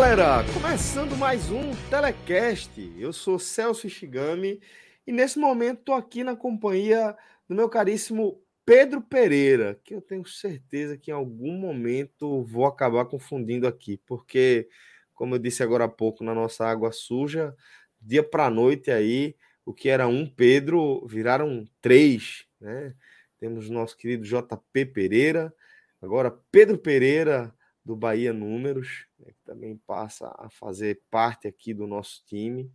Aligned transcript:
Galera! 0.00 0.42
Começando 0.54 1.14
mais 1.14 1.50
um 1.50 1.74
Telecast. 1.90 2.70
Eu 2.96 3.12
sou 3.12 3.38
Celso 3.38 3.86
Ishigami 3.86 4.58
e 5.06 5.12
nesse 5.12 5.38
momento 5.38 5.80
estou 5.80 5.94
aqui 5.94 6.24
na 6.24 6.34
companhia 6.34 7.14
do 7.46 7.54
meu 7.54 7.68
caríssimo 7.68 8.42
Pedro 8.64 9.02
Pereira, 9.02 9.78
que 9.84 9.94
eu 9.94 10.00
tenho 10.00 10.24
certeza 10.24 10.96
que 10.96 11.10
em 11.10 11.14
algum 11.14 11.52
momento 11.52 12.42
vou 12.44 12.64
acabar 12.64 13.04
confundindo 13.04 13.66
aqui, 13.66 14.00
porque, 14.06 14.70
como 15.12 15.34
eu 15.34 15.38
disse 15.38 15.62
agora 15.62 15.84
há 15.84 15.88
pouco 15.88 16.24
na 16.24 16.34
nossa 16.34 16.64
água 16.64 16.92
suja, 16.92 17.54
dia 18.00 18.22
para 18.22 18.48
noite 18.48 18.90
aí, 18.90 19.36
o 19.66 19.74
que 19.74 19.90
era 19.90 20.08
um 20.08 20.26
Pedro 20.26 21.06
viraram 21.06 21.68
três, 21.78 22.46
né? 22.58 22.94
Temos 23.38 23.68
nosso 23.68 23.98
querido 23.98 24.24
JP 24.24 24.86
Pereira, 24.94 25.54
agora 26.00 26.34
Pedro 26.50 26.78
Pereira 26.78 27.54
do 27.84 27.94
Bahia 27.94 28.32
Números, 28.32 29.09
também 29.50 29.76
passa 29.84 30.32
a 30.38 30.48
fazer 30.48 31.02
parte 31.10 31.48
aqui 31.48 31.74
do 31.74 31.84
nosso 31.84 32.22
time, 32.24 32.70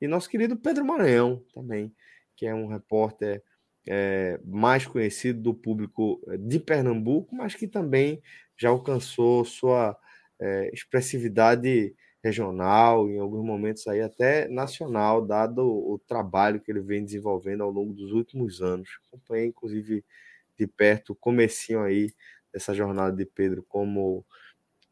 e 0.00 0.08
nosso 0.08 0.28
querido 0.28 0.56
Pedro 0.56 0.84
Maranhão 0.84 1.40
também, 1.54 1.94
que 2.34 2.44
é 2.46 2.52
um 2.52 2.66
repórter 2.66 3.44
é, 3.88 4.40
mais 4.44 4.84
conhecido 4.84 5.40
do 5.40 5.54
público 5.54 6.20
eh, 6.26 6.36
de 6.36 6.58
Pernambuco, 6.58 7.34
mas 7.36 7.54
que 7.54 7.68
também 7.68 8.20
já 8.56 8.70
alcançou 8.70 9.44
sua 9.44 9.96
é, 10.40 10.68
expressividade 10.72 11.94
regional, 12.22 13.08
em 13.08 13.20
alguns 13.20 13.44
momentos 13.44 13.86
aí 13.86 14.00
até 14.00 14.48
nacional, 14.48 15.24
dado 15.24 15.62
o 15.62 15.96
trabalho 16.08 16.60
que 16.60 16.72
ele 16.72 16.80
vem 16.80 17.04
desenvolvendo 17.04 17.62
ao 17.62 17.70
longo 17.70 17.94
dos 17.94 18.10
últimos 18.10 18.60
anos. 18.60 18.98
Acompanhei, 19.06 19.46
inclusive, 19.46 20.04
de 20.58 20.66
perto 20.66 21.12
o 21.12 21.16
comecinho 21.16 21.82
aí 21.82 22.12
dessa 22.52 22.74
jornada 22.74 23.16
de 23.16 23.24
Pedro 23.24 23.62
como 23.68 24.26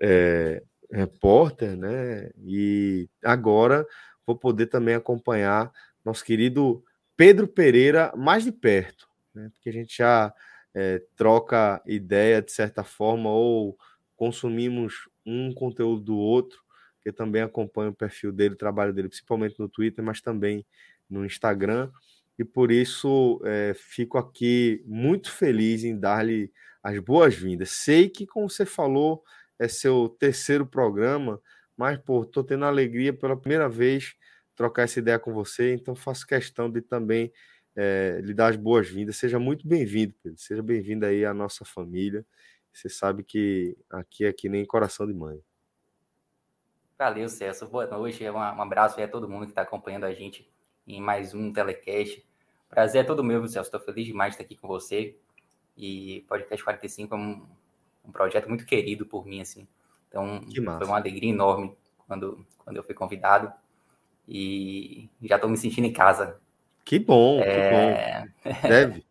é, 0.01 0.63
repórter, 0.95 1.77
né? 1.77 2.31
E 2.39 3.09
agora 3.23 3.87
vou 4.27 4.37
poder 4.37 4.67
também 4.67 4.95
acompanhar 4.95 5.71
nosso 6.05 6.25
querido 6.25 6.83
Pedro 7.17 7.47
Pereira 7.47 8.13
mais 8.17 8.45
de 8.45 8.53
perto, 8.53 9.07
né? 9.35 9.51
Porque 9.53 9.69
a 9.69 9.73
gente 9.73 9.97
já 9.97 10.33
é, 10.75 11.03
troca 11.17 11.83
ideia 11.87 12.43
de 12.43 12.53
certa 12.53 12.83
forma 12.83 13.31
ou 13.31 13.77
consumimos 14.17 15.09
um 15.27 15.53
conteúdo 15.53 16.01
do 16.03 16.17
outro, 16.17 16.59
que 17.03 17.13
também 17.13 17.43
acompanho 17.43 17.91
o 17.91 17.95
perfil 17.95 18.33
dele, 18.33 18.55
o 18.55 18.59
trabalho 18.59 18.93
dele, 18.93 19.09
principalmente 19.09 19.59
no 19.59 19.69
Twitter, 19.69 20.05
mas 20.05 20.21
também 20.21 20.65
no 21.09 21.25
Instagram. 21.25 21.91
E 22.39 22.45
por 22.45 22.71
isso 22.71 23.41
é, 23.45 23.75
fico 23.75 24.19
aqui 24.19 24.83
muito 24.87 25.31
feliz 25.31 25.85
em 25.85 25.99
dar-lhe 25.99 26.51
as 26.83 26.99
boas-vindas. 26.99 27.71
Sei 27.71 28.09
que, 28.09 28.27
como 28.27 28.51
você 28.51 28.67
falou, 28.67 29.23
é 29.59 29.69
seu 29.69 30.09
terceiro 30.09 30.67
programa, 30.67 31.41
mas, 31.77 31.99
pô, 31.99 32.23
estou 32.23 32.45
tendo 32.45 32.65
alegria 32.65 33.13
pela 33.13 33.37
primeira 33.37 33.69
vez 33.69 34.15
trocar 34.55 34.83
essa 34.83 34.99
ideia 34.99 35.19
com 35.19 35.33
você, 35.33 35.75
então 35.75 35.95
faço 35.95 36.27
questão 36.27 36.71
de 36.71 36.81
também 36.81 37.33
é, 37.75 38.21
lhe 38.23 38.33
dar 38.33 38.49
as 38.49 38.57
boas-vindas. 38.57 39.17
Seja 39.17 39.39
muito 39.39 39.67
bem-vindo, 39.67 40.15
Pedro. 40.23 40.39
Seja 40.39 40.63
bem-vindo 40.63 41.05
aí 41.05 41.25
à 41.25 41.35
nossa 41.35 41.65
família. 41.65 42.25
Você 42.73 42.89
sabe 42.89 43.23
que 43.23 43.77
aqui 43.91 44.25
é 44.25 44.33
que 44.33 44.49
nem 44.49 44.65
coração 44.65 45.07
de 45.07 45.15
mãe. 45.15 45.41
Valeu, 46.99 47.29
Celso. 47.29 47.69
Boa 47.69 47.87
noite. 47.87 48.29
Um 48.29 48.39
abraço 48.39 48.99
aí 48.99 49.05
a 49.05 49.09
todo 49.09 49.29
mundo 49.29 49.45
que 49.45 49.53
está 49.53 49.63
acompanhando 49.63 50.05
a 50.05 50.13
gente 50.13 50.49
em 50.87 51.01
mais 51.01 51.35
um 51.35 51.53
telecast. 51.53 52.25
Prazer 52.69 53.03
é 53.03 53.05
todo 53.05 53.25
meu, 53.25 53.47
Celso. 53.49 53.69
Estou 53.69 53.81
feliz 53.81 54.07
demais 54.07 54.31
de 54.31 54.35
estar 54.35 54.45
aqui 54.45 54.57
com 54.57 54.69
você. 54.69 55.17
E 55.77 56.25
Podcast 56.29 56.65
45 56.65 57.15
é 57.15 57.19
um, 57.19 57.47
um 58.05 58.13
projeto 58.13 58.49
muito 58.49 58.67
querido 58.67 59.07
por 59.07 59.27
mim, 59.27 59.41
assim. 59.41 59.67
Então, 60.09 60.43
foi 60.79 60.87
uma 60.87 60.97
alegria 60.97 61.31
enorme 61.31 61.77
quando, 62.07 62.47
quando 62.59 62.77
eu 62.77 62.85
fui 62.85 62.95
convidado. 62.95 63.53
E 64.29 65.09
já 65.23 65.37
estou 65.37 65.51
me 65.51 65.57
sentindo 65.57 65.87
em 65.87 65.93
casa. 65.93 66.41
Que 66.85 66.99
bom, 66.99 67.41
é... 67.41 68.23
que 68.43 68.51
bom. 68.51 68.61
Deve, 68.69 69.05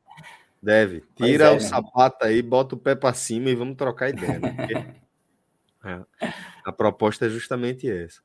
deve. 0.62 1.04
Tira 1.16 1.46
é, 1.46 1.50
o 1.50 1.54
né? 1.54 1.60
sapato 1.60 2.26
aí, 2.26 2.42
bota 2.42 2.76
o 2.76 2.78
pé 2.78 2.96
para 2.96 3.14
cima 3.14 3.50
e 3.50 3.56
vamos 3.56 3.76
trocar 3.76 4.10
ideia. 4.10 4.40
Né? 4.40 4.54
Porque... 4.54 4.74
é. 5.86 6.34
A 6.64 6.72
proposta 6.72 7.26
é 7.26 7.30
justamente 7.30 7.90
essa. 7.90 8.22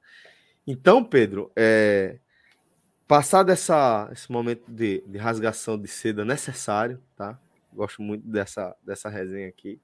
Então, 0.66 1.02
Pedro, 1.02 1.50
é... 1.56 2.18
passado 3.06 3.50
essa, 3.50 4.08
esse 4.12 4.30
momento 4.30 4.70
de, 4.70 5.02
de 5.06 5.18
rasgação 5.18 5.78
de 5.78 5.88
seda 5.88 6.24
necessário, 6.24 7.02
tá? 7.16 7.38
Gosto 7.72 8.02
muito 8.02 8.26
dessa, 8.26 8.76
dessa 8.82 9.08
resenha 9.08 9.48
aqui. 9.48 9.80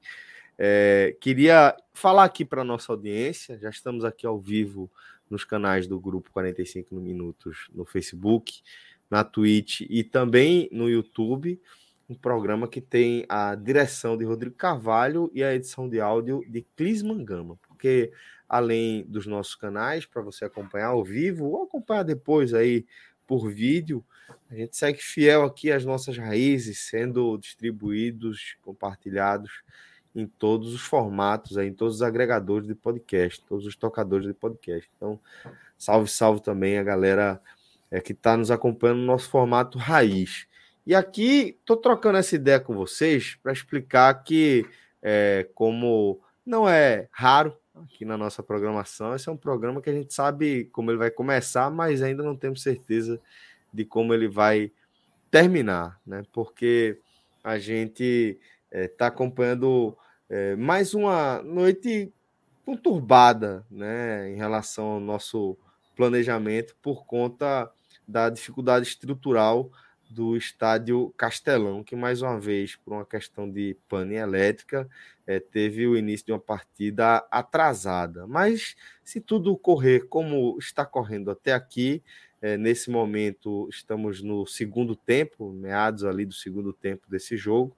É, 0.56 1.16
queria 1.20 1.76
falar 1.92 2.24
aqui 2.24 2.44
para 2.44 2.62
nossa 2.62 2.92
audiência, 2.92 3.58
já 3.58 3.70
estamos 3.70 4.04
aqui 4.04 4.26
ao 4.26 4.38
vivo 4.38 4.90
nos 5.28 5.44
canais 5.44 5.86
do 5.86 5.98
grupo 5.98 6.30
45 6.30 6.94
Minutos 6.94 7.68
no 7.74 7.84
Facebook, 7.84 8.62
na 9.10 9.24
Twitch 9.24 9.82
e 9.88 10.04
também 10.04 10.68
no 10.70 10.88
YouTube, 10.88 11.60
um 12.08 12.14
programa 12.14 12.68
que 12.68 12.80
tem 12.80 13.24
a 13.28 13.54
direção 13.54 14.16
de 14.16 14.24
Rodrigo 14.24 14.54
Carvalho 14.54 15.30
e 15.34 15.42
a 15.42 15.54
edição 15.54 15.88
de 15.88 16.00
áudio 16.00 16.44
de 16.48 16.62
Clis 16.76 17.02
Mangama, 17.02 17.58
porque 17.66 18.12
além 18.48 19.04
dos 19.08 19.26
nossos 19.26 19.54
canais 19.54 20.06
para 20.06 20.22
você 20.22 20.44
acompanhar 20.44 20.88
ao 20.88 21.02
vivo 21.02 21.46
ou 21.46 21.64
acompanhar 21.64 22.02
depois 22.04 22.54
aí 22.54 22.86
por 23.26 23.50
vídeo, 23.50 24.04
a 24.50 24.54
gente 24.54 24.76
segue 24.76 25.02
fiel 25.02 25.44
aqui 25.44 25.72
às 25.72 25.84
nossas 25.84 26.16
raízes, 26.16 26.80
sendo 26.80 27.36
distribuídos, 27.38 28.56
compartilhados 28.62 29.50
em 30.14 30.26
todos 30.26 30.72
os 30.72 30.82
formatos, 30.82 31.56
em 31.56 31.72
todos 31.72 31.96
os 31.96 32.02
agregadores 32.02 32.68
de 32.68 32.74
podcast, 32.74 33.42
todos 33.46 33.66
os 33.66 33.74
tocadores 33.74 34.26
de 34.26 34.32
podcast. 34.32 34.88
Então, 34.96 35.18
salve, 35.76 36.08
salve 36.08 36.40
também 36.40 36.78
a 36.78 36.84
galera 36.84 37.40
é, 37.90 38.00
que 38.00 38.12
está 38.12 38.36
nos 38.36 38.50
acompanhando 38.50 38.98
no 39.00 39.06
nosso 39.06 39.28
formato 39.28 39.78
raiz. 39.78 40.46
E 40.86 40.94
aqui 40.94 41.56
estou 41.58 41.76
trocando 41.76 42.18
essa 42.18 42.34
ideia 42.34 42.60
com 42.60 42.74
vocês 42.74 43.36
para 43.42 43.52
explicar 43.52 44.22
que, 44.22 44.66
é, 45.02 45.48
como 45.54 46.20
não 46.44 46.68
é 46.68 47.08
raro 47.10 47.56
aqui 47.74 48.04
na 48.04 48.16
nossa 48.16 48.42
programação, 48.42 49.14
esse 49.14 49.28
é 49.28 49.32
um 49.32 49.36
programa 49.36 49.80
que 49.80 49.90
a 49.90 49.92
gente 49.92 50.14
sabe 50.14 50.66
como 50.66 50.90
ele 50.90 50.98
vai 50.98 51.10
começar, 51.10 51.70
mas 51.70 52.02
ainda 52.02 52.22
não 52.22 52.36
temos 52.36 52.62
certeza 52.62 53.20
de 53.72 53.84
como 53.84 54.14
ele 54.14 54.28
vai 54.28 54.70
terminar, 55.30 55.98
né? 56.06 56.22
Porque 56.32 56.98
a 57.42 57.58
gente 57.58 58.38
está 58.70 58.78
é, 58.78 58.88
tá 58.88 59.06
acompanhando 59.08 59.96
é, 60.36 60.56
mais 60.56 60.94
uma 60.94 61.40
noite 61.44 62.12
conturbada 62.66 63.64
né, 63.70 64.32
em 64.32 64.34
relação 64.34 64.84
ao 64.84 65.00
nosso 65.00 65.56
planejamento 65.94 66.74
por 66.82 67.06
conta 67.06 67.70
da 68.06 68.28
dificuldade 68.28 68.84
estrutural 68.84 69.70
do 70.10 70.36
estádio 70.36 71.14
Castelão, 71.16 71.84
que 71.84 71.94
mais 71.94 72.20
uma 72.20 72.40
vez, 72.40 72.74
por 72.74 72.94
uma 72.94 73.06
questão 73.06 73.48
de 73.48 73.76
pane 73.88 74.16
elétrica, 74.16 74.88
é, 75.24 75.38
teve 75.38 75.86
o 75.86 75.96
início 75.96 76.26
de 76.26 76.32
uma 76.32 76.40
partida 76.40 77.24
atrasada. 77.30 78.26
Mas 78.26 78.74
se 79.04 79.20
tudo 79.20 79.56
correr 79.56 80.08
como 80.08 80.58
está 80.58 80.84
correndo 80.84 81.30
até 81.30 81.52
aqui, 81.52 82.02
é, 82.42 82.56
nesse 82.56 82.90
momento 82.90 83.68
estamos 83.70 84.20
no 84.20 84.44
segundo 84.48 84.96
tempo, 84.96 85.52
meados 85.52 86.04
ali 86.04 86.26
do 86.26 86.34
segundo 86.34 86.72
tempo 86.72 87.08
desse 87.08 87.36
jogo. 87.36 87.76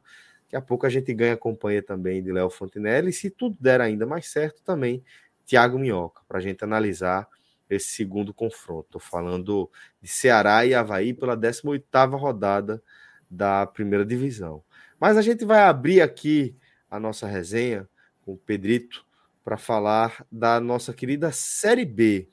Daqui 0.57 0.65
a 0.65 0.69
pouco 0.69 0.87
a 0.87 0.89
gente 0.89 1.13
ganha 1.13 1.35
a 1.35 1.37
companhia 1.37 1.83
também 1.83 2.23
de 2.23 2.33
Léo 2.33 2.49
Fontenelle. 2.49 3.11
E 3.11 3.13
se 3.13 3.29
tudo 3.29 3.59
der 3.61 3.79
ainda 3.79 4.07
mais 4.07 4.27
certo, 4.27 4.63
também 4.63 5.05
Thiago 5.45 5.79
Minhoca, 5.79 6.23
para 6.27 6.39
a 6.39 6.41
gente 6.41 6.65
analisar 6.65 7.29
esse 7.69 7.89
segundo 7.89 8.33
confronto. 8.33 8.87
Estou 8.87 9.01
falando 9.01 9.71
de 10.01 10.09
Ceará 10.09 10.65
e 10.65 10.73
Havaí 10.73 11.13
pela 11.13 11.37
18ª 11.37 12.19
rodada 12.19 12.83
da 13.31 13.67
primeira 13.67 14.03
divisão. 14.03 14.63
Mas 14.99 15.19
a 15.19 15.23
gente 15.23 15.45
vai 15.45 15.61
abrir 15.61 16.01
aqui 16.01 16.57
a 16.91 16.99
nossa 16.99 17.27
resenha 17.27 17.87
com 18.25 18.33
o 18.33 18.39
Pedrito 18.39 19.05
para 19.45 19.59
falar 19.59 20.25
da 20.33 20.59
nossa 20.59 20.95
querida 20.95 21.33
Série 21.33 21.85
B, 21.85 22.29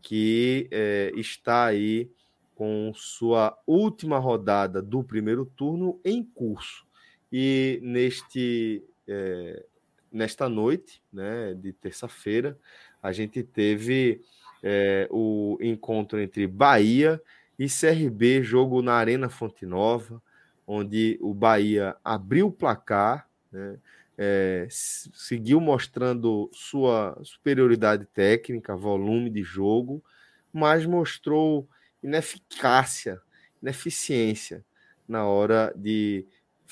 que 0.00 0.68
é, 0.70 1.10
está 1.16 1.64
aí 1.64 2.08
com 2.54 2.92
sua 2.94 3.58
última 3.66 4.18
rodada 4.18 4.80
do 4.80 5.02
primeiro 5.02 5.44
turno 5.44 6.00
em 6.04 6.22
curso. 6.22 6.84
E 7.32 7.80
neste 7.82 8.84
é, 9.06 9.64
nesta 10.14 10.48
noite, 10.48 11.02
né, 11.12 11.54
de 11.54 11.72
terça-feira, 11.72 12.56
a 13.02 13.10
gente 13.10 13.42
teve 13.42 14.22
é, 14.62 15.08
o 15.10 15.58
encontro 15.60 16.20
entre 16.20 16.46
Bahia 16.46 17.20
e 17.58 17.66
CRB, 17.66 18.42
jogo 18.42 18.80
na 18.80 18.94
Arena 18.94 19.28
Fonte 19.28 19.66
Nova, 19.66 20.22
onde 20.66 21.18
o 21.20 21.34
Bahia 21.34 21.96
abriu 22.02 22.46
o 22.46 22.52
placar, 22.52 23.28
né, 23.50 23.76
é, 24.16 24.68
seguiu 24.70 25.60
mostrando 25.60 26.48
sua 26.52 27.18
superioridade 27.24 28.06
técnica, 28.06 28.76
volume 28.76 29.28
de 29.28 29.42
jogo, 29.42 30.02
mas 30.52 30.86
mostrou 30.86 31.68
ineficácia, 32.00 33.20
ineficiência 33.60 34.64
na 35.08 35.26
hora 35.26 35.72
de 35.76 36.24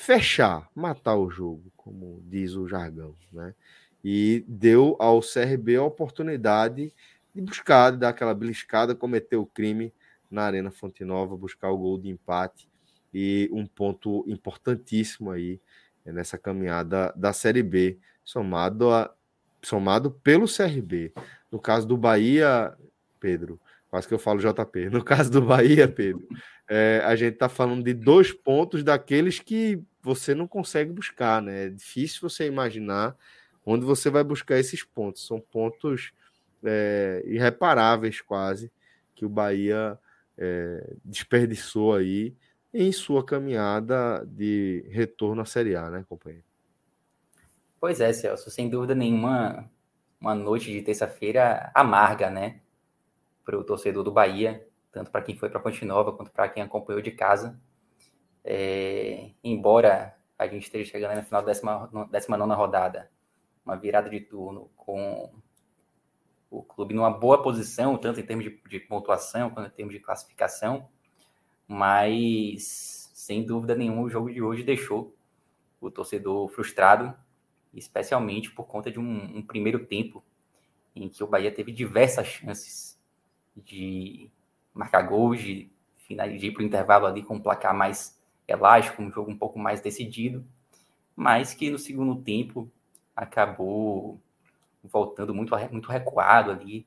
fechar, 0.02 0.68
matar 0.74 1.14
o 1.14 1.30
jogo, 1.30 1.70
como 1.76 2.20
diz 2.26 2.56
o 2.56 2.66
jargão, 2.66 3.14
né? 3.32 3.54
E 4.02 4.44
deu 4.48 4.96
ao 4.98 5.20
CRB 5.20 5.76
a 5.76 5.84
oportunidade 5.84 6.92
de 7.32 7.40
buscar, 7.40 7.92
de 7.92 7.98
dar 7.98 8.08
aquela 8.08 8.34
beliscada, 8.34 8.96
cometer 8.96 9.36
o 9.36 9.46
crime 9.46 9.94
na 10.28 10.42
Arena 10.42 10.72
Fonte 10.72 11.04
Nova, 11.04 11.36
buscar 11.36 11.70
o 11.70 11.78
gol 11.78 11.98
de 11.98 12.08
empate 12.08 12.68
e 13.14 13.48
um 13.52 13.64
ponto 13.64 14.24
importantíssimo 14.26 15.30
aí 15.30 15.60
nessa 16.04 16.36
caminhada 16.36 17.12
da 17.14 17.32
Série 17.32 17.62
B, 17.62 17.96
somado, 18.24 18.90
a, 18.90 19.14
somado 19.62 20.10
pelo 20.10 20.46
CRB. 20.48 21.12
No 21.48 21.60
caso 21.60 21.86
do 21.86 21.96
Bahia, 21.96 22.76
Pedro, 23.20 23.60
quase 23.88 24.08
que 24.08 24.14
eu 24.14 24.18
falo 24.18 24.40
JP. 24.40 24.90
No 24.90 25.04
caso 25.04 25.30
do 25.30 25.42
Bahia, 25.42 25.86
Pedro, 25.86 26.26
é, 26.68 27.00
a 27.04 27.14
gente 27.14 27.34
está 27.34 27.48
falando 27.48 27.84
de 27.84 27.94
dois 27.94 28.32
pontos 28.32 28.82
daqueles 28.82 29.38
que 29.38 29.80
você 30.02 30.34
não 30.34 30.46
consegue 30.46 30.92
buscar, 30.92 31.40
né? 31.40 31.66
É 31.66 31.68
difícil 31.68 32.28
você 32.28 32.46
imaginar 32.46 33.16
onde 33.64 33.84
você 33.84 34.10
vai 34.10 34.24
buscar 34.24 34.58
esses 34.58 34.82
pontos. 34.82 35.26
São 35.26 35.40
pontos 35.40 36.12
é, 36.64 37.22
irreparáveis, 37.26 38.20
quase, 38.20 38.72
que 39.14 39.24
o 39.24 39.28
Bahia 39.28 39.98
é, 40.36 40.94
desperdiçou 41.04 41.94
aí 41.94 42.34
em 42.74 42.90
sua 42.90 43.24
caminhada 43.24 44.24
de 44.26 44.84
retorno 44.90 45.42
à 45.42 45.44
Série 45.44 45.76
A, 45.76 45.90
né, 45.90 46.04
companheiro? 46.08 46.44
Pois 47.80 48.00
é, 48.00 48.12
Celso, 48.12 48.50
sem 48.50 48.68
dúvida 48.68 48.94
nenhuma, 48.94 49.70
uma 50.20 50.34
noite 50.34 50.72
de 50.72 50.82
terça-feira 50.82 51.70
amarga, 51.74 52.30
né, 52.30 52.60
para 53.44 53.58
o 53.58 53.64
torcedor 53.64 54.02
do 54.02 54.12
Bahia 54.12 54.66
tanto 54.92 55.10
para 55.10 55.22
quem 55.22 55.34
foi 55.34 55.48
para 55.48 55.58
Ponte 55.58 55.84
Nova 55.84 56.12
quanto 56.12 56.30
para 56.30 56.48
quem 56.48 56.62
acompanhou 56.62 57.00
de 57.00 57.10
casa. 57.10 57.58
É, 58.44 59.30
embora 59.42 60.16
a 60.38 60.46
gente 60.46 60.64
esteja 60.64 60.90
chegando 60.90 61.14
na 61.14 61.22
final 61.22 61.42
da 61.42 61.52
19 61.52 62.54
rodada, 62.54 63.10
uma 63.64 63.76
virada 63.76 64.10
de 64.10 64.20
turno 64.20 64.70
com 64.76 65.32
o 66.50 66.62
clube 66.62 66.94
numa 66.94 67.10
boa 67.10 67.42
posição, 67.42 67.96
tanto 67.96 68.20
em 68.20 68.26
termos 68.26 68.44
de, 68.44 68.60
de 68.68 68.80
pontuação 68.80 69.50
quanto 69.50 69.68
em 69.68 69.74
termos 69.74 69.94
de 69.94 70.00
classificação, 70.00 70.88
mas 71.66 73.10
sem 73.14 73.44
dúvida 73.44 73.74
nenhuma 73.74 74.02
o 74.02 74.10
jogo 74.10 74.32
de 74.32 74.42
hoje 74.42 74.62
deixou 74.62 75.14
o 75.80 75.90
torcedor 75.90 76.48
frustrado, 76.48 77.14
especialmente 77.72 78.50
por 78.50 78.66
conta 78.66 78.90
de 78.90 78.98
um, 78.98 79.38
um 79.38 79.42
primeiro 79.42 79.86
tempo 79.86 80.22
em 80.94 81.08
que 81.08 81.24
o 81.24 81.26
Bahia 81.26 81.50
teve 81.50 81.72
diversas 81.72 82.26
chances 82.26 83.00
de 83.56 84.30
marcar 84.74 85.02
gols, 85.02 85.40
de, 85.40 85.70
de 86.08 86.46
ir 86.46 86.52
para 86.52 86.62
o 86.62 86.66
intervalo 86.66 87.06
ali 87.06 87.22
com 87.22 87.36
um 87.36 87.40
placar 87.40 87.74
mais 87.74 88.20
elástico, 88.46 89.02
um 89.02 89.10
jogo 89.10 89.30
um 89.30 89.36
pouco 89.36 89.58
mais 89.58 89.80
decidido, 89.80 90.44
mas 91.14 91.54
que 91.54 91.70
no 91.70 91.78
segundo 91.78 92.16
tempo 92.16 92.70
acabou 93.14 94.20
voltando 94.82 95.34
muito, 95.34 95.54
muito 95.70 95.88
recuado 95.88 96.50
ali. 96.50 96.86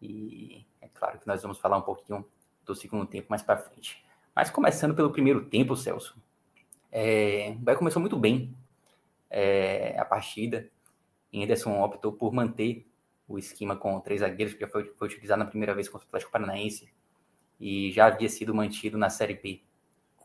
E 0.00 0.64
é 0.80 0.88
claro 0.88 1.18
que 1.18 1.26
nós 1.26 1.42
vamos 1.42 1.58
falar 1.58 1.78
um 1.78 1.82
pouquinho 1.82 2.24
do 2.64 2.74
segundo 2.74 3.06
tempo 3.06 3.26
mais 3.28 3.42
para 3.42 3.58
frente. 3.58 4.04
Mas 4.34 4.50
começando 4.50 4.94
pelo 4.94 5.10
primeiro 5.10 5.44
tempo, 5.44 5.76
Celso, 5.76 6.16
é, 6.90 7.54
o 7.56 7.58
Bahia 7.60 7.78
começou 7.78 8.00
muito 8.00 8.16
bem 8.16 8.54
é, 9.30 9.98
a 9.98 10.04
partida. 10.04 10.68
Henderson 11.32 11.82
optou 11.82 12.12
por 12.12 12.32
manter 12.32 12.86
o 13.26 13.38
esquema 13.38 13.76
com 13.76 13.98
três 14.00 14.20
zagueiros, 14.20 14.54
que 14.54 14.60
já 14.60 14.68
foi, 14.68 14.92
foi 14.96 15.08
utilizado 15.08 15.42
na 15.42 15.48
primeira 15.48 15.74
vez 15.74 15.88
contra 15.88 16.04
o 16.04 16.08
Atlético 16.08 16.32
Paranaense 16.32 16.92
e 17.60 17.90
já 17.92 18.06
havia 18.06 18.28
sido 18.28 18.54
mantido 18.54 18.98
na 18.98 19.08
Série 19.08 19.34
B 19.34 19.60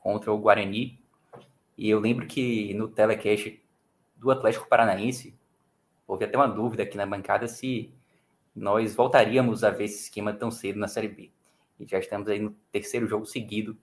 contra 0.09 0.33
o 0.33 0.39
Guarani. 0.39 0.99
E 1.77 1.87
eu 1.87 1.99
lembro 1.99 2.25
que 2.25 2.73
no 2.73 2.87
telecast 2.87 3.61
do 4.17 4.31
Atlético 4.31 4.67
Paranaense, 4.67 5.37
houve 6.07 6.25
até 6.25 6.35
uma 6.35 6.47
dúvida 6.47 6.81
aqui 6.81 6.97
na 6.97 7.05
bancada 7.05 7.47
se 7.47 7.93
nós 8.55 8.95
voltaríamos 8.95 9.63
a 9.63 9.69
ver 9.69 9.83
esse 9.83 10.05
esquema 10.05 10.33
tão 10.33 10.49
cedo 10.49 10.79
na 10.79 10.87
Série 10.87 11.07
B. 11.07 11.29
E 11.79 11.85
já 11.85 11.99
estamos 11.99 12.27
aí 12.27 12.39
no 12.39 12.55
terceiro 12.71 13.07
jogo 13.07 13.27
seguido 13.27 13.77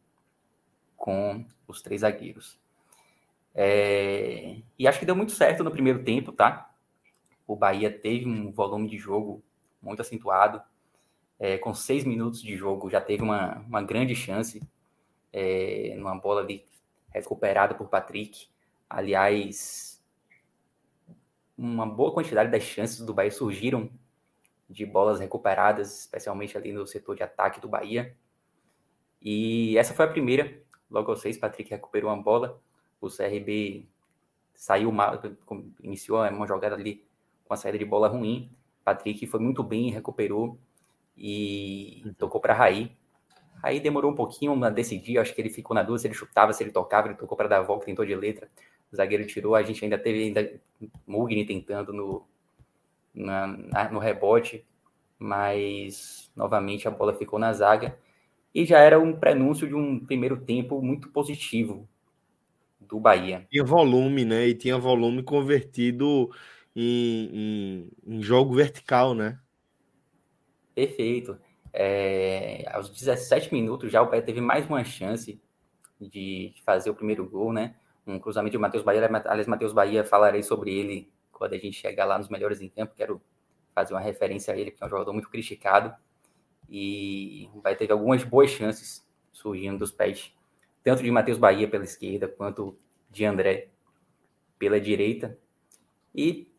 com 0.96 1.46
os 1.69 1.81
três 1.81 2.00
zagueiros. 2.00 2.58
É... 3.55 4.56
E 4.76 4.88
acho 4.88 4.99
que 4.99 5.06
deu 5.06 5.14
muito 5.14 5.31
certo 5.31 5.62
no 5.62 5.70
primeiro 5.70 6.02
tempo, 6.02 6.32
tá? 6.32 6.75
O 7.46 7.55
Bahia 7.55 7.90
teve 7.90 8.29
um 8.29 8.50
volume 8.50 8.88
de 8.90 8.99
jogo 8.99 9.43
muito 9.81 10.02
acentuado 10.02 10.61
é, 11.38 11.56
com 11.56 11.72
seis 11.72 12.02
minutos 12.02 12.43
de 12.43 12.56
jogo, 12.56 12.90
já 12.90 13.00
teve 13.00 13.22
uma, 13.22 13.58
uma 13.61 13.82
grande 13.82 14.17
chance 14.17 14.61
é, 15.36 15.94
numa 15.98 16.14
bola 16.14 16.40
ali 16.40 16.64
recuperada 17.10 17.74
por 17.74 17.88
Patrick. 17.88 18.48
Aliás, 18.88 20.02
uma 21.58 21.84
boa 21.84 22.10
quantidade 22.12 22.50
das 22.50 22.62
chances 22.62 23.00
do 23.00 23.12
Bahia 23.12 23.30
surgiram 23.30 23.90
de 24.68 24.86
bolas 24.86 25.20
recuperadas, 25.20 26.00
especialmente 26.00 26.56
ali 26.56 26.72
no 26.72 26.86
setor 26.86 27.16
de 27.16 27.22
ataque 27.22 27.60
do 27.60 27.68
Bahia. 27.68 28.16
E 29.20 29.76
essa 29.76 29.92
foi 29.92 30.06
a 30.06 30.08
primeira. 30.08 30.62
Logo 30.90 31.10
aos 31.10 31.20
seis, 31.20 31.36
Patrick 31.36 31.70
recuperou 31.70 32.10
uma 32.10 32.22
bola. 32.22 32.58
O 32.98 33.08
CRB 33.08 33.86
saiu 34.54 34.90
mal, 34.90 35.20
iniciou 35.82 36.26
uma 36.31 36.46
jogada 36.46 36.74
ali 36.74 37.06
com 37.44 37.52
a 37.52 37.56
saída 37.58 37.78
de 37.78 37.84
bola 37.84 38.08
ruim. 38.08 38.50
Patrick 38.82 39.26
foi 39.26 39.40
muito 39.40 39.62
bem, 39.62 39.90
recuperou 39.90 40.58
e 41.14 42.02
uhum. 42.06 42.14
tocou 42.14 42.40
para 42.40 42.55
Raí. 42.55 42.96
Raí 43.67 43.81
demorou 43.81 44.13
um 44.13 44.15
pouquinho 44.15 44.65
a 44.65 44.70
decidir, 44.70 45.19
acho 45.19 45.35
que 45.35 45.41
ele 45.41 45.51
ficou 45.51 45.75
na 45.75 45.82
dúvida 45.82 46.03
se 46.03 46.06
ele 46.06 46.15
chutava, 46.15 46.53
se 46.53 46.63
ele 46.63 46.70
tocava, 46.70 47.08
ele 47.08 47.17
tocou 47.17 47.37
para 47.37 47.49
dar 47.49 47.58
a 47.58 47.63
volta, 47.63 47.87
tentou 47.87 48.06
de 48.06 48.15
letra. 48.15 48.49
O 48.93 48.96
zagueiro 48.96 49.27
tirou, 49.27 49.56
a 49.56 49.63
gente 49.65 49.82
ainda 49.82 49.99
teve 49.99 50.23
ainda 50.23 50.53
Mugni 51.05 51.44
tentando 51.44 51.93
no, 51.93 52.25
na, 53.13 53.49
na, 53.49 53.91
no 53.91 53.99
rebote, 53.99 54.65
mas 55.19 56.31
novamente 56.37 56.87
a 56.87 56.93
bola 56.93 57.13
ficou 57.13 57.41
na 57.41 57.53
zaga. 57.53 57.99
E 58.55 58.65
já 58.65 58.79
era 58.79 59.01
um 59.01 59.13
prenúncio 59.17 59.67
de 59.67 59.75
um 59.75 59.99
primeiro 59.99 60.37
tempo 60.37 60.81
muito 60.81 61.08
positivo 61.08 61.89
do 62.81 63.01
Bahia. 63.01 63.49
Tinha 63.51 63.65
volume, 63.65 64.25
né? 64.25 64.46
E 64.46 64.55
tinha 64.55 64.79
volume 64.79 65.25
convertido 65.25 66.31
em, 66.75 67.89
em, 68.06 68.15
em 68.15 68.23
jogo 68.23 68.55
vertical, 68.55 69.13
né? 69.13 69.41
Perfeito. 70.73 71.37
É, 71.78 72.64
aos 72.72 72.88
17 72.88 73.52
minutos 73.52 73.92
já 73.92 74.00
o 74.00 74.06
Bahia 74.06 74.22
teve 74.22 74.40
mais 74.40 74.66
uma 74.66 74.82
chance 74.82 75.38
de 76.00 76.54
fazer 76.64 76.88
o 76.88 76.94
primeiro 76.94 77.28
gol, 77.28 77.52
né? 77.52 77.76
Um 78.06 78.18
cruzamento 78.18 78.52
de 78.52 78.58
Matheus 78.58 78.82
Bahia. 78.82 79.06
Aliás, 79.26 79.46
Matheus 79.46 79.74
Bahia, 79.74 80.02
falarei 80.02 80.42
sobre 80.42 80.72
ele 80.72 81.12
quando 81.30 81.52
a 81.52 81.58
gente 81.58 81.74
chegar 81.74 82.06
lá 82.06 82.16
nos 82.16 82.30
melhores 82.30 82.62
em 82.62 82.68
campo. 82.70 82.94
Quero 82.96 83.20
fazer 83.74 83.92
uma 83.92 84.00
referência 84.00 84.54
a 84.54 84.56
ele, 84.56 84.70
que 84.70 84.82
é 84.82 84.86
um 84.86 84.88
jogador 84.88 85.12
muito 85.12 85.28
criticado. 85.28 85.94
E 86.66 87.50
o 87.54 87.60
Bahia 87.60 87.76
teve 87.76 87.92
algumas 87.92 88.24
boas 88.24 88.50
chances 88.50 89.06
surgindo 89.30 89.78
dos 89.78 89.92
pés, 89.92 90.32
tanto 90.82 91.02
de 91.02 91.10
Matheus 91.10 91.36
Bahia 91.36 91.68
pela 91.68 91.84
esquerda, 91.84 92.26
quanto 92.26 92.74
de 93.10 93.26
André 93.26 93.68
pela 94.58 94.80
direita. 94.80 95.38
E 96.14 96.50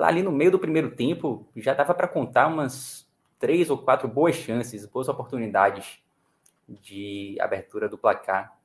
ali 0.00 0.22
no 0.22 0.32
meio 0.32 0.50
do 0.50 0.58
primeiro 0.58 0.96
tempo 0.96 1.46
já 1.56 1.74
dava 1.74 1.94
para 1.94 2.08
contar 2.08 2.46
umas 2.46 3.06
três 3.42 3.68
ou 3.68 3.76
quatro 3.76 4.06
boas 4.06 4.36
chances, 4.36 4.86
boas 4.86 5.08
oportunidades 5.08 5.98
de 6.68 7.36
abertura 7.40 7.88
do 7.88 7.98
placar 7.98 8.56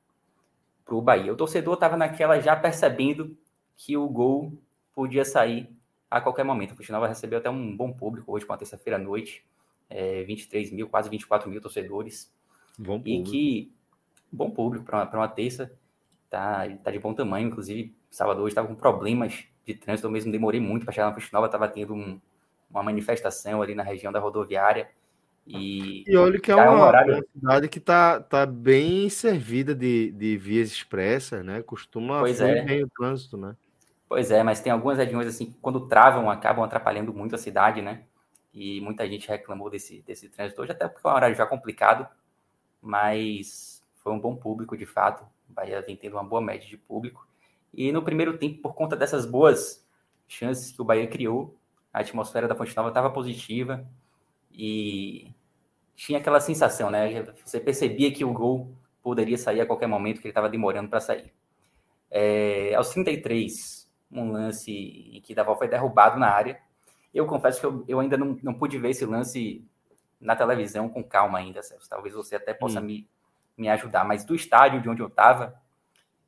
para 0.84 0.94
o 0.94 1.02
Bahia. 1.02 1.32
O 1.32 1.36
torcedor 1.36 1.74
estava 1.74 1.96
naquela 1.96 2.38
já 2.38 2.54
percebendo 2.54 3.36
que 3.76 3.96
o 3.96 4.08
gol 4.08 4.56
podia 4.94 5.24
sair 5.24 5.68
a 6.08 6.20
qualquer 6.20 6.44
momento. 6.44 6.72
O 6.72 6.76
Fuxinova 6.76 7.08
recebeu 7.08 7.40
até 7.40 7.50
um 7.50 7.76
bom 7.76 7.92
público 7.92 8.32
hoje, 8.32 8.46
com 8.46 8.52
a 8.52 8.56
terça-feira 8.56 8.96
à 8.96 9.00
noite, 9.00 9.44
é, 9.90 10.22
23 10.22 10.70
mil, 10.70 10.88
quase 10.88 11.10
24 11.10 11.50
mil 11.50 11.60
torcedores. 11.60 12.32
Bom 12.78 13.00
público. 13.00 13.08
E 13.08 13.22
que, 13.24 13.72
bom 14.30 14.48
público 14.48 14.84
para 14.84 14.98
uma, 15.02 15.10
uma 15.12 15.28
terça, 15.28 15.72
tá, 16.30 16.62
tá 16.84 16.92
de 16.92 17.00
bom 17.00 17.12
tamanho, 17.12 17.48
inclusive 17.48 17.92
Salvador 18.12 18.46
estava 18.46 18.68
com 18.68 18.76
problemas 18.76 19.44
de 19.66 19.74
trânsito, 19.74 20.06
eu 20.06 20.12
mesmo 20.12 20.30
demorei 20.30 20.60
muito 20.60 20.84
para 20.84 20.94
chegar 20.94 21.08
na 21.08 21.14
Fonte 21.14 21.32
Nova, 21.32 21.46
estava 21.46 21.66
tendo 21.66 21.94
um, 21.94 22.20
uma 22.70 22.82
manifestação 22.82 23.62
ali 23.62 23.74
na 23.74 23.82
região 23.82 24.12
da 24.12 24.20
rodoviária. 24.20 24.88
E, 25.46 26.04
e 26.06 26.16
olha 26.16 26.38
que 26.38 26.50
é 26.50 26.56
uma, 26.56 26.86
horário... 26.86 27.14
uma, 27.14 27.24
cidade 27.32 27.68
que 27.68 27.78
está 27.78 28.20
tá 28.20 28.44
bem 28.44 29.08
servida 29.08 29.74
de, 29.74 30.12
de 30.12 30.36
vias 30.36 30.70
expressas, 30.70 31.42
né? 31.42 31.62
Costuma 31.62 32.20
pois 32.20 32.40
é. 32.40 32.62
bem 32.62 32.84
o 32.84 32.88
trânsito, 32.88 33.36
né? 33.38 33.56
Pois 34.06 34.30
é, 34.30 34.42
mas 34.42 34.60
tem 34.60 34.72
algumas 34.72 34.98
regiões 34.98 35.26
assim 35.26 35.46
que 35.46 35.58
quando 35.60 35.86
travam 35.86 36.30
acabam 36.30 36.64
atrapalhando 36.64 37.12
muito 37.14 37.34
a 37.34 37.38
cidade, 37.38 37.80
né? 37.80 38.04
E 38.52 38.80
muita 38.80 39.08
gente 39.08 39.28
reclamou 39.28 39.70
desse, 39.70 40.02
desse 40.02 40.28
trânsito 40.28 40.60
hoje, 40.60 40.72
até 40.72 40.88
porque 40.88 41.06
é 41.06 41.10
um 41.10 41.14
horário 41.14 41.36
já 41.36 41.46
complicado, 41.46 42.06
mas 42.80 43.82
foi 43.96 44.12
um 44.12 44.20
bom 44.20 44.36
público 44.36 44.76
de 44.76 44.86
fato. 44.86 45.24
O 45.48 45.52
Bahia 45.52 45.80
vem 45.80 45.96
tendo 45.96 46.14
uma 46.14 46.24
boa 46.24 46.40
média 46.40 46.68
de 46.68 46.76
público. 46.76 47.26
E 47.72 47.92
no 47.92 48.02
primeiro 48.02 48.36
tempo, 48.38 48.60
por 48.60 48.74
conta 48.74 48.96
dessas 48.96 49.26
boas 49.26 49.86
chances 50.26 50.72
que 50.72 50.80
o 50.80 50.84
Bahia 50.84 51.06
criou, 51.06 51.58
a 51.92 52.00
atmosfera 52.00 52.46
da 52.46 52.54
Fonte 52.54 52.76
Nova 52.76 52.88
estava 52.88 53.10
positiva 53.10 53.86
e 54.52 55.32
tinha 55.94 56.18
aquela 56.18 56.40
sensação, 56.40 56.90
né? 56.90 57.24
Você 57.44 57.58
percebia 57.58 58.12
que 58.12 58.24
o 58.24 58.32
gol 58.32 58.72
poderia 59.02 59.38
sair 59.38 59.60
a 59.60 59.66
qualquer 59.66 59.86
momento, 59.86 60.20
que 60.20 60.26
ele 60.26 60.30
estava 60.30 60.48
demorando 60.48 60.88
para 60.88 61.00
sair. 61.00 61.32
É, 62.10 62.74
aos 62.74 62.90
33, 62.90 63.90
um 64.10 64.30
lance 64.32 64.70
em 64.72 65.20
que 65.20 65.34
Davó 65.34 65.56
foi 65.56 65.68
derrubado 65.68 66.18
na 66.18 66.28
área. 66.28 66.60
Eu 67.12 67.26
confesso 67.26 67.60
que 67.60 67.66
eu, 67.66 67.84
eu 67.88 68.00
ainda 68.00 68.16
não, 68.16 68.38
não 68.42 68.54
pude 68.54 68.78
ver 68.78 68.90
esse 68.90 69.04
lance 69.04 69.66
na 70.20 70.36
televisão 70.36 70.88
com 70.88 71.02
calma 71.02 71.38
ainda, 71.38 71.62
Celso. 71.62 71.88
Talvez 71.88 72.14
você 72.14 72.36
até 72.36 72.52
possa 72.52 72.80
hum. 72.80 72.84
me, 72.84 73.08
me 73.56 73.68
ajudar. 73.68 74.04
Mas 74.04 74.24
do 74.24 74.34
estádio 74.34 74.80
de 74.80 74.88
onde 74.88 75.02
eu 75.02 75.08
estava, 75.08 75.60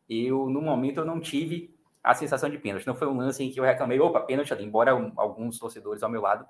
eu, 0.08 0.48
no 0.48 0.60
momento, 0.60 0.98
eu 0.98 1.04
não 1.04 1.20
tive 1.20 1.74
a 2.02 2.14
sensação 2.14 2.48
de 2.48 2.58
pênalti. 2.58 2.86
Não 2.86 2.94
foi 2.94 3.06
um 3.06 3.16
lance 3.16 3.42
em 3.42 3.50
que 3.50 3.60
eu 3.60 3.64
reclamei, 3.64 4.00
opa, 4.00 4.20
pênalti 4.20 4.52
ali, 4.52 4.64
embora 4.64 4.92
alguns 5.16 5.58
torcedores 5.58 6.02
ao 6.02 6.10
meu 6.10 6.20
lado 6.20 6.46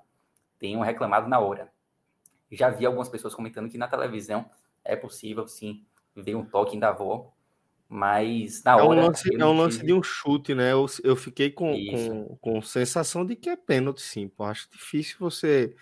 tenham 0.57 0.81
reclamado 0.81 1.27
na 1.27 1.39
hora. 1.39 1.71
Já 2.51 2.69
vi 2.69 2.85
algumas 2.85 3.09
pessoas 3.09 3.33
comentando 3.33 3.69
que 3.69 3.77
na 3.77 3.87
televisão 3.87 4.45
é 4.83 4.95
possível, 4.95 5.47
sim, 5.47 5.85
ver 6.15 6.35
um 6.35 6.45
toque 6.45 6.77
da 6.77 6.89
avó, 6.89 7.31
mas 7.87 8.63
na 8.63 8.71
é 8.71 8.75
hora... 8.75 9.01
Um 9.01 9.05
lance, 9.05 9.35
é 9.35 9.45
um 9.45 9.57
lance 9.57 9.77
tive... 9.77 9.87
de 9.87 9.93
um 9.93 10.03
chute, 10.03 10.53
né? 10.55 10.71
Eu, 10.71 10.85
eu 11.03 11.15
fiquei 11.15 11.49
com, 11.49 11.73
com, 11.73 12.37
com 12.39 12.61
sensação 12.61 13.25
de 13.25 13.35
que 13.35 13.49
é 13.49 13.55
pênalti, 13.55 14.01
sim. 14.01 14.27
Pô, 14.27 14.43
acho 14.45 14.69
difícil 14.71 15.17
você 15.19 15.75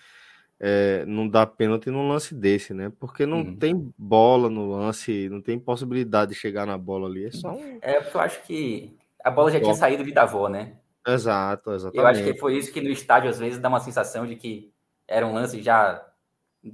é, 0.59 1.05
não 1.05 1.27
dar 1.27 1.47
pênalti 1.47 1.89
num 1.89 2.07
lance 2.07 2.33
desse, 2.35 2.73
né? 2.73 2.91
Porque 2.99 3.25
não 3.25 3.39
uhum. 3.39 3.55
tem 3.55 3.93
bola 3.97 4.49
no 4.49 4.71
lance, 4.71 5.29
não 5.29 5.41
tem 5.41 5.59
possibilidade 5.59 6.33
de 6.33 6.39
chegar 6.39 6.65
na 6.65 6.77
bola 6.77 7.07
ali. 7.07 7.25
É 7.25 7.31
só 7.31 7.51
um... 7.51 7.79
É, 7.81 8.01
porque 8.01 8.17
eu 8.17 8.21
acho 8.21 8.43
que 8.43 8.97
a 9.23 9.31
bola 9.31 9.51
já 9.51 9.59
tinha 9.59 9.73
saído 9.73 10.03
de 10.03 10.11
Davó, 10.11 10.47
né? 10.47 10.77
Exato, 11.07 11.71
exatamente. 11.71 11.97
Eu 11.97 12.07
acho 12.07 12.23
que 12.23 12.39
foi 12.39 12.57
isso 12.57 12.71
que 12.71 12.81
no 12.81 12.89
estádio, 12.89 13.29
às 13.29 13.39
vezes, 13.39 13.59
dá 13.59 13.69
uma 13.69 13.79
sensação 13.79 14.25
de 14.25 14.35
que 14.35 14.73
era 15.07 15.25
um 15.25 15.33
lance 15.33 15.61
já 15.61 16.05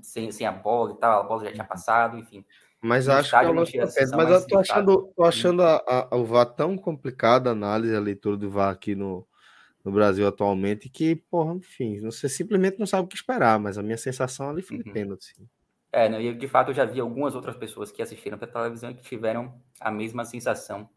sem, 0.02 0.32
sem 0.32 0.46
a 0.46 0.52
bola 0.52 0.94
e 0.94 0.98
tal, 0.98 1.22
a 1.22 1.24
bola 1.24 1.46
já 1.46 1.52
tinha 1.52 1.64
passado, 1.64 2.18
enfim. 2.18 2.44
Mas 2.82 3.10
acho 3.10 3.30
que 3.30 3.36
é 3.36 3.50
um 3.50 3.54
lance 3.54 3.78
Mas 3.78 4.30
eu 4.30 4.48
tô 4.48 4.60
achando, 4.60 5.14
tô 5.16 5.24
achando 5.24 5.64
a, 5.64 5.82
a, 6.12 6.16
o 6.16 6.24
VAR 6.24 6.46
tão 6.46 6.78
complicado, 6.78 7.48
a 7.48 7.52
análise, 7.52 7.96
a 7.96 8.00
leitura 8.00 8.38
do 8.38 8.50
VAR 8.50 8.72
aqui 8.72 8.94
no, 8.94 9.28
no 9.84 9.92
Brasil 9.92 10.28
atualmente, 10.28 10.90
que, 10.90 11.16
porra, 11.16 11.54
enfim, 11.56 12.00
você 12.02 12.30
simplesmente 12.30 12.78
não 12.78 12.86
sabe 12.86 13.06
o 13.06 13.08
que 13.08 13.16
esperar, 13.16 13.60
mas 13.60 13.78
a 13.78 13.84
minha 13.84 13.98
sensação 13.98 14.50
ali 14.50 14.62
foi 14.62 14.78
uhum. 14.78 14.94
pênalti. 14.94 15.34
Sim. 15.36 15.48
É, 15.92 16.10
não, 16.10 16.20
e 16.20 16.34
de 16.34 16.48
fato 16.48 16.72
eu 16.72 16.76
já 16.76 16.84
vi 16.84 17.00
algumas 17.00 17.36
outras 17.36 17.56
pessoas 17.56 17.92
que 17.92 18.02
assistiram 18.02 18.38
pela 18.38 18.52
televisão 18.52 18.92
e 18.92 18.96
que 18.96 19.04
tiveram 19.04 19.60
a 19.80 19.90
mesma 19.90 20.26
sensação 20.26 20.90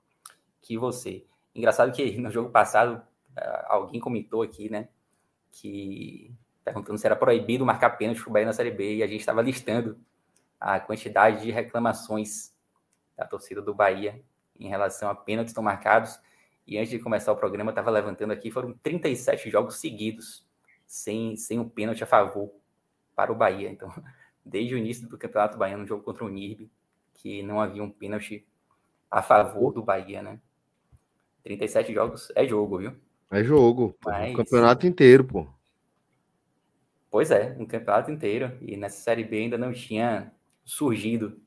que 0.61 0.77
você. 0.77 1.25
Engraçado 1.59 1.91
que 1.91 2.17
no 2.19 2.31
jogo 2.31 2.51
passado, 2.51 3.03
eh, 3.37 3.65
alguém 3.67 4.01
comentou 4.01 4.43
aqui, 4.43 4.71
né, 4.71 4.89
que 5.51 6.33
perguntando 6.65 6.97
se 6.99 7.05
era 7.05 7.17
proibido 7.17 7.67
marcar 7.67 7.91
pênalti 7.91 8.21
para 8.21 8.31
o 8.31 8.33
Bahia 8.33 8.47
na 8.47 8.53
Série 8.53 8.71
B, 8.71 8.99
e 8.99 9.03
a 9.03 9.09
gente 9.09 9.19
estava 9.19 9.43
listando 9.43 9.99
a 10.61 10.79
quantidade 10.79 11.43
de 11.43 11.51
reclamações 11.51 12.55
da 13.17 13.27
torcida 13.27 13.61
do 13.61 13.75
Bahia 13.75 14.23
em 14.57 14.69
relação 14.69 15.11
a 15.11 15.17
pênaltis 15.17 15.51
estão 15.51 15.65
marcados. 15.65 16.21
E 16.65 16.79
antes 16.79 16.91
de 16.91 17.01
começar 17.01 17.33
o 17.33 17.37
programa, 17.37 17.73
estava 17.73 17.91
levantando 17.91 18.33
aqui, 18.33 18.53
foram 18.53 18.73
37 18.75 19.51
jogos 19.51 19.81
seguidos 19.81 20.47
sem, 20.87 21.37
sem 21.37 21.59
um 21.59 21.69
pênalti 21.69 22.05
a 22.05 22.07
favor 22.07 22.53
para 23.17 23.33
o 23.33 23.35
Bahia. 23.35 23.69
Então, 23.69 23.93
desde 24.47 24.77
o 24.77 24.79
início 24.79 25.09
do 25.09 25.19
Campeonato 25.19 25.59
Baiano, 25.59 25.83
um 25.83 25.87
jogo 25.89 26.05
contra 26.05 26.25
o 26.25 26.29
NIRB, 26.29 26.71
que 27.15 27.43
não 27.43 27.61
havia 27.61 27.83
um 27.83 27.91
pênalti 27.91 28.47
a 29.11 29.23
favor 29.23 29.73
do 29.73 29.83
Bahia, 29.83 30.23
né? 30.23 30.41
37 31.49 31.95
jogos 31.95 32.31
é 32.35 32.47
jogo, 32.47 32.79
viu? 32.79 32.93
É 33.31 33.43
jogo. 33.43 33.97
Mas... 34.05 34.35
O 34.35 34.37
campeonato 34.37 34.87
inteiro, 34.87 35.25
pô. 35.25 35.47
Pois 37.11 37.31
é, 37.31 37.57
um 37.59 37.65
campeonato 37.65 38.11
inteiro. 38.11 38.53
E 38.61 38.77
nessa 38.77 39.01
Série 39.01 39.25
B 39.25 39.39
ainda 39.39 39.57
não 39.57 39.73
tinha 39.73 40.31
surgido 40.63 41.41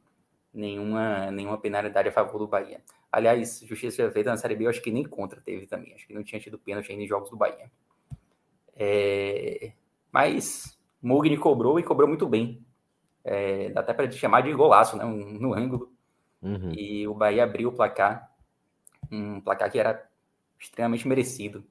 nenhuma, 0.51 1.29
nenhuma 1.29 1.57
penalidade 1.59 2.09
a 2.09 2.11
favor 2.11 2.39
do 2.39 2.47
Bahia. 2.47 2.81
Aliás, 3.11 3.59
justiça 3.63 4.09
feita 4.09 4.31
na 4.31 4.37
Série 4.37 4.55
B, 4.55 4.65
eu 4.65 4.69
acho 4.69 4.81
que 4.81 4.91
nem 4.91 5.03
contra 5.03 5.39
teve 5.39 5.67
também. 5.67 5.93
Acho 5.93 6.07
que 6.07 6.13
não 6.13 6.23
tinha 6.23 6.41
tido 6.41 6.57
pênalti 6.57 6.91
ainda 6.91 7.03
em 7.03 7.07
jogos 7.07 7.29
do 7.29 7.37
Bahia. 7.37 7.71
É... 8.75 9.73
Mas 10.11 10.79
Mugni 10.99 11.37
cobrou 11.37 11.79
e 11.79 11.83
cobrou 11.83 12.07
muito 12.07 12.27
bem. 12.27 12.65
É... 13.23 13.69
Dá 13.69 13.81
até 13.81 13.93
para 13.93 14.09
chamar 14.09 14.41
de 14.41 14.51
golaço, 14.51 14.97
né? 14.97 15.05
Um, 15.05 15.37
no 15.39 15.53
ângulo. 15.53 15.93
Uhum. 16.41 16.71
E 16.75 17.07
o 17.07 17.13
Bahia 17.13 17.43
abriu 17.43 17.69
o 17.69 17.73
placar 17.73 18.30
um 19.11 19.41
placar 19.41 19.71
que 19.71 19.79
era 19.79 20.09
extremamente 20.59 21.07
merecido 21.07 21.65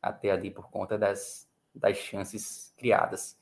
até 0.00 0.30
ali 0.30 0.50
por 0.50 0.70
conta 0.70 0.98
das, 0.98 1.48
das 1.74 1.96
chances 1.96 2.72
criadas. 2.76 3.38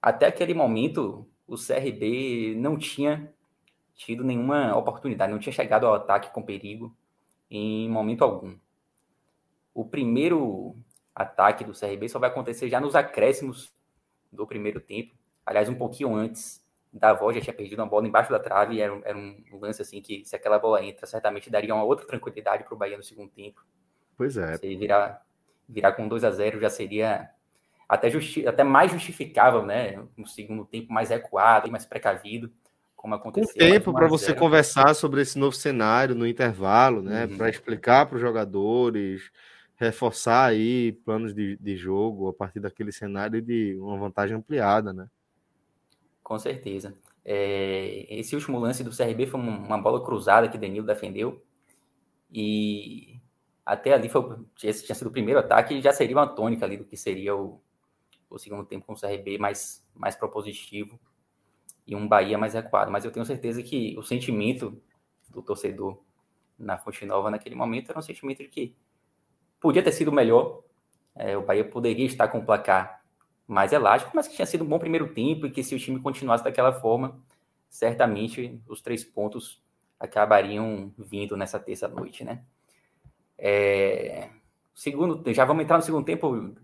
Até 0.00 0.26
aquele 0.26 0.54
momento, 0.54 1.28
o 1.46 1.56
CRB 1.56 2.54
não 2.56 2.78
tinha 2.78 3.32
tido 3.94 4.24
nenhuma 4.24 4.76
oportunidade, 4.76 5.30
não 5.30 5.38
tinha 5.38 5.52
chegado 5.52 5.86
ao 5.86 5.94
ataque 5.94 6.32
com 6.32 6.42
perigo 6.42 6.96
em 7.50 7.88
momento 7.88 8.24
algum. 8.24 8.56
O 9.74 9.84
primeiro 9.84 10.74
ataque 11.14 11.64
do 11.64 11.78
CRB 11.78 12.08
só 12.08 12.18
vai 12.18 12.30
acontecer 12.30 12.68
já 12.68 12.80
nos 12.80 12.96
acréscimos 12.96 13.72
do 14.32 14.46
primeiro 14.46 14.80
tempo, 14.80 15.14
aliás, 15.44 15.68
um 15.68 15.74
pouquinho 15.74 16.14
antes, 16.14 16.61
Davó 16.92 17.32
já 17.32 17.40
tinha 17.40 17.54
perdido 17.54 17.78
uma 17.78 17.88
bola 17.88 18.06
embaixo 18.06 18.30
da 18.30 18.38
trave, 18.38 18.80
era 18.80 18.92
um, 18.92 19.00
era 19.02 19.16
um 19.16 19.58
lance 19.60 19.80
assim 19.80 20.02
que, 20.02 20.24
se 20.26 20.36
aquela 20.36 20.58
bola 20.58 20.84
entra, 20.84 21.06
certamente 21.06 21.48
daria 21.48 21.74
uma 21.74 21.84
outra 21.84 22.06
tranquilidade 22.06 22.64
para 22.64 22.74
o 22.74 22.76
Bahia 22.76 22.98
no 22.98 23.02
segundo 23.02 23.30
tempo. 23.30 23.64
Pois 24.16 24.36
é. 24.36 24.58
Se 24.58 24.76
virar, 24.76 25.22
virar 25.66 25.92
com 25.92 26.06
2 26.06 26.22
a 26.22 26.30
0 26.30 26.60
já 26.60 26.68
seria 26.68 27.30
até, 27.88 28.10
justi 28.10 28.46
até 28.46 28.62
mais 28.62 28.92
justificável, 28.92 29.64
né? 29.64 30.02
No 30.16 30.26
segundo 30.26 30.66
tempo 30.66 30.92
mais 30.92 31.08
recuado, 31.08 31.70
mais 31.70 31.86
precavido, 31.86 32.52
como 32.94 33.14
aconteceu. 33.14 33.52
Com 33.52 33.58
tempo 33.58 33.92
para 33.94 34.06
você 34.06 34.34
conversar 34.34 34.94
sobre 34.94 35.22
esse 35.22 35.38
novo 35.38 35.56
cenário 35.56 36.14
no 36.14 36.26
intervalo, 36.26 37.00
né? 37.00 37.24
Uhum. 37.24 37.38
Para 37.38 37.48
explicar 37.48 38.04
para 38.04 38.16
os 38.16 38.20
jogadores, 38.20 39.30
reforçar 39.76 40.44
aí 40.44 40.92
planos 41.04 41.32
de, 41.34 41.56
de 41.56 41.74
jogo 41.74 42.28
a 42.28 42.34
partir 42.34 42.60
daquele 42.60 42.92
cenário 42.92 43.40
de 43.40 43.76
uma 43.80 43.98
vantagem 43.98 44.36
ampliada, 44.36 44.92
né? 44.92 45.06
Com 46.22 46.38
certeza. 46.38 46.96
É, 47.24 48.06
esse 48.08 48.34
último 48.34 48.58
lance 48.58 48.82
do 48.82 48.96
CRB 48.96 49.26
foi 49.26 49.40
uma 49.40 49.78
bola 49.78 50.04
cruzada 50.04 50.48
que 50.48 50.58
Danilo 50.58 50.86
defendeu. 50.86 51.42
E 52.30 53.20
até 53.64 53.92
ali 53.92 54.08
foi, 54.08 54.38
esse 54.62 54.84
tinha 54.84 54.94
sido 54.94 55.08
o 55.08 55.12
primeiro 55.12 55.40
ataque 55.40 55.74
e 55.74 55.80
já 55.80 55.92
seria 55.92 56.16
uma 56.16 56.26
tônica 56.26 56.64
ali 56.64 56.76
do 56.76 56.84
que 56.84 56.96
seria 56.96 57.36
o, 57.36 57.60
o 58.28 58.38
segundo 58.38 58.64
tempo 58.64 58.86
com 58.86 58.94
o 58.94 59.00
CRB 59.00 59.38
mais, 59.38 59.86
mais 59.94 60.16
propositivo 60.16 60.98
e 61.86 61.94
um 61.94 62.08
Bahia 62.08 62.38
mais 62.38 62.54
recuado. 62.54 62.90
Mas 62.90 63.04
eu 63.04 63.12
tenho 63.12 63.26
certeza 63.26 63.62
que 63.62 63.96
o 63.98 64.02
sentimento 64.02 64.80
do 65.28 65.42
torcedor 65.42 66.02
na 66.58 66.76
Fonte 66.78 67.04
Nova 67.04 67.30
naquele 67.30 67.54
momento 67.54 67.90
era 67.90 67.98
um 67.98 68.02
sentimento 68.02 68.38
de 68.38 68.48
que 68.48 68.76
podia 69.60 69.82
ter 69.82 69.92
sido 69.92 70.12
melhor. 70.12 70.62
É, 71.14 71.36
o 71.36 71.42
Bahia 71.44 71.64
poderia 71.64 72.06
estar 72.06 72.28
com 72.28 72.38
o 72.38 72.44
placar 72.44 73.01
mais 73.46 73.72
elástico, 73.72 74.12
mas 74.14 74.28
que 74.28 74.36
tinha 74.36 74.46
sido 74.46 74.64
um 74.64 74.68
bom 74.68 74.78
primeiro 74.78 75.12
tempo 75.12 75.46
e 75.46 75.50
que 75.50 75.62
se 75.62 75.74
o 75.74 75.78
time 75.78 76.00
continuasse 76.00 76.44
daquela 76.44 76.72
forma, 76.72 77.20
certamente 77.68 78.60
os 78.68 78.80
três 78.80 79.04
pontos 79.04 79.60
acabariam 79.98 80.92
vindo 80.98 81.36
nessa 81.36 81.58
terça-noite, 81.58 82.24
né? 82.24 82.42
É... 83.38 84.28
Segundo, 84.74 85.22
já 85.32 85.44
vamos 85.44 85.64
entrar 85.64 85.76
no 85.76 85.82
segundo 85.82 86.04
tempo 86.04 86.54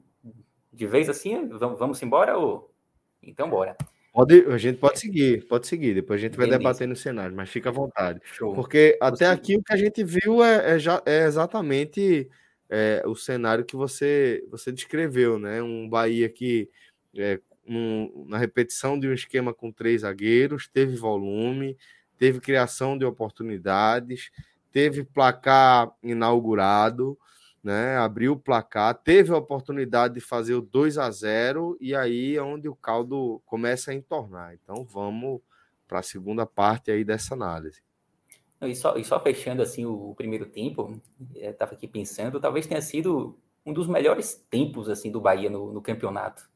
de 0.72 0.86
vez 0.86 1.08
assim? 1.08 1.48
Vamos, 1.48 2.02
embora 2.02 2.36
ou... 2.36 2.72
Então, 3.22 3.50
bora. 3.50 3.76
Pode, 4.12 4.46
a 4.46 4.58
gente 4.58 4.78
pode 4.78 4.98
seguir, 4.98 5.46
pode 5.46 5.66
seguir. 5.66 5.94
Depois 5.94 6.20
a 6.20 6.22
gente 6.22 6.36
vai 6.36 6.46
Beleza. 6.46 6.58
debater 6.58 6.88
no 6.88 6.96
cenário, 6.96 7.36
mas 7.36 7.50
fica 7.50 7.68
à 7.68 7.72
vontade. 7.72 8.20
Show. 8.24 8.54
Porque 8.54 8.96
até 9.00 9.26
aqui 9.26 9.56
o 9.56 9.62
que 9.62 9.72
a 9.72 9.76
gente 9.76 10.02
viu 10.02 10.42
é, 10.42 10.74
é, 10.74 10.78
já, 10.78 11.02
é 11.04 11.24
exatamente 11.24 12.28
é, 12.68 13.02
o 13.06 13.14
cenário 13.14 13.64
que 13.64 13.76
você, 13.76 14.44
você 14.50 14.70
descreveu, 14.70 15.38
né? 15.38 15.62
Um 15.62 15.88
Bahia 15.88 16.28
que, 16.28 16.68
é, 17.16 17.40
um, 17.66 18.26
na 18.28 18.38
repetição 18.38 18.98
de 18.98 19.08
um 19.08 19.12
esquema 19.12 19.54
com 19.54 19.72
três 19.72 20.02
zagueiros, 20.02 20.68
teve 20.68 20.96
volume, 20.96 21.76
teve 22.18 22.40
criação 22.40 22.98
de 22.98 23.04
oportunidades, 23.04 24.30
teve 24.72 25.04
placar 25.04 25.90
inaugurado, 26.02 27.18
né? 27.62 27.96
Abriu 27.96 28.32
o 28.32 28.38
placar, 28.38 28.94
teve 28.94 29.32
a 29.32 29.36
oportunidade 29.36 30.14
de 30.14 30.20
fazer 30.20 30.54
o 30.54 30.60
2 30.60 30.98
a 30.98 31.10
0 31.10 31.76
e 31.80 31.94
aí 31.94 32.36
é 32.36 32.42
onde 32.42 32.68
o 32.68 32.74
caldo 32.76 33.42
começa 33.46 33.90
a 33.90 33.94
entornar. 33.94 34.54
Então 34.54 34.84
vamos 34.84 35.40
para 35.86 36.00
a 36.00 36.02
segunda 36.02 36.46
parte 36.46 36.90
aí 36.90 37.04
dessa 37.04 37.34
análise. 37.34 37.82
E 38.60 38.74
só, 38.74 38.96
e 38.96 39.04
só 39.04 39.20
fechando 39.20 39.62
assim 39.62 39.84
o, 39.86 40.10
o 40.10 40.14
primeiro 40.14 40.46
tempo, 40.46 41.00
estava 41.34 41.74
aqui 41.74 41.86
pensando, 41.86 42.40
talvez 42.40 42.66
tenha 42.66 42.82
sido 42.82 43.38
um 43.64 43.72
dos 43.72 43.86
melhores 43.86 44.34
tempos 44.50 44.88
assim 44.88 45.10
do 45.10 45.20
Bahia 45.20 45.48
no, 45.48 45.72
no 45.72 45.80
campeonato. 45.80 46.48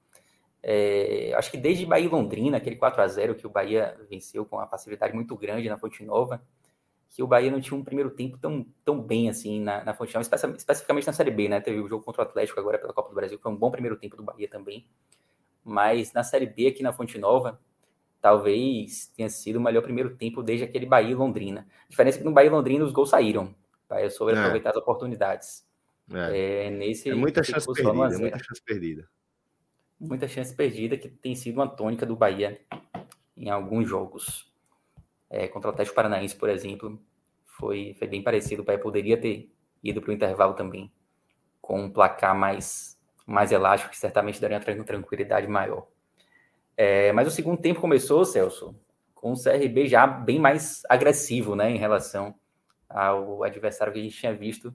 É, 0.62 1.32
acho 1.36 1.50
que 1.50 1.56
desde 1.56 1.84
Bahia 1.84 2.06
e 2.06 2.08
Londrina, 2.08 2.56
aquele 2.56 2.76
4 2.76 3.02
a 3.02 3.08
0 3.08 3.34
que 3.34 3.46
o 3.46 3.50
Bahia 3.50 3.98
venceu 4.08 4.46
com 4.46 4.56
uma 4.56 4.66
facilidade 4.66 5.12
muito 5.12 5.36
grande 5.36 5.68
na 5.68 5.76
Fonte 5.76 6.04
Nova, 6.04 6.42
que 7.10 7.22
o 7.22 7.26
Bahia 7.26 7.50
não 7.50 7.60
tinha 7.60 7.76
um 7.76 7.84
primeiro 7.84 8.10
tempo 8.10 8.38
tão, 8.38 8.64
tão 8.84 9.00
bem 9.00 9.28
assim 9.28 9.60
na, 9.60 9.84
na 9.84 9.94
Fonte 9.94 10.14
Nova, 10.14 10.26
especificamente 10.56 11.06
na 11.06 11.12
Série 11.12 11.30
B, 11.30 11.48
né? 11.48 11.60
Teve 11.60 11.80
o 11.80 11.88
jogo 11.88 12.04
contra 12.04 12.22
o 12.22 12.24
Atlético 12.24 12.58
agora 12.58 12.78
pela 12.78 12.92
Copa 12.92 13.10
do 13.10 13.14
Brasil, 13.14 13.36
que 13.36 13.42
foi 13.42 13.52
um 13.52 13.56
bom 13.56 13.70
primeiro 13.70 13.96
tempo 13.96 14.16
do 14.16 14.22
Bahia 14.22 14.48
também. 14.48 14.86
Mas 15.64 16.12
na 16.12 16.24
Série 16.24 16.46
B 16.46 16.68
aqui 16.68 16.82
na 16.82 16.92
Fonte 16.92 17.18
Nova, 17.18 17.60
talvez 18.22 19.08
tenha 19.16 19.28
sido 19.28 19.56
o 19.56 19.60
melhor 19.60 19.82
primeiro 19.82 20.16
tempo 20.16 20.44
desde 20.44 20.64
aquele 20.64 20.86
Bahia 20.86 21.10
e 21.10 21.14
Londrina. 21.14 21.66
A 21.86 21.90
diferença 21.90 22.18
é 22.18 22.20
que 22.20 22.24
no 22.24 22.32
Bahia 22.32 22.46
e 22.46 22.52
Londrina 22.52 22.84
os 22.84 22.92
gols 22.92 23.10
saíram. 23.10 23.46
O 23.46 23.88
Bahia 23.88 24.08
soube 24.08 24.32
é. 24.32 24.38
aproveitar 24.38 24.70
as 24.70 24.76
oportunidades. 24.76 25.66
É, 26.10 26.66
é 26.66 26.70
nesse, 26.70 27.10
é 27.10 27.14
muita 27.14 27.42
chance 27.42 27.66
perdida, 27.66 28.14
é 28.14 28.18
muita 28.18 28.38
chance 28.38 28.62
perdida. 28.62 29.08
Muita 30.00 30.28
chance 30.28 30.54
perdida 30.54 30.96
que 30.96 31.08
tem 31.08 31.34
sido 31.34 31.56
uma 31.56 31.68
tônica 31.68 32.06
do 32.06 32.14
Bahia 32.14 32.60
em 33.36 33.50
alguns 33.50 33.88
jogos. 33.88 34.50
É, 35.28 35.48
contra 35.48 35.70
o 35.70 35.72
Atlético 35.72 35.96
Paranaense, 35.96 36.36
por 36.36 36.48
exemplo, 36.48 37.02
foi, 37.44 37.94
foi 37.98 38.06
bem 38.06 38.22
parecido. 38.22 38.62
O 38.62 38.64
Bahia 38.64 38.78
poderia 38.78 39.20
ter 39.20 39.52
ido 39.82 40.00
para 40.00 40.10
o 40.10 40.14
intervalo 40.14 40.54
também 40.54 40.92
com 41.60 41.80
um 41.80 41.90
placar 41.90 42.36
mais, 42.36 42.96
mais 43.26 43.50
elástico, 43.50 43.90
que 43.90 43.98
certamente 43.98 44.40
daria 44.40 44.58
uma 44.58 44.84
tranquilidade 44.84 45.48
maior. 45.48 45.86
É, 46.76 47.12
mas 47.12 47.28
o 47.28 47.30
segundo 47.30 47.60
tempo 47.60 47.80
começou, 47.80 48.24
Celso, 48.24 48.74
com 49.14 49.32
o 49.32 49.40
CRB 49.40 49.86
já 49.86 50.06
bem 50.06 50.38
mais 50.38 50.82
agressivo 50.88 51.54
né, 51.54 51.70
em 51.70 51.78
relação 51.78 52.34
ao 52.88 53.42
adversário 53.44 53.92
que 53.92 53.98
a 53.98 54.02
gente 54.02 54.16
tinha 54.16 54.34
visto 54.34 54.74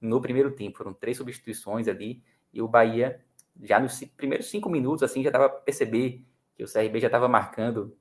no 0.00 0.20
primeiro 0.20 0.50
tempo. 0.52 0.78
Foram 0.78 0.94
três 0.94 1.16
substituições 1.16 1.88
ali 1.88 2.22
e 2.52 2.62
o 2.62 2.68
Bahia, 2.68 3.20
já 3.62 3.80
nos 3.80 3.98
primeiros 4.16 4.46
cinco 4.46 4.68
minutos, 4.68 5.02
assim, 5.02 5.22
já 5.22 5.30
dava 5.30 5.48
para 5.48 5.60
perceber 5.60 6.24
que 6.54 6.62
o 6.62 6.72
CRB 6.72 7.00
já 7.00 7.08
estava 7.08 7.28
marcando 7.28 7.96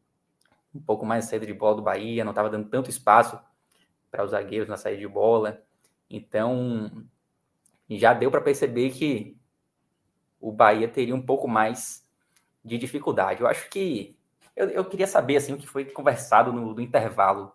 um 0.73 0.79
pouco 0.79 1.05
mais 1.05 1.25
cedo 1.25 1.45
de 1.45 1.53
bola 1.53 1.75
do 1.75 1.81
Bahia, 1.81 2.23
não 2.23 2.31
estava 2.31 2.49
dando 2.49 2.69
tanto 2.69 2.89
espaço 2.89 3.39
para 4.11 4.23
os 4.23 4.31
zagueiros 4.31 4.69
na 4.69 4.77
saída 4.77 4.99
de 4.99 5.07
bola. 5.07 5.61
Então, 6.09 7.03
já 7.89 8.13
deu 8.13 8.29
para 8.29 8.41
perceber 8.41 8.91
que 8.91 9.37
o 10.39 10.51
Bahia 10.51 10.87
teria 10.87 11.15
um 11.15 11.21
pouco 11.21 11.47
mais 11.47 12.02
de 12.63 12.77
dificuldade. 12.77 13.41
Eu 13.41 13.47
acho 13.47 13.69
que 13.69 14.17
eu, 14.55 14.69
eu 14.69 14.85
queria 14.85 15.07
saber 15.07 15.37
assim 15.37 15.53
o 15.53 15.57
que 15.57 15.67
foi 15.67 15.85
conversado 15.85 16.53
no, 16.53 16.73
no 16.73 16.81
intervalo. 16.81 17.51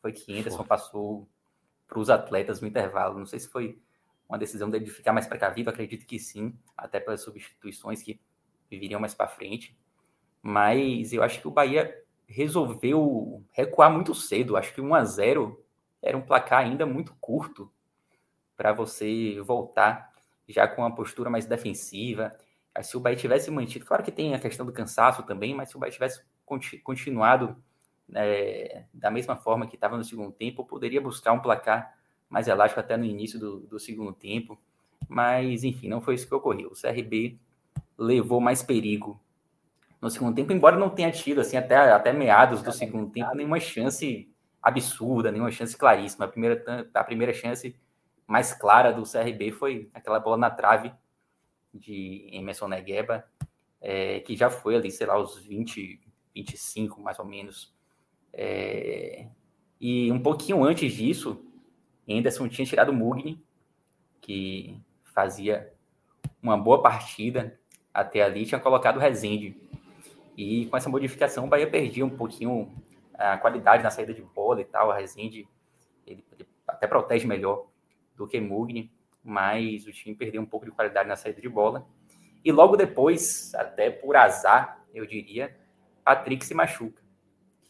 Foi 0.00 0.12
que 0.12 0.38
Anderson 0.38 0.64
passou 0.64 1.28
para 1.86 1.98
os 1.98 2.10
atletas 2.10 2.60
no 2.60 2.68
intervalo. 2.68 3.18
Não 3.18 3.26
sei 3.26 3.40
se 3.40 3.48
foi 3.48 3.80
uma 4.28 4.38
decisão 4.38 4.70
dele 4.70 4.84
de 4.84 4.90
ficar 4.90 5.12
mais 5.12 5.26
precavido, 5.26 5.70
acredito 5.70 6.06
que 6.06 6.18
sim, 6.18 6.54
até 6.76 6.98
pelas 6.98 7.20
substituições 7.20 8.02
que 8.02 8.20
viriam 8.70 9.00
mais 9.00 9.14
para 9.14 9.28
frente. 9.28 9.76
Mas 10.40 11.12
eu 11.12 11.22
acho 11.22 11.40
que 11.40 11.48
o 11.48 11.50
Bahia 11.50 12.02
resolveu 12.26 13.44
recuar 13.52 13.90
muito 13.92 14.14
cedo. 14.14 14.56
Acho 14.56 14.74
que 14.74 14.80
1 14.80 14.94
a 14.94 15.04
0 15.04 15.64
era 16.00 16.16
um 16.16 16.22
placar 16.22 16.60
ainda 16.60 16.86
muito 16.86 17.14
curto 17.20 17.70
para 18.56 18.72
você 18.72 19.40
voltar 19.40 20.12
já 20.48 20.66
com 20.66 20.82
uma 20.82 20.94
postura 20.94 21.30
mais 21.30 21.46
defensiva 21.46 22.36
se 22.80 22.96
o 22.96 23.00
Bahia 23.00 23.16
tivesse 23.16 23.50
mantido, 23.50 23.84
claro 23.84 24.02
que 24.02 24.10
tem 24.10 24.34
a 24.34 24.38
questão 24.38 24.64
do 24.64 24.72
cansaço 24.72 25.22
também, 25.24 25.54
mas 25.54 25.68
se 25.68 25.76
o 25.76 25.78
Bahia 25.78 25.92
tivesse 25.92 26.22
continuado 26.82 27.56
é, 28.14 28.84
da 28.92 29.10
mesma 29.10 29.36
forma 29.36 29.66
que 29.66 29.74
estava 29.74 29.96
no 29.96 30.04
segundo 30.04 30.32
tempo, 30.32 30.64
poderia 30.64 31.00
buscar 31.00 31.32
um 31.32 31.40
placar 31.40 31.94
mais 32.28 32.48
elástico 32.48 32.80
até 32.80 32.96
no 32.96 33.04
início 33.04 33.38
do, 33.38 33.60
do, 33.60 33.78
segundo 33.78 34.12
tempo. 34.12 34.58
Mas, 35.08 35.64
enfim, 35.64 35.88
não 35.88 36.00
foi 36.00 36.14
isso 36.14 36.26
que 36.26 36.34
ocorreu. 36.34 36.70
O 36.70 36.80
CRB 36.80 37.38
levou 37.98 38.40
mais 38.40 38.62
perigo 38.62 39.20
no 40.00 40.10
segundo 40.10 40.34
tempo, 40.34 40.52
embora 40.52 40.76
não 40.76 40.90
tenha 40.90 41.12
tido, 41.12 41.40
assim, 41.40 41.56
até, 41.56 41.76
até 41.76 42.12
meados 42.12 42.62
do 42.62 42.72
segundo 42.72 43.10
tempo, 43.10 43.34
nenhuma 43.34 43.60
chance 43.60 44.28
absurda, 44.60 45.30
nenhuma 45.30 45.50
chance 45.50 45.76
claríssima. 45.76 46.24
A 46.24 46.28
primeira, 46.28 46.88
a 46.92 47.04
primeira 47.04 47.32
chance 47.32 47.76
mais 48.26 48.52
clara 48.52 48.92
do 48.92 49.02
CRB 49.02 49.52
foi 49.52 49.90
aquela 49.92 50.18
bola 50.18 50.36
na 50.36 50.50
trave 50.50 50.92
de 51.72 52.28
Emerson 52.32 52.68
Negueba, 52.68 53.24
é, 53.80 54.20
que 54.20 54.36
já 54.36 54.50
foi 54.50 54.76
ali, 54.76 54.90
sei 54.90 55.06
lá, 55.06 55.18
os 55.18 55.38
20, 55.38 56.00
25 56.34 57.00
mais 57.00 57.18
ou 57.18 57.24
menos. 57.24 57.74
É, 58.32 59.26
e 59.80 60.10
um 60.12 60.20
pouquinho 60.20 60.62
antes 60.64 60.92
disso, 60.92 61.44
Anderson 62.08 62.48
tinha 62.48 62.66
tirado 62.66 62.90
o 62.90 62.94
Mugni, 62.94 63.42
que 64.20 64.80
fazia 65.02 65.72
uma 66.42 66.56
boa 66.56 66.82
partida 66.82 67.58
até 67.92 68.22
ali, 68.22 68.46
tinha 68.46 68.60
colocado 68.60 68.96
o 68.96 69.00
Rezende. 69.00 69.56
E 70.36 70.66
com 70.66 70.76
essa 70.76 70.88
modificação, 70.88 71.44
o 71.44 71.48
Bahia 71.48 71.68
perdia 71.68 72.06
um 72.06 72.16
pouquinho 72.16 72.72
a 73.14 73.36
qualidade 73.36 73.82
na 73.82 73.90
saída 73.90 74.14
de 74.14 74.22
bola 74.22 74.60
e 74.60 74.64
tal. 74.64 74.88
O 74.88 74.92
Rezende 74.92 75.46
ele, 76.06 76.24
ele 76.32 76.48
até 76.66 76.86
protege 76.86 77.26
melhor 77.26 77.66
do 78.16 78.26
que 78.26 78.40
Mugni 78.40 78.90
mas 79.22 79.86
o 79.86 79.92
time 79.92 80.14
perdeu 80.14 80.42
um 80.42 80.46
pouco 80.46 80.66
de 80.66 80.72
qualidade 80.72 81.08
na 81.08 81.16
saída 81.16 81.40
de 81.40 81.48
bola. 81.48 81.86
E 82.44 82.50
logo 82.50 82.76
depois, 82.76 83.54
até 83.54 83.90
por 83.90 84.16
azar, 84.16 84.84
eu 84.92 85.06
diria, 85.06 85.56
Patrick 86.04 86.44
se 86.44 86.54
machuca, 86.54 87.02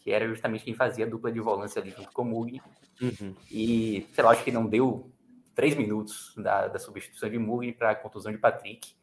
que 0.01 0.11
era 0.11 0.27
justamente 0.27 0.65
quem 0.65 0.75
fazia 0.75 1.05
a 1.05 1.09
dupla 1.09 1.31
de 1.31 1.41
volância 1.41 1.81
ali 1.81 1.91
junto 1.91 2.11
com 2.13 2.23
o 2.23 2.25
Mugni. 2.25 2.63
Uhum. 3.01 3.35
E, 3.51 4.07
sei 4.13 4.25
lá, 4.25 4.31
acho 4.31 4.45
que 4.45 4.51
não 4.51 4.67
deu 4.67 5.11
três 5.55 5.75
minutos 5.75 6.33
da, 6.37 6.69
da 6.69 6.79
substituição 6.79 7.29
de 7.29 7.39
Mugni 7.39 7.73
para 7.73 7.91
a 7.91 7.95
contusão 7.95 8.33
de 8.33 8.39
Patrick. 8.39 8.95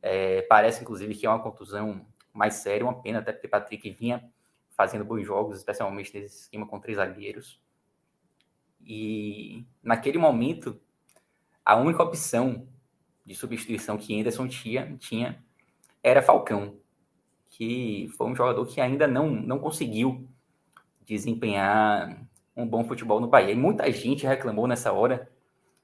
É, 0.00 0.42
parece, 0.42 0.82
inclusive, 0.82 1.14
que 1.14 1.26
é 1.26 1.30
uma 1.30 1.42
contusão 1.42 2.06
mais 2.32 2.54
séria, 2.54 2.86
uma 2.86 3.02
pena, 3.02 3.18
até 3.18 3.32
porque 3.32 3.48
Patrick 3.48 3.90
vinha 3.90 4.24
fazendo 4.70 5.04
bons 5.04 5.24
jogos, 5.24 5.58
especialmente 5.58 6.16
nesse 6.16 6.42
esquema 6.42 6.66
com 6.66 6.78
três 6.78 6.96
zagueiros. 6.96 7.60
E 8.80 9.66
naquele 9.82 10.18
momento, 10.18 10.80
a 11.68 11.76
única 11.76 12.02
opção 12.02 12.66
de 13.26 13.34
substituição 13.34 13.98
que 13.98 14.18
Anderson 14.18 14.48
tinha, 14.48 14.96
tinha 14.96 15.44
era 16.02 16.22
Falcão, 16.22 16.78
que 17.50 18.08
foi 18.16 18.26
um 18.26 18.34
jogador 18.34 18.64
que 18.64 18.80
ainda 18.80 19.06
não, 19.06 19.28
não 19.28 19.58
conseguiu 19.58 20.26
desempenhar 21.04 22.26
um 22.56 22.66
bom 22.66 22.84
futebol 22.84 23.20
no 23.20 23.28
Bahia. 23.28 23.52
E 23.52 23.54
muita 23.54 23.92
gente 23.92 24.26
reclamou 24.26 24.66
nessa 24.66 24.94
hora 24.94 25.30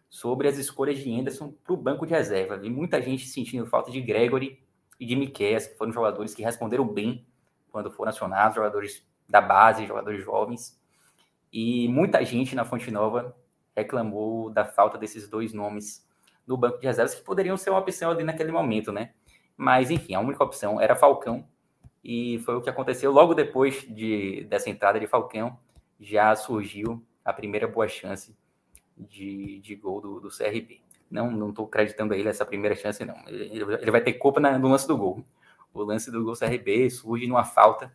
sobre 0.08 0.48
as 0.48 0.56
escolhas 0.56 0.96
de 0.96 1.20
Anderson 1.20 1.52
para 1.62 1.74
o 1.74 1.76
banco 1.76 2.06
de 2.06 2.14
reserva. 2.14 2.58
E 2.62 2.70
muita 2.70 3.02
gente 3.02 3.26
sentindo 3.28 3.66
falta 3.66 3.90
de 3.90 4.00
Gregory 4.00 4.64
e 4.98 5.04
de 5.04 5.14
Miquel, 5.14 5.58
que 5.58 5.76
foram 5.76 5.92
jogadores 5.92 6.34
que 6.34 6.42
responderam 6.42 6.88
bem 6.88 7.26
quando 7.70 7.90
foram 7.90 8.08
acionados, 8.08 8.54
jogadores 8.54 9.06
da 9.28 9.42
base, 9.42 9.84
jogadores 9.84 10.24
jovens. 10.24 10.80
E 11.52 11.88
muita 11.88 12.24
gente 12.24 12.54
na 12.54 12.64
Fonte 12.64 12.90
Nova 12.90 13.36
reclamou 13.76 14.50
da 14.50 14.64
falta 14.64 14.96
desses 14.96 15.28
dois 15.28 15.52
nomes 15.52 16.06
no 16.46 16.56
banco 16.56 16.78
de 16.78 16.86
reservas, 16.86 17.14
que 17.14 17.22
poderiam 17.22 17.56
ser 17.56 17.70
uma 17.70 17.78
opção 17.78 18.10
ali 18.10 18.22
naquele 18.22 18.52
momento, 18.52 18.92
né? 18.92 19.12
Mas, 19.56 19.90
enfim, 19.90 20.14
a 20.14 20.20
única 20.20 20.44
opção 20.44 20.80
era 20.80 20.94
Falcão, 20.94 21.46
e 22.04 22.38
foi 22.40 22.56
o 22.56 22.60
que 22.60 22.68
aconteceu 22.68 23.10
logo 23.10 23.32
depois 23.32 23.80
de, 23.88 24.44
dessa 24.44 24.68
entrada 24.68 25.00
de 25.00 25.06
Falcão, 25.06 25.58
já 25.98 26.36
surgiu 26.36 27.02
a 27.24 27.32
primeira 27.32 27.66
boa 27.66 27.88
chance 27.88 28.36
de, 28.96 29.58
de 29.60 29.74
gol 29.74 30.02
do, 30.02 30.20
do 30.20 30.28
CRB. 30.28 30.82
Não 31.10 31.30
não 31.30 31.48
estou 31.48 31.64
acreditando 31.64 32.12
a 32.12 32.16
ele 32.18 32.28
essa 32.28 32.44
primeira 32.44 32.74
chance, 32.74 33.02
não. 33.04 33.16
Ele, 33.26 33.62
ele 33.62 33.90
vai 33.90 34.02
ter 34.02 34.14
culpa 34.14 34.38
na, 34.38 34.58
no 34.58 34.68
lance 34.68 34.86
do 34.86 34.98
gol. 34.98 35.24
O 35.72 35.82
lance 35.82 36.10
do 36.10 36.22
gol 36.22 36.34
CRB 36.36 36.90
surge 36.90 37.26
numa 37.26 37.44
falta, 37.44 37.94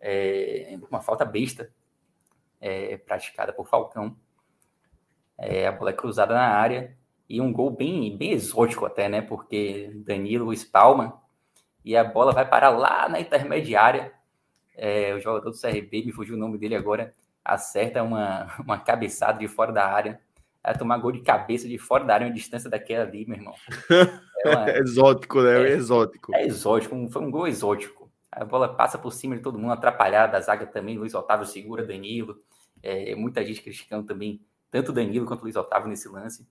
é, 0.00 0.76
uma 0.90 1.00
falta 1.00 1.24
besta 1.24 1.72
é, 2.60 2.96
praticada 2.96 3.52
por 3.52 3.68
Falcão, 3.68 4.16
é, 5.38 5.66
a 5.66 5.72
bola 5.72 5.90
é 5.90 5.94
cruzada 5.94 6.34
na 6.34 6.48
área 6.48 6.96
e 7.28 7.40
um 7.40 7.52
gol 7.52 7.70
bem, 7.70 8.16
bem 8.16 8.32
exótico 8.32 8.86
até, 8.86 9.08
né? 9.08 9.20
Porque 9.20 9.90
Danilo 9.96 10.52
espalma 10.52 11.20
e 11.84 11.96
a 11.96 12.04
bola 12.04 12.32
vai 12.32 12.48
parar 12.48 12.70
lá 12.70 13.08
na 13.08 13.20
intermediária. 13.20 14.12
É, 14.76 15.14
o 15.14 15.20
jogador 15.20 15.50
do 15.50 15.60
CRB, 15.60 16.04
me 16.04 16.12
fugiu 16.12 16.34
o 16.34 16.38
nome 16.38 16.58
dele 16.58 16.74
agora, 16.74 17.12
acerta 17.44 18.02
uma, 18.02 18.46
uma 18.60 18.78
cabeçada 18.78 19.38
de 19.38 19.48
fora 19.48 19.72
da 19.72 19.86
área. 19.86 20.20
Vai 20.62 20.76
tomar 20.76 20.98
gol 20.98 21.12
de 21.12 21.20
cabeça 21.20 21.68
de 21.68 21.78
fora 21.78 22.04
da 22.04 22.14
área, 22.14 22.26
uma 22.26 22.34
distância 22.34 22.68
daquela 22.68 23.04
ali, 23.04 23.24
meu 23.24 23.36
irmão. 23.36 23.54
É 24.44 24.50
uma, 24.50 24.70
exótico, 24.78 25.40
né? 25.40 25.62
É, 25.62 25.72
exótico. 25.72 26.34
É 26.34 26.44
exótico, 26.44 27.08
foi 27.08 27.22
um 27.22 27.30
gol 27.30 27.46
exótico. 27.46 28.10
A 28.32 28.44
bola 28.44 28.74
passa 28.74 28.98
por 28.98 29.12
cima 29.12 29.36
de 29.36 29.42
todo 29.42 29.58
mundo, 29.58 29.72
atrapalhada, 29.72 30.36
a 30.36 30.40
zaga 30.40 30.66
também, 30.66 30.98
Luiz 30.98 31.14
Otávio 31.14 31.46
segura, 31.46 31.86
Danilo. 31.86 32.36
É, 32.82 33.14
muita 33.14 33.44
gente 33.44 33.62
criticando 33.62 34.06
também 34.06 34.40
tanto 34.70 34.92
Danilo 34.92 35.26
quanto 35.26 35.42
Luiz 35.42 35.56
Otávio 35.56 35.88
nesse 35.88 36.08
lance. 36.08 36.46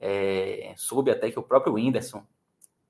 É, 0.00 0.74
soube 0.76 1.10
até 1.10 1.30
que 1.30 1.38
o 1.38 1.42
próprio 1.42 1.74
Whindersson 1.74 2.24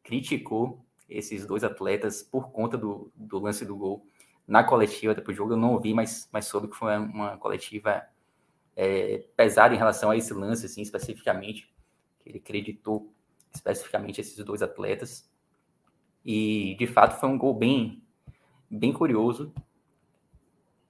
criticou 0.03 0.85
esses 1.09 1.47
dois 1.47 1.63
atletas 1.63 2.23
por 2.23 2.51
conta 2.51 2.77
do, 2.77 3.11
do 3.15 3.39
lance 3.39 3.65
do 3.65 3.77
gol 3.77 4.07
na 4.47 4.65
coletiva 4.65 5.15
depois 5.15 5.37
do 5.37 5.39
jogo. 5.39 5.53
Eu 5.53 5.57
não 5.57 5.73
ouvi, 5.75 5.95
mas, 5.95 6.29
mas 6.33 6.47
soube 6.47 6.69
que 6.69 6.77
foi 6.77 6.97
uma 6.97 7.37
coletiva 7.37 8.03
é, 8.77 9.25
pesada 9.37 9.75
em 9.75 9.79
relação 9.79 10.11
a 10.11 10.17
esse 10.17 10.33
lance, 10.33 10.67
assim, 10.67 10.83
especificamente, 10.83 11.73
ele 12.25 12.39
acreditou 12.39 13.13
especificamente 13.53 14.21
esses 14.21 14.37
dois 14.45 14.63
atletas. 14.63 15.29
E, 16.25 16.75
de 16.79 16.87
fato, 16.87 17.21
foi 17.21 17.29
um 17.29 17.39
gol 17.39 17.55
bem, 17.55 18.03
bem 18.71 18.93
curioso 18.93 19.53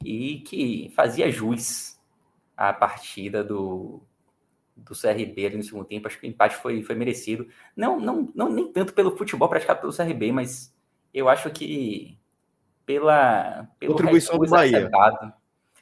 e 0.02 0.40
que 0.40 0.92
fazia 0.94 1.30
jus 1.30 1.93
à 2.56 2.72
partida 2.72 3.42
do, 3.42 4.02
do 4.76 4.94
CRB 4.94 5.46
ali 5.46 5.56
no 5.56 5.62
segundo 5.62 5.84
tempo. 5.84 6.06
Acho 6.06 6.18
que 6.18 6.26
o 6.26 6.30
empate 6.30 6.56
foi, 6.56 6.82
foi 6.82 6.94
merecido. 6.94 7.48
Não, 7.76 7.98
não, 7.98 8.30
não 8.34 8.50
nem 8.50 8.72
tanto 8.72 8.92
pelo 8.92 9.16
futebol 9.16 9.48
praticado 9.48 9.80
pelo 9.80 9.96
CRB, 9.96 10.32
mas 10.32 10.74
eu 11.12 11.28
acho 11.28 11.50
que 11.50 12.18
pela 12.84 13.68
pelo 13.78 13.92
contribuição 13.92 14.38
do 14.38 14.48
Bahia. 14.48 14.90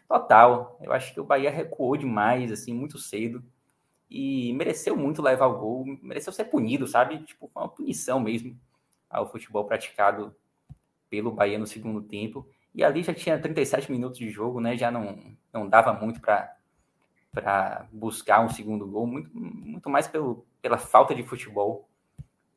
Total. 0.09 0.79
Eu 0.83 0.93
acho 0.93 1.13
que 1.15 1.21
o 1.21 1.25
Bahia 1.25 1.51
recuou 1.51 1.97
demais, 1.97 2.53
assim, 2.53 2.75
muito 2.75 2.99
cedo. 2.99 3.43
E 4.11 4.53
mereceu 4.53 4.95
muito 4.95 5.23
levar 5.23 5.47
o 5.47 5.59
gol, 5.59 5.87
mereceu 6.03 6.33
ser 6.33 6.45
punido, 6.45 6.87
sabe? 6.87 7.19
Tipo, 7.25 7.49
foi 7.49 7.63
uma 7.63 7.69
punição 7.69 8.21
mesmo 8.21 8.59
ao 9.09 9.31
futebol 9.31 9.65
praticado 9.65 10.37
pelo 11.09 11.33
Bahia 11.33 11.59
no 11.59 11.67
segundo 11.67 12.03
tempo. 12.03 12.47
E 12.75 12.85
ali 12.85 13.03
já 13.03 13.15
tinha 13.15 13.39
37 13.39 13.91
minutos 13.91 14.19
de 14.19 14.31
jogo, 14.31 14.61
né? 14.61 14.77
Já 14.77 14.91
não, 14.91 15.35
não 15.53 15.67
dava 15.67 15.95
muito 15.95 16.21
para 16.21 16.55
para 17.33 17.89
buscar 17.91 18.45
um 18.45 18.51
segundo 18.51 18.87
gol, 18.87 19.07
muito, 19.07 19.31
muito 19.35 19.89
mais 19.89 20.07
pelo, 20.07 20.47
pela 20.61 20.77
falta 20.77 21.15
de 21.15 21.23
futebol 21.23 21.89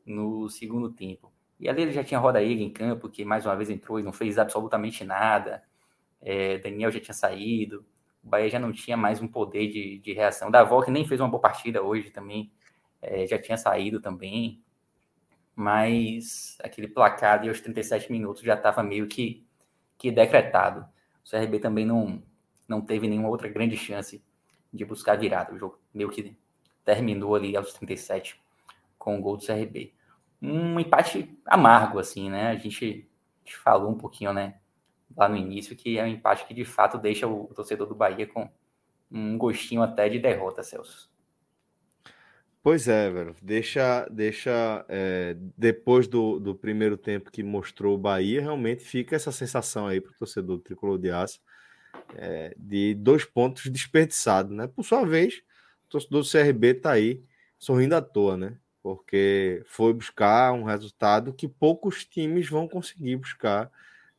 no 0.06 0.50
segundo 0.50 0.92
tempo. 0.92 1.32
E 1.60 1.70
ali 1.70 1.84
ele 1.84 1.94
já 1.94 2.04
tinha 2.04 2.20
Roda 2.20 2.44
Ilha 2.44 2.62
em 2.62 2.70
campo, 2.70 3.10
que 3.10 3.24
mais 3.24 3.46
uma 3.46 3.56
vez 3.56 3.70
entrou 3.70 4.00
e 4.00 4.04
não 4.04 4.12
fez 4.12 4.38
absolutamente 4.38 5.04
nada. 5.06 5.64
É, 6.22 6.58
Daniel 6.58 6.92
já 6.92 7.00
tinha 7.00 7.14
saído. 7.14 7.86
O 8.22 8.28
Bahia 8.28 8.50
já 8.50 8.60
não 8.60 8.74
tinha 8.74 8.98
mais 8.98 9.22
um 9.22 9.28
poder 9.28 9.70
de, 9.70 10.00
de 10.00 10.14
reação. 10.14 10.52
Davó, 10.52 10.82
que 10.82 10.92
nem 10.92 11.08
fez 11.08 11.22
uma 11.22 11.30
boa 11.30 11.42
partida 11.42 11.82
hoje 11.82 12.10
também, 12.12 12.52
é, 13.02 13.26
já 13.26 13.40
tinha 13.40 13.58
saído 13.58 14.02
também. 14.02 14.62
Mas 15.56 16.58
aquele 16.62 16.90
placar 16.90 17.42
de 17.42 17.48
aos 17.48 17.62
37 17.62 18.12
minutos 18.12 18.44
já 18.44 18.56
estava 18.56 18.84
meio 18.84 19.08
que, 19.08 19.48
que 19.98 20.12
decretado. 20.12 20.86
O 21.26 21.30
CRB 21.30 21.60
também 21.60 21.86
não, 21.86 22.22
não 22.68 22.82
teve 22.82 23.08
nenhuma 23.08 23.30
outra 23.30 23.48
grande 23.48 23.78
chance 23.78 24.22
de 24.76 24.86
buscar 24.86 25.18
virada. 25.18 25.54
O 25.54 25.58
jogo 25.58 25.80
meio 25.94 26.10
que 26.10 26.38
terminou 26.84 27.36
ali 27.36 27.56
aos 27.56 27.74
37 27.74 28.40
com 28.98 29.18
o 29.18 29.22
gol 29.22 29.38
do 29.38 29.46
CRB. 29.46 29.94
Um 30.42 30.80
empate 30.80 31.38
amargo, 31.46 32.00
assim, 32.00 32.30
né? 32.30 32.50
A 32.50 32.56
gente, 32.56 33.10
a 33.44 33.48
gente 33.48 33.58
falou 33.58 33.92
um 33.92 33.98
pouquinho, 33.98 34.34
né, 34.34 34.60
lá 35.16 35.28
no 35.28 35.36
início, 35.38 35.76
que 35.76 35.98
é 35.98 36.04
um 36.04 36.08
empate 36.08 36.46
que 36.46 36.54
de 36.54 36.66
fato 36.66 36.98
deixa 36.98 37.28
o 37.28 37.48
torcedor 37.48 37.88
do 37.88 37.96
Bahia 37.96 38.28
com 38.28 38.50
um 39.12 39.38
gostinho 39.38 39.82
até 39.82 40.10
de 40.10 40.20
derrota, 40.20 40.62
Celso. 40.62 41.10
Pois 42.62 42.88
é, 42.88 43.12
velho. 43.12 43.36
Deixa, 43.42 44.08
deixa 44.10 44.84
é, 44.90 45.36
depois 45.56 46.08
do, 46.08 46.40
do 46.40 46.56
primeiro 46.56 46.98
tempo 46.98 47.32
que 47.32 47.44
mostrou 47.44 47.94
o 47.94 47.98
Bahia, 47.98 48.42
realmente 48.42 48.84
fica 48.84 49.16
essa 49.16 49.32
sensação 49.32 49.88
aí 49.88 50.02
para 50.02 50.12
o 50.12 50.16
torcedor 50.16 50.58
do 50.58 50.64
tricolor 50.64 50.98
de 50.98 51.12
aço 51.12 51.40
é, 52.16 52.54
de 52.58 52.94
dois 52.96 53.26
pontos 53.26 53.68
desperdiçados, 53.68 54.56
né? 54.56 54.68
Por 54.68 54.84
sua 54.84 55.06
vez, 55.06 55.42
o 55.88 55.90
torcedor 55.90 56.22
do 56.22 56.30
CRB 56.30 56.68
está 56.68 56.92
aí 56.92 57.24
sorrindo 57.58 57.96
à 57.96 58.02
toa, 58.02 58.38
né? 58.38 58.58
Porque 58.84 59.64
foi 59.66 59.94
buscar 59.94 60.54
um 60.54 60.64
resultado 60.64 61.34
que 61.34 61.48
poucos 61.48 62.06
times 62.06 62.48
vão 62.48 62.68
conseguir 62.68 63.16
buscar 63.16 63.72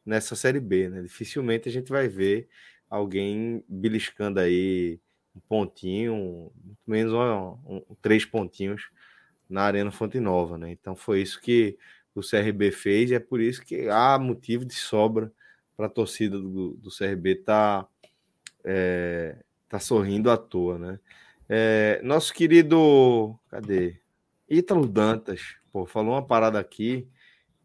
nessa 0.05 0.35
Série 0.35 0.61
B, 0.61 0.89
né? 0.89 1.03
Dificilmente 1.03 1.69
a 1.69 1.73
gente 1.73 1.91
vai 1.91 2.09
ver 2.09 2.49
alguém 2.89 3.65
beliscando 3.69 4.41
aí 4.41 5.01
um 5.35 5.41
pontinho, 5.41 6.51
muito 6.65 6.81
menos 6.87 7.13
um, 7.13 7.77
um, 7.77 7.97
três 8.01 8.25
pontinhos 8.25 8.89
na 9.49 9.63
Arena 9.63 9.91
Fonte 9.91 10.19
Nova, 10.19 10.57
né? 10.57 10.71
Então 10.71 10.97
foi 10.97 11.21
isso 11.23 11.41
que 11.41 11.77
o 12.15 12.21
CRB 12.21 12.71
fez 12.71 13.11
e 13.11 13.15
é 13.15 13.21
por 13.21 13.41
isso 13.41 13.63
que 13.65 13.89
há 13.89 14.19
motivo 14.19 14.65
de 14.65 14.75
sobra 14.75 15.31
para 15.77 15.87
a 15.87 15.91
torcida 15.91 16.39
do, 16.39 16.75
do 16.75 16.91
CRB 16.91 17.37
tá, 17.37 17.87
é, 18.65 19.37
tá 19.69 19.79
sorrindo 19.79 20.31
à 20.31 20.37
toa, 20.37 20.79
né? 20.79 21.01
É, 21.49 22.01
nosso 22.03 22.33
querido, 22.33 23.39
cadê? 23.49 24.01
Ítalo 24.49 24.87
Dantas, 24.87 25.57
pô, 25.73 25.87
falou 25.87 26.15
uma 26.15 26.27
parada 26.27 26.59
aqui 26.59 27.09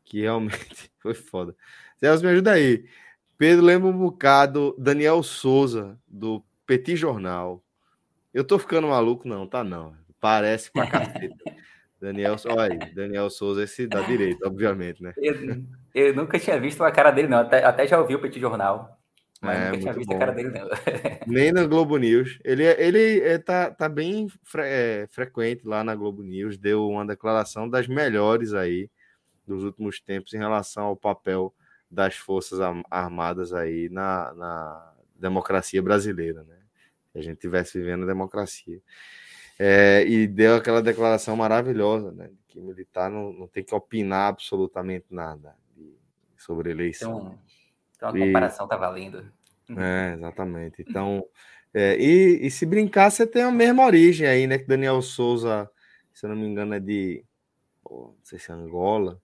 que 0.03 0.21
realmente 0.21 0.91
foi 0.99 1.13
foda. 1.13 1.55
Celso, 1.97 2.23
me 2.23 2.29
ajuda 2.29 2.51
aí. 2.51 2.85
Pedro 3.37 3.65
lembra 3.65 3.89
um 3.89 3.97
bocado 3.97 4.75
Daniel 4.77 5.23
Souza, 5.23 5.97
do 6.07 6.43
Petit 6.65 6.95
Jornal. 6.95 7.63
Eu 8.33 8.43
tô 8.43 8.59
ficando 8.59 8.87
maluco, 8.87 9.27
não, 9.27 9.47
tá 9.47 9.63
não. 9.63 9.95
Parece 10.19 10.71
pra 10.71 10.85
caceta. 10.91 11.55
Daniel, 11.99 12.35
olha 12.45 12.73
aí, 12.73 12.93
Daniel 12.93 13.29
Souza, 13.29 13.63
esse 13.63 13.87
da 13.87 14.01
direita, 14.01 14.47
obviamente, 14.47 15.01
né? 15.01 15.13
Eu, 15.93 16.13
nunca 16.13 16.39
tinha 16.39 16.59
visto 16.59 16.83
a 16.83 16.91
cara 16.91 17.11
dele, 17.11 17.27
não. 17.27 17.39
Até, 17.39 17.63
até 17.63 17.87
já 17.87 17.99
ouvi 17.99 18.15
o 18.15 18.21
Petit 18.21 18.39
Jornal. 18.39 18.97
Mas 19.41 19.57
é, 19.57 19.65
nunca 19.65 19.79
tinha 19.79 19.93
visto 19.93 20.09
bom. 20.09 20.15
a 20.15 20.19
cara 20.19 20.31
dele, 20.31 20.49
não. 20.49 20.69
Nem 21.27 21.51
na 21.51 21.65
Globo 21.65 21.97
News. 21.97 22.39
Ele, 22.43 22.63
ele 22.63 23.21
é, 23.21 23.37
tá, 23.37 23.71
tá 23.71 23.89
bem 23.89 24.27
fre, 24.43 24.61
é, 24.63 25.07
frequente 25.09 25.65
lá 25.65 25.83
na 25.83 25.95
Globo 25.95 26.21
News. 26.21 26.57
Deu 26.57 26.87
uma 26.87 27.05
declaração 27.05 27.67
das 27.67 27.87
melhores 27.87 28.53
aí 28.53 28.89
dos 29.45 29.63
últimos 29.63 29.99
tempos 29.99 30.33
em 30.33 30.37
relação 30.37 30.85
ao 30.85 30.95
papel 30.95 31.53
das 31.89 32.15
Forças 32.15 32.59
Armadas 32.89 33.51
aí 33.53 33.89
na, 33.89 34.33
na 34.33 34.93
democracia 35.15 35.81
brasileira, 35.81 36.43
né? 36.43 36.57
Que 37.11 37.19
a 37.19 37.21
gente 37.21 37.35
estivesse 37.35 37.77
vivendo 37.77 38.03
a 38.03 38.07
democracia. 38.07 38.79
É, 39.59 40.05
e 40.07 40.27
deu 40.27 40.55
aquela 40.55 40.81
declaração 40.81 41.35
maravilhosa, 41.35 42.11
né? 42.11 42.29
Que 42.47 42.61
militar 42.61 43.09
não, 43.09 43.33
não 43.33 43.47
tem 43.47 43.63
que 43.63 43.75
opinar 43.75 44.29
absolutamente 44.29 45.07
nada 45.09 45.55
sobre 46.41 46.71
eleição. 46.71 47.37
Então, 47.95 48.09
então 48.09 48.09
a 48.09 48.25
comparação 48.25 48.65
está 48.65 48.75
valendo. 48.75 49.31
É, 49.77 50.13
exatamente. 50.15 50.83
Então, 50.87 51.25
é, 51.73 51.95
e, 51.97 52.45
e, 52.45 52.51
se 52.51 52.65
brincar, 52.65 53.09
você 53.09 53.25
tem 53.25 53.43
a 53.43 53.51
mesma 53.51 53.85
origem 53.85 54.27
aí, 54.27 54.47
né? 54.47 54.57
Que 54.57 54.67
Daniel 54.67 55.01
Souza, 55.01 55.69
se 56.13 56.25
eu 56.25 56.29
não 56.29 56.35
me 56.35 56.45
engano, 56.45 56.73
é 56.73 56.79
de. 56.79 57.23
não 57.89 58.15
sei 58.23 58.39
se 58.39 58.51
é 58.51 58.55
Angola. 58.55 59.21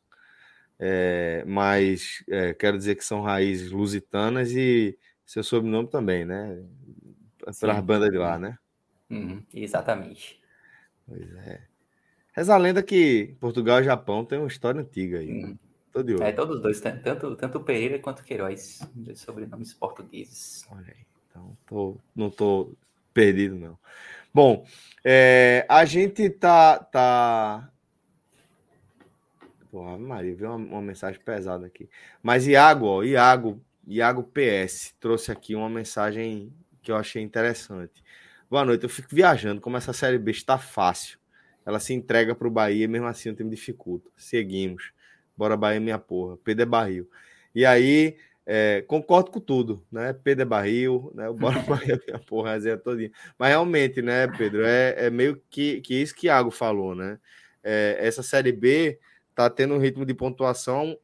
É, 0.79 1.43
mas 1.47 2.23
é, 2.29 2.53
quero 2.53 2.77
dizer 2.77 2.95
que 2.95 3.03
são 3.03 3.21
raízes 3.21 3.71
lusitanas 3.71 4.51
e 4.51 4.97
seu 5.25 5.43
sobrenome 5.43 5.89
também, 5.89 6.23
né? 6.23 6.63
Pelas 7.59 7.79
bandas 7.81 8.11
de 8.11 8.17
lá, 8.17 8.37
né? 8.37 8.57
Uhum, 9.09 9.43
exatamente. 9.53 10.39
Pois 11.07 11.33
é. 11.37 11.61
Reza 12.33 12.53
a 12.53 12.57
lenda 12.57 12.83
que 12.83 13.35
Portugal 13.39 13.79
e 13.81 13.85
Japão 13.85 14.23
tem 14.23 14.37
uma 14.37 14.47
história 14.47 14.79
antiga 14.79 15.17
aí. 15.17 15.43
Uhum. 15.43 15.57
Tô 15.97 16.03
de 16.03 16.13
olho. 16.13 16.23
É, 16.23 16.31
todos 16.31 16.57
os 16.57 16.61
dois, 16.61 16.79
tanto, 16.79 17.35
tanto 17.35 17.59
Pereira 17.61 17.97
quanto 17.97 18.23
Queiroz, 18.23 18.87
dois 18.93 19.19
sobrenomes 19.19 19.73
portugueses. 19.73 20.63
Olha 20.69 20.93
aí, 20.95 21.05
então 21.27 21.57
tô, 21.65 21.97
não 22.15 22.29
tô 22.29 22.71
perdido, 23.11 23.55
não. 23.55 23.79
Bom, 24.31 24.63
é, 25.03 25.65
a 25.67 25.85
gente 25.85 26.29
tá. 26.29 26.77
tá... 26.77 27.71
Porra, 29.71 29.97
Maria, 29.97 30.35
viu 30.35 30.49
uma, 30.49 30.57
uma, 30.57 30.81
mensagem 30.83 31.19
pesada 31.19 31.65
aqui. 31.65 31.89
Mas 32.21 32.45
Iago, 32.45 32.85
ó, 32.85 33.03
Iago, 33.03 33.59
Iago 33.87 34.21
PS, 34.21 34.93
trouxe 34.99 35.31
aqui 35.31 35.55
uma 35.55 35.67
mensagem 35.67 36.53
que 36.83 36.91
eu 36.91 36.95
achei 36.95 37.23
interessante. 37.23 38.03
Boa 38.47 38.63
noite. 38.63 38.83
Eu 38.83 38.89
fico 38.89 39.09
viajando 39.11 39.59
como 39.59 39.77
essa 39.77 39.93
Série 39.93 40.19
B 40.19 40.29
está 40.29 40.59
fácil. 40.59 41.17
Ela 41.65 41.79
se 41.79 41.91
entrega 41.95 42.35
para 42.35 42.47
o 42.47 42.51
Bahia, 42.51 42.87
mesmo 42.87 43.07
assim 43.07 43.31
o 43.31 43.35
time 43.35 43.49
dificulta. 43.49 44.11
Seguimos. 44.15 44.95
Bora 45.37 45.55
Bahia, 45.55 45.79
minha 45.79 45.99
porra. 45.99 46.37
Pedro 46.43 46.63
é 46.63 46.65
barril. 46.65 47.09
E 47.53 47.65
aí, 47.65 48.17
é, 48.45 48.83
concordo 48.87 49.29
com 49.29 49.39
tudo, 49.39 49.85
né? 49.91 50.13
Pedro 50.13 50.41
é 50.41 50.45
barril, 50.45 51.11
né? 51.13 51.29
O 51.29 51.33
Bora 51.33 51.59
Bahia, 51.67 52.01
minha 52.07 52.19
porra, 52.19 52.53
resenha 52.53 52.77
todinha. 52.77 53.11
Mas 53.37 53.49
realmente, 53.49 54.01
né, 54.01 54.27
Pedro, 54.27 54.65
é, 54.65 55.05
é 55.05 55.09
meio 55.09 55.41
que, 55.49 55.81
que 55.81 56.01
isso 56.01 56.15
que 56.15 56.27
Iago 56.27 56.49
falou, 56.49 56.95
né? 56.95 57.19
É, 57.63 57.97
essa 57.99 58.23
Série 58.23 58.51
B 58.51 58.99
tá 59.35 59.49
tendo 59.49 59.73
um 59.75 59.79
ritmo 59.79 60.05
de 60.05 60.13
pontuação 60.13 60.97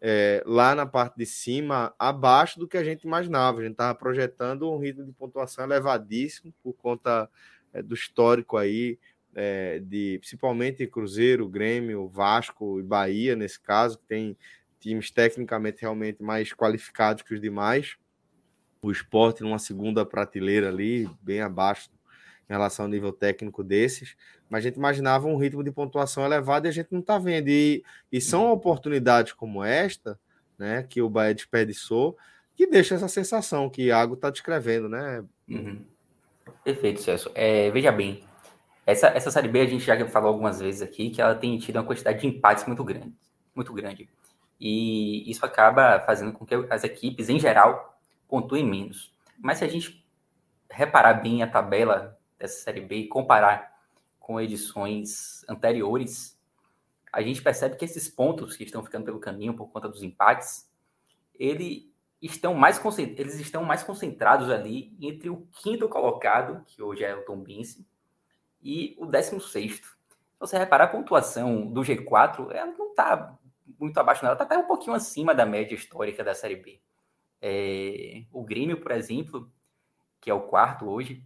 é, 0.00 0.42
lá 0.46 0.74
na 0.74 0.86
parte 0.86 1.16
de 1.16 1.26
cima, 1.26 1.94
abaixo 1.98 2.58
do 2.58 2.68
que 2.68 2.76
a 2.76 2.84
gente 2.84 3.02
imaginava. 3.02 3.60
A 3.60 3.62
gente 3.62 3.72
estava 3.72 3.94
projetando 3.94 4.70
um 4.70 4.78
ritmo 4.78 5.04
de 5.04 5.12
pontuação 5.12 5.64
elevadíssimo 5.64 6.52
por 6.62 6.74
conta 6.74 7.28
é, 7.72 7.82
do 7.82 7.94
histórico 7.94 8.56
aí, 8.56 8.98
é, 9.36 9.78
de 9.80 10.16
principalmente 10.18 10.86
Cruzeiro, 10.86 11.46
Grêmio, 11.46 12.08
Vasco 12.08 12.80
e 12.80 12.82
Bahia, 12.82 13.36
nesse 13.36 13.60
caso, 13.60 13.98
que 13.98 14.04
tem 14.06 14.36
times 14.80 15.10
tecnicamente 15.10 15.82
realmente 15.82 16.22
mais 16.22 16.54
qualificados 16.54 17.22
que 17.22 17.34
os 17.34 17.40
demais. 17.40 17.96
O 18.80 18.90
esporte 18.90 19.42
numa 19.42 19.58
segunda 19.58 20.06
prateleira 20.06 20.68
ali, 20.68 21.08
bem 21.20 21.42
abaixo 21.42 21.90
em 22.48 22.52
relação 22.52 22.86
ao 22.86 22.90
nível 22.90 23.12
técnico 23.12 23.62
desses, 23.62 24.16
mas 24.48 24.60
a 24.64 24.68
gente 24.68 24.76
imaginava 24.76 25.26
um 25.26 25.36
ritmo 25.36 25.62
de 25.62 25.72
pontuação 25.72 26.24
elevado 26.24 26.66
e 26.66 26.68
a 26.68 26.72
gente 26.72 26.88
não 26.90 27.00
está 27.00 27.18
vendo. 27.18 27.48
E, 27.48 27.84
e 28.10 28.20
são 28.20 28.50
oportunidades 28.50 29.32
como 29.32 29.62
esta, 29.62 30.18
né, 30.56 30.82
que 30.88 31.02
o 31.02 31.10
Bahia 31.10 31.34
desperdiçou, 31.34 32.16
que 32.54 32.66
deixa 32.66 32.94
essa 32.94 33.08
sensação 33.08 33.68
que 33.68 33.82
Iago 33.82 34.14
está 34.14 34.30
descrevendo, 34.30 34.88
né? 34.88 35.22
Uhum. 35.46 35.84
Perfeito, 36.64 37.02
Celso. 37.02 37.30
É, 37.34 37.70
veja 37.70 37.92
bem, 37.92 38.22
essa, 38.86 39.08
essa 39.08 39.32
Série 39.32 39.48
B 39.48 39.60
a 39.60 39.66
gente 39.66 39.84
já 39.84 40.08
falou 40.08 40.28
algumas 40.28 40.60
vezes 40.60 40.80
aqui 40.80 41.10
que 41.10 41.20
ela 41.20 41.34
tem 41.34 41.58
tido 41.58 41.76
uma 41.76 41.84
quantidade 41.84 42.20
de 42.20 42.26
empates 42.28 42.64
muito 42.66 42.84
grande, 42.84 43.12
muito 43.52 43.72
grande. 43.72 44.08
E 44.60 45.28
isso 45.28 45.44
acaba 45.44 45.98
fazendo 46.00 46.32
com 46.32 46.46
que 46.46 46.54
as 46.70 46.84
equipes, 46.84 47.28
em 47.28 47.38
geral, 47.38 47.98
pontuem 48.28 48.64
menos. 48.64 49.12
Mas 49.38 49.58
se 49.58 49.64
a 49.64 49.68
gente 49.68 50.06
reparar 50.70 51.14
bem 51.14 51.42
a 51.42 51.50
tabela 51.50 52.16
dessa 52.38 52.62
Série 52.62 52.80
B 52.80 52.96
e 52.96 53.08
comparar 53.08 53.76
com 54.20 54.40
edições 54.40 55.44
anteriores, 55.48 56.38
a 57.12 57.20
gente 57.22 57.42
percebe 57.42 57.76
que 57.76 57.84
esses 57.84 58.08
pontos 58.08 58.56
que 58.56 58.64
estão 58.64 58.84
ficando 58.84 59.04
pelo 59.04 59.18
caminho 59.18 59.54
por 59.54 59.68
conta 59.68 59.88
dos 59.88 60.02
empates, 60.02 60.70
ele 61.34 61.92
estão 62.22 62.54
mais 62.54 62.80
eles 62.96 63.40
estão 63.40 63.64
mais 63.64 63.82
concentrados 63.82 64.48
ali 64.48 64.96
entre 65.00 65.28
o 65.28 65.46
quinto 65.60 65.88
colocado, 65.88 66.64
que 66.66 66.82
hoje 66.82 67.04
é 67.04 67.14
o 67.14 67.24
Tom 67.24 67.38
Bense, 67.38 67.86
e 68.66 68.96
o 68.98 69.06
décimo 69.06 69.40
sexto. 69.40 69.86
Se 69.86 70.40
você 70.40 70.58
reparar 70.58 70.84
a 70.84 70.88
pontuação 70.88 71.64
do 71.68 71.82
G4, 71.82 72.50
ela 72.50 72.72
não 72.76 72.90
está 72.90 73.38
muito 73.78 73.96
abaixo, 73.98 74.24
não. 74.24 74.30
ela 74.30 74.34
está 74.34 74.44
até 74.44 74.58
um 74.58 74.66
pouquinho 74.66 74.94
acima 74.94 75.32
da 75.32 75.46
média 75.46 75.76
histórica 75.76 76.24
da 76.24 76.34
Série 76.34 76.56
B. 76.56 76.80
É, 77.40 78.24
o 78.32 78.42
Grêmio, 78.42 78.80
por 78.80 78.90
exemplo, 78.90 79.48
que 80.20 80.28
é 80.28 80.34
o 80.34 80.40
quarto 80.40 80.90
hoje, 80.90 81.24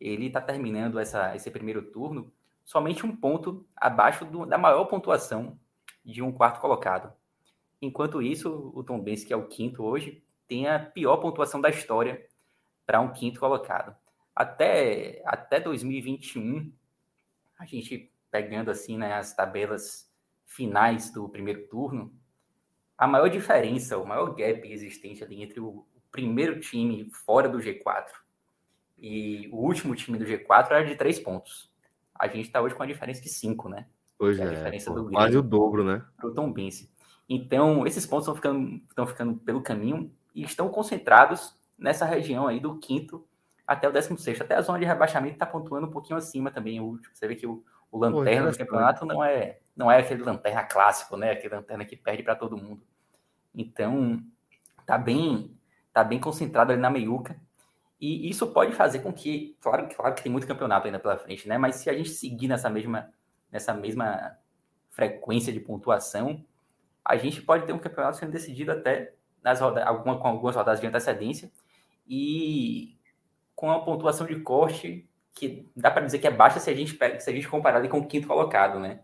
ele 0.00 0.28
está 0.28 0.40
terminando 0.40 0.98
essa, 0.98 1.36
esse 1.36 1.50
primeiro 1.50 1.82
turno 1.82 2.32
somente 2.64 3.04
um 3.04 3.14
ponto 3.14 3.66
abaixo 3.76 4.24
do, 4.24 4.46
da 4.46 4.56
maior 4.56 4.86
pontuação 4.86 5.58
de 6.02 6.22
um 6.22 6.32
quarto 6.32 6.58
colocado. 6.58 7.12
Enquanto 7.82 8.22
isso, 8.22 8.72
o 8.74 8.82
Tom 8.82 8.98
Benz, 8.98 9.24
que 9.24 9.32
é 9.32 9.36
o 9.36 9.46
quinto 9.46 9.84
hoje, 9.84 10.24
tem 10.46 10.66
a 10.66 10.78
pior 10.78 11.18
pontuação 11.18 11.60
da 11.60 11.68
história 11.68 12.26
para 12.86 13.00
um 13.00 13.12
quinto 13.12 13.38
colocado. 13.38 13.94
Até, 14.38 15.20
até 15.26 15.58
2021, 15.58 16.72
a 17.58 17.64
gente 17.64 18.08
pegando 18.30 18.70
assim 18.70 18.96
né, 18.96 19.14
as 19.14 19.34
tabelas 19.34 20.08
finais 20.46 21.10
do 21.10 21.28
primeiro 21.28 21.66
turno, 21.66 22.14
a 22.96 23.08
maior 23.08 23.28
diferença, 23.28 23.98
o 23.98 24.06
maior 24.06 24.36
gap 24.36 24.64
existente 24.70 25.24
ali 25.24 25.42
entre 25.42 25.58
o 25.58 25.84
primeiro 26.12 26.60
time 26.60 27.10
fora 27.10 27.48
do 27.48 27.58
G4 27.58 28.04
e 28.96 29.48
o 29.52 29.56
último 29.56 29.96
time 29.96 30.16
do 30.16 30.24
G4 30.24 30.70
era 30.70 30.84
de 30.84 30.94
três 30.94 31.18
pontos. 31.18 31.68
A 32.14 32.28
gente 32.28 32.46
está 32.46 32.60
hoje 32.60 32.76
com 32.76 32.84
a 32.84 32.86
diferença 32.86 33.20
de 33.20 33.30
cinco, 33.30 33.68
né? 33.68 33.88
Pois 34.16 34.38
é, 34.38 34.44
a 34.44 34.50
diferença 34.50 34.92
pô, 34.92 35.00
do 35.00 35.10
quase 35.10 35.36
o 35.36 35.42
dobro, 35.42 35.82
né? 35.82 36.04
Para 36.16 36.28
o 36.28 36.32
Tom 36.32 36.52
Bense. 36.52 36.88
Então, 37.28 37.84
esses 37.84 38.06
pontos 38.06 38.22
estão 38.28 38.36
ficando, 38.36 38.80
estão 38.88 39.04
ficando 39.04 39.34
pelo 39.34 39.62
caminho 39.64 40.12
e 40.32 40.44
estão 40.44 40.68
concentrados 40.68 41.58
nessa 41.76 42.04
região 42.04 42.46
aí 42.46 42.60
do 42.60 42.78
quinto 42.78 43.27
até 43.68 43.86
o 43.86 43.92
décimo 43.92 44.16
sexto. 44.16 44.42
Até 44.42 44.54
a 44.54 44.62
zona 44.62 44.78
de 44.78 44.86
rebaixamento 44.86 45.34
está 45.34 45.44
pontuando 45.44 45.86
um 45.86 45.90
pouquinho 45.90 46.16
acima 46.16 46.50
também. 46.50 46.80
Você 47.12 47.28
vê 47.28 47.36
que 47.36 47.46
o, 47.46 47.62
o 47.92 47.98
lanterna 47.98 48.46
Pô, 48.46 48.52
do 48.52 48.58
campeonato 48.58 49.04
não 49.04 49.22
é, 49.22 49.58
não 49.76 49.92
é 49.92 49.98
aquele 49.98 50.22
lanterna 50.22 50.64
clássico, 50.64 51.18
né? 51.18 51.32
Aquele 51.32 51.54
lanterna 51.54 51.84
que 51.84 51.94
perde 51.94 52.22
para 52.22 52.34
todo 52.34 52.56
mundo. 52.56 52.82
Então, 53.54 54.22
tá 54.86 54.96
bem, 54.96 55.54
tá 55.92 56.02
bem 56.02 56.18
concentrado 56.18 56.72
ali 56.72 56.80
na 56.80 56.88
meiuca. 56.88 57.38
E 58.00 58.30
isso 58.30 58.46
pode 58.46 58.72
fazer 58.72 59.00
com 59.00 59.12
que, 59.12 59.54
claro, 59.60 59.86
claro 59.94 60.14
que 60.14 60.22
tem 60.22 60.32
muito 60.32 60.46
campeonato 60.46 60.86
ainda 60.86 60.98
pela 60.98 61.18
frente, 61.18 61.46
né? 61.46 61.58
Mas 61.58 61.76
se 61.76 61.90
a 61.90 61.92
gente 61.92 62.08
seguir 62.08 62.48
nessa 62.48 62.70
mesma, 62.70 63.12
nessa 63.52 63.74
mesma 63.74 64.38
frequência 64.88 65.52
de 65.52 65.60
pontuação, 65.60 66.42
a 67.04 67.16
gente 67.16 67.42
pode 67.42 67.66
ter 67.66 67.74
um 67.74 67.78
campeonato 67.78 68.16
sendo 68.16 68.32
decidido 68.32 68.72
até 68.72 69.12
nas 69.42 69.60
rodadas, 69.60 69.88
alguma, 69.88 70.18
com 70.18 70.28
algumas 70.28 70.56
rodadas 70.56 70.80
de 70.80 70.86
antecedência 70.86 71.50
e 72.06 72.97
com 73.58 73.72
a 73.72 73.80
pontuação 73.80 74.24
de 74.24 74.36
corte 74.36 75.04
que 75.34 75.68
dá 75.74 75.90
para 75.90 76.06
dizer 76.06 76.20
que 76.20 76.28
é 76.28 76.30
baixa 76.30 76.60
se 76.60 76.70
a 76.70 76.74
gente 76.74 76.94
pega, 76.94 77.18
se 77.18 77.28
a 77.28 77.32
gente 77.32 77.48
comparar 77.48 77.78
ali 77.78 77.88
com 77.88 77.98
o 77.98 78.06
quinto 78.06 78.28
colocado, 78.28 78.78
né? 78.78 79.00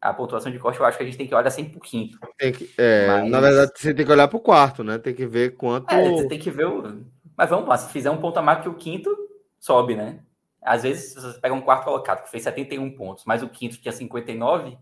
A 0.00 0.14
pontuação 0.14 0.50
de 0.50 0.58
corte 0.58 0.80
eu 0.80 0.86
acho 0.86 0.96
que 0.96 1.02
a 1.02 1.06
gente 1.06 1.18
tem 1.18 1.26
que 1.26 1.34
olhar 1.34 1.50
sempre 1.50 1.72
pro 1.72 1.80
quinto. 1.80 2.18
Que, 2.38 2.70
é, 2.78 3.06
Mas... 3.06 3.30
Na 3.30 3.40
verdade, 3.40 3.72
você 3.76 3.92
tem 3.92 4.06
que 4.06 4.10
olhar 4.10 4.26
para 4.26 4.38
o 4.38 4.40
quarto, 4.40 4.82
né? 4.82 4.96
Tem 4.96 5.14
que 5.14 5.26
ver 5.26 5.54
quanto. 5.54 5.92
É, 5.92 6.08
você 6.12 6.26
tem 6.28 6.38
que 6.38 6.50
ver 6.50 6.66
o. 6.66 7.04
Mas 7.36 7.50
vamos 7.50 7.68
lá, 7.68 7.76
se 7.76 7.92
fizer 7.92 8.10
um 8.10 8.16
ponto 8.16 8.38
a 8.38 8.42
mais 8.42 8.62
que 8.62 8.70
o 8.70 8.74
quinto, 8.74 9.14
sobe, 9.58 9.94
né? 9.94 10.20
Às 10.62 10.82
vezes 10.82 11.14
você 11.14 11.38
pega 11.38 11.54
um 11.54 11.60
quarto 11.60 11.84
colocado 11.84 12.24
que 12.24 12.30
fez 12.30 12.42
71 12.42 12.92
pontos, 12.92 13.26
mas 13.26 13.42
o 13.42 13.50
quinto 13.50 13.78
tinha 13.78 13.92
59, 13.92 14.78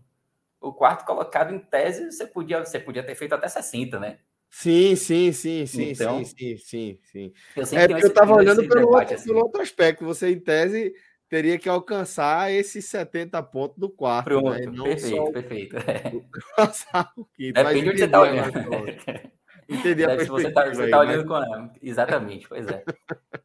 o 0.61 0.71
quarto 0.71 1.05
colocado 1.05 1.53
em 1.53 1.59
tese 1.59 2.09
você 2.09 2.25
podia, 2.25 2.63
você 2.63 2.79
podia 2.79 3.03
ter 3.03 3.15
feito 3.15 3.35
até 3.35 3.49
60, 3.49 3.99
né? 3.99 4.19
Sim, 4.49 4.95
sim, 4.95 5.31
sim, 5.31 5.65
sim, 5.65 5.91
então, 5.91 6.25
sim, 6.25 6.35
sim, 6.35 6.57
sim, 6.57 6.99
sim. 7.03 7.33
Eu 7.55 7.63
é 7.79 7.87
porque 7.87 8.05
eu 8.05 8.09
estava 8.09 8.33
olhando 8.33 8.67
pelo, 8.67 8.89
outro, 8.89 9.15
assim. 9.15 9.27
pelo 9.27 9.39
outro 9.39 9.61
aspecto. 9.61 10.03
Você, 10.05 10.31
em 10.31 10.39
tese, 10.39 10.93
teria 11.29 11.57
que 11.59 11.69
alcançar 11.69 12.51
esses 12.51 12.83
70 12.85 13.41
pontos 13.43 13.77
do 13.77 13.89
quarto. 13.89 14.25
Pronto, 14.25 14.49
né? 14.49 14.83
perfeito, 14.83 15.15
só... 15.15 15.31
perfeito. 15.31 15.75
Passar 16.57 17.11
o 17.15 17.25
quinto. 17.25 17.53
Depende 17.53 17.81
de 17.81 17.89
onde 17.89 17.99
você 17.99 18.05
está 18.05 18.21
olhando. 18.21 18.53
Entendi 19.69 20.03
a 20.03 20.15
você 20.15 20.47
está 20.47 20.63
tá 20.63 20.99
olhando 20.99 21.27
mas... 21.27 21.47
com. 21.47 21.71
Exatamente, 21.79 22.49
pois 22.49 22.67
é. 22.67 22.83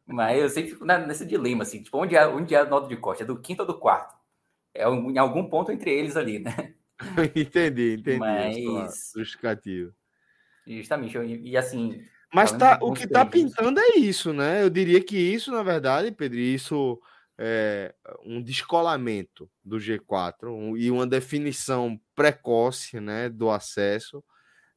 mas 0.07 0.41
eu 0.41 0.49
sempre 0.49 0.71
fico 0.71 0.83
nesse 0.83 1.23
dilema, 1.23 1.61
assim, 1.61 1.83
tipo, 1.83 1.99
onde 1.99 2.15
é, 2.15 2.27
onde 2.27 2.55
é 2.55 2.57
a 2.57 2.65
nota 2.65 2.87
de 2.87 2.97
corte? 2.97 3.21
É 3.21 3.25
do 3.25 3.39
quinto 3.39 3.61
ou 3.61 3.67
do 3.67 3.77
quarto? 3.77 4.15
É 4.73 4.89
um, 4.89 5.11
em 5.11 5.19
algum 5.19 5.47
ponto 5.47 5.71
entre 5.71 5.91
eles 5.91 6.17
ali, 6.17 6.39
né? 6.39 6.73
entendi, 7.35 7.97
entendi. 7.99 8.17
Mas... 8.17 9.11
Justificativo. 9.15 9.93
Justamente, 10.67 11.17
e, 11.17 11.51
e 11.51 11.57
assim. 11.57 12.03
Mas 12.33 12.51
tá, 12.51 12.79
o 12.81 12.93
que 12.93 13.05
está 13.05 13.25
pintando 13.25 13.79
é 13.79 13.97
isso, 13.97 14.33
né? 14.33 14.63
Eu 14.63 14.69
diria 14.69 15.01
que 15.01 15.17
isso, 15.17 15.51
na 15.51 15.63
verdade, 15.63 16.11
Pedro, 16.11 16.39
isso 16.39 16.99
é 17.37 17.93
um 18.23 18.41
descolamento 18.41 19.49
do 19.63 19.77
G4 19.77 20.47
um, 20.47 20.77
e 20.77 20.89
uma 20.89 21.05
definição 21.05 21.99
precoce 22.15 22.99
né, 22.99 23.29
do 23.29 23.49
acesso. 23.49 24.23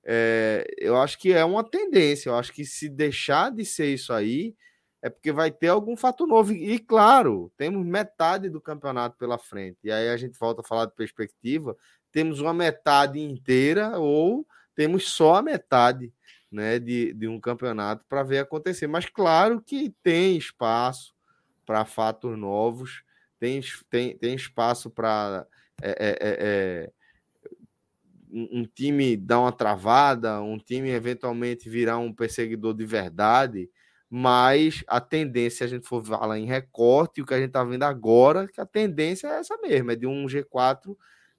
É, 0.04 0.66
eu 0.78 0.96
acho 0.96 1.18
que 1.18 1.32
é 1.32 1.44
uma 1.44 1.62
tendência. 1.62 2.30
Eu 2.30 2.36
acho 2.36 2.52
que 2.52 2.64
se 2.64 2.88
deixar 2.88 3.50
de 3.50 3.64
ser 3.64 3.92
isso 3.92 4.12
aí, 4.12 4.54
é 5.02 5.08
porque 5.08 5.30
vai 5.30 5.50
ter 5.50 5.68
algum 5.68 5.96
fato 5.96 6.26
novo. 6.26 6.52
E 6.52 6.78
claro, 6.78 7.52
temos 7.56 7.84
metade 7.86 8.48
do 8.48 8.60
campeonato 8.60 9.16
pela 9.16 9.38
frente. 9.38 9.78
E 9.84 9.92
aí 9.92 10.08
a 10.08 10.16
gente 10.16 10.38
volta 10.38 10.60
a 10.60 10.64
falar 10.64 10.86
de 10.86 10.94
perspectiva. 10.94 11.76
Temos 12.10 12.40
uma 12.40 12.54
metade 12.54 13.20
inteira 13.20 13.98
ou 13.98 14.46
temos 14.78 15.08
só 15.08 15.34
a 15.34 15.42
metade 15.42 16.14
né, 16.52 16.78
de, 16.78 17.12
de 17.12 17.26
um 17.26 17.40
campeonato 17.40 18.04
para 18.08 18.22
ver 18.22 18.38
acontecer. 18.38 18.86
Mas 18.86 19.06
claro 19.06 19.60
que 19.60 19.92
tem 20.04 20.36
espaço 20.36 21.16
para 21.66 21.84
fatos 21.84 22.38
novos, 22.38 23.02
tem, 23.40 23.60
tem, 23.90 24.16
tem 24.16 24.36
espaço 24.36 24.88
para 24.88 25.44
é, 25.82 25.90
é, 25.90 26.10
é, 26.10 26.18
é 26.20 26.90
um, 28.30 28.60
um 28.60 28.64
time 28.64 29.16
dar 29.16 29.40
uma 29.40 29.50
travada, 29.50 30.40
um 30.40 30.58
time 30.58 30.90
eventualmente 30.90 31.68
virar 31.68 31.98
um 31.98 32.12
perseguidor 32.12 32.72
de 32.72 32.86
verdade, 32.86 33.68
mas 34.08 34.84
a 34.86 35.00
tendência, 35.00 35.58
se 35.58 35.64
a 35.64 35.76
gente 35.76 35.88
for 35.88 36.04
falar 36.04 36.38
em 36.38 36.46
recorte, 36.46 37.20
o 37.20 37.26
que 37.26 37.34
a 37.34 37.38
gente 37.38 37.48
está 37.48 37.64
vendo 37.64 37.82
agora, 37.82 38.46
que 38.46 38.60
a 38.60 38.66
tendência 38.66 39.26
é 39.26 39.40
essa 39.40 39.58
mesmo, 39.58 39.90
é 39.90 39.96
de 39.96 40.06
um 40.06 40.26
G4 40.26 40.96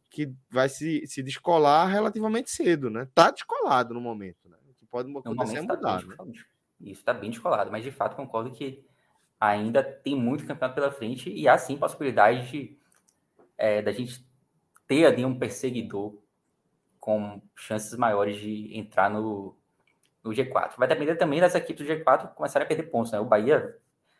que 0.09 0.33
vai 0.49 0.67
se, 0.67 1.05
se 1.05 1.21
descolar 1.21 1.87
relativamente 1.87 2.49
cedo, 2.49 2.89
né? 2.89 3.07
Tá 3.13 3.29
descolado 3.29 3.93
no 3.93 4.01
momento, 4.01 4.49
né? 4.49 4.57
O 4.67 4.73
que 4.73 4.85
pode 4.85 5.09
acontecer 5.15 5.57
é 5.57 5.65
tá 5.65 5.75
mudar, 5.75 6.01
tá 6.01 6.25
né? 6.25 6.33
Isso 6.81 7.01
está 7.01 7.13
bem 7.13 7.29
descolado, 7.29 7.71
mas 7.71 7.83
de 7.83 7.91
fato 7.91 8.15
concordo 8.15 8.51
que 8.51 8.83
ainda 9.39 9.83
tem 9.83 10.15
muito 10.15 10.45
campeonato 10.45 10.75
pela 10.75 10.91
frente 10.91 11.29
e 11.29 11.47
há 11.47 11.57
sim 11.57 11.77
possibilidade 11.77 12.49
de 12.49 12.77
é, 13.57 13.81
da 13.81 13.91
gente 13.91 14.25
ter 14.87 15.05
ali 15.05 15.23
um 15.23 15.37
perseguidor 15.37 16.17
com 16.99 17.41
chances 17.55 17.95
maiores 17.97 18.37
de 18.37 18.77
entrar 18.77 19.09
no, 19.09 19.55
no 20.23 20.31
G4. 20.31 20.77
Vai 20.77 20.87
depender 20.87 21.15
também 21.15 21.39
das 21.39 21.55
equipes 21.55 21.85
do 21.85 21.93
G4 21.93 22.33
começarem 22.33 22.65
a 22.65 22.67
perder 22.67 22.83
pontos, 22.83 23.11
né? 23.11 23.19
O 23.19 23.25
Bahia, 23.25 23.77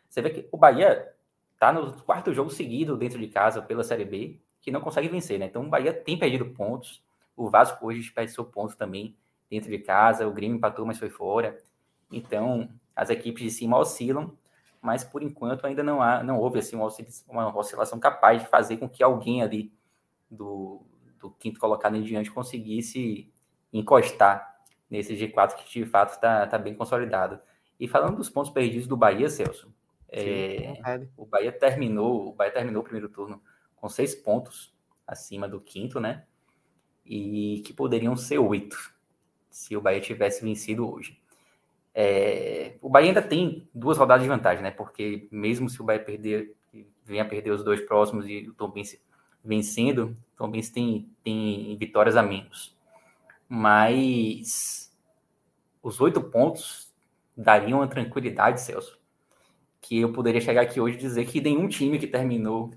você 0.08 0.22
vê 0.22 0.30
que 0.30 0.48
o 0.52 0.56
Bahia 0.56 1.12
tá 1.58 1.72
no 1.72 1.92
quarto 2.02 2.32
jogo 2.32 2.50
seguido 2.50 2.96
dentro 2.96 3.18
de 3.18 3.28
casa 3.28 3.60
pela 3.60 3.82
Série 3.82 4.04
B 4.04 4.40
que 4.60 4.70
não 4.70 4.80
consegue 4.80 5.08
vencer, 5.08 5.38
né? 5.38 5.46
Então 5.46 5.64
o 5.64 5.68
Bahia 5.68 5.92
tem 5.92 6.18
perdido 6.18 6.46
pontos, 6.46 7.02
o 7.36 7.48
Vasco 7.48 7.86
hoje 7.86 8.12
seu 8.28 8.44
pontos 8.44 8.76
também 8.76 9.16
dentro 9.50 9.70
de 9.70 9.78
casa, 9.78 10.26
o 10.26 10.32
Grêmio 10.32 10.56
empatou, 10.56 10.86
mas 10.86 10.98
foi 10.98 11.10
fora. 11.10 11.58
Então 12.10 12.68
as 12.94 13.10
equipes 13.10 13.42
de 13.42 13.50
cima 13.50 13.78
oscilam, 13.78 14.36
mas 14.80 15.04
por 15.04 15.22
enquanto 15.22 15.66
ainda 15.66 15.82
não 15.82 16.02
há, 16.02 16.22
não 16.22 16.38
houve 16.38 16.58
assim 16.58 16.76
uma 16.76 17.56
oscilação 17.56 17.98
capaz 17.98 18.42
de 18.42 18.48
fazer 18.48 18.76
com 18.76 18.88
que 18.88 19.02
alguém 19.02 19.42
ali 19.42 19.72
do, 20.30 20.82
do 21.18 21.30
quinto 21.30 21.58
colocado 21.58 21.96
em 21.96 22.02
diante 22.02 22.30
conseguisse 22.30 23.32
encostar 23.72 24.60
nesse 24.88 25.14
G4 25.14 25.54
que 25.54 25.80
de 25.80 25.86
fato 25.86 26.10
está 26.10 26.46
tá 26.46 26.58
bem 26.58 26.74
consolidado. 26.74 27.40
E 27.78 27.88
falando 27.88 28.16
dos 28.16 28.28
pontos 28.28 28.50
perdidos 28.50 28.86
do 28.86 28.96
Bahia, 28.96 29.30
Celso, 29.30 29.72
É, 30.12 31.06
o 31.16 31.24
Bahia 31.24 31.52
terminou, 31.52 32.28
o 32.28 32.32
Bahia 32.32 32.52
terminou 32.52 32.82
o 32.82 32.84
primeiro 32.84 33.08
turno 33.08 33.40
com 33.80 33.88
seis 33.88 34.14
pontos 34.14 34.72
acima 35.06 35.48
do 35.48 35.60
quinto, 35.60 35.98
né? 35.98 36.24
E 37.04 37.62
que 37.64 37.72
poderiam 37.72 38.16
ser 38.16 38.38
oito 38.38 38.94
se 39.50 39.76
o 39.76 39.80
Bahia 39.80 40.00
tivesse 40.00 40.42
vencido 40.44 40.88
hoje. 40.88 41.18
É, 41.94 42.76
o 42.80 42.88
Bahia 42.88 43.08
ainda 43.08 43.22
tem 43.22 43.68
duas 43.74 43.98
rodadas 43.98 44.22
de 44.22 44.28
vantagem, 44.28 44.62
né? 44.62 44.70
Porque 44.70 45.26
mesmo 45.30 45.68
se 45.68 45.80
o 45.80 45.84
Bahia 45.84 46.02
perder, 46.02 46.54
venha 47.04 47.24
perder 47.24 47.50
os 47.50 47.64
dois 47.64 47.80
próximos 47.80 48.28
e 48.28 48.48
o 48.48 48.54
Tom 48.54 48.70
Benz 48.70 49.00
vencendo, 49.44 50.16
o 50.34 50.36
Tom 50.36 50.50
Benz 50.50 50.70
tem, 50.70 51.10
tem 51.24 51.76
vitórias 51.76 52.16
a 52.16 52.22
menos. 52.22 52.76
Mas 53.48 54.94
os 55.82 56.00
oito 56.00 56.20
pontos 56.22 56.92
dariam 57.36 57.80
uma 57.80 57.88
tranquilidade, 57.88 58.60
Celso, 58.60 58.98
que 59.80 59.98
eu 59.98 60.12
poderia 60.12 60.40
chegar 60.40 60.62
aqui 60.62 60.80
hoje 60.80 60.96
e 60.96 61.00
dizer 61.00 61.26
que 61.26 61.40
nenhum 61.40 61.66
time 61.66 61.98
que 61.98 62.06
terminou 62.06 62.72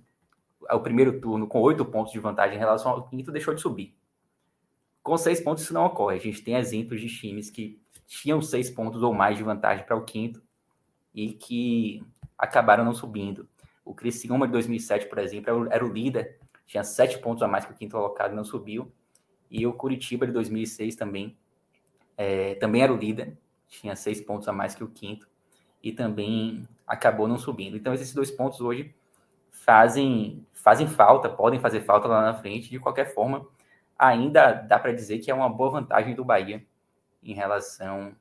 o 0.71 0.79
primeiro 0.79 1.19
turno 1.19 1.47
com 1.47 1.61
oito 1.61 1.85
pontos 1.85 2.11
de 2.11 2.19
vantagem 2.19 2.55
em 2.55 2.59
relação 2.59 2.91
ao 2.91 3.07
quinto 3.07 3.31
deixou 3.31 3.53
de 3.53 3.61
subir. 3.61 3.95
Com 5.01 5.17
seis 5.17 5.41
pontos 5.41 5.63
isso 5.63 5.73
não 5.73 5.85
ocorre. 5.85 6.17
A 6.17 6.19
gente 6.19 6.41
tem 6.41 6.55
exemplos 6.55 7.01
de 7.01 7.07
times 7.07 7.49
que 7.49 7.81
tinham 8.07 8.41
seis 8.41 8.69
pontos 8.69 9.03
ou 9.03 9.13
mais 9.13 9.37
de 9.37 9.43
vantagem 9.43 9.85
para 9.85 9.95
o 9.95 10.03
quinto 10.03 10.41
e 11.13 11.33
que 11.33 12.03
acabaram 12.37 12.85
não 12.85 12.93
subindo. 12.93 13.47
O 13.83 13.93
Criciúma 13.93 14.45
de 14.45 14.53
2007, 14.53 15.07
por 15.07 15.17
exemplo, 15.17 15.67
era 15.69 15.85
o 15.85 15.91
líder, 15.91 16.39
tinha 16.65 16.83
sete 16.83 17.17
pontos 17.19 17.43
a 17.43 17.47
mais 17.47 17.65
que 17.65 17.71
o 17.71 17.75
quinto 17.75 17.95
colocado 17.95 18.33
não 18.33 18.45
subiu. 18.45 18.91
E 19.51 19.67
o 19.67 19.73
Curitiba 19.73 20.25
de 20.25 20.31
2006 20.31 20.95
também, 20.95 21.37
é, 22.17 22.55
também 22.55 22.81
era 22.81 22.93
o 22.93 22.97
líder, 22.97 23.37
tinha 23.67 23.95
seis 23.95 24.21
pontos 24.21 24.47
a 24.47 24.53
mais 24.53 24.73
que 24.73 24.83
o 24.83 24.87
quinto 24.87 25.27
e 25.81 25.91
também 25.91 26.67
acabou 26.87 27.27
não 27.27 27.37
subindo. 27.37 27.75
Então 27.75 27.93
esses 27.93 28.13
dois 28.13 28.31
pontos 28.31 28.61
hoje 28.61 28.95
fazem 29.53 30.45
fazem 30.51 30.87
falta, 30.87 31.29
podem 31.29 31.59
fazer 31.59 31.81
falta 31.81 32.07
lá 32.07 32.21
na 32.21 32.33
frente. 32.33 32.69
De 32.69 32.79
qualquer 32.79 33.13
forma, 33.13 33.47
ainda 33.97 34.53
dá 34.53 34.79
para 34.79 34.93
dizer 34.93 35.19
que 35.19 35.29
é 35.29 35.33
uma 35.33 35.49
boa 35.49 35.71
vantagem 35.71 36.15
do 36.15 36.25
Bahia 36.25 36.65
em 37.21 37.33
relação 37.33 38.15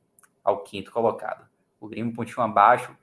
ao 0.45 0.63
quinto 0.63 0.93
colocado. 0.93 1.49
O 1.81 1.89
Grêmio 1.89 2.13
pontinho 2.13 2.43
abaixo 2.43 2.97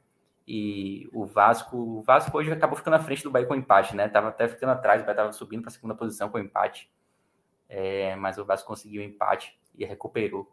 e 0.48 1.10
o 1.14 1.26
Vasco, 1.26 1.78
o 1.78 2.02
Vasco 2.02 2.36
hoje 2.38 2.52
acabou 2.52 2.78
ficando 2.78 2.96
à 2.96 3.00
frente 3.00 3.24
do 3.24 3.32
Bahia 3.32 3.48
com 3.48 3.56
empate, 3.56 3.96
né? 3.96 4.08
Tava 4.08 4.30
até 4.30 4.48
ficando 4.48 4.72
atrás, 4.72 5.02
o 5.02 5.04
Bahia 5.04 5.14
estava 5.14 5.32
subindo 5.32 5.62
para 5.62 5.70
a 5.70 5.74
segunda 5.74 5.96
posição 5.96 6.30
com 6.30 6.40
empate. 6.40 6.92
É, 7.68 8.16
mas 8.16 8.38
o 8.38 8.46
Vasco 8.46 8.68
conseguiu 8.68 9.04
empate 9.04 9.58
e 9.78 9.86
recuperou 9.86 10.52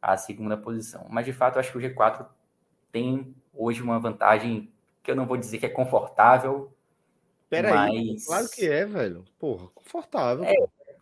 a 0.00 0.16
segunda 0.16 0.56
posição. 0.56 1.06
Mas 1.08 1.24
de 1.24 1.32
fato, 1.32 1.58
acho 1.58 1.72
que 1.72 1.78
o 1.78 1.80
G4 1.80 2.26
tem 2.90 3.34
hoje 3.54 3.82
uma 3.82 3.98
vantagem 3.98 4.72
que 5.02 5.10
eu 5.10 5.16
não 5.16 5.26
vou 5.26 5.36
dizer 5.36 5.58
que 5.58 5.66
é 5.66 5.68
confortável. 5.68 6.72
Peraí, 7.52 8.12
mas... 8.12 8.26
claro 8.26 8.48
que 8.48 8.66
é, 8.66 8.86
velho. 8.86 9.24
Porra, 9.38 9.68
confortável. 9.74 10.44
É, 10.44 10.54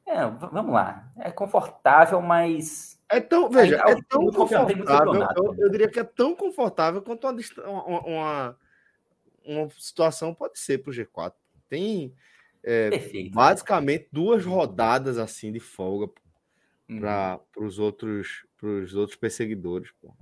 é, 0.05 0.27
vamos 0.27 0.73
lá. 0.73 1.09
É 1.17 1.31
confortável, 1.31 2.21
mas 2.21 2.99
é 3.09 3.21
tão, 3.21 3.49
veja, 3.49 3.77
é 3.77 3.95
tão 4.09 4.27
confortável. 4.31 5.15
Eu, 5.37 5.55
eu, 5.57 5.71
diria 5.71 5.89
que 5.89 6.01
é 6.01 6.05
tão 6.05 6.35
confortável 6.35 7.03
quanto 7.03 7.29
uma, 7.29 8.01
uma, 8.01 8.59
uma 9.45 9.71
situação 9.79 10.35
pode 10.35 10.59
ser 10.59 10.79
para 10.79 10.91
o 10.91 10.93
G4. 10.93 11.33
Tem 11.69 12.13
é, 12.65 12.91
basicamente 13.33 14.09
duas 14.11 14.45
rodadas 14.45 15.19
assim 15.19 15.53
de 15.53 15.61
folga 15.61 16.09
para 16.99 17.39
uhum. 17.57 17.67
os 17.67 17.79
outros, 17.79 18.45
pros 18.57 18.97
outros 18.97 19.17
perseguidores. 19.17 19.93
Pô. 20.03 20.13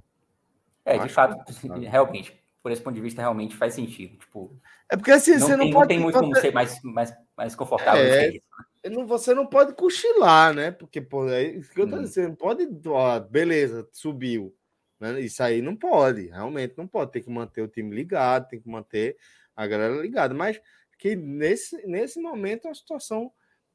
É, 0.84 0.98
de 0.98 1.08
fato, 1.08 1.42
realmente, 1.88 2.37
por 2.62 2.72
esse 2.72 2.82
ponto 2.82 2.94
de 2.94 3.00
vista, 3.00 3.22
realmente 3.22 3.56
faz 3.56 3.74
sentido. 3.74 4.16
Tipo, 4.18 4.58
é 4.90 4.96
porque 4.96 5.10
assim, 5.10 5.32
não 5.32 5.40
você 5.40 5.56
tem, 5.56 5.66
não 5.66 5.72
pode. 5.72 5.80
Não 5.80 5.86
tem 5.86 5.98
muito 6.00 6.18
como 6.18 6.36
ser 6.36 6.52
mais, 6.52 6.82
mais, 6.82 7.14
mais 7.36 7.54
confortável. 7.54 8.04
É, 8.04 8.90
não, 8.90 9.06
você 9.06 9.34
não 9.34 9.46
pode 9.46 9.74
cochilar, 9.74 10.54
né? 10.54 10.70
Porque, 10.70 11.00
pô, 11.00 11.28
é 11.28 11.42
isso 11.44 11.72
que 11.72 11.80
eu 11.80 11.88
tô 11.88 11.96
hum. 11.96 12.02
dizendo, 12.02 12.24
você 12.24 12.28
não 12.28 12.36
pode, 12.36 12.88
ó, 12.88 13.20
beleza, 13.20 13.88
subiu. 13.92 14.54
Né? 15.00 15.20
Isso 15.20 15.42
aí 15.42 15.62
não 15.62 15.76
pode, 15.76 16.28
realmente 16.28 16.74
não 16.76 16.86
pode. 16.86 17.12
Tem 17.12 17.22
que 17.22 17.30
manter 17.30 17.62
o 17.62 17.68
time 17.68 17.94
ligado, 17.94 18.48
tem 18.48 18.60
que 18.60 18.68
manter 18.68 19.16
a 19.54 19.66
galera 19.66 20.00
ligada. 20.00 20.34
Mas 20.34 20.60
que 20.98 21.14
nesse, 21.14 21.86
nesse 21.86 22.20
momento 22.20 22.66
é 22.66 22.68
uma 22.68 22.74
situação 22.74 23.32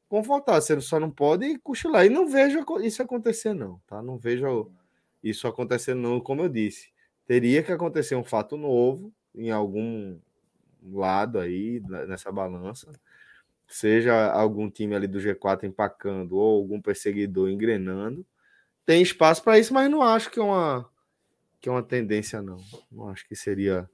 confortável. 0.07 0.61
Você 0.61 0.81
só 0.81 0.99
não 0.99 1.09
pode 1.09 1.57
cochilar. 1.59 2.05
E 2.05 2.09
não 2.09 2.27
vejo 2.27 2.63
isso 2.81 3.01
acontecer, 3.01 3.53
não, 3.53 3.79
tá? 3.87 4.01
Não 4.01 4.17
vejo 4.17 4.71
isso 5.23 5.47
acontecer, 5.47 5.95
não, 5.95 6.19
como 6.19 6.41
eu 6.41 6.49
disse. 6.49 6.92
Teria 7.25 7.63
que 7.63 7.71
acontecer 7.71 8.15
um 8.15 8.23
fato 8.23 8.57
novo 8.57 9.13
em 9.33 9.51
algum 9.51 10.17
lado 10.91 11.39
aí 11.39 11.81
nessa 12.07 12.31
balança 12.31 12.91
seja 13.73 14.31
algum 14.31 14.69
time 14.69 14.95
ali 14.95 15.07
do 15.07 15.19
G4 15.19 15.63
empacando 15.63 16.37
ou 16.37 16.57
algum 16.61 16.79
perseguidor 16.79 17.49
engrenando, 17.49 18.23
tem 18.85 19.01
espaço 19.01 19.43
para 19.43 19.57
isso, 19.57 19.73
mas 19.73 19.89
não 19.89 20.03
acho 20.03 20.29
que 20.29 20.39
é 20.39 20.43
uma 20.43 20.87
que 21.59 21.69
é 21.69 21.71
uma 21.71 21.81
tendência 21.81 22.41
não. 22.41 22.57
Não 22.91 23.09
acho 23.09 23.25
que 23.27 23.35
seria 23.35 23.89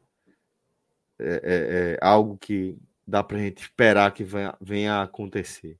é, 1.17 1.27
é, 1.27 1.93
é 1.93 1.97
algo 2.01 2.37
que 2.37 2.77
dá 3.07 3.23
para 3.23 3.37
a 3.37 3.41
gente 3.41 3.61
esperar 3.61 4.11
que 4.13 4.23
venha, 4.23 4.55
venha 4.59 4.95
a 4.95 5.03
acontecer. 5.03 5.77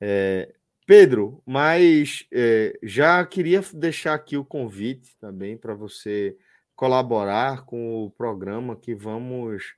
É, 0.00 0.54
Pedro, 0.86 1.42
mas 1.44 2.26
é, 2.32 2.78
já 2.82 3.24
queria 3.26 3.60
deixar 3.74 4.14
aqui 4.14 4.36
o 4.36 4.44
convite 4.44 5.16
também 5.18 5.56
para 5.56 5.74
você 5.74 6.36
colaborar 6.76 7.64
com 7.64 8.04
o 8.04 8.10
programa 8.10 8.76
que 8.76 8.94
vamos 8.94 9.74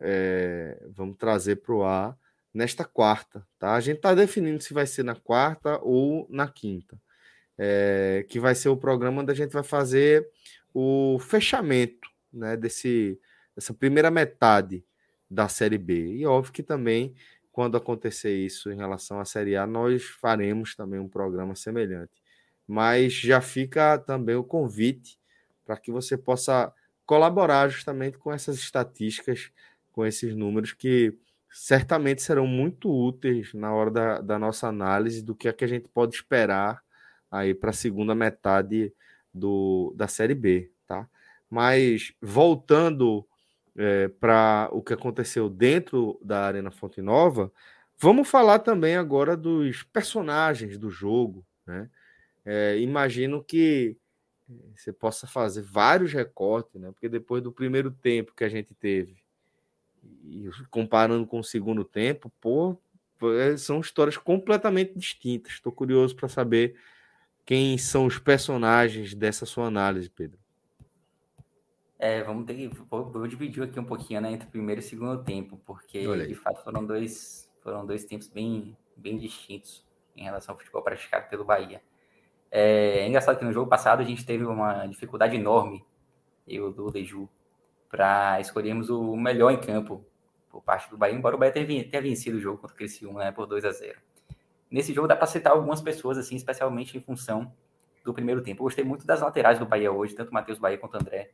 é, 0.00 0.82
vamos 0.94 1.16
trazer 1.16 1.56
para 1.56 1.74
o 1.74 1.84
ar 1.84 2.16
nesta 2.54 2.84
quarta, 2.84 3.46
tá? 3.58 3.74
A 3.74 3.80
gente 3.80 3.96
está 3.96 4.14
definindo 4.14 4.62
se 4.62 4.72
vai 4.72 4.86
ser 4.86 5.02
na 5.02 5.14
quarta 5.14 5.78
ou 5.82 6.26
na 6.30 6.48
quinta, 6.48 6.98
é, 7.58 8.24
que 8.28 8.40
vai 8.40 8.54
ser 8.54 8.70
o 8.70 8.76
programa 8.76 9.20
onde 9.20 9.32
a 9.32 9.34
gente 9.34 9.52
vai 9.52 9.62
fazer 9.62 10.26
o 10.72 11.18
fechamento, 11.18 12.08
né, 12.32 12.56
desse, 12.56 13.18
dessa 13.54 13.74
primeira 13.74 14.10
metade 14.10 14.84
da 15.30 15.48
Série 15.48 15.78
B. 15.78 16.16
E 16.16 16.26
óbvio 16.26 16.52
que 16.52 16.62
também, 16.62 17.14
quando 17.56 17.78
acontecer 17.78 18.36
isso 18.36 18.70
em 18.70 18.76
relação 18.76 19.18
à 19.18 19.24
Série 19.24 19.56
A, 19.56 19.66
nós 19.66 20.04
faremos 20.04 20.76
também 20.76 21.00
um 21.00 21.08
programa 21.08 21.54
semelhante. 21.54 22.12
Mas 22.68 23.14
já 23.14 23.40
fica 23.40 23.96
também 23.98 24.34
o 24.34 24.44
convite 24.44 25.18
para 25.64 25.78
que 25.78 25.90
você 25.90 26.18
possa 26.18 26.70
colaborar 27.06 27.70
justamente 27.70 28.18
com 28.18 28.30
essas 28.30 28.56
estatísticas, 28.58 29.50
com 29.90 30.04
esses 30.04 30.36
números 30.36 30.74
que 30.74 31.18
certamente 31.50 32.20
serão 32.20 32.46
muito 32.46 32.90
úteis 32.90 33.54
na 33.54 33.72
hora 33.72 33.90
da, 33.90 34.20
da 34.20 34.38
nossa 34.38 34.68
análise 34.68 35.22
do 35.22 35.34
que 35.34 35.48
é 35.48 35.52
que 35.54 35.64
a 35.64 35.68
gente 35.68 35.88
pode 35.88 36.14
esperar 36.14 36.82
aí 37.30 37.54
para 37.54 37.70
a 37.70 37.72
segunda 37.72 38.14
metade 38.14 38.92
do, 39.32 39.94
da 39.96 40.06
Série 40.06 40.34
B, 40.34 40.70
tá? 40.86 41.08
Mas 41.48 42.12
voltando 42.20 43.26
é, 43.76 44.08
para 44.08 44.68
o 44.72 44.82
que 44.82 44.92
aconteceu 44.92 45.48
dentro 45.48 46.18
da 46.22 46.46
Arena 46.46 46.70
Fonte 46.70 47.02
Nova, 47.02 47.52
vamos 47.98 48.28
falar 48.28 48.60
também 48.60 48.96
agora 48.96 49.36
dos 49.36 49.82
personagens 49.82 50.78
do 50.78 50.90
jogo, 50.90 51.44
né? 51.66 51.90
É, 52.44 52.78
imagino 52.78 53.42
que 53.42 53.96
você 54.74 54.92
possa 54.92 55.26
fazer 55.26 55.62
vários 55.62 56.12
recortes, 56.12 56.80
né? 56.80 56.92
Porque 56.92 57.08
depois 57.08 57.42
do 57.42 57.50
primeiro 57.50 57.90
tempo 57.90 58.34
que 58.34 58.44
a 58.44 58.48
gente 58.48 58.74
teve 58.74 59.16
e 60.24 60.48
comparando 60.70 61.26
com 61.26 61.40
o 61.40 61.44
segundo 61.44 61.84
tempo, 61.84 62.32
pô, 62.40 62.78
são 63.58 63.80
histórias 63.80 64.16
completamente 64.16 64.96
distintas. 64.96 65.54
Estou 65.54 65.72
curioso 65.72 66.14
para 66.14 66.28
saber 66.28 66.76
quem 67.44 67.76
são 67.78 68.06
os 68.06 68.18
personagens 68.18 69.14
dessa 69.14 69.46
sua 69.46 69.66
análise, 69.66 70.10
Pedro. 70.10 70.38
É, 71.98 72.22
vamos 72.22 72.46
ter 72.46 72.54
que. 72.54 72.68
Vou, 72.68 73.10
vou 73.10 73.26
dividir 73.26 73.62
aqui 73.62 73.80
um 73.80 73.84
pouquinho 73.84 74.20
né, 74.20 74.32
entre 74.32 74.46
o 74.46 74.50
primeiro 74.50 74.80
e 74.80 74.84
o 74.84 74.86
segundo 74.86 75.24
tempo, 75.24 75.58
porque 75.64 76.26
de 76.26 76.34
fato 76.34 76.62
foram 76.62 76.84
dois, 76.84 77.50
foram 77.62 77.86
dois 77.86 78.04
tempos 78.04 78.28
bem, 78.28 78.76
bem 78.96 79.16
distintos 79.16 79.84
em 80.14 80.24
relação 80.24 80.54
ao 80.54 80.58
futebol 80.58 80.82
praticado 80.82 81.28
pelo 81.28 81.44
Bahia. 81.44 81.82
É, 82.50 83.00
é 83.00 83.08
engraçado 83.08 83.38
que 83.38 83.44
no 83.44 83.52
jogo 83.52 83.68
passado 83.68 84.00
a 84.00 84.04
gente 84.04 84.24
teve 84.24 84.44
uma 84.44 84.86
dificuldade 84.86 85.36
enorme, 85.36 85.84
eu 86.46 86.70
do 86.70 86.90
Leju, 86.90 87.28
para 87.88 88.40
escolhermos 88.40 88.90
o 88.90 89.16
melhor 89.16 89.50
em 89.50 89.60
campo 89.60 90.04
por 90.50 90.62
parte 90.62 90.90
do 90.90 90.98
Bahia, 90.98 91.16
embora 91.16 91.34
o 91.34 91.38
Bahia 91.38 91.52
tenha, 91.52 92.02
vencido 92.02 92.36
o 92.36 92.40
jogo 92.40 92.58
contra 92.58 92.74
o 92.74 92.76
Criciúma 92.76 93.20
né, 93.20 93.32
por 93.32 93.46
2 93.46 93.64
a 93.64 93.72
0 93.72 93.98
Nesse 94.70 94.92
jogo 94.92 95.06
dá 95.06 95.16
para 95.16 95.26
citar 95.26 95.52
algumas 95.52 95.80
pessoas, 95.80 96.18
assim, 96.18 96.34
especialmente 96.34 96.96
em 96.96 97.00
função 97.00 97.52
do 98.04 98.12
primeiro 98.12 98.42
tempo. 98.42 98.60
Eu 98.60 98.64
gostei 98.64 98.84
muito 98.84 99.06
das 99.06 99.20
laterais 99.20 99.58
do 99.58 99.66
Bahia 99.66 99.92
hoje, 99.92 100.14
tanto 100.14 100.30
o 100.30 100.34
Matheus 100.34 100.58
Bahia 100.58 100.76
quanto 100.76 100.94
o 100.94 100.96
André 101.00 101.30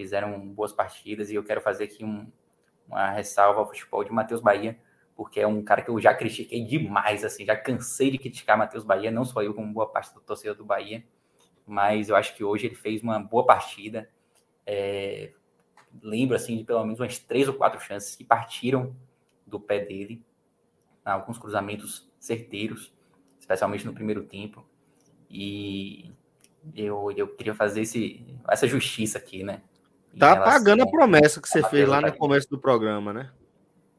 fizeram 0.00 0.48
boas 0.48 0.72
partidas 0.72 1.30
e 1.30 1.34
eu 1.34 1.44
quero 1.44 1.60
fazer 1.60 1.84
aqui 1.84 2.04
um, 2.04 2.26
uma 2.86 3.10
ressalva 3.10 3.60
ao 3.60 3.66
futebol 3.66 4.02
de 4.02 4.10
Matheus 4.10 4.40
Bahia, 4.40 4.78
porque 5.14 5.40
é 5.40 5.46
um 5.46 5.62
cara 5.62 5.82
que 5.82 5.90
eu 5.90 6.00
já 6.00 6.14
critiquei 6.14 6.64
demais, 6.64 7.22
assim, 7.22 7.44
já 7.44 7.54
cansei 7.54 8.10
de 8.10 8.18
criticar 8.18 8.56
Matheus 8.56 8.82
Bahia, 8.82 9.10
não 9.10 9.24
só 9.24 9.42
eu, 9.42 9.52
como 9.52 9.72
boa 9.72 9.86
parte 9.86 10.14
do 10.14 10.20
torcedor 10.20 10.56
do 10.56 10.64
Bahia, 10.64 11.04
mas 11.66 12.08
eu 12.08 12.16
acho 12.16 12.34
que 12.34 12.42
hoje 12.42 12.66
ele 12.66 12.74
fez 12.74 13.02
uma 13.02 13.18
boa 13.18 13.44
partida, 13.44 14.08
é, 14.66 15.32
lembro 16.02 16.34
assim 16.34 16.56
de 16.56 16.64
pelo 16.64 16.82
menos 16.82 16.98
umas 16.98 17.18
três 17.18 17.46
ou 17.46 17.54
quatro 17.54 17.80
chances 17.80 18.16
que 18.16 18.24
partiram 18.24 18.96
do 19.46 19.60
pé 19.60 19.84
dele, 19.84 20.24
alguns 21.04 21.38
cruzamentos 21.38 22.10
certeiros, 22.18 22.92
especialmente 23.38 23.84
no 23.84 23.92
primeiro 23.92 24.22
tempo. 24.22 24.64
E 25.28 26.10
eu, 26.74 27.12
eu 27.12 27.28
queria 27.28 27.54
fazer 27.54 27.82
esse, 27.82 28.24
essa 28.48 28.66
justiça 28.66 29.18
aqui, 29.18 29.42
né? 29.42 29.62
Tá 30.18 30.36
pagando 30.36 30.82
a 30.82 30.90
promessa 30.90 31.40
que 31.40 31.48
você 31.48 31.62
fez 31.68 31.88
lá 31.88 32.00
no 32.00 32.12
começo 32.16 32.48
do 32.48 32.58
programa, 32.58 33.12
né? 33.12 33.30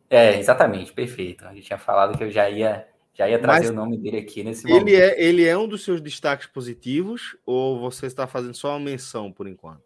É, 0.09 0.38
exatamente, 0.38 0.91
perfeito. 0.91 1.45
A 1.45 1.53
gente 1.53 1.68
tinha 1.68 1.80
falado 1.80 2.18
que 2.18 2.24
eu 2.24 2.30
já 2.30 2.49
ia, 2.49 2.86
já 3.14 3.30
ia 3.30 3.39
trazer 3.39 3.68
Mas 3.68 3.70
o 3.70 3.74
nome 3.74 3.97
dele 3.97 4.18
aqui 4.18 4.43
nesse 4.43 4.68
ele 4.68 4.80
momento. 4.80 4.95
É, 4.95 5.24
ele 5.24 5.45
é 5.45 5.57
um 5.57 5.68
dos 5.68 5.84
seus 5.86 6.01
destaques 6.01 6.47
positivos 6.47 7.38
ou 7.45 7.80
você 7.80 8.07
está 8.07 8.28
fazendo 8.28 8.53
só 8.53 8.72
uma 8.72 8.80
menção 8.80 9.32
por 9.32 9.47
enquanto? 9.47 9.82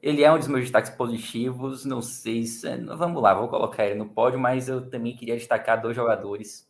Ele 0.00 0.22
é 0.22 0.32
um 0.32 0.38
dos 0.38 0.48
meus 0.48 0.62
destaques 0.62 0.90
positivos, 0.92 1.84
não 1.84 2.00
sei 2.00 2.44
se. 2.44 2.68
Vamos 2.86 3.20
lá, 3.20 3.34
vou 3.34 3.48
colocar 3.48 3.84
ele 3.84 3.96
no 3.96 4.08
pódio, 4.08 4.38
mas 4.38 4.68
eu 4.68 4.88
também 4.88 5.14
queria 5.14 5.36
destacar 5.36 5.82
dois 5.82 5.96
jogadores 5.96 6.66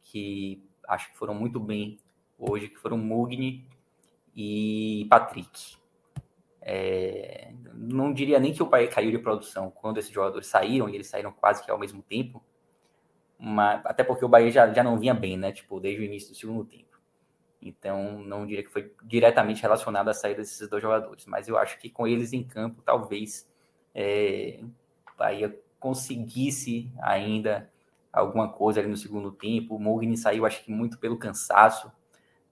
que 0.00 0.62
acho 0.88 1.10
que 1.10 1.18
foram 1.18 1.34
muito 1.34 1.58
bem 1.58 1.98
hoje, 2.38 2.68
que 2.68 2.78
foram 2.78 2.96
Mugni 2.96 3.66
e 4.34 5.06
Patrick. 5.10 5.76
É, 6.64 7.52
não 7.74 8.12
diria 8.12 8.38
nem 8.38 8.52
que 8.52 8.62
o 8.62 8.66
Bahia 8.66 8.88
caiu 8.88 9.10
de 9.10 9.18
produção 9.18 9.70
quando 9.70 9.98
esses 9.98 10.12
jogadores 10.12 10.46
saíram, 10.46 10.88
e 10.88 10.94
eles 10.94 11.08
saíram 11.08 11.32
quase 11.32 11.64
que 11.64 11.70
ao 11.70 11.78
mesmo 11.78 12.02
tempo, 12.02 12.42
mas, 13.38 13.84
até 13.84 14.04
porque 14.04 14.24
o 14.24 14.28
Bahia 14.28 14.50
já, 14.50 14.72
já 14.72 14.84
não 14.84 14.98
vinha 14.98 15.14
bem, 15.14 15.36
né? 15.36 15.50
Tipo, 15.52 15.80
desde 15.80 16.00
o 16.00 16.04
início 16.04 16.30
do 16.30 16.36
segundo 16.36 16.64
tempo. 16.64 16.96
Então, 17.60 18.20
não 18.22 18.46
diria 18.46 18.62
que 18.62 18.70
foi 18.70 18.92
diretamente 19.04 19.62
relacionado 19.62 20.08
à 20.08 20.14
saída 20.14 20.40
desses 20.40 20.68
dois 20.68 20.82
jogadores, 20.82 21.26
mas 21.26 21.48
eu 21.48 21.58
acho 21.58 21.78
que 21.78 21.90
com 21.90 22.06
eles 22.06 22.32
em 22.32 22.44
campo, 22.44 22.82
talvez 22.82 23.50
é, 23.94 24.60
o 24.62 25.18
Bahia 25.18 25.58
conseguisse 25.78 26.90
ainda 27.00 27.70
alguma 28.12 28.52
coisa 28.52 28.80
ali 28.80 28.88
no 28.88 28.96
segundo 28.96 29.32
tempo. 29.32 29.74
O 29.76 29.80
Mugni 29.80 30.16
saiu, 30.16 30.46
acho 30.46 30.62
que 30.64 30.70
muito 30.70 30.98
pelo 30.98 31.18
cansaço, 31.18 31.90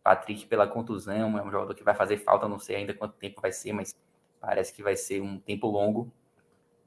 Patrick 0.02 0.46
pela 0.46 0.66
contusão, 0.66 1.38
é 1.38 1.42
um 1.42 1.50
jogador 1.50 1.74
que 1.74 1.84
vai 1.84 1.94
fazer 1.94 2.16
falta, 2.18 2.48
não 2.48 2.58
sei 2.58 2.76
ainda 2.76 2.94
quanto 2.94 3.14
tempo 3.14 3.40
vai 3.40 3.52
ser, 3.52 3.72
mas 3.72 3.94
parece 4.40 4.72
que 4.72 4.82
vai 4.82 4.96
ser 4.96 5.20
um 5.20 5.38
tempo 5.38 5.66
longo. 5.66 6.10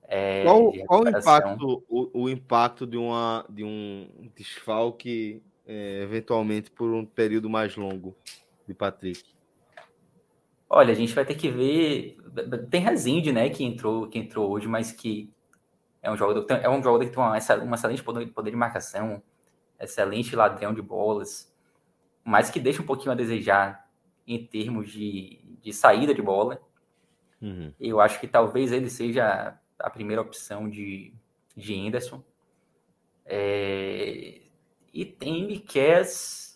É, 0.05 0.43
qual, 0.43 0.73
qual 0.85 1.03
o 1.03 1.09
impacto, 1.09 1.83
o, 1.87 2.23
o, 2.23 2.29
impacto 2.29 2.87
de, 2.87 2.97
uma, 2.97 3.45
de 3.47 3.63
um 3.63 4.29
desfalque, 4.35 5.41
é, 5.65 6.01
eventualmente 6.01 6.69
por 6.69 6.91
um 6.91 7.05
período 7.05 7.49
mais 7.49 7.75
longo 7.75 8.15
de 8.67 8.73
Patrick? 8.73 9.23
Olha, 10.69 10.91
a 10.91 10.95
gente 10.95 11.13
vai 11.13 11.23
ter 11.23 11.35
que 11.35 11.49
ver. 11.49 12.17
Tem 12.69 12.81
Rezende, 12.81 13.31
né, 13.31 13.49
que 13.49 13.63
entrou, 13.63 14.07
que 14.07 14.17
entrou 14.17 14.51
hoje, 14.51 14.67
mas 14.67 14.91
que 14.91 15.29
é 16.01 16.11
um 16.11 16.17
jogador, 16.17 16.45
é 16.49 16.69
um 16.69 16.81
jogador 16.81 17.05
que 17.05 17.11
tem 17.11 17.23
uma, 17.23 17.37
uma 17.63 17.75
excelente 17.75 18.03
poder, 18.03 18.25
poder 18.27 18.49
de 18.49 18.57
marcação, 18.57 19.21
excelente 19.79 20.35
ladrão 20.35 20.73
de 20.73 20.81
bolas 20.81 21.52
mas 22.23 22.49
que 22.49 22.59
deixa 22.59 22.81
um 22.81 22.85
pouquinho 22.85 23.11
a 23.11 23.15
desejar 23.15 23.89
em 24.25 24.45
termos 24.45 24.91
de, 24.91 25.39
de 25.61 25.73
saída 25.73 26.13
de 26.13 26.21
bola. 26.21 26.61
Uhum. 27.41 27.73
Eu 27.79 27.99
acho 27.99 28.19
que 28.19 28.27
talvez 28.27 28.71
ele 28.71 28.89
seja 28.89 29.57
a 29.77 29.89
primeira 29.89 30.21
opção 30.21 30.69
de, 30.69 31.13
de 31.55 31.87
Anderson. 31.87 32.23
É, 33.25 34.41
e 34.93 35.05
tem 35.05 35.45
Miquel 35.45 36.03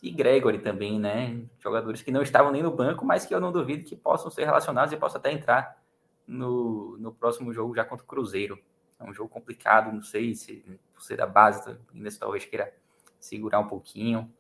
e 0.02 0.12
Gregory 0.12 0.60
também, 0.60 1.00
né? 1.00 1.42
Jogadores 1.60 2.02
que 2.02 2.12
não 2.12 2.22
estavam 2.22 2.52
nem 2.52 2.64
no 2.64 2.72
banco, 2.72 3.06
mas 3.06 3.26
que 3.26 3.34
eu 3.34 3.40
não 3.40 3.52
duvido 3.52 3.84
que 3.84 3.96
possam 3.96 4.30
ser 4.32 4.46
relacionados 4.46 4.94
e 4.94 4.98
possam 4.98 5.20
até 5.20 5.32
entrar 5.32 5.82
no, 6.26 6.98
no 6.98 7.12
próximo 7.12 7.52
jogo 7.52 7.76
já 7.76 7.84
contra 7.84 8.06
o 8.06 8.08
Cruzeiro. 8.08 8.60
É 9.00 9.04
um 9.04 9.14
jogo 9.14 9.30
complicado, 9.30 9.92
não 9.92 10.02
sei 10.02 10.34
se 10.36 10.64
você 10.98 11.16
da 11.16 11.26
base 11.26 11.78
ainda 11.94 12.10
talvez 12.20 12.46
queira 12.46 12.74
segurar 13.20 13.60
um 13.60 13.68
pouquinho 13.68 14.32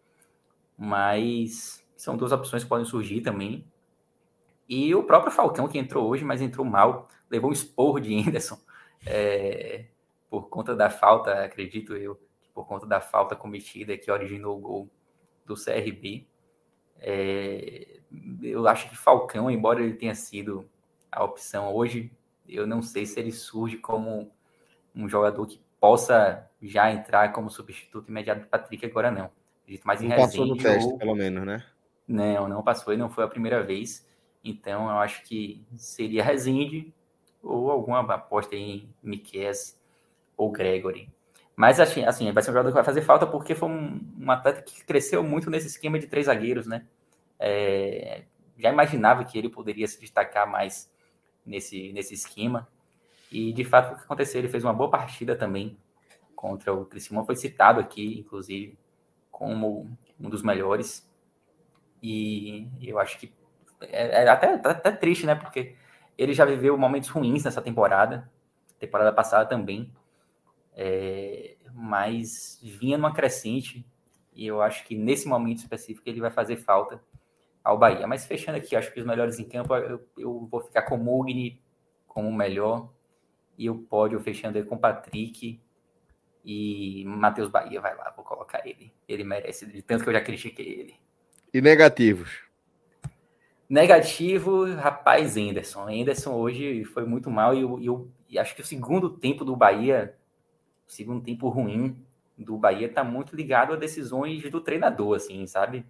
mas 0.78 1.86
são 1.95 2.15
duas 2.15 2.32
opções 2.32 2.63
que 2.63 2.69
podem 2.69 2.86
surgir 2.86 3.21
também. 3.21 3.65
E 4.69 4.93
o 4.93 5.03
próprio 5.03 5.32
Falcão, 5.32 5.67
que 5.67 5.78
entrou 5.78 6.07
hoje, 6.07 6.23
mas 6.23 6.41
entrou 6.41 6.65
mal, 6.65 7.09
levou 7.30 7.49
um 7.49 7.53
esporro 7.53 7.99
de 7.99 8.13
Henderson 8.13 8.59
é, 9.05 9.86
por 10.30 10.49
conta 10.49 10.75
da 10.75 10.89
falta, 10.89 11.43
acredito 11.43 11.95
eu, 11.95 12.19
por 12.53 12.67
conta 12.67 12.86
da 12.86 12.99
falta 12.99 13.36
cometida 13.36 13.97
que 13.97 14.11
originou 14.11 14.57
o 14.57 14.61
gol 14.61 14.89
do 15.45 15.55
CRB. 15.55 16.28
É, 16.99 17.99
eu 18.41 18.67
acho 18.67 18.89
que 18.89 18.97
Falcão, 18.97 19.49
embora 19.49 19.82
ele 19.82 19.93
tenha 19.93 20.15
sido 20.15 20.69
a 21.11 21.23
opção 21.23 21.73
hoje, 21.73 22.11
eu 22.47 22.67
não 22.67 22.82
sei 22.82 23.05
se 23.05 23.19
ele 23.19 23.32
surge 23.32 23.78
como 23.78 24.32
um 24.95 25.07
jogador 25.07 25.45
que 25.45 25.61
possa 25.80 26.49
já 26.61 26.91
entrar 26.91 27.32
como 27.34 27.49
substituto 27.49 28.09
imediato 28.09 28.41
do 28.41 28.47
Patrick 28.47 28.86
agora 28.86 29.11
não. 29.11 29.30
Acredito 29.68 29.86
mais 29.86 30.01
em 30.01 30.07
não 30.07 30.15
Passou 30.15 30.45
no 30.45 30.55
teste, 30.55 30.89
ou... 30.89 30.97
pelo 30.97 31.13
menos, 31.13 31.45
né? 31.45 31.61
Não, 32.07 32.47
não 32.47 32.63
passou 32.63 32.93
e 32.93 32.97
não 32.97 33.09
foi 33.09 33.26
a 33.26 33.28
primeira 33.28 33.61
vez. 33.61 34.07
Então 34.41 34.89
eu 34.89 34.97
acho 34.99 35.24
que 35.24 35.61
seria 35.76 36.24
Rezende 36.24 36.93
ou 37.43 37.70
alguma 37.70 37.99
aposta 37.99 38.55
em 38.55 38.89
Miquel 39.03 39.51
ou 40.38 40.49
Gregory. 40.51 41.09
Mas 41.53 41.82
assim, 41.82 42.05
assim, 42.05 42.32
vai 42.32 42.41
ser 42.41 42.51
um 42.51 42.53
jogador 42.53 42.70
que 42.70 42.76
vai 42.76 42.84
fazer 42.84 43.01
falta 43.01 43.28
porque 43.28 43.53
foi 43.53 43.68
um, 43.68 43.99
um 44.22 44.32
atleta 44.32 44.61
que 44.61 44.86
cresceu 44.86 45.22
muito 45.22 45.49
nesse 45.49 45.68
esquema 45.68 45.99
de 45.99 46.07
três 46.07 46.28
zagueiros, 46.28 46.65
né? 46.65 46.86
É, 47.38 48.24
já 48.57 48.72
imaginava 48.72 49.26
que 49.26 49.38
ele 49.38 49.49
poderia 49.49 49.88
se 49.88 49.99
destacar 49.99 50.49
mais 50.49 50.89
nesse, 51.45 51.91
nesse 51.91 52.13
esquema. 52.13 52.70
E 53.30 53.51
de 53.51 53.65
fato 53.65 53.93
o 53.93 53.97
que 53.97 54.03
aconteceu? 54.05 54.39
Ele 54.39 54.47
fez 54.47 54.63
uma 54.63 54.74
boa 54.74 54.89
partida 54.89 55.36
também 55.36 55.78
contra 56.34 56.74
o 56.74 56.86
Criciúma, 56.86 57.26
foi 57.26 57.36
citado 57.36 57.82
aqui, 57.82 58.20
inclusive, 58.20 58.78
como 59.38 59.88
um 60.20 60.30
dos 60.30 60.42
melhores. 60.42 61.08
E 62.02 62.68
eu 62.82 62.98
acho 62.98 63.20
que 63.20 63.32
é, 63.82 64.24
é 64.24 64.28
até, 64.28 64.56
até 64.56 64.92
triste, 64.92 65.28
né? 65.28 65.36
Porque 65.36 65.76
ele 66.18 66.34
já 66.34 66.44
viveu 66.44 66.76
momentos 66.76 67.10
ruins 67.10 67.44
nessa 67.44 67.62
temporada, 67.62 68.28
temporada 68.80 69.14
passada 69.14 69.48
também, 69.48 69.94
é, 70.76 71.56
mas 71.72 72.60
vinha 72.64 72.98
numa 72.98 73.14
crescente 73.14 73.86
e 74.34 74.48
eu 74.48 74.60
acho 74.60 74.84
que 74.86 74.96
nesse 74.96 75.28
momento 75.28 75.60
específico 75.60 76.10
ele 76.10 76.20
vai 76.20 76.32
fazer 76.32 76.58
falta 76.58 77.00
ao 77.64 77.78
Bahia. 77.78 78.08
Mas 78.08 78.26
fechando 78.26 78.58
aqui, 78.58 78.76
acho 78.76 78.92
que 78.92 79.00
os 79.00 79.06
melhores 79.06 79.38
em 79.38 79.48
campo, 79.48 79.76
eu, 79.76 80.04
eu 80.18 80.48
vou 80.50 80.62
ficar 80.62 80.82
com 80.82 80.96
o 80.96 81.04
Mugni 81.04 81.62
como 82.08 82.28
o 82.28 82.34
melhor 82.34 82.90
e 83.56 83.70
o 83.70 83.78
pódio 83.78 84.20
fechando 84.20 84.58
aí 84.58 84.64
com 84.64 84.76
o 84.76 84.80
Patrick 84.80 85.62
e 86.50 87.04
Matheus 87.06 87.50
Bahia 87.50 87.82
vai 87.82 87.93
lá, 87.98 88.10
vou 88.16 88.24
colocar 88.24 88.66
ele. 88.66 88.89
Ele 89.06 89.26
merece, 89.26 89.66
de 89.66 89.82
tanto 89.82 90.06
que 90.06 90.10
eu 90.10 90.14
já 90.14 90.22
critiquei 90.22 90.66
ele. 90.66 90.95
E 91.54 91.60
negativos? 91.60 92.39
Negativo, 93.70 94.64
rapaz, 94.76 95.36
Anderson. 95.36 95.89
Anderson 95.89 96.34
hoje 96.36 96.86
foi 96.86 97.06
muito 97.06 97.30
mal 97.30 97.54
e 97.54 97.60
eu, 97.60 98.10
e 98.30 98.39
acho 98.39 98.56
que 98.56 98.62
o 98.62 98.66
segundo 98.66 99.10
tempo 99.10 99.43
do 99.43 99.58
Bahia, 99.58 100.16
o 100.88 100.91
segundo 100.93 101.22
tempo 101.22 101.50
ruim 101.50 102.02
do 102.38 102.58
Bahia, 102.58 102.88
está 102.88 103.04
muito 103.04 103.36
ligado 103.36 103.74
a 103.74 103.76
decisões 103.76 104.50
do 104.50 104.62
treinador, 104.62 105.18
assim, 105.18 105.45
sabe? 105.48 105.86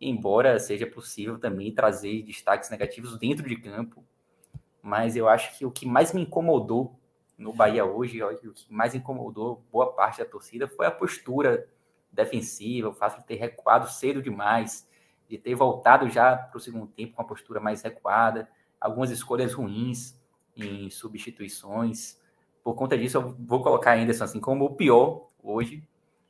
Embora 0.00 0.58
seja 0.58 0.88
possível 0.88 1.38
também 1.38 1.72
trazer 1.72 2.24
destaques 2.24 2.68
negativos 2.68 3.16
dentro 3.16 3.48
de 3.48 3.54
campo, 3.54 4.04
mas 4.82 5.14
eu 5.14 5.28
acho 5.28 5.56
que 5.56 5.64
o 5.64 5.70
que 5.70 5.86
mais 5.86 6.12
me 6.12 6.22
incomodou 6.22 6.98
no 7.36 7.52
Bahia 7.52 7.84
hoje, 7.84 8.22
o 8.22 8.52
que 8.52 8.72
mais 8.72 8.94
incomodou 8.94 9.64
boa 9.70 9.92
parte 9.92 10.18
da 10.18 10.24
torcida 10.24 10.68
foi 10.68 10.86
a 10.86 10.90
postura 10.90 11.68
defensiva, 12.10 12.88
o 12.88 12.94
fato 12.94 13.20
de 13.20 13.26
ter 13.26 13.34
recuado 13.34 13.90
cedo 13.90 14.22
demais, 14.22 14.88
de 15.28 15.36
ter 15.36 15.54
voltado 15.54 16.08
já 16.08 16.36
para 16.36 16.56
o 16.56 16.60
segundo 16.60 16.86
tempo 16.86 17.14
com 17.14 17.22
a 17.22 17.26
postura 17.26 17.60
mais 17.60 17.82
recuada, 17.82 18.48
algumas 18.80 19.10
escolhas 19.10 19.52
ruins 19.52 20.18
em 20.56 20.88
substituições. 20.90 22.20
Por 22.62 22.74
conta 22.74 22.96
disso, 22.96 23.16
eu 23.16 23.34
vou 23.40 23.62
colocar 23.62 23.96
Anderson 23.96 24.24
assim 24.24 24.40
como 24.40 24.64
o 24.64 24.76
pior 24.76 25.28
hoje. 25.42 25.86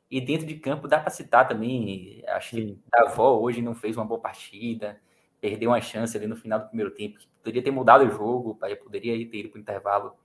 E 0.09 0.21
dentro 0.21 0.45
de 0.45 0.55
campo 0.55 0.87
dá 0.87 0.99
para 0.99 1.09
citar 1.09 1.47
também, 1.47 2.23
acho 2.27 2.55
que 2.55 2.79
Davó 2.89 3.37
hoje 3.39 3.61
não 3.61 3.73
fez 3.73 3.97
uma 3.97 4.05
boa 4.05 4.19
partida, 4.19 4.99
perdeu 5.41 5.71
uma 5.71 5.81
chance 5.81 6.15
ali 6.15 6.27
no 6.27 6.35
final 6.35 6.59
do 6.59 6.67
primeiro 6.67 6.91
tempo, 6.91 7.19
que 7.19 7.27
poderia 7.27 7.63
ter 7.63 7.71
mudado 7.71 8.05
o 8.05 8.09
jogo, 8.09 8.57
poderia 8.83 9.13
ter 9.29 9.39
ido 9.39 9.49
para 9.49 9.57
o 9.57 9.61
intervalo 9.61 10.15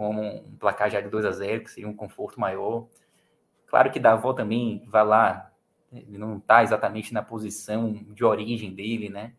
como 0.00 0.22
um 0.22 0.56
placar 0.56 0.88
já 0.88 0.98
de 0.98 1.10
2 1.10 1.26
a 1.26 1.30
0 1.30 1.62
que 1.62 1.70
seria 1.70 1.86
um 1.86 1.94
conforto 1.94 2.40
maior. 2.40 2.86
Claro 3.66 3.92
que 3.92 4.00
Davó 4.00 4.32
também 4.32 4.82
vai 4.86 5.04
lá, 5.04 5.52
ele 5.92 6.16
não 6.16 6.38
está 6.38 6.62
exatamente 6.62 7.12
na 7.12 7.22
posição 7.22 7.92
de 7.92 8.24
origem 8.24 8.74
dele, 8.74 9.10
né? 9.10 9.34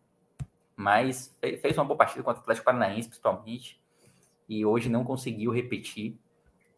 Mas 0.76 1.36
fez 1.42 1.76
uma 1.76 1.86
boa 1.86 1.98
partida 1.98 2.24
contra 2.24 2.42
o 2.42 2.44
Atlético 2.44 2.66
Paranaense, 2.66 3.08
principalmente, 3.08 3.82
e 4.48 4.64
hoje 4.64 4.88
não 4.88 5.04
conseguiu 5.04 5.52
repetir 5.52 6.20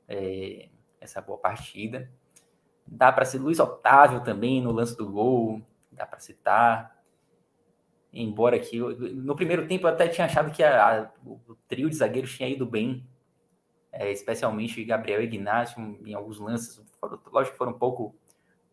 é, 0.08 0.70
essa 1.02 1.20
boa 1.20 1.38
partida. 1.38 2.10
Dá 2.88 3.12
para 3.12 3.26
ser 3.26 3.40
Luiz 3.40 3.60
Otávio 3.60 4.24
também 4.24 4.62
no 4.62 4.72
lance 4.72 4.96
do 4.96 5.12
gol, 5.12 5.62
dá 5.92 6.06
para 6.06 6.20
citar. 6.20 7.04
Embora 8.14 8.58
que 8.58 8.80
no 8.80 9.36
primeiro 9.36 9.68
tempo 9.68 9.88
eu 9.88 9.92
até 9.92 10.08
tinha 10.08 10.24
achado 10.24 10.54
que 10.54 10.64
a, 10.64 11.02
a, 11.02 11.12
o 11.26 11.58
trio 11.68 11.90
de 11.90 11.98
zagueiros 11.98 12.34
tinha 12.34 12.48
ido 12.48 12.66
bem 12.66 13.06
é, 13.94 14.12
especialmente 14.12 14.84
Gabriel 14.84 15.22
Ignacio, 15.22 15.80
em 16.04 16.16
alguns 16.16 16.40
lances, 16.40 16.84
foram, 17.00 17.20
lógico 17.32 17.54
que 17.54 17.58
foram 17.60 17.74
um 17.74 17.78
pouco. 17.78 18.16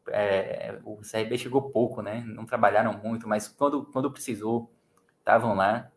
É, 0.08 0.80
o 0.82 0.96
CRB 0.96 1.36
chegou 1.36 1.70
pouco, 1.70 2.00
né? 2.00 2.24
Não 2.26 2.46
trabalharam 2.46 2.94
muito, 2.94 3.28
mas 3.28 3.46
quando, 3.46 3.84
quando 3.84 4.10
precisou, 4.10 4.72
estavam 5.18 5.54
lá. 5.54 5.92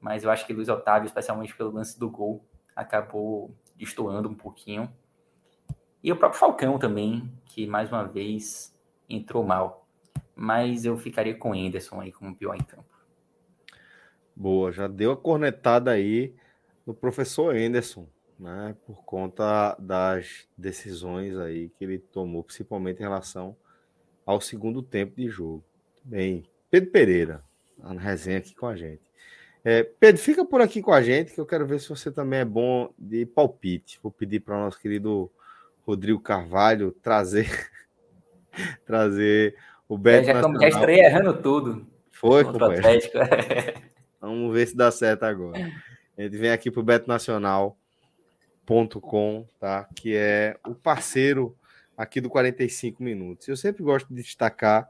Mas 0.00 0.24
eu 0.24 0.30
acho 0.30 0.46
que 0.46 0.52
Luiz 0.52 0.68
Otávio, 0.68 1.06
especialmente 1.06 1.54
pelo 1.54 1.70
lance 1.70 2.00
do 2.00 2.10
gol, 2.10 2.42
acabou 2.74 3.54
destoando 3.76 4.30
um 4.30 4.34
pouquinho. 4.34 4.90
E 6.02 6.10
o 6.10 6.16
próprio 6.16 6.40
Falcão 6.40 6.78
também, 6.78 7.30
que 7.44 7.66
mais 7.66 7.92
uma 7.92 8.04
vez 8.04 8.74
entrou 9.08 9.44
mal. 9.44 9.86
Mas 10.34 10.86
eu 10.86 10.96
ficaria 10.96 11.34
com 11.34 11.50
o 11.50 11.54
Anderson 11.54 12.00
aí 12.00 12.10
como 12.10 12.34
pior 12.34 12.54
em 12.54 12.64
campo. 12.64 12.84
Boa, 14.34 14.72
já 14.72 14.88
deu 14.88 15.12
a 15.12 15.16
cornetada 15.16 15.90
aí 15.90 16.34
no 16.86 16.94
professor 16.94 17.54
Anderson 17.54 18.08
né, 18.44 18.76
por 18.86 19.02
conta 19.04 19.74
das 19.78 20.46
decisões 20.56 21.34
aí 21.38 21.70
que 21.70 21.82
ele 21.82 21.98
tomou, 21.98 22.44
principalmente 22.44 22.98
em 22.98 23.02
relação 23.02 23.56
ao 24.26 24.38
segundo 24.38 24.82
tempo 24.82 25.16
de 25.16 25.28
jogo. 25.28 25.64
Bem, 26.04 26.44
Pedro 26.70 26.90
Pereira, 26.90 27.42
na 27.78 27.98
resenha 27.98 28.36
aqui 28.36 28.54
com 28.54 28.66
a 28.66 28.76
gente. 28.76 29.00
É, 29.64 29.82
Pedro, 29.82 30.20
fica 30.20 30.44
por 30.44 30.60
aqui 30.60 30.82
com 30.82 30.92
a 30.92 31.00
gente, 31.00 31.32
que 31.32 31.40
eu 31.40 31.46
quero 31.46 31.66
ver 31.66 31.80
se 31.80 31.88
você 31.88 32.12
também 32.12 32.40
é 32.40 32.44
bom 32.44 32.92
de 32.98 33.24
palpite. 33.24 33.98
Vou 34.02 34.12
pedir 34.12 34.40
para 34.40 34.58
o 34.58 34.60
nosso 34.60 34.78
querido 34.78 35.32
Rodrigo 35.86 36.20
Carvalho 36.20 36.92
trazer 37.02 37.48
trazer 38.84 39.56
o 39.88 39.96
Beto. 39.96 40.26
Já, 40.26 40.42
já 40.42 40.68
estreia 40.68 41.06
errando 41.06 41.40
tudo. 41.40 41.86
Foi, 42.10 42.44
companheiro. 42.44 42.84
Vamos 44.20 44.52
ver 44.52 44.66
se 44.66 44.76
dá 44.76 44.90
certo 44.90 45.22
agora. 45.22 45.72
A 46.18 46.22
gente 46.22 46.36
vem 46.36 46.50
aqui 46.50 46.70
para 46.70 46.80
o 46.80 46.84
Beto 46.84 47.08
Nacional 47.08 47.78
com, 49.00 49.46
tá? 49.58 49.88
Que 49.94 50.16
é 50.16 50.56
o 50.66 50.74
parceiro 50.74 51.56
aqui 51.96 52.20
do 52.20 52.28
45 52.28 53.02
minutos. 53.02 53.48
Eu 53.48 53.56
sempre 53.56 53.82
gosto 53.82 54.08
de 54.08 54.22
destacar 54.22 54.88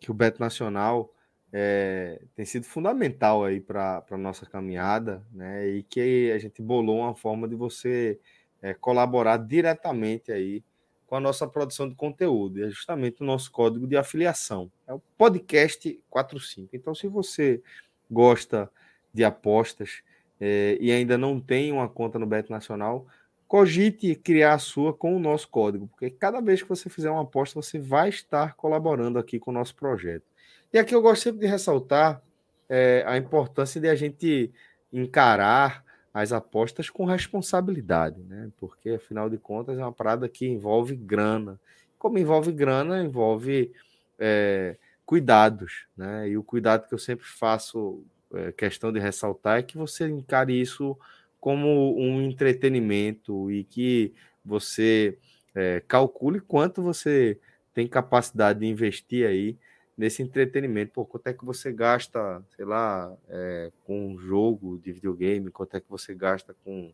que 0.00 0.10
o 0.10 0.14
Beto 0.14 0.40
Nacional 0.40 1.12
é, 1.52 2.20
tem 2.34 2.44
sido 2.44 2.64
fundamental 2.64 3.44
aí 3.44 3.60
para 3.60 4.04
a 4.10 4.16
nossa 4.16 4.46
caminhada, 4.46 5.24
né? 5.32 5.66
E 5.66 5.82
que 5.82 6.30
a 6.32 6.38
gente 6.38 6.62
bolou 6.62 6.98
uma 6.98 7.14
forma 7.14 7.48
de 7.48 7.54
você 7.54 8.18
é, 8.62 8.74
colaborar 8.74 9.38
diretamente 9.38 10.30
aí 10.32 10.62
com 11.06 11.16
a 11.16 11.20
nossa 11.20 11.46
produção 11.46 11.88
de 11.88 11.94
conteúdo. 11.94 12.58
E 12.58 12.64
é 12.64 12.68
justamente 12.68 13.22
o 13.22 13.26
nosso 13.26 13.50
código 13.50 13.86
de 13.86 13.96
afiliação. 13.96 14.70
É 14.86 14.92
o 14.92 15.00
podcast 15.16 16.00
45. 16.10 16.76
Então, 16.76 16.94
se 16.94 17.08
você 17.08 17.62
gosta 18.10 18.70
de 19.12 19.24
apostas, 19.24 20.02
é, 20.40 20.76
e 20.80 20.92
ainda 20.92 21.18
não 21.18 21.40
tem 21.40 21.72
uma 21.72 21.88
conta 21.88 22.18
no 22.18 22.26
Bet 22.26 22.50
Nacional, 22.50 23.06
cogite 23.46 24.14
criar 24.14 24.54
a 24.54 24.58
sua 24.58 24.92
com 24.92 25.16
o 25.16 25.18
nosso 25.18 25.48
código, 25.48 25.88
porque 25.88 26.10
cada 26.10 26.40
vez 26.40 26.62
que 26.62 26.68
você 26.68 26.90
fizer 26.90 27.10
uma 27.10 27.22
aposta, 27.22 27.60
você 27.60 27.78
vai 27.78 28.10
estar 28.10 28.54
colaborando 28.54 29.18
aqui 29.18 29.38
com 29.38 29.50
o 29.50 29.54
nosso 29.54 29.74
projeto. 29.74 30.24
E 30.72 30.78
aqui 30.78 30.94
eu 30.94 31.00
gosto 31.00 31.22
sempre 31.22 31.40
de 31.40 31.46
ressaltar 31.46 32.22
é, 32.68 33.02
a 33.06 33.16
importância 33.16 33.80
de 33.80 33.88
a 33.88 33.94
gente 33.94 34.52
encarar 34.92 35.82
as 36.12 36.32
apostas 36.32 36.90
com 36.90 37.04
responsabilidade, 37.04 38.20
né? 38.22 38.50
Porque 38.58 38.90
afinal 38.90 39.30
de 39.30 39.38
contas 39.38 39.78
é 39.78 39.82
uma 39.82 39.92
parada 39.92 40.28
que 40.28 40.46
envolve 40.46 40.94
grana. 40.94 41.58
Como 41.98 42.18
envolve 42.18 42.52
grana, 42.52 43.02
envolve 43.02 43.72
é, 44.18 44.76
cuidados, 45.06 45.86
né? 45.96 46.28
E 46.28 46.36
o 46.36 46.42
cuidado 46.42 46.86
que 46.86 46.94
eu 46.94 46.98
sempre 46.98 47.26
faço 47.26 48.04
é, 48.34 48.52
questão 48.52 48.92
de 48.92 49.00
ressaltar 49.00 49.58
é 49.58 49.62
que 49.62 49.76
você 49.76 50.06
encare 50.08 50.58
isso 50.58 50.96
como 51.40 51.96
um 51.98 52.22
entretenimento 52.22 53.50
e 53.50 53.64
que 53.64 54.12
você 54.44 55.18
é, 55.54 55.82
calcule 55.86 56.40
quanto 56.40 56.82
você 56.82 57.38
tem 57.72 57.86
capacidade 57.86 58.60
de 58.60 58.66
investir 58.66 59.26
aí 59.26 59.56
nesse 59.96 60.22
entretenimento. 60.22 60.92
Pô, 60.92 61.04
quanto 61.04 61.26
é 61.26 61.32
que 61.32 61.44
você 61.44 61.72
gasta, 61.72 62.42
sei 62.54 62.64
lá, 62.64 63.16
é, 63.28 63.72
com 63.84 64.12
um 64.12 64.18
jogo 64.18 64.78
de 64.78 64.92
videogame, 64.92 65.50
quanto 65.50 65.76
é 65.76 65.80
que 65.80 65.88
você 65.88 66.14
gasta 66.14 66.54
com 66.64 66.92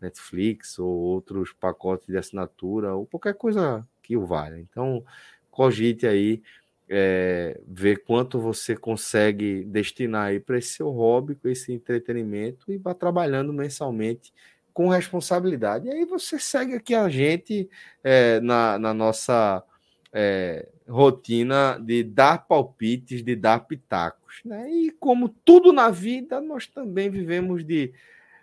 Netflix 0.00 0.78
ou 0.78 0.88
outros 0.88 1.52
pacotes 1.52 2.06
de 2.06 2.16
assinatura, 2.16 2.94
ou 2.94 3.06
qualquer 3.06 3.34
coisa 3.34 3.86
que 4.02 4.16
o 4.16 4.26
valha. 4.26 4.58
Então, 4.58 5.04
cogite 5.50 6.06
aí 6.06 6.42
é, 6.88 7.60
ver 7.66 8.02
quanto 8.04 8.40
você 8.40 8.76
consegue 8.76 9.64
destinar 9.64 10.26
aí 10.26 10.40
para 10.40 10.58
esse 10.58 10.74
seu 10.74 10.90
hobby, 10.90 11.34
com 11.34 11.48
esse 11.48 11.72
entretenimento 11.72 12.70
e 12.70 12.76
vá 12.76 12.92
trabalhando 12.94 13.52
mensalmente 13.52 14.32
com 14.72 14.88
responsabilidade. 14.88 15.86
E 15.86 15.90
aí 15.90 16.04
você 16.04 16.38
segue 16.38 16.74
aqui 16.74 16.94
a 16.94 17.08
gente 17.08 17.68
é, 18.02 18.40
na, 18.40 18.78
na, 18.78 18.94
nossa 18.94 19.62
é, 20.12 20.68
rotina 20.88 21.78
de 21.80 22.02
dar 22.02 22.46
palpites, 22.46 23.22
de 23.22 23.36
dar 23.36 23.60
pitacos. 23.60 24.40
Né? 24.44 24.70
E 24.70 24.90
como 24.90 25.28
tudo 25.28 25.72
na 25.72 25.90
vida, 25.90 26.40
nós 26.40 26.66
também 26.66 27.10
vivemos 27.10 27.64
de 27.64 27.92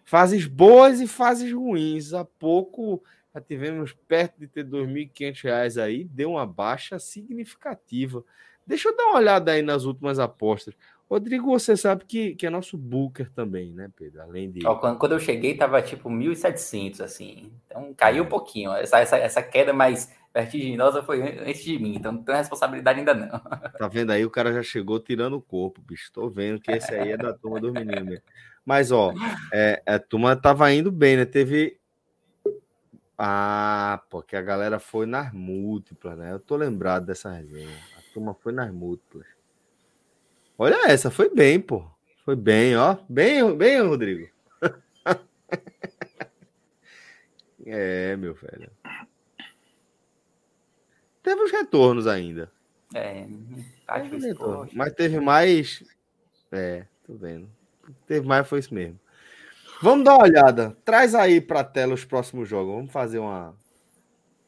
fases 0.06 0.46
boas 0.46 1.00
e 1.00 1.08
fases 1.08 1.52
ruins. 1.52 2.14
Há 2.14 2.26
pouco 2.26 3.04
já 3.34 3.42
tivemos 3.42 3.94
perto 4.08 4.40
de 4.40 4.48
ter 4.48 4.66
R$ 4.66 4.72
2.500 4.72 5.82
aí, 5.82 6.04
deu 6.04 6.32
uma 6.32 6.46
baixa 6.46 6.98
significativa. 7.00 8.24
Deixa 8.66 8.90
eu 8.90 8.96
dar 8.96 9.06
uma 9.06 9.18
olhada 9.18 9.52
aí 9.52 9.62
nas 9.62 9.86
últimas 9.86 10.20
apostas. 10.20 10.76
Rodrigo, 11.10 11.48
você 11.48 11.76
sabe 11.76 12.06
que, 12.06 12.36
que 12.36 12.46
é 12.46 12.52
nosso 12.52 12.78
booker 12.78 13.32
também, 13.32 13.74
né, 13.74 13.90
Pedro? 13.96 14.22
Além 14.22 14.52
de. 14.52 14.62
Quando, 14.62 15.00
quando 15.00 15.12
eu 15.14 15.20
cheguei, 15.20 15.58
tava 15.58 15.82
tipo 15.82 16.08
1.700, 16.08 17.02
assim. 17.02 17.52
Então 17.66 17.92
caiu 17.96 18.24
um 18.24 18.28
é. 18.28 18.30
pouquinho. 18.30 18.72
Essa, 18.74 19.00
essa, 19.00 19.18
essa 19.18 19.42
queda 19.42 19.74
mais 19.74 20.14
vertiginosa 20.32 21.02
foi 21.02 21.40
antes 21.40 21.64
de 21.64 21.80
mim, 21.80 21.96
então 21.96 22.12
não 22.12 22.22
tem 22.22 22.36
responsabilidade 22.36 23.00
ainda 23.00 23.16
não. 23.16 23.28
Tá 23.80 23.88
vendo 23.88 24.12
aí? 24.12 24.24
O 24.24 24.30
cara 24.30 24.54
já 24.54 24.62
chegou 24.62 25.00
tirando 25.00 25.36
o 25.36 25.42
corpo, 25.42 25.82
bicho. 25.82 26.12
Tô 26.12 26.30
vendo 26.30 26.62
que 26.62 26.72
esse 26.72 26.94
aí 26.94 27.14
é 27.14 27.18
da 27.18 27.34
turma 27.34 27.60
dos 27.60 27.74
meninos 27.74 28.20
Mas, 28.64 28.92
ó, 28.92 29.12
é, 29.52 29.82
a 29.88 29.98
turma 29.98 30.36
tava 30.36 30.72
indo 30.72 30.92
bem, 30.92 31.18
né? 31.18 31.26
Teve 31.26 31.79
ah, 33.22 34.02
porque 34.10 34.38
a 34.38 34.42
galera 34.42 34.80
foi 34.80 35.06
nas 35.06 35.34
múltiplas, 35.34 36.18
né? 36.18 36.32
Eu 36.32 36.40
tô 36.40 36.56
lembrado 36.56 37.06
dessa 37.06 37.30
resenha. 37.30 37.78
A 37.98 38.14
turma 38.14 38.34
foi 38.34 38.54
nas 38.54 38.72
múltiplas. 38.72 39.28
Olha 40.58 40.90
essa, 40.90 41.12
foi 41.12 41.30
bem, 41.30 41.60
pô. 41.60 41.86
Foi 42.24 42.38
bem, 42.38 42.78
ó. 42.78 42.96
Bem, 43.10 43.58
bem, 43.58 43.82
Rodrigo. 43.82 44.30
é, 47.66 48.16
meu 48.16 48.34
velho. 48.36 48.72
Teve 51.22 51.42
os 51.42 51.52
retornos 51.52 52.08
ainda. 52.08 52.50
É, 52.96 53.28
teve 54.02 54.28
retorno, 54.28 54.72
mas 54.74 54.94
teve 54.94 55.20
mais. 55.20 55.84
É, 56.54 56.86
tô 57.06 57.16
vendo. 57.16 57.50
Teve 58.08 58.26
mais, 58.26 58.48
foi 58.48 58.60
isso 58.60 58.74
mesmo. 58.74 58.98
Vamos 59.82 60.04
dar 60.04 60.16
uma 60.16 60.24
olhada. 60.24 60.78
Traz 60.84 61.16
aí 61.16 61.40
para 61.40 61.62
a 61.62 61.64
tela 61.64 61.94
os 61.94 62.04
próximos 62.04 62.50
jogos. 62.50 62.76
Vamos 62.76 62.92
fazer 62.92 63.20
uma. 63.20 63.56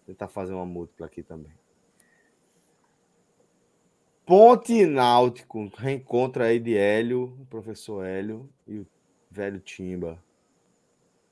Tentar 0.06 0.28
fazer 0.28 0.54
uma 0.54 0.66
múltipla 0.66 1.06
aqui 1.06 1.24
também. 1.24 1.54
Ponte 4.26 4.86
Náutico. 4.86 5.72
Reencontra 5.78 6.46
aí 6.46 6.60
de 6.60 6.76
Hélio, 6.76 7.38
o 7.40 7.46
professor 7.46 8.06
Hélio 8.06 8.50
e 8.68 8.80
o 8.80 8.88
velho 9.30 9.60
Timba. 9.62 10.22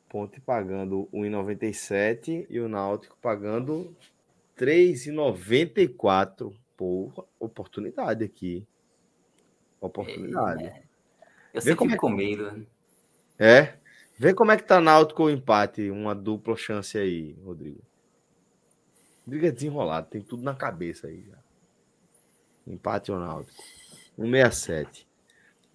Ponte 0.08 0.39
pagando 0.39 1.10
1,97 1.14 2.47
e 2.50 2.60
o 2.60 2.70
Náutico 2.70 3.18
pagando 3.22 3.93
3,94. 4.58 6.54
Porra, 6.78 7.26
oportunidade 7.38 8.24
aqui. 8.24 8.66
Oportunidade. 9.82 10.64
É, 10.64 10.84
eu 11.54 11.62
sei 11.62 11.76
como 11.76 11.93
é... 11.93 11.97
com 11.97 12.10
medo. 12.10 12.66
É? 13.38 13.78
Vê 14.20 14.34
como 14.34 14.51
é 14.51 14.57
que 14.57 14.63
tá 14.63 14.82
Náutico 14.82 15.24
o 15.24 15.30
empate, 15.30 15.89
uma 15.89 16.13
dupla 16.13 16.53
chance 16.57 16.97
aí, 16.97 17.38
Rodrigo. 17.41 17.82
Rodrigo 19.24 19.45
é 19.45 19.51
desenrolado, 19.51 20.09
tem 20.09 20.22
tudo 20.22 20.43
na 20.43 20.53
cabeça 20.53 21.07
aí 21.07 21.24
já. 21.26 21.38
Empate 22.67 23.13
ou 23.13 23.17
Náutico. 23.17 23.63
167. 24.17 25.07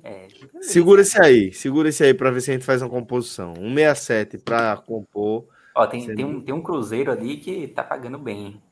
É, 0.03 0.29
segura 0.61 1.01
esse 1.01 1.19
aí, 1.19 1.55
segura 1.55 1.89
esse 1.89 2.05
aí 2.05 2.13
para 2.13 2.31
ver 2.31 2.43
se 2.43 2.51
a 2.51 2.55
gente 2.55 2.67
faz 2.67 2.83
uma 2.83 2.91
composição. 2.91 3.55
167 3.55 4.37
para 4.37 4.77
compor. 4.77 5.49
Ó, 5.75 5.87
tem, 5.87 6.15
tem, 6.15 6.25
um, 6.27 6.43
tem 6.43 6.55
um 6.55 6.63
Cruzeiro 6.63 7.11
ali 7.11 7.39
que 7.39 7.67
tá 7.69 7.83
pagando 7.83 8.19
bem. 8.19 8.63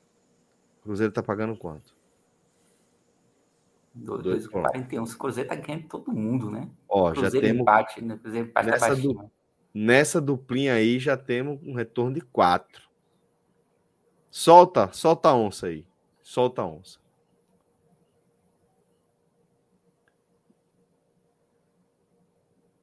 Cruzeiro 0.83 1.11
tá 1.11 1.23
pagando 1.23 1.57
quanto? 1.57 1.95
2,41. 3.99 5.14
O 5.14 5.18
Cruzeiro 5.18 5.49
tá 5.49 5.55
ganhando 5.55 5.89
todo 5.89 6.12
mundo, 6.12 6.51
né? 6.51 6.68
Ó, 6.87 7.11
Cruzeiro 7.11 7.47
já 7.47 7.53
temos. 7.53 7.62
Empate, 7.62 8.05
né? 8.05 8.18
Cruzeiro 8.18 8.49
empate 8.49 8.66
tá 8.66 8.73
nessa, 8.73 8.97
do, 8.97 9.31
Nessa 9.75 10.20
duplinha 10.20 10.75
aí 10.75 10.99
já 10.99 11.16
temos 11.16 11.59
um 11.62 11.75
retorno 11.75 12.14
de 12.14 12.20
4. 12.20 12.91
Solta, 14.31 14.91
solta 14.93 15.31
a 15.31 15.35
onça 15.35 15.66
aí. 15.66 15.87
Solta 16.23 16.62
a 16.62 16.66
onça. 16.66 16.99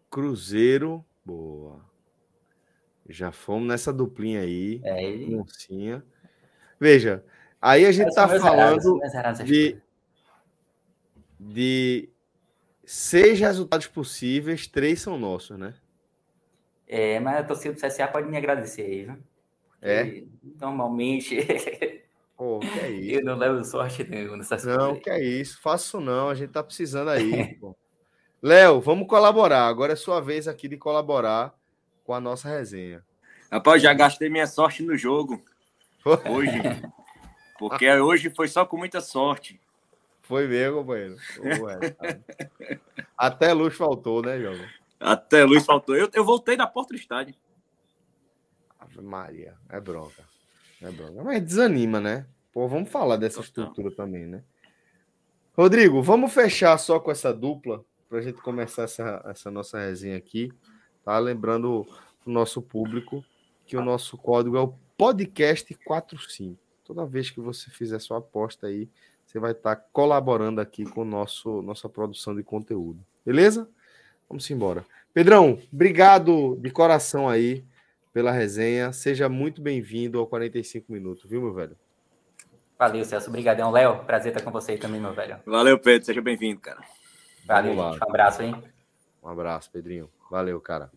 Cruzeiro, 0.10 1.06
boa. 1.24 1.86
Já 3.08 3.32
fomos 3.32 3.68
nessa 3.68 3.94
duplinha 3.94 4.42
aí. 4.42 4.82
É, 4.84 5.16
e... 5.16 5.36
Oncinha. 5.36 6.04
Veja, 6.80 7.24
aí 7.62 7.86
a 7.86 7.92
gente 7.92 8.14
tá 8.14 8.28
falando 8.28 9.00
de, 9.44 9.82
de 11.40 12.10
seis 12.86 13.40
resultados 13.40 13.88
possíveis, 13.88 14.68
três 14.68 15.02
são 15.02 15.18
nossos, 15.18 15.58
né? 15.58 15.76
É, 16.92 17.20
mas 17.20 17.38
a 17.38 17.44
torcida 17.44 17.76
do 17.76 17.80
CSA 17.80 18.08
pode 18.08 18.28
me 18.28 18.36
agradecer 18.36 18.82
aí, 18.82 19.06
viu? 19.06 19.18
É. 19.80 20.24
Normalmente. 20.60 21.38
Pô, 22.36 22.60
que 22.60 22.80
é 22.80 22.90
isso? 22.90 23.20
Eu 23.20 23.26
não 23.26 23.38
levo 23.38 23.64
sorte 23.64 24.04
nenhuma 24.04 24.38
nessas 24.38 24.64
não, 24.64 24.76
coisas. 24.76 24.94
Não, 24.94 25.00
que 25.00 25.10
é 25.12 25.24
isso. 25.24 25.62
Faço 25.62 26.00
não. 26.00 26.30
A 26.30 26.36
gente 26.36 26.52
tá 26.52 26.64
precisando 26.64 27.10
aí. 27.10 27.60
Léo, 28.42 28.82
vamos 28.82 29.08
colaborar. 29.08 29.68
Agora 29.68 29.94
é 29.94 29.96
sua 29.96 30.20
vez 30.20 30.48
aqui 30.48 30.68
de 30.68 30.78
colaborar 30.78 31.54
com 32.04 32.14
a 32.14 32.20
nossa 32.20 32.50
resenha. 32.50 33.06
Rapaz, 33.52 33.84
já 33.84 33.94
gastei 33.94 34.30
minha 34.30 34.48
sorte 34.48 34.82
no 34.82 34.98
jogo. 34.98 35.44
Hoje. 36.04 36.60
Porque 37.60 37.92
hoje 37.92 38.30
foi 38.30 38.48
só 38.48 38.66
com 38.66 38.78
muita 38.78 39.02
sorte. 39.02 39.60
Foi 40.22 40.48
mesmo, 40.48 40.78
companheiro. 40.78 41.18
Até 43.18 43.52
luz 43.52 43.76
faltou, 43.76 44.22
né, 44.22 44.40
Jogo? 44.40 44.64
Até 45.00 45.44
luz 45.44 45.66
faltou. 45.66 45.96
Eu, 45.96 46.10
eu 46.14 46.26
voltei 46.26 46.58
da 46.58 46.68
porta 46.68 46.94
do 46.94 47.00
estádio. 47.00 47.36
Ave 48.80 49.02
Maria, 49.02 49.56
é 49.70 49.80
bronca. 49.80 50.24
É 50.82 50.92
bronca. 50.92 51.24
Mas 51.24 51.42
desanima, 51.44 52.00
né? 52.00 52.26
Pô, 52.52 52.68
vamos 52.68 52.90
falar 52.90 53.18
dessa 53.18 53.42
estrutura 53.42 53.92
também, 53.92 54.26
né? 54.26 54.44
Rodrigo, 55.56 56.02
vamos 56.02 56.34
fechar 56.34 56.78
só 56.78 57.00
com 57.00 57.12
essa 57.12 57.34
dupla 57.34 57.84
para 58.08 58.20
a 58.20 58.22
gente 58.22 58.42
começar 58.42 58.84
essa, 58.84 59.22
essa 59.26 59.52
nossa 59.52 59.80
resenha 59.80 60.18
aqui. 60.18 60.52
Tá? 61.04 61.18
Lembrando 61.20 61.86
o 62.26 62.30
nosso 62.30 62.62
público 62.62 63.24
que 63.66 63.78
o 63.78 63.84
nosso 63.84 64.18
código 64.18 64.58
é 64.58 64.62
o 64.62 64.74
podcast 64.98 65.74
45. 65.86 66.60
Toda 66.84 67.06
vez 67.06 67.30
que 67.30 67.40
você 67.40 67.70
fizer 67.70 68.00
sua 68.00 68.18
aposta 68.18 68.68
aí, 68.68 68.90
você 69.26 69.38
vai 69.40 69.52
estar 69.52 69.76
colaborando 69.76 70.60
aqui 70.60 70.86
com 70.86 71.06
nosso 71.06 71.62
nossa 71.62 71.88
produção 71.88 72.36
de 72.36 72.42
conteúdo. 72.42 73.06
Beleza? 73.24 73.70
Vamos 74.30 74.50
embora. 74.52 74.86
Pedrão, 75.12 75.60
obrigado 75.74 76.56
de 76.62 76.70
coração 76.70 77.28
aí 77.28 77.66
pela 78.14 78.32
resenha. 78.32 78.94
Seja 78.94 79.28
muito 79.28 79.60
bem-vindo 79.60 80.20
ao 80.20 80.28
45 80.28 80.92
minutos, 80.92 81.28
viu, 81.28 81.42
meu 81.42 81.52
velho? 81.52 81.76
Valeu, 82.78 83.04
Celso. 83.04 83.30
Obrigadão, 83.30 83.72
Léo. 83.72 84.06
Prazer 84.06 84.32
estar 84.32 84.44
com 84.44 84.52
você 84.52 84.74
aí 84.74 84.78
também, 84.78 85.02
meu 85.02 85.14
velho. 85.14 85.38
Valeu, 85.46 85.80
Pedro. 85.80 86.06
Seja 86.06 86.22
bem-vindo, 86.22 86.62
cara. 86.62 86.80
Valeu, 87.46 87.74
gente. 87.74 88.00
Um 88.00 88.08
abraço, 88.08 88.44
hein? 88.44 88.64
Um 89.24 89.28
abraço, 89.28 89.72
Pedrinho. 89.72 90.10
Valeu, 90.30 90.62
cara. 90.62 90.92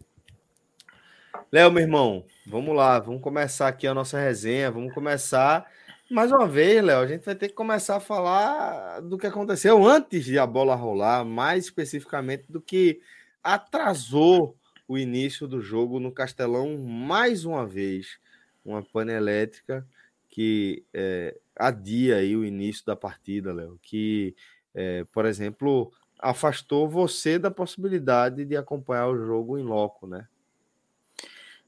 Léo, 1.51 1.72
meu 1.72 1.83
irmão, 1.83 2.24
vamos 2.47 2.76
lá, 2.76 2.99
vamos 2.99 3.22
começar 3.22 3.68
aqui 3.68 3.87
a 3.87 3.95
nossa 3.95 4.18
resenha, 4.18 4.70
vamos 4.70 4.93
começar 4.93 5.66
mais 6.12 6.30
uma 6.30 6.47
vez, 6.47 6.85
Léo, 6.85 7.01
a 7.01 7.07
gente 7.07 7.24
vai 7.24 7.35
ter 7.35 7.49
que 7.49 7.55
começar 7.55 7.97
a 7.97 8.01
falar 8.01 9.01
do 9.01 9.16
que 9.16 9.26
aconteceu 9.26 9.83
antes 9.83 10.22
de 10.26 10.39
a 10.39 10.47
bola 10.47 10.74
rolar, 10.74 11.24
mais 11.24 11.64
especificamente 11.64 12.45
do 12.51 12.61
que 12.61 13.01
atrasou 13.43 14.57
o 14.86 14.99
início 14.99 15.47
do 15.47 15.61
jogo 15.61 15.99
no 15.99 16.12
Castelão 16.12 16.76
mais 16.78 17.45
uma 17.45 17.66
vez. 17.66 18.18
Uma 18.64 18.82
pane 18.82 19.12
elétrica 19.12 19.86
que 20.28 20.84
é, 20.95 21.38
adia 21.55 22.16
aí 22.16 22.34
o 22.34 22.45
início 22.45 22.86
da 22.86 22.97
partida, 22.97 23.53
Léo, 23.53 23.78
que, 23.82 24.34
é, 24.74 25.05
por 25.12 25.26
exemplo, 25.26 25.93
afastou 26.18 26.88
você 26.88 27.38
da 27.38 27.51
possibilidade 27.51 28.45
de 28.45 28.57
acompanhar 28.57 29.09
o 29.09 29.26
jogo 29.26 29.59
em 29.59 29.62
loco, 29.62 30.07
né? 30.07 30.26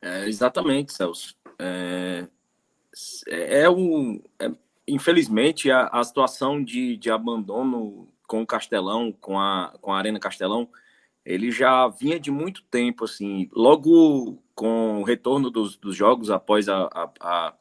É, 0.01 0.29
exatamente, 0.29 0.93
Celso. 0.93 1.37
É, 1.59 2.27
é 3.27 3.69
um. 3.69 4.23
É, 4.39 4.51
infelizmente, 4.87 5.71
a, 5.71 5.89
a 5.89 6.05
situação 6.05 6.63
de, 6.63 6.97
de 6.97 7.11
abandono 7.11 8.09
com 8.27 8.43
o 8.43 8.47
Castelão, 8.47 9.13
com 9.13 9.39
a, 9.39 9.75
com 9.81 9.93
a 9.93 9.99
Arena 9.99 10.21
Castelão, 10.21 10.69
ele 11.25 11.51
já 11.51 11.89
vinha 11.89 12.21
de 12.21 12.31
muito 12.31 12.63
tempo, 12.65 13.05
assim, 13.05 13.49
logo 13.53 14.43
com 14.55 15.01
o 15.01 15.05
retorno 15.05 15.51
dos, 15.51 15.77
dos 15.77 15.97
jogos 15.97 16.31
após 16.31 16.69
a, 16.69 16.89
a, 17.21 17.55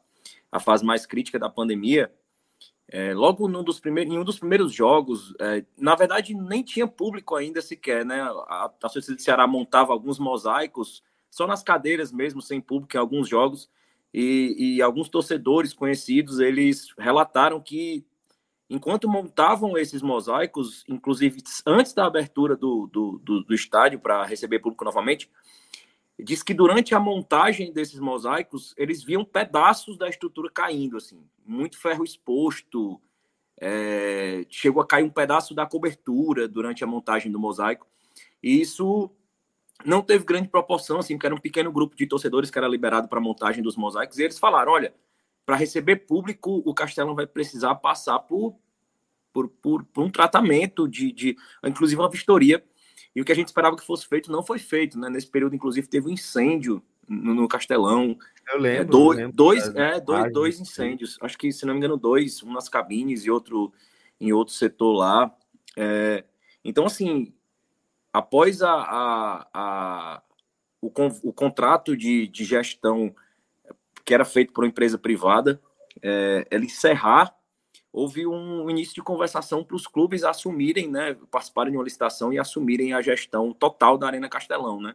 a, 0.52 0.60
fase 0.60 0.84
mais 0.84 1.06
crítica 1.06 1.38
da 1.38 1.48
pandemia, 1.48 2.12
é, 2.88 3.14
logo 3.14 3.48
num 3.48 3.64
dos 3.64 3.80
primeiros, 3.80 4.12
em 4.12 4.18
um 4.18 4.24
dos 4.24 4.38
primeiros 4.38 4.72
jogos, 4.72 5.34
é, 5.40 5.64
na 5.76 5.94
verdade 5.94 6.34
nem 6.34 6.62
tinha 6.62 6.86
público 6.86 7.34
ainda 7.34 7.62
sequer, 7.62 8.04
né? 8.04 8.20
A, 8.20 8.64
a 8.64 8.68
torcida 8.90 9.16
de 9.16 9.22
Ceará 9.22 9.46
montava 9.46 9.92
alguns 9.92 10.18
mosaicos, 10.18 11.02
só 11.30 11.46
nas 11.46 11.62
cadeiras 11.62 12.12
mesmo, 12.12 12.42
sem 12.42 12.60
público 12.60 12.96
em 12.96 13.00
alguns 13.00 13.28
jogos, 13.28 13.68
e, 14.12 14.76
e 14.76 14.82
alguns 14.82 15.08
torcedores 15.08 15.72
conhecidos, 15.72 16.38
eles 16.38 16.94
relataram 16.96 17.60
que 17.60 18.06
enquanto 18.68 19.08
montavam 19.08 19.76
esses 19.76 20.02
mosaicos, 20.02 20.84
inclusive 20.88 21.42
antes 21.66 21.92
da 21.92 22.06
abertura 22.06 22.56
do, 22.56 22.86
do, 22.86 23.20
do, 23.22 23.44
do 23.44 23.54
estádio 23.54 23.98
para 23.98 24.24
receber 24.24 24.58
público 24.58 24.84
novamente, 24.84 25.30
diz 26.18 26.42
que 26.42 26.54
durante 26.54 26.94
a 26.94 27.00
montagem 27.00 27.72
desses 27.72 27.98
mosaicos, 27.98 28.74
eles 28.76 29.02
viam 29.02 29.24
pedaços 29.24 29.98
da 29.98 30.08
estrutura 30.08 30.50
caindo, 30.50 30.96
assim, 30.96 31.22
muito 31.44 31.78
ferro 31.78 32.04
exposto, 32.04 33.00
é, 33.60 34.46
chegou 34.48 34.82
a 34.82 34.86
cair 34.86 35.04
um 35.04 35.10
pedaço 35.10 35.54
da 35.54 35.66
cobertura 35.66 36.48
durante 36.48 36.84
a 36.84 36.86
montagem 36.86 37.30
do 37.30 37.38
mosaico, 37.38 37.86
e 38.42 38.60
isso 38.60 39.10
não 39.84 40.02
teve 40.02 40.24
grande 40.24 40.48
proporção, 40.48 40.98
assim, 40.98 41.14
porque 41.14 41.26
era 41.26 41.34
um 41.34 41.40
pequeno 41.40 41.72
grupo 41.72 41.96
de 41.96 42.06
torcedores 42.06 42.50
que 42.50 42.58
era 42.58 42.68
liberado 42.68 43.08
para 43.08 43.18
a 43.18 43.22
montagem 43.22 43.62
dos 43.62 43.76
mosaicos, 43.76 44.18
e 44.18 44.22
eles 44.22 44.38
falaram: 44.38 44.72
olha, 44.72 44.94
para 45.44 45.56
receber 45.56 45.96
público, 46.06 46.62
o 46.64 46.74
Castelão 46.74 47.14
vai 47.14 47.26
precisar 47.26 47.74
passar 47.76 48.18
por, 48.20 48.56
por, 49.32 49.48
por, 49.48 49.84
por, 49.84 50.04
um 50.04 50.10
tratamento 50.10 50.88
de, 50.88 51.12
de, 51.12 51.36
inclusive 51.64 52.00
uma 52.00 52.10
vistoria. 52.10 52.64
E 53.14 53.20
o 53.20 53.24
que 53.24 53.32
a 53.32 53.34
gente 53.34 53.48
esperava 53.48 53.76
que 53.76 53.86
fosse 53.86 54.06
feito 54.06 54.32
não 54.32 54.42
foi 54.42 54.58
feito, 54.58 54.98
né? 54.98 55.08
Nesse 55.08 55.28
período, 55.28 55.54
inclusive, 55.54 55.86
teve 55.86 56.08
um 56.08 56.12
incêndio 56.12 56.82
no, 57.08 57.34
no 57.34 57.48
Castelão. 57.48 58.18
Eu 58.52 58.58
lembro. 58.58 58.82
É, 58.82 58.84
dois, 58.84 59.18
eu 59.18 59.24
lembro, 59.24 59.36
dois, 59.36 59.74
é, 59.76 60.00
dois, 60.00 60.32
dois 60.32 60.60
incêndios. 60.60 61.18
Acho 61.20 61.38
que, 61.38 61.52
se 61.52 61.64
não 61.64 61.74
me 61.74 61.78
engano, 61.78 61.96
dois, 61.96 62.42
um 62.42 62.52
nas 62.52 62.68
cabines 62.68 63.24
e 63.24 63.30
outro 63.30 63.72
em 64.20 64.32
outro 64.32 64.54
setor 64.54 64.92
lá. 64.92 65.34
É, 65.76 66.24
então, 66.64 66.86
assim, 66.86 67.32
após 68.12 68.62
a, 68.62 68.72
a, 68.72 69.48
a 69.52 70.22
o, 70.80 70.90
o, 71.22 71.32
contrato 71.32 71.96
de, 71.96 72.28
de, 72.28 72.44
gestão 72.44 73.14
que 74.04 74.12
era 74.14 74.24
feito 74.24 74.52
por 74.52 74.64
uma 74.64 74.68
empresa 74.68 74.98
privada, 74.98 75.60
é, 76.02 76.46
ela 76.50 76.64
encerrar, 76.64 77.34
houve 77.92 78.26
um 78.26 78.68
início 78.68 78.94
de 78.94 79.02
conversação 79.02 79.62
para 79.62 79.76
os 79.76 79.86
clubes 79.86 80.24
assumirem, 80.24 80.90
né, 80.90 81.16
participarem 81.30 81.72
de 81.72 81.78
uma 81.78 81.84
licitação 81.84 82.32
e 82.32 82.38
assumirem 82.38 82.92
a 82.92 83.00
gestão 83.00 83.52
total 83.52 83.96
da 83.96 84.06
Arena 84.06 84.28
Castelão, 84.28 84.80
né? 84.80 84.94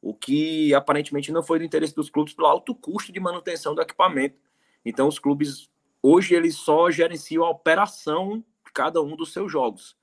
O 0.00 0.14
que 0.14 0.74
aparentemente 0.74 1.30
não 1.30 1.42
foi 1.42 1.58
do 1.58 1.64
interesse 1.64 1.94
dos 1.94 2.10
clubes 2.10 2.34
pelo 2.34 2.48
alto 2.48 2.74
custo 2.74 3.12
de 3.12 3.20
manutenção 3.20 3.74
do 3.74 3.82
equipamento. 3.82 4.36
Então, 4.84 5.06
os 5.06 5.18
clubes 5.18 5.70
hoje 6.02 6.34
eles 6.34 6.56
só 6.56 6.90
gerenciam 6.90 7.44
a 7.44 7.50
operação 7.50 8.38
de 8.38 8.72
cada 8.72 9.00
um 9.00 9.14
dos 9.14 9.32
seus 9.32 9.50
jogos 9.50 9.96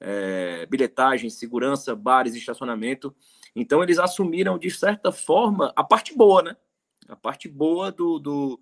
é, 0.00 0.66
bilhetagem, 0.66 1.30
segurança, 1.30 1.94
bares, 1.94 2.34
estacionamento. 2.34 3.14
Então, 3.56 3.82
eles 3.82 3.98
assumiram, 3.98 4.58
de 4.58 4.70
certa 4.70 5.10
forma, 5.10 5.72
a 5.74 5.82
parte 5.82 6.16
boa, 6.16 6.42
né? 6.42 6.56
A 7.08 7.16
parte 7.16 7.48
boa 7.48 7.92
do, 7.92 8.18
do, 8.18 8.60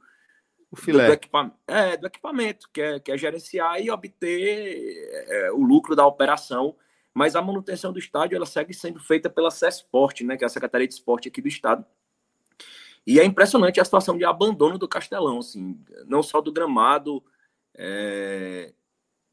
o 0.70 0.76
filé. 0.76 1.06
do, 1.06 1.12
equipamento, 1.12 1.56
é, 1.66 1.96
do 1.96 2.06
equipamento, 2.06 2.70
que 2.72 2.80
é, 2.80 2.98
que 2.98 3.12
é 3.12 3.18
gerenciar 3.18 3.80
e 3.80 3.90
obter 3.90 5.26
é, 5.28 5.52
o 5.52 5.62
lucro 5.62 5.94
da 5.94 6.06
operação. 6.06 6.74
Mas 7.14 7.36
a 7.36 7.42
manutenção 7.42 7.92
do 7.92 7.98
estádio 7.98 8.36
ela 8.36 8.46
segue 8.46 8.72
sendo 8.72 8.98
feita 8.98 9.28
pela 9.28 9.50
CESPORT, 9.50 10.24
né, 10.24 10.36
que 10.36 10.44
é 10.44 10.46
a 10.46 10.50
Secretaria 10.50 10.88
de 10.88 10.94
Esporte 10.94 11.28
aqui 11.28 11.42
do 11.42 11.48
Estado. 11.48 11.84
E 13.06 13.20
é 13.20 13.24
impressionante 13.24 13.80
a 13.80 13.84
situação 13.84 14.16
de 14.16 14.24
abandono 14.24 14.78
do 14.78 14.88
Castelão, 14.88 15.40
assim, 15.40 15.78
não 16.06 16.22
só 16.22 16.40
do 16.40 16.52
gramado, 16.52 17.22
é, 17.74 18.72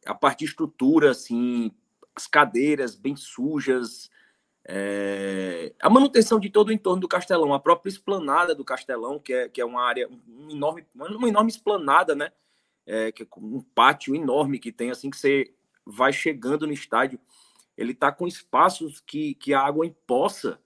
a 0.05 0.13
parte 0.13 0.39
de 0.39 0.45
estrutura, 0.45 1.11
assim, 1.11 1.71
as 2.15 2.27
cadeiras 2.27 2.95
bem 2.95 3.15
sujas, 3.15 4.09
é, 4.71 5.73
a 5.81 5.89
manutenção 5.89 6.39
de 6.39 6.47
todo 6.47 6.67
o 6.67 6.71
entorno 6.71 7.01
do 7.01 7.07
Castelão, 7.07 7.55
a 7.55 7.59
própria 7.59 7.89
esplanada 7.89 8.53
do 8.53 8.63
Castelão, 8.63 9.17
que 9.17 9.33
é, 9.33 9.49
que 9.49 9.59
é 9.59 9.65
uma 9.65 9.81
área, 9.81 10.07
um 10.27 10.51
enorme, 10.51 10.85
uma 10.93 11.27
enorme 11.27 11.49
esplanada, 11.49 12.13
né? 12.13 12.31
É, 12.85 13.11
que 13.11 13.23
é 13.23 13.27
um 13.37 13.61
pátio 13.73 14.15
enorme 14.15 14.59
que 14.59 14.71
tem, 14.71 14.91
assim 14.91 15.09
que 15.09 15.17
você 15.17 15.51
vai 15.83 16.13
chegando 16.13 16.67
no 16.67 16.73
estádio, 16.73 17.19
ele 17.75 17.93
está 17.93 18.11
com 18.11 18.27
espaços 18.27 18.99
que, 18.99 19.33
que 19.35 19.55
a 19.55 19.59
água 19.59 19.87
empoça, 19.87 20.61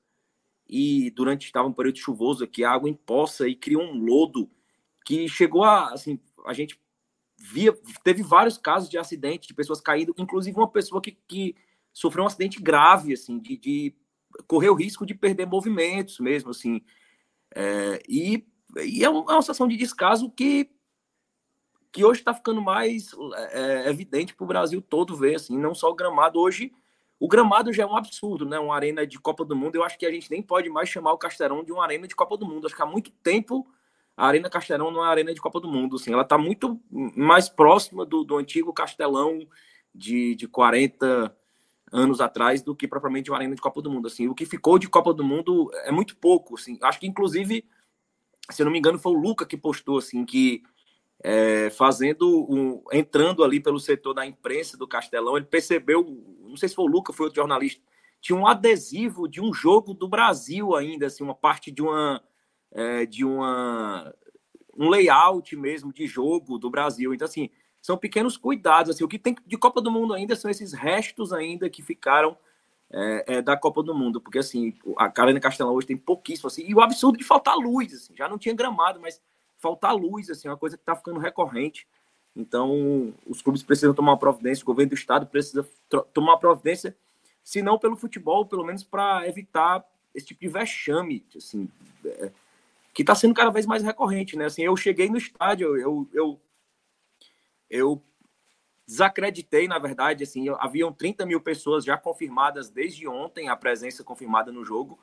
e 0.67 1.09
durante 1.11 1.45
estava 1.45 1.69
um 1.69 1.73
período 1.73 1.99
chuvoso 1.99 2.43
aqui, 2.43 2.65
a 2.65 2.71
água 2.71 2.89
empoça 2.89 3.47
e 3.47 3.55
cria 3.55 3.79
um 3.79 3.97
lodo 3.97 4.51
que 5.05 5.29
chegou 5.29 5.63
a, 5.63 5.93
assim, 5.93 6.19
a 6.45 6.51
gente 6.51 6.77
via, 7.37 7.73
teve 8.03 8.21
vários 8.21 8.57
casos 8.57 8.89
de 8.89 8.97
acidente, 8.97 9.47
de 9.47 9.53
pessoas 9.53 9.79
caindo, 9.79 10.13
inclusive 10.17 10.57
uma 10.57 10.69
pessoa 10.69 11.01
que, 11.01 11.17
que 11.25 11.55
sofreu 11.93 12.23
um 12.23 12.27
acidente 12.27 12.61
grave, 12.61 13.13
assim, 13.13 13.39
de, 13.39 13.57
de 13.57 13.95
correr 14.47 14.69
o 14.69 14.75
risco 14.75 15.05
de 15.05 15.13
perder 15.13 15.45
movimentos 15.45 16.19
mesmo, 16.19 16.49
assim. 16.49 16.81
É, 17.55 18.01
e, 18.09 18.45
e 18.83 19.03
é, 19.05 19.09
uma, 19.09 19.31
é 19.31 19.35
uma 19.35 19.41
situação 19.41 19.67
de 19.67 19.77
descaso 19.77 20.29
que, 20.31 20.69
que 21.91 22.03
hoje 22.03 22.21
está 22.21 22.33
ficando 22.33 22.61
mais 22.61 23.11
é, 23.51 23.89
evidente 23.89 24.35
para 24.35 24.43
o 24.43 24.47
Brasil 24.47 24.81
todo 24.81 25.15
ver, 25.15 25.35
assim, 25.35 25.57
não 25.57 25.75
só 25.75 25.89
o 25.89 25.95
gramado. 25.95 26.39
Hoje, 26.39 26.73
o 27.19 27.27
gramado 27.27 27.71
já 27.71 27.83
é 27.83 27.85
um 27.85 27.95
absurdo, 27.95 28.45
né? 28.45 28.59
Uma 28.59 28.75
arena 28.75 29.05
de 29.05 29.19
Copa 29.19 29.45
do 29.45 29.55
Mundo. 29.55 29.75
Eu 29.75 29.83
acho 29.83 29.97
que 29.97 30.05
a 30.05 30.11
gente 30.11 30.31
nem 30.31 30.41
pode 30.41 30.69
mais 30.69 30.89
chamar 30.89 31.13
o 31.13 31.17
Castelão 31.17 31.63
de 31.63 31.71
uma 31.71 31.83
arena 31.83 32.07
de 32.07 32.15
Copa 32.15 32.35
do 32.35 32.45
Mundo. 32.45 32.65
Acho 32.65 32.75
que 32.75 32.81
há 32.81 32.85
muito 32.85 33.11
tempo 33.11 33.65
a 34.15 34.27
Arena 34.27 34.49
Castelão 34.49 34.91
não 34.91 35.03
é 35.03 35.07
arena 35.07 35.33
de 35.33 35.41
Copa 35.41 35.59
do 35.59 35.67
Mundo. 35.67 35.95
Assim, 35.95 36.13
ela 36.13 36.21
está 36.21 36.37
muito 36.37 36.79
mais 36.91 37.49
próxima 37.49 38.05
do, 38.05 38.23
do 38.23 38.37
antigo 38.37 38.73
Castelão 38.73 39.39
de, 39.93 40.35
de 40.35 40.47
40 40.47 41.35
anos 41.93 42.19
atrás 42.19 42.63
do 42.63 42.75
que 42.75 42.87
propriamente 42.87 43.29
uma 43.29 43.37
arena 43.37 43.55
de 43.55 43.61
Copa 43.61 43.81
do 43.81 43.91
Mundo. 43.91 44.07
Assim, 44.07 44.27
o 44.27 44.33
que 44.33 44.45
ficou 44.45 44.79
de 44.79 44.89
Copa 44.89 45.13
do 45.13 45.23
Mundo 45.23 45.69
é 45.85 45.91
muito 45.91 46.17
pouco. 46.17 46.55
Assim. 46.55 46.77
Acho 46.81 46.99
que, 46.99 47.07
inclusive, 47.07 47.63
se 48.49 48.61
eu 48.61 48.65
não 48.65 48.71
me 48.71 48.79
engano, 48.79 48.97
foi 48.97 49.13
o 49.13 49.17
Luca 49.17 49.45
que 49.45 49.55
postou 49.55 49.99
assim 49.99 50.25
que 50.25 50.63
é, 51.23 51.69
fazendo 51.69 52.45
um, 52.49 52.83
entrando 52.91 53.43
ali 53.43 53.59
pelo 53.59 53.79
setor 53.79 54.13
da 54.13 54.25
imprensa 54.25 54.75
do 54.75 54.87
Castelão, 54.87 55.37
ele 55.37 55.45
percebeu, 55.45 56.03
não 56.41 56.57
sei 56.57 56.67
se 56.67 56.75
foi 56.75 56.83
o 56.83 56.89
Luca, 56.89 57.13
foi 57.13 57.27
outro 57.27 57.39
jornalista, 57.41 57.81
tinha 58.19 58.37
um 58.37 58.47
adesivo 58.47 59.27
de 59.27 59.39
um 59.39 59.53
jogo 59.53 59.93
do 59.93 60.07
Brasil 60.07 60.75
ainda, 60.75 61.05
assim, 61.05 61.23
uma 61.23 61.35
parte 61.35 61.71
de 61.71 61.81
uma 61.81 62.21
é, 62.71 63.05
de 63.05 63.23
uma 63.23 64.13
um 64.75 64.89
layout 64.89 65.55
mesmo 65.55 65.93
de 65.93 66.07
jogo 66.07 66.57
do 66.57 66.69
Brasil. 66.69 67.13
Então, 67.13 67.25
assim, 67.25 67.49
são 67.84 67.97
pequenos 67.97 68.38
cuidados. 68.38 68.95
Assim, 68.95 69.03
o 69.03 69.07
que 69.09 69.19
tem 69.19 69.36
de 69.45 69.57
Copa 69.57 69.81
do 69.81 69.91
Mundo 69.91 70.13
ainda 70.13 70.38
são 70.38 70.49
esses 70.49 70.71
restos 70.71 71.34
ainda 71.34 71.69
que 71.69 71.84
ficaram 71.84 72.36
é, 72.89 73.36
é, 73.36 73.41
da 73.41 73.57
Copa 73.57 73.84
do 73.84 73.93
Mundo, 73.93 74.21
porque 74.21 74.39
assim, 74.39 74.73
a 74.97 75.09
Carolina 75.09 75.39
Castelão 75.39 75.73
hoje 75.73 75.88
tem 75.88 75.97
pouquíssimo, 75.97 76.47
assim, 76.47 76.63
e 76.65 76.73
o 76.73 76.79
absurdo 76.79 77.17
de 77.17 77.23
faltar 77.25 77.57
luz, 77.57 77.93
assim, 77.93 78.15
já 78.15 78.29
não 78.29 78.38
tinha 78.38 78.55
gramado, 78.55 79.01
mas 79.01 79.21
faltar 79.57 79.93
luz, 79.93 80.29
assim, 80.29 80.47
é 80.47 80.51
uma 80.51 80.57
coisa 80.57 80.77
que 80.77 80.81
está 80.81 80.95
ficando 80.95 81.19
recorrente. 81.19 81.86
Então, 82.36 83.13
os 83.27 83.41
clubes 83.41 83.63
precisam 83.63 83.93
tomar 83.93 84.15
providência, 84.17 84.63
o 84.63 84.65
governo 84.65 84.91
do 84.91 84.95
estado 84.95 85.25
precisa 85.25 85.67
tomar 86.13 86.38
providência, 86.38 86.95
se 87.43 87.61
não 87.61 87.77
pelo 87.77 87.97
futebol, 87.97 88.45
pelo 88.45 88.63
menos 88.63 88.84
para 88.84 89.27
evitar 89.27 89.84
esse 90.15 90.27
tipo 90.27 90.39
de 90.39 90.47
vexame, 90.47 91.25
assim, 91.36 91.67
é, 92.05 92.31
que 92.93 93.01
está 93.01 93.13
sendo 93.13 93.34
cada 93.34 93.49
vez 93.49 93.65
mais 93.65 93.84
recorrente, 93.84 94.38
né? 94.38 94.45
Assim, 94.45 94.61
eu 94.61 94.77
cheguei 94.77 95.09
no 95.09 95.17
estádio, 95.17 95.75
eu, 95.75 96.07
eu 96.13 96.39
eu 97.74 97.99
desacreditei, 98.86 99.67
na 99.67 99.80
verdade, 99.80 100.24
assim, 100.24 100.47
haviam 100.59 100.93
30 100.93 101.26
mil 101.26 101.41
pessoas 101.41 101.84
já 101.84 101.97
confirmadas 101.97 102.69
desde 102.69 103.07
ontem, 103.07 103.49
a 103.49 103.55
presença 103.55 104.03
confirmada 104.03 104.51
no 104.51 104.63
jogo, 104.63 104.99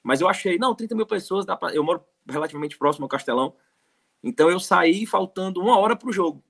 mas 0.00 0.20
eu 0.20 0.28
achei, 0.28 0.56
não, 0.56 0.74
30 0.74 0.94
mil 0.94 1.06
pessoas, 1.06 1.44
dá 1.44 1.56
pra... 1.56 1.74
eu 1.74 1.82
moro 1.82 2.04
relativamente 2.28 2.78
próximo 2.78 3.04
ao 3.04 3.08
Castelão, 3.08 3.56
então 4.22 4.48
eu 4.48 4.60
saí 4.60 5.04
faltando 5.06 5.60
uma 5.60 5.76
hora 5.76 5.96
para 5.96 6.08
o 6.08 6.12
jogo. 6.12 6.42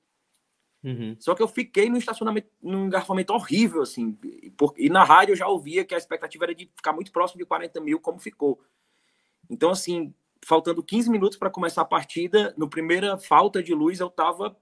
Uhum. 0.83 1.17
Só 1.19 1.35
que 1.35 1.43
eu 1.43 1.49
fiquei 1.49 1.89
no 1.89 1.97
estacionamento, 1.97 2.49
num 2.63 2.87
engarrafamento 2.87 3.33
horrível, 3.33 3.81
assim, 3.81 4.19
e 4.77 4.91
na 4.91 5.03
rádio 5.03 5.33
eu 5.33 5.37
já 5.37 5.49
ouvia 5.49 5.83
que 5.83 5.95
a 5.95 5.99
expectativa 5.99 6.45
era 6.45 6.55
de 6.55 6.71
ficar 6.77 6.93
muito 6.93 7.11
próximo 7.11 7.39
de 7.39 7.47
40 7.47 7.81
mil, 7.81 7.99
como 7.99 8.19
ficou. 8.19 8.61
Então, 9.49 9.71
assim, 9.71 10.13
faltando 10.45 10.83
15 10.83 11.11
minutos 11.11 11.39
para 11.39 11.49
começar 11.49 11.81
a 11.81 11.87
partida, 11.87 12.53
no 12.59 12.69
primeira 12.69 13.17
falta 13.17 13.63
de 13.63 13.73
luz 13.73 13.99
eu 14.01 14.09
estava 14.09 14.55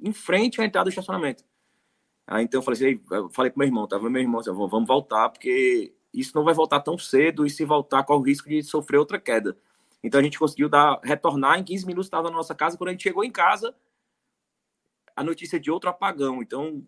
em 0.00 0.12
frente 0.12 0.60
à 0.60 0.64
entrada 0.64 0.84
do 0.84 0.90
estacionamento. 0.90 1.44
Aí 2.26 2.44
então 2.44 2.58
eu 2.58 2.62
falei 2.62 2.78
assim, 2.78 3.00
eu 3.10 3.30
falei 3.30 3.50
pro 3.50 3.58
meu 3.58 3.68
irmão, 3.68 3.86
tava 3.88 4.10
meu 4.10 4.20
irmão, 4.20 4.42
vamos 4.42 4.86
voltar, 4.86 5.30
porque 5.30 5.94
isso 6.12 6.32
não 6.34 6.44
vai 6.44 6.54
voltar 6.54 6.80
tão 6.80 6.98
cedo, 6.98 7.46
e 7.46 7.50
se 7.50 7.64
voltar, 7.64 8.04
corre 8.04 8.20
o 8.20 8.22
risco 8.24 8.48
de 8.48 8.62
sofrer 8.62 8.98
outra 8.98 9.18
queda. 9.18 9.56
Então 10.02 10.20
a 10.20 10.22
gente 10.22 10.38
conseguiu 10.38 10.68
dar, 10.68 11.00
retornar, 11.02 11.58
em 11.58 11.64
15 11.64 11.86
minutos 11.86 12.06
estava 12.06 12.30
na 12.30 12.36
nossa 12.36 12.54
casa, 12.54 12.76
quando 12.76 12.88
a 12.88 12.92
gente 12.92 13.02
chegou 13.02 13.24
em 13.24 13.30
casa, 13.30 13.74
a 15.16 15.24
notícia 15.24 15.58
de 15.58 15.70
outro 15.70 15.90
apagão. 15.90 16.40
Então, 16.40 16.86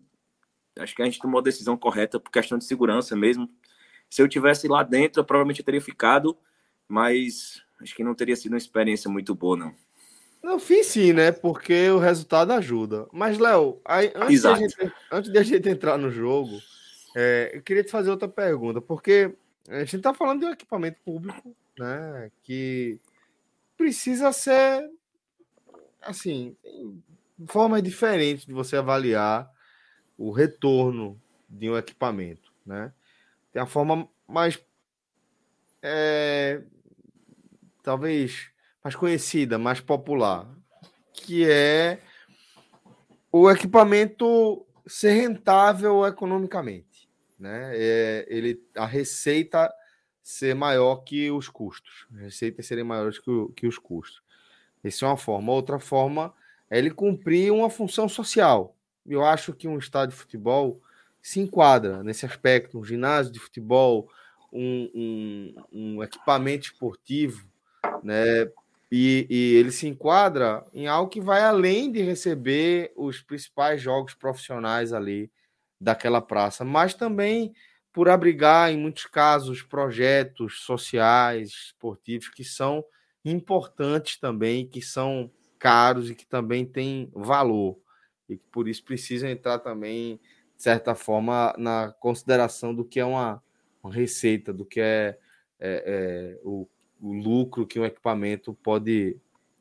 acho 0.79 0.95
que 0.95 1.01
a 1.01 1.05
gente 1.05 1.19
tomou 1.19 1.39
a 1.39 1.43
decisão 1.43 1.75
correta 1.75 2.19
por 2.19 2.31
questão 2.31 2.57
de 2.57 2.63
segurança 2.63 3.15
mesmo. 3.15 3.49
Se 4.09 4.21
eu 4.21 4.27
tivesse 4.27 4.67
lá 4.67 4.83
dentro, 4.83 5.19
eu 5.19 5.25
provavelmente 5.25 5.63
teria 5.63 5.81
ficado, 5.81 6.37
mas 6.87 7.61
acho 7.81 7.93
que 7.95 8.03
não 8.03 8.15
teria 8.15 8.35
sido 8.35 8.53
uma 8.53 8.57
experiência 8.57 9.09
muito 9.09 9.35
boa, 9.35 9.57
não. 9.57 9.75
No 10.43 10.57
fim, 10.59 10.83
sim, 10.83 11.13
né? 11.13 11.31
Porque 11.31 11.89
o 11.89 11.99
resultado 11.99 12.51
ajuda. 12.53 13.07
Mas, 13.11 13.37
Léo, 13.37 13.79
antes, 14.15 14.41
gente, 14.41 14.93
antes 15.11 15.31
de 15.31 15.37
a 15.37 15.43
gente 15.43 15.69
entrar 15.69 15.97
no 15.97 16.09
jogo, 16.09 16.59
é, 17.15 17.51
eu 17.53 17.61
queria 17.61 17.83
te 17.83 17.91
fazer 17.91 18.09
outra 18.09 18.27
pergunta, 18.27 18.81
porque 18.81 19.35
a 19.69 19.79
gente 19.79 19.97
está 19.97 20.13
falando 20.13 20.39
de 20.39 20.45
um 20.47 20.51
equipamento 20.51 20.99
público, 21.05 21.55
né? 21.77 22.31
Que 22.43 22.99
precisa 23.77 24.31
ser, 24.31 24.89
assim, 26.01 26.55
formas 27.47 27.83
diferentes 27.83 28.45
de 28.45 28.53
você 28.53 28.77
avaliar 28.77 29.49
o 30.17 30.31
retorno 30.31 31.21
de 31.47 31.69
um 31.69 31.77
equipamento, 31.77 32.51
né? 32.65 32.91
Tem 33.51 33.61
a 33.61 33.65
forma 33.65 34.07
mais, 34.27 34.59
é, 35.83 36.61
talvez 37.83 38.50
mais 38.83 38.95
conhecida, 38.95 39.57
mais 39.57 39.79
popular, 39.79 40.47
que 41.13 41.49
é 41.49 41.99
o 43.31 43.49
equipamento 43.49 44.65
ser 44.85 45.11
rentável 45.11 46.05
economicamente, 46.05 47.09
né? 47.39 47.71
É, 47.73 48.25
ele, 48.29 48.61
a 48.75 48.85
receita 48.85 49.71
ser 50.21 50.53
maior 50.55 50.97
que 50.97 51.31
os 51.31 51.47
custos, 51.47 52.07
receitas 52.15 52.65
serem 52.65 52.83
maiores 52.83 53.19
que, 53.19 53.31
que 53.55 53.67
os 53.67 53.77
custos. 53.77 54.21
Essa 54.83 55.05
é 55.05 55.07
uma 55.07 55.17
forma. 55.17 55.51
Outra 55.51 55.79
forma 55.79 56.33
é 56.69 56.77
ele 56.77 56.91
cumprir 56.91 57.51
uma 57.51 57.69
função 57.69 58.09
social. 58.09 58.75
Eu 59.05 59.23
acho 59.23 59.53
que 59.53 59.67
um 59.67 59.77
estádio 59.77 60.15
de 60.15 60.21
futebol 60.21 60.81
se 61.21 61.39
enquadra 61.39 62.03
nesse 62.03 62.25
aspecto, 62.25 62.79
um 62.79 62.83
ginásio 62.83 63.31
de 63.31 63.39
futebol, 63.39 64.09
um, 64.51 64.89
um, 64.93 65.55
um 65.71 66.03
equipamento 66.03 66.65
esportivo, 66.65 67.47
né, 68.03 68.45
e, 68.91 69.25
e, 69.29 69.55
ele 69.55 69.71
se 69.71 69.87
enquadra 69.87 70.65
em 70.73 70.85
algo 70.85 71.09
que 71.09 71.21
vai 71.21 71.41
além 71.41 71.91
de 71.91 72.01
receber 72.01 72.91
os 72.97 73.21
principais 73.21 73.81
jogos 73.81 74.13
profissionais 74.13 74.91
ali 74.91 75.31
daquela 75.79 76.21
praça, 76.21 76.65
mas 76.65 76.93
também 76.93 77.53
por 77.93 78.09
abrigar, 78.09 78.71
em 78.71 78.77
muitos 78.77 79.05
casos, 79.05 79.63
projetos 79.63 80.61
sociais, 80.61 81.49
esportivos 81.67 82.29
que 82.29 82.43
são 82.43 82.83
importantes 83.23 84.17
também, 84.17 84.67
que 84.67 84.81
são 84.81 85.31
caros 85.59 86.09
e 86.09 86.15
que 86.15 86.25
também 86.25 86.65
têm 86.65 87.11
valor. 87.13 87.77
E 88.29 88.37
que 88.37 88.45
por 88.51 88.67
isso 88.67 88.83
precisam 88.83 89.29
entrar 89.29 89.59
também, 89.59 90.19
de 90.55 90.63
certa 90.63 90.95
forma, 90.95 91.53
na 91.57 91.91
consideração 91.99 92.73
do 92.73 92.85
que 92.85 92.99
é 92.99 93.05
uma, 93.05 93.43
uma 93.83 93.93
receita, 93.93 94.53
do 94.53 94.65
que 94.65 94.79
é, 94.79 95.17
é, 95.59 95.83
é 95.85 96.39
o 96.43 96.67
o 97.01 97.13
lucro 97.13 97.65
que 97.65 97.79
um 97.79 97.85
equipamento 97.85 98.53
pode 98.53 99.17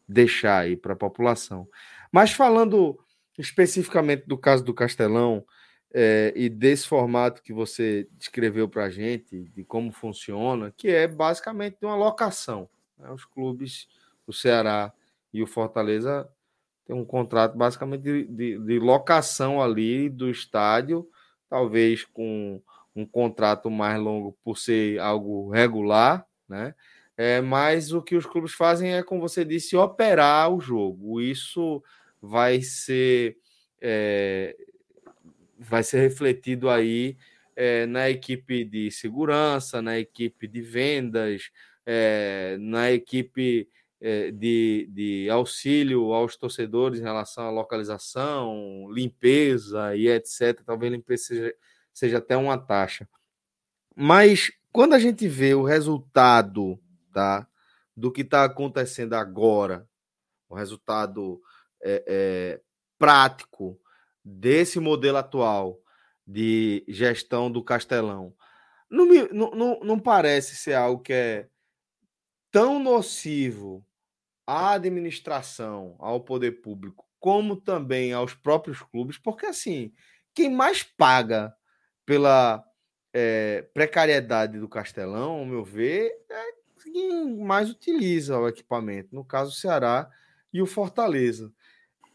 deixar 0.07 0.59
aí 0.61 0.77
para 0.77 0.93
a 0.93 0.97
população. 0.97 1.69
Mas 2.13 2.33
falando 2.33 2.99
especificamente 3.39 4.27
do 4.27 4.37
caso 4.37 4.63
do 4.63 4.75
Castelão 4.75 5.45
é, 5.93 6.33
e 6.37 6.49
desse 6.49 6.87
formato 6.87 7.43
que 7.43 7.53
você 7.53 8.07
descreveu 8.13 8.69
para 8.69 8.85
a 8.85 8.91
gente, 8.91 9.45
de 9.55 9.65
como 9.65 9.91
funciona, 9.91 10.73
que 10.77 10.89
é 10.89 11.09
basicamente 11.09 11.79
uma 11.83 11.97
locação. 11.97 12.69
Né? 12.99 13.11
Os 13.11 13.25
clubes, 13.25 13.89
o 14.27 14.33
Ceará 14.33 14.93
e 15.33 15.43
o 15.43 15.47
Fortaleza 15.47 16.29
têm 16.85 16.95
um 16.95 17.05
contrato 17.05 17.57
basicamente 17.57 18.03
de, 18.03 18.25
de, 18.25 18.59
de 18.59 18.79
locação 18.79 19.63
ali 19.63 20.09
do 20.09 20.29
estádio, 20.29 21.09
talvez 21.49 22.05
com 22.05 22.61
um 22.95 23.07
contrato 23.07 23.71
mais 23.71 24.01
longo 24.01 24.37
por 24.45 24.59
ser 24.59 24.99
algo 24.99 25.51
regular, 25.51 26.27
né? 26.49 26.75
É, 27.23 27.39
mas 27.43 27.93
o 27.93 28.01
que 28.01 28.17
os 28.17 28.25
clubes 28.25 28.55
fazem 28.55 28.95
é, 28.95 29.03
como 29.03 29.21
você 29.21 29.45
disse, 29.45 29.77
operar 29.77 30.51
o 30.51 30.59
jogo. 30.59 31.21
Isso 31.21 31.85
vai 32.19 32.63
ser 32.63 33.37
é, 33.79 34.57
vai 35.59 35.83
ser 35.83 36.01
refletido 36.01 36.71
aí 36.71 37.19
é, 37.55 37.85
na 37.85 38.09
equipe 38.09 38.65
de 38.65 38.91
segurança, 38.91 39.83
na 39.83 39.99
equipe 39.99 40.49
de 40.49 40.63
vendas, 40.63 41.51
é, 41.85 42.57
na 42.59 42.91
equipe 42.91 43.69
é, 44.01 44.31
de, 44.31 44.89
de 44.91 45.29
auxílio 45.29 46.15
aos 46.15 46.37
torcedores 46.37 47.01
em 47.01 47.03
relação 47.03 47.45
à 47.45 47.51
localização, 47.51 48.91
limpeza 48.91 49.95
e 49.95 50.09
etc. 50.09 50.63
Talvez 50.65 50.91
limpeza 50.91 51.25
seja, 51.25 51.55
seja 51.93 52.17
até 52.17 52.35
uma 52.35 52.57
taxa. 52.57 53.07
Mas 53.95 54.51
quando 54.73 54.95
a 54.95 54.99
gente 54.99 55.29
vê 55.29 55.53
o 55.53 55.63
resultado 55.63 56.81
tá? 57.13 57.47
do 57.97 58.11
que 58.11 58.23
está 58.23 58.45
acontecendo 58.45 59.15
agora, 59.15 59.87
o 60.49 60.55
resultado 60.55 61.41
é, 61.83 62.05
é, 62.07 62.61
prático 62.99 63.79
desse 64.25 64.81
modelo 64.81 65.19
atual 65.19 65.79
de 66.27 66.85
gestão 66.89 67.51
do 67.51 67.63
Castelão, 67.63 68.35
não, 68.91 69.07
me, 69.07 69.29
não, 69.29 69.51
não, 69.51 69.81
não 69.81 69.99
parece 69.99 70.57
ser 70.57 70.75
algo 70.75 71.03
que 71.03 71.13
é 71.13 71.49
tão 72.51 72.79
nocivo 72.79 73.87
à 74.47 74.73
administração, 74.73 75.95
ao 75.99 76.21
poder 76.21 76.63
público, 76.63 77.07
como 77.21 77.55
também 77.55 78.13
aos 78.13 78.35
próprios 78.35 78.83
clubes, 78.83 79.19
porque 79.19 79.47
assim, 79.47 79.93
quem 80.35 80.51
mais 80.51 80.83
paga 80.83 81.55
pela 82.05 82.65
é, 83.13 83.63
precariedade 83.75 84.59
do 84.59 84.69
Castelão, 84.69 85.39
ao 85.39 85.47
meu 85.47 85.65
ver, 85.65 86.11
é 86.29 86.60
quem 86.93 87.39
mais 87.39 87.71
utiliza 87.71 88.39
o 88.39 88.49
equipamento, 88.49 89.15
no 89.15 89.25
caso 89.25 89.51
o 89.51 89.55
Ceará 89.55 90.11
e 90.53 90.61
o 90.61 90.67
Fortaleza. 90.67 91.53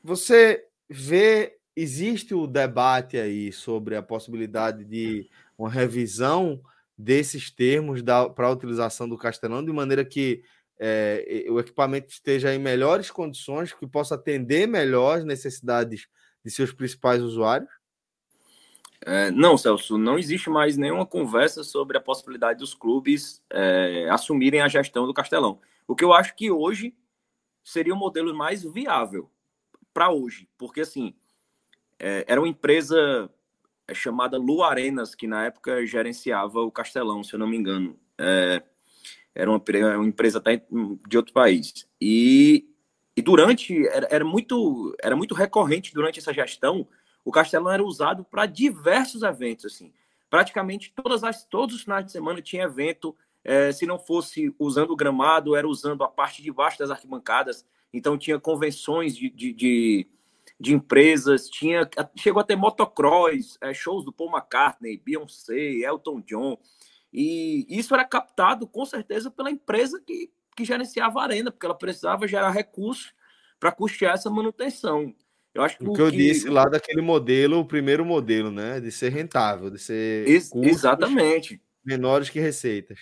Você 0.04 0.66
vê, 0.90 1.58
existe 1.76 2.34
o 2.34 2.48
debate 2.48 3.18
aí 3.18 3.52
sobre 3.52 3.96
a 3.96 4.04
possibilidade 4.04 4.84
de 4.86 5.28
uma 5.58 5.70
revisão 5.70 6.62
desses 6.98 7.50
termos 7.50 8.02
para 8.36 8.48
a 8.48 8.52
utilização 8.52 9.08
do 9.10 9.18
Castelão, 9.18 9.64
de 9.64 9.72
maneira 9.72 10.06
que 10.06 10.44
é, 10.80 11.46
o 11.50 11.60
equipamento 11.60 12.10
esteja 12.10 12.54
em 12.54 12.60
melhores 12.60 13.10
condições, 13.10 13.74
que 13.74 13.88
possa 13.88 14.16
atender 14.16 14.68
melhor 14.68 15.20
as 15.20 15.26
necessidades 15.26 16.08
de 16.44 16.52
seus 16.52 16.72
principais 16.72 17.22
usuários? 17.22 17.70
É, 19.02 19.32
não, 19.32 19.58
Celso, 19.58 19.98
não 19.98 20.18
existe 20.18 20.50
mais 20.50 20.78
nenhuma 20.78 21.06
conversa 21.06 21.64
sobre 21.64 21.98
a 21.98 22.02
possibilidade 22.02 22.60
dos 22.60 22.74
clubes 22.74 23.43
é, 23.50 24.08
assumirem 24.10 24.62
a 24.62 24.68
gestão 24.68 25.06
do 25.06 25.14
Castelão. 25.14 25.60
O 25.88 25.96
que 25.96 26.04
eu 26.04 26.14
acho 26.14 26.36
que 26.36 26.50
hoje 26.50 26.96
seria 27.64 27.93
o 27.93 27.98
modelo 27.98 28.36
mais 28.36 28.64
viável 28.64 29.30
para 29.93 30.12
hoje, 30.12 30.48
porque 30.58 30.82
assim 30.82 31.14
é, 32.00 32.26
era 32.28 32.39
uma 32.39 32.48
empresa 32.48 33.30
é, 33.88 33.93
chamada 33.93 34.38
Lu 34.38 34.64
Arenas 34.64 35.16
que 35.16 35.28
na 35.28 35.46
época 35.46 35.86
gerenciava 35.86 36.62
o 36.62 36.72
Castelão, 36.72 37.24
se 37.24 37.34
eu 37.34 37.39
não 37.39 37.48
me 37.48 37.58
engano. 37.58 38.00
É, 38.18 38.64
era 39.34 39.50
uma, 39.50 39.62
uma 39.98 40.08
empresa 40.08 40.41
de 41.08 41.18
outro 41.18 41.34
país 41.34 41.86
e, 42.00 42.70
e 43.16 43.22
durante 43.22 43.86
era, 43.88 44.08
era 44.10 44.24
muito 44.24 44.96
era 45.02 45.16
muito 45.16 45.36
recorrente 45.36 45.93
durante 45.93 46.20
essa 46.20 46.34
gestão 46.34 46.88
o 47.26 47.32
Castelão 47.32 47.72
era 47.72 47.84
usado 47.84 48.24
para 48.24 48.46
diversos 48.46 49.24
eventos, 49.24 49.66
assim. 49.66 49.92
Praticamente 50.30 50.94
todas 50.96 51.24
as, 51.24 51.44
todos 51.44 51.76
os 51.76 51.82
finais 51.82 52.06
de 52.06 52.12
semana 52.12 52.40
tinha 52.40 52.66
evento. 52.66 53.16
É, 53.44 53.72
se 53.72 53.86
não 53.86 53.98
fosse 53.98 54.54
usando 54.60 54.92
o 54.92 54.96
gramado, 54.96 55.56
era 55.56 55.68
usando 55.68 56.04
a 56.04 56.08
parte 56.08 56.44
de 56.44 56.52
baixo 56.52 56.78
das 56.78 56.92
arquibancadas. 56.92 57.66
Então 57.92 58.18
tinha 58.18 58.40
convenções 58.40 59.16
de, 59.16 59.30
de, 59.30 59.54
de, 59.54 60.08
de 60.60 60.74
empresas, 60.74 61.50
tinha 61.50 61.90
chegou 62.16 62.42
a 62.42 62.44
ter 62.44 62.56
motocross, 62.56 63.58
é, 63.60 63.74
shows 63.74 64.06
do 64.06 64.14
Paul 64.14 64.32
McCartney, 64.32 65.02
Beyoncé, 65.04 65.80
Elton 65.84 66.22
John. 66.22 66.58
E 67.12 67.66
isso 67.70 67.94
era 67.94 68.06
captado 68.06 68.68
com 68.68 68.86
certeza 68.86 69.32
pela 69.32 69.50
empresa 69.50 70.02
que, 70.06 70.32
que 70.56 70.66
gerenciava 70.66 71.22
a 71.22 71.24
arena, 71.24 71.52
porque 71.52 71.66
ela 71.66 71.76
precisava 71.76 72.28
gerar 72.28 72.52
recursos 72.52 73.14
para 73.60 73.72
custear 73.72 74.14
essa 74.14 74.30
manutenção. 74.30 75.16
Eu 75.56 75.64
acho 75.64 75.78
que 75.78 75.88
o 75.88 75.93
que 75.93 76.01
eu 76.01 76.12
disse 76.12 76.49
lá 76.49 76.66
daquele 76.66 77.01
modelo, 77.01 77.60
o 77.60 77.66
primeiro 77.66 78.03
modelo, 78.03 78.51
né? 78.51 78.82
De 78.82 78.91
ser 78.91 79.10
rentável, 79.10 79.70
de 79.70 79.80
ser 79.80 80.28
Ex 80.28 80.51
exatamente 80.53 81.62
menores 81.84 82.30
que 82.30 82.41
receitas. 82.41 82.99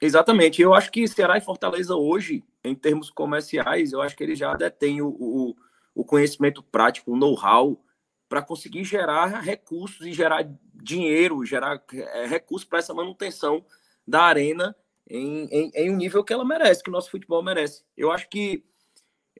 Exatamente. 0.00 0.62
Eu 0.62 0.72
acho 0.72 0.90
que 0.90 1.06
Ceará 1.06 1.36
e 1.36 1.42
Fortaleza 1.42 1.94
hoje, 1.94 2.42
em 2.64 2.74
termos 2.74 3.10
comerciais, 3.10 3.92
eu 3.92 4.00
acho 4.00 4.16
que 4.16 4.24
eles 4.24 4.38
já 4.38 4.54
detêm 4.54 5.02
o, 5.02 5.08
o, 5.08 5.54
o 5.94 6.02
conhecimento 6.02 6.62
prático, 6.62 7.12
o 7.12 7.16
know-how 7.16 7.78
para 8.26 8.40
conseguir 8.40 8.82
gerar 8.84 9.26
recursos 9.40 10.06
e 10.06 10.14
gerar 10.14 10.48
dinheiro, 10.74 11.44
gerar 11.44 11.82
é, 11.92 12.26
recursos 12.26 12.66
para 12.66 12.78
essa 12.78 12.94
manutenção 12.94 13.62
da 14.08 14.22
arena 14.22 14.74
em, 15.08 15.46
em, 15.50 15.70
em 15.74 15.90
um 15.90 15.96
nível 15.96 16.24
que 16.24 16.32
ela 16.32 16.44
merece, 16.44 16.82
que 16.82 16.88
o 16.88 16.92
nosso 16.92 17.10
futebol 17.10 17.42
merece. 17.42 17.84
Eu 17.94 18.10
acho 18.10 18.28
que 18.30 18.64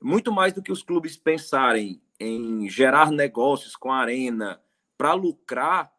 muito 0.02 0.30
mais 0.30 0.52
do 0.52 0.62
que 0.62 0.70
os 0.70 0.82
clubes 0.82 1.16
pensarem 1.16 2.00
em 2.18 2.68
gerar 2.68 3.10
negócios 3.10 3.76
com 3.76 3.92
a 3.92 3.98
arena 3.98 4.60
para 4.96 5.12
lucrar, 5.12 5.92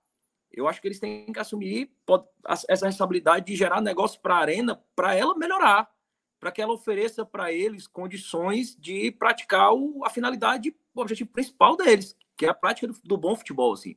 eu 0.51 0.67
acho 0.67 0.81
que 0.81 0.87
eles 0.87 0.99
têm 0.99 1.31
que 1.31 1.39
assumir 1.39 1.91
essa 2.47 2.85
responsabilidade 2.85 3.45
de 3.45 3.55
gerar 3.55 3.81
negócio 3.81 4.19
para 4.19 4.35
a 4.35 4.39
arena 4.39 4.81
para 4.95 5.15
ela 5.15 5.37
melhorar, 5.37 5.89
para 6.39 6.51
que 6.51 6.61
ela 6.61 6.73
ofereça 6.73 7.25
para 7.25 7.51
eles 7.51 7.87
condições 7.87 8.75
de 8.75 9.11
praticar 9.11 9.73
o, 9.73 10.03
a 10.03 10.09
finalidade, 10.09 10.75
o 10.95 11.01
objetivo 11.01 11.29
principal 11.29 11.75
deles, 11.75 12.15
que 12.35 12.45
é 12.45 12.49
a 12.49 12.53
prática 12.53 12.87
do, 12.87 12.95
do 13.03 13.17
bom 13.17 13.35
futebol. 13.35 13.73
Assim. 13.73 13.95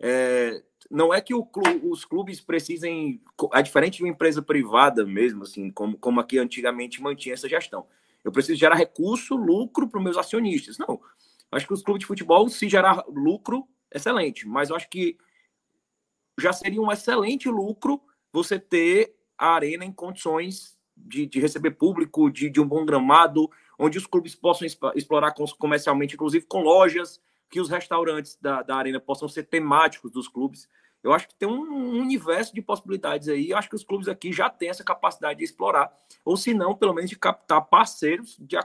É, 0.00 0.62
não 0.90 1.12
é 1.12 1.20
que 1.20 1.34
os 1.34 2.04
clubes 2.04 2.40
precisem, 2.40 3.20
é 3.52 3.62
diferente 3.62 3.98
de 3.98 4.04
uma 4.04 4.10
empresa 4.10 4.40
privada 4.40 5.04
mesmo, 5.04 5.42
assim, 5.42 5.70
como, 5.70 5.98
como 5.98 6.20
aqui 6.20 6.38
antigamente 6.38 7.02
mantinha 7.02 7.34
essa 7.34 7.48
gestão. 7.48 7.86
Eu 8.24 8.32
preciso 8.32 8.58
gerar 8.58 8.76
recurso, 8.76 9.36
lucro 9.36 9.88
para 9.88 9.98
os 9.98 10.04
meus 10.04 10.16
acionistas. 10.16 10.78
Não, 10.78 11.00
Acho 11.50 11.66
que 11.66 11.72
os 11.72 11.82
clubes 11.82 12.00
de 12.00 12.06
futebol, 12.06 12.48
se 12.48 12.68
gerar 12.68 13.04
lucro, 13.08 13.66
excelente. 13.92 14.46
Mas 14.46 14.70
eu 14.70 14.76
acho 14.76 14.88
que 14.88 15.16
já 16.38 16.52
seria 16.52 16.80
um 16.80 16.92
excelente 16.92 17.48
lucro 17.48 18.00
você 18.32 18.58
ter 18.58 19.14
a 19.36 19.54
arena 19.54 19.84
em 19.84 19.92
condições 19.92 20.78
de, 20.96 21.26
de 21.26 21.40
receber 21.40 21.72
público, 21.72 22.30
de, 22.30 22.50
de, 22.50 22.60
um 22.60 22.66
bom 22.66 22.84
gramado, 22.84 23.48
onde 23.78 23.98
os 23.98 24.06
clubes 24.06 24.34
possam 24.34 24.66
explorar 24.94 25.32
comercialmente, 25.58 26.14
inclusive 26.14 26.44
com 26.46 26.60
lojas, 26.60 27.20
que 27.48 27.60
os 27.60 27.68
restaurantes 27.68 28.36
da, 28.40 28.62
da 28.62 28.76
arena 28.76 29.00
possam 29.00 29.28
ser 29.28 29.44
temáticos 29.44 30.10
dos 30.10 30.28
clubes. 30.28 30.68
Eu 31.02 31.12
acho 31.12 31.28
que 31.28 31.34
tem 31.34 31.48
um 31.48 32.00
universo 32.00 32.54
de 32.54 32.60
possibilidades 32.60 33.28
aí. 33.28 33.50
Eu 33.50 33.56
acho 33.56 33.68
que 33.68 33.76
os 33.76 33.84
clubes 33.84 34.08
aqui 34.08 34.32
já 34.32 34.50
têm 34.50 34.68
essa 34.68 34.84
capacidade 34.84 35.38
de 35.38 35.44
explorar, 35.44 35.90
ou 36.24 36.36
se 36.36 36.52
não, 36.52 36.74
pelo 36.74 36.92
menos 36.92 37.08
de 37.08 37.16
captar 37.16 37.64
parceiros, 37.66 38.36
de, 38.38 38.56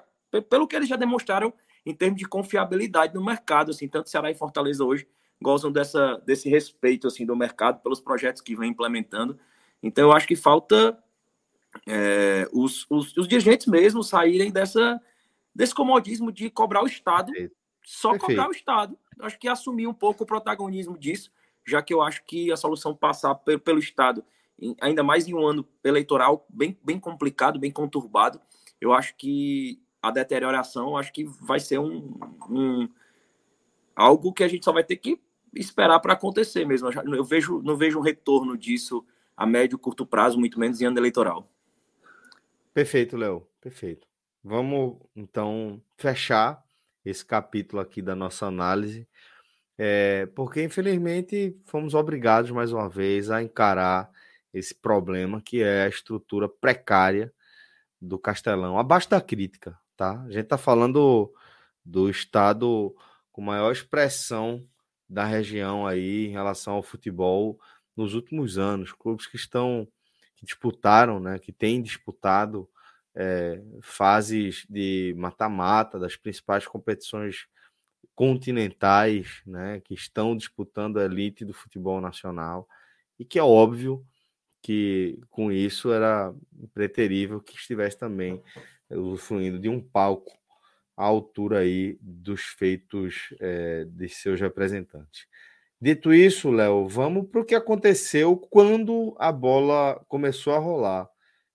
pelo 0.50 0.68
que 0.68 0.76
eles 0.76 0.90
já 0.90 0.96
demonstraram 0.96 1.54
em 1.86 1.94
termos 1.94 2.20
de 2.20 2.28
confiabilidade 2.28 3.14
no 3.14 3.24
mercado, 3.24 3.72
assim, 3.72 3.88
tanto 3.88 4.10
Ceará 4.10 4.32
e 4.32 4.36
Fortaleza 4.36 4.84
hoje 4.84 5.08
gozam 5.42 5.72
dessa, 5.72 6.22
desse 6.26 6.50
respeito, 6.50 7.08
assim, 7.08 7.26
do 7.26 7.36
mercado 7.36 7.82
pelos 7.82 8.00
projetos 8.00 8.42
que 8.42 8.56
vem 8.56 8.72
implementando. 8.72 9.38
Então, 9.82 10.06
eu 10.06 10.14
acho 10.14 10.26
que 10.26 10.36
falta 10.36 10.98
é, 11.86 12.48
os, 12.54 12.86
os, 12.90 13.16
os, 13.18 13.28
dirigentes 13.28 13.68
mesmo 13.68 14.02
saírem 14.04 14.52
dessa, 14.52 15.00
desse 15.54 15.76
comodismo 15.76 16.32
de 16.32 16.50
cobrar 16.50 16.82
o 16.82 16.88
Estado, 16.88 17.32
só 17.84 18.12
Perfeito. 18.12 18.30
cobrar 18.30 18.48
o 18.48 18.54
Estado. 18.54 18.98
Eu 19.20 19.26
acho 19.26 19.38
que 19.38 19.48
assumir 19.48 19.86
um 19.86 19.94
pouco 19.94 20.24
o 20.24 20.28
protagonismo 20.28 20.98
disso, 20.98 21.30
já 21.68 21.82
que 21.82 21.94
eu 21.94 22.02
acho 22.02 22.24
que 22.26 22.52
a 22.52 22.58
solução 22.58 22.96
passar 22.96 23.36
pelo, 23.36 23.60
pelo 23.60 23.80
Estado, 23.80 24.24
ainda 24.80 25.04
mais 25.04 25.28
em 25.28 25.34
um 25.34 25.46
ano 25.46 25.68
eleitoral 25.84 26.46
bem, 26.50 26.78
bem 26.84 27.00
complicado, 27.00 27.60
bem 27.60 27.72
conturbado, 27.72 28.40
eu 28.80 28.94
acho 28.94 29.16
que 29.18 29.82
a 30.04 30.12
deterioração, 30.12 30.98
acho 30.98 31.14
que 31.14 31.24
vai 31.24 31.62
ser 31.62 31.80
um, 31.80 32.14
um 32.50 32.90
algo 33.96 34.34
que 34.34 34.44
a 34.44 34.48
gente 34.50 34.66
só 34.66 34.74
vai 34.74 34.84
ter 34.84 34.98
que 34.98 35.18
esperar 35.56 35.98
para 36.02 36.12
acontecer 36.12 36.66
mesmo. 36.66 36.90
Eu 36.92 37.24
vejo, 37.24 37.62
não 37.62 37.78
vejo 37.78 38.00
um 38.00 38.02
retorno 38.02 38.58
disso 38.58 39.06
a 39.36 39.46
médio 39.46 39.78
e 39.78 39.80
curto 39.80 40.06
prazo, 40.06 40.38
muito 40.38 40.60
menos 40.60 40.82
em 40.82 40.86
ano 40.86 41.00
eleitoral. 41.00 41.50
Perfeito, 42.74 43.16
Léo. 43.16 43.48
Perfeito. 43.62 44.06
Vamos 44.44 44.98
então 45.16 45.82
fechar 45.96 46.62
esse 47.06 47.26
capítulo 47.26 47.82
aqui 47.82 48.02
da 48.02 48.14
nossa 48.14 48.46
análise, 48.46 49.08
é, 49.78 50.26
porque 50.36 50.62
infelizmente 50.64 51.58
fomos 51.66 51.94
obrigados 51.94 52.52
mais 52.52 52.74
uma 52.74 52.90
vez 52.90 53.32
a 53.32 53.42
encarar 53.42 54.12
esse 54.54 54.76
problema 54.76 55.42
que 55.42 55.64
é 55.64 55.84
a 55.84 55.88
estrutura 55.88 56.50
precária 56.50 57.34
do 58.02 58.20
Castelão, 58.20 58.78
abaixo 58.78 59.10
da 59.10 59.22
crítica, 59.22 59.78
tá? 59.96 60.22
A 60.24 60.32
gente 60.32 60.44
está 60.44 60.58
falando 60.58 61.34
do 61.84 62.10
estado 62.10 62.96
com 63.32 63.42
maior 63.42 63.72
expressão 63.72 64.68
da 65.10 65.26
região 65.26 65.86
aí 65.86 66.28
em 66.28 66.32
relação 66.32 66.74
ao 66.76 66.84
futebol 66.84 67.60
nos 67.96 68.14
últimos 68.14 68.58
anos. 68.58 68.92
Clubes 68.92 69.28
que 69.28 69.36
estão 69.36 69.88
que 70.36 70.46
disputaram, 70.46 71.20
né, 71.20 71.40
que 71.40 71.52
têm 71.52 71.82
disputado 71.82 72.70
é, 73.16 73.62
fases 73.82 74.66
de 74.70 75.14
mata-mata 75.18 76.00
das 76.00 76.16
principais 76.16 76.66
competições 76.66 77.48
continentais, 78.16 79.42
né, 79.46 79.80
que 79.82 79.94
estão 79.94 80.36
disputando 80.36 81.00
a 81.00 81.06
elite 81.06 81.46
do 81.46 81.54
futebol 81.54 82.02
nacional 82.02 82.68
e 83.18 83.26
que 83.26 83.40
é 83.40 83.44
óbvio 83.44 84.06
que 84.62 85.20
com 85.30 85.52
isso 85.52 85.92
era 85.92 86.34
preterível 86.74 87.42
que 87.42 87.56
estivesse 87.56 87.98
também 87.98 88.42
usufruindo 88.96 89.60
de 89.60 89.70
um 89.70 89.82
palco 89.82 90.32
à 90.96 91.04
altura 91.04 91.60
aí 91.60 91.98
dos 92.02 92.42
feitos 92.42 93.34
é, 93.40 93.86
de 93.86 94.08
seus 94.10 94.40
representantes. 94.40 95.28
Dito 95.82 96.14
isso, 96.14 96.50
Léo, 96.50 96.88
vamos 96.88 97.28
para 97.30 97.42
o 97.42 97.46
que 97.46 97.56
aconteceu 97.56 98.38
quando 98.38 99.16
a 99.20 99.32
bola 99.32 100.02
começou 100.08 100.54
a 100.54 100.58
rolar, 100.58 101.10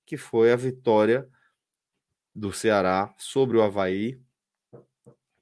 que 0.04 0.16
foi 0.16 0.52
a 0.52 0.56
vitória 0.56 1.26
do 2.34 2.52
Ceará 2.52 3.14
sobre 3.16 3.56
o 3.56 3.62
Havaí, 3.62 4.20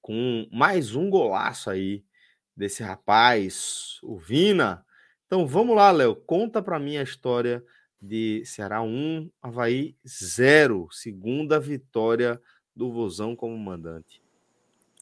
com 0.01 0.49
mais 0.53 0.95
um 0.95 1.11
golaço 1.11 1.69
aí 1.69 2.05
desse 2.57 2.83
rapaz, 2.83 3.99
o 4.03 4.17
Vina. 4.17 4.87
Então 5.27 5.47
vamos 5.47 5.75
lá, 5.75 5.91
Léo, 5.91 6.15
conta 6.15 6.63
para 6.63 6.79
mim 6.79 6.97
a 6.97 7.03
história 7.03 7.65
de 8.01 8.45
Ceará 8.45 8.83
1, 8.83 9.31
Havaí 9.43 9.97
0. 10.07 10.89
Segunda 10.91 11.59
vitória 11.59 12.41
do 12.75 12.93
Vozão 12.93 13.35
como 13.35 13.57
mandante. 13.57 14.23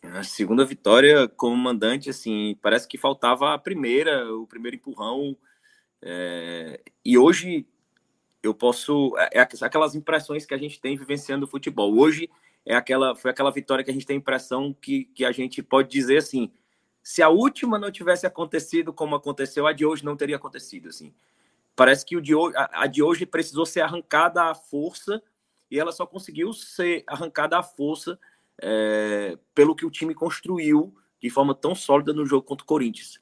A 0.03 0.23
segunda 0.23 0.65
vitória 0.65 1.27
como 1.29 1.57
mandante, 1.57 2.11
assim, 2.11 2.59
parece 2.61 2.87
que 2.87 2.99
faltava 2.99 3.55
a 3.55 3.59
primeira, 3.59 4.31
o 4.35 4.47
primeiro 4.47 4.77
empurrão. 4.77 5.37
É, 6.03 6.81
e 7.05 7.17
hoje 7.17 7.67
eu 8.43 8.55
posso. 8.55 9.17
É, 9.19 9.39
é 9.39 9.41
aquelas 9.41 9.95
impressões 9.95 10.45
que 10.45 10.55
a 10.55 10.59
gente 10.59 10.81
tem 10.81 10.97
vivenciando 10.97 11.47
o 11.47 11.49
futebol. 11.49 11.97
Hoje 11.97 12.29
é 12.67 12.75
aquela, 12.75 13.17
foi 13.17 13.31
aquela 13.31 13.51
vitória 13.51 13.83
que 13.83 13.91
a 13.91 13.95
gente 13.95 14.07
tem 14.07 14.17
a 14.17 14.19
impressão 14.19 14.75
que, 14.75 15.07
que 15.07 15.25
a 15.25 15.33
gente 15.33 15.63
pode 15.63 15.89
dizer 15.89 16.19
assim: 16.19 16.53
se 17.03 17.23
a 17.23 17.31
última 17.31 17.79
não 17.79 17.91
tivesse 17.91 18.27
acontecido 18.27 18.93
como 18.93 19.17
aconteceu, 19.17 19.67
a 19.67 19.73
de 19.73 19.87
hoje 19.87 20.05
não 20.05 20.17
teria 20.17 20.37
acontecido. 20.37 20.91
Assim. 20.91 21.15
Parece 21.77 22.05
que 22.05 22.17
o 22.17 22.21
de 22.21 22.35
hoje, 22.35 22.57
a, 22.57 22.83
a 22.83 22.87
de 22.87 23.03
hoje 23.03 23.27
precisou 23.27 23.67
ser 23.67 23.81
arrancada 23.81 24.45
à 24.45 24.55
força 24.55 25.23
e 25.71 25.79
ela 25.79 25.93
só 25.93 26.07
conseguiu 26.07 26.53
ser 26.53 27.03
arrancada 27.07 27.59
à 27.59 27.63
força 27.63 28.19
é, 28.63 29.37
pelo 29.55 29.75
que 29.75 29.85
o 29.85 29.91
time 29.91 30.15
construiu 30.15 30.95
de 31.21 31.31
forma 31.31 31.55
tão 31.55 31.75
sólida 31.75 32.13
no 32.13 32.27
jogo 32.27 32.47
contra 32.47 32.63
o 32.63 32.67
Corinthians. 32.67 33.19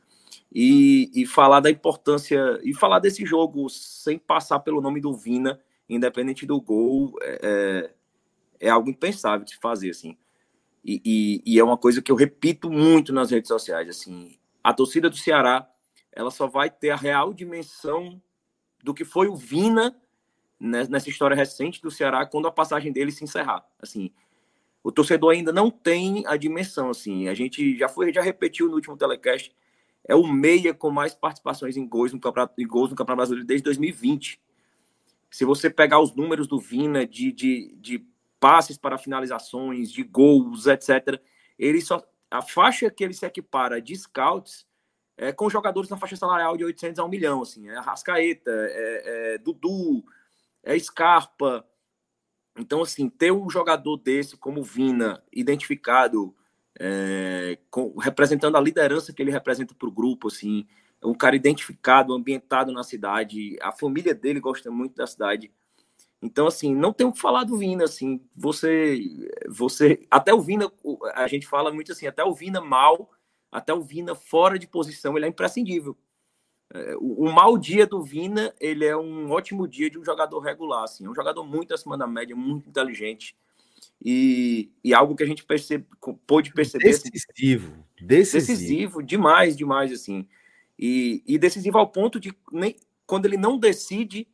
E, 0.55 1.11
e, 1.15 1.27
falar 1.27 1.61
da 1.61 1.71
importância, 1.71 2.61
e 2.63 2.75
falar 2.75 2.99
desse 2.99 3.25
jogo 3.25 3.71
sem 3.71 4.19
passar 4.19 4.61
pelo 4.61 4.83
nome 4.83 5.01
do 5.01 5.15
Vina, 5.15 5.59
independente 5.89 6.45
do 6.45 6.61
gol, 6.61 7.15
é, 7.23 7.41
é, 8.61 8.67
é 8.67 8.69
algo 8.69 8.91
impensável 8.91 9.45
de 9.45 9.53
se 9.53 9.59
fazer, 9.59 9.91
assim. 9.91 10.17
E, 10.85 11.01
e, 11.05 11.43
e, 11.55 11.59
é 11.59 11.65
uma 11.65 11.79
coisa 11.79 12.03
que 12.03 12.13
eu 12.13 12.17
repito 12.17 12.71
muito 12.71 13.13
nas 13.13 13.31
redes 13.31 13.49
sociais, 13.49 13.89
assim, 13.89 14.37
a 14.63 14.75
torcida 14.75 15.09
do 15.09 15.17
Ceará, 15.17 15.69
ela 16.13 16.31
só 16.31 16.47
vai 16.47 16.69
ter 16.69 16.91
a 16.91 16.97
real 16.97 17.33
dimensão 17.33 18.21
do 18.83 18.93
que 18.93 19.05
foi 19.05 19.29
o 19.29 19.37
Vina 19.37 19.97
nessa 20.59 21.09
história 21.09 21.37
recente 21.37 21.83
do 21.83 21.91
Ceará 21.91 22.25
quando 22.25 22.47
a 22.47 22.53
passagem 22.53 22.93
dele 22.93 23.11
se 23.11 23.25
encerrar, 23.25 23.67
assim, 23.81 24.13
o 24.83 24.91
torcedor 24.91 25.33
ainda 25.33 25.53
não 25.53 25.71
tem 25.71 26.25
a 26.27 26.37
dimensão, 26.37 26.91
assim. 26.91 27.29
A 27.29 27.35
gente 27.35 27.77
já 27.79 27.89
foi, 27.89 28.13
já 28.13 28.21
repetiu 28.21 28.69
no 28.69 28.75
último 28.75 28.97
telecast, 28.97 29.55
é 30.07 30.15
o 30.15 30.27
meia 30.27 30.75
com 30.75 30.91
mais 30.91 31.15
participações 31.15 31.77
em 31.77 31.87
gols 31.87 32.13
no 32.13 32.21
Campeonato, 32.21 32.61
em 32.61 32.67
gols 32.67 32.91
no 32.91 32.97
Campeonato 32.97 33.19
Brasileiro 33.19 33.47
desde 33.47 33.65
2020. 33.65 34.41
Se 35.31 35.45
você 35.45 35.71
pegar 35.71 36.01
os 36.01 36.15
números 36.15 36.49
do 36.49 36.59
Vina 36.59 37.07
de, 37.07 37.33
de, 37.33 37.75
de 37.77 38.05
passes 38.41 38.77
para 38.77 38.99
finalizações, 38.99 39.91
de 39.91 40.03
gols, 40.03 40.67
etc., 40.67 41.21
ele 41.59 41.81
só 41.81 42.03
a 42.29 42.43
faixa 42.43 42.91
que 42.91 43.05
ele 43.05 43.15
se 43.15 43.25
equipara 43.25 43.81
de 43.81 43.95
scouts 43.95 44.67
é 45.17 45.33
com 45.33 45.51
jogadores 45.51 45.91
na 45.91 45.97
faixa 45.97 46.17
salarial 46.17 46.57
de 46.57 46.65
800 46.65 46.99
a 46.99 47.05
1 47.05 47.09
milhão, 47.09 47.43
assim, 47.43 47.69
é 47.69 47.79
Rascaeta, 47.79 48.51
é, 48.51 49.35
é 49.35 49.39
Dudu, 49.39 50.05
é 50.63 50.79
Scarpa, 50.79 51.67
então, 52.57 52.83
assim, 52.83 53.09
ter 53.09 53.33
um 53.33 53.49
jogador 53.49 53.97
desse 53.97 54.37
como 54.37 54.63
Vina, 54.63 55.23
identificado, 55.33 56.35
é, 56.79 57.59
com, 57.71 57.97
representando 57.99 58.57
a 58.57 58.61
liderança 58.61 59.13
que 59.13 59.23
ele 59.23 59.31
representa 59.31 59.75
para 59.75 59.89
o 59.89 59.93
grupo, 59.93 60.29
assim, 60.29 60.67
um 61.03 61.15
cara 61.15 61.35
identificado, 61.35 62.13
ambientado 62.13 62.73
na 62.73 62.85
cidade, 62.85 63.57
a 63.61 63.73
família 63.73 64.15
dele 64.15 64.39
gosta 64.39 64.71
muito 64.71 64.95
da 64.97 65.07
cidade. 65.07 65.51
Então, 66.21 66.47
assim, 66.47 66.75
não 66.75 66.93
tem 66.93 67.07
o 67.07 67.13
que 67.13 67.19
falar 67.19 67.45
do 67.45 67.57
Vina, 67.57 67.85
assim, 67.85 68.21
você, 68.37 69.01
você, 69.49 70.07
até 70.11 70.33
o 70.33 70.41
Vina, 70.41 70.71
a 71.15 71.27
gente 71.27 71.47
fala 71.47 71.73
muito 71.73 71.91
assim, 71.91 72.07
até 72.07 72.23
o 72.23 72.35
Vina 72.35 72.61
mal, 72.61 73.11
até 73.53 73.75
o 73.75 73.83
Vina 73.83 74.15
fora 74.15 74.59
de 74.59 74.67
posição, 74.67 75.15
ele 75.17 75.27
é 75.27 75.29
imprescindível. 75.29 75.95
É, 76.73 76.97
o, 76.99 77.31
mau 77.31 77.59
dia 77.59 77.87
do 77.87 78.03
Vina, 78.03 78.55
ele 78.59 78.87
é 78.87 78.97
um 78.97 79.31
ótimo 79.31 79.69
dia 79.69 79.91
de 79.91 79.99
um 79.99 80.05
jogador 80.05 80.41
regular, 80.41 80.85
assim, 80.85 81.05
é 81.05 81.11
um 81.11 81.15
jogador 81.15 81.45
muito 81.45 81.75
acima 81.75 81.99
da 81.99 82.07
média, 82.07 82.35
muito 82.35 82.67
inteligente. 82.67 83.37
E, 84.03 84.71
e 84.83 84.95
algo 84.95 85.15
que 85.15 85.23
a 85.23 85.27
gente 85.27 85.45
percebe, 85.45 85.87
pôde 86.27 86.53
perceber 86.53 86.89
assim, 86.89 87.11
decisivo, 87.11 87.73
assim, 87.73 88.07
decisivo, 88.07 88.55
decisivo, 88.55 89.03
demais, 89.03 89.57
demais 89.57 89.93
assim, 89.93 90.27
e, 90.79 91.23
e 91.27 91.37
decisivo 91.37 91.79
ao 91.79 91.89
ponto 91.89 92.19
de 92.19 92.33
nem 92.51 92.77
quando 93.07 93.27
ele 93.27 93.37
não 93.37 93.59
decide, 93.59 94.27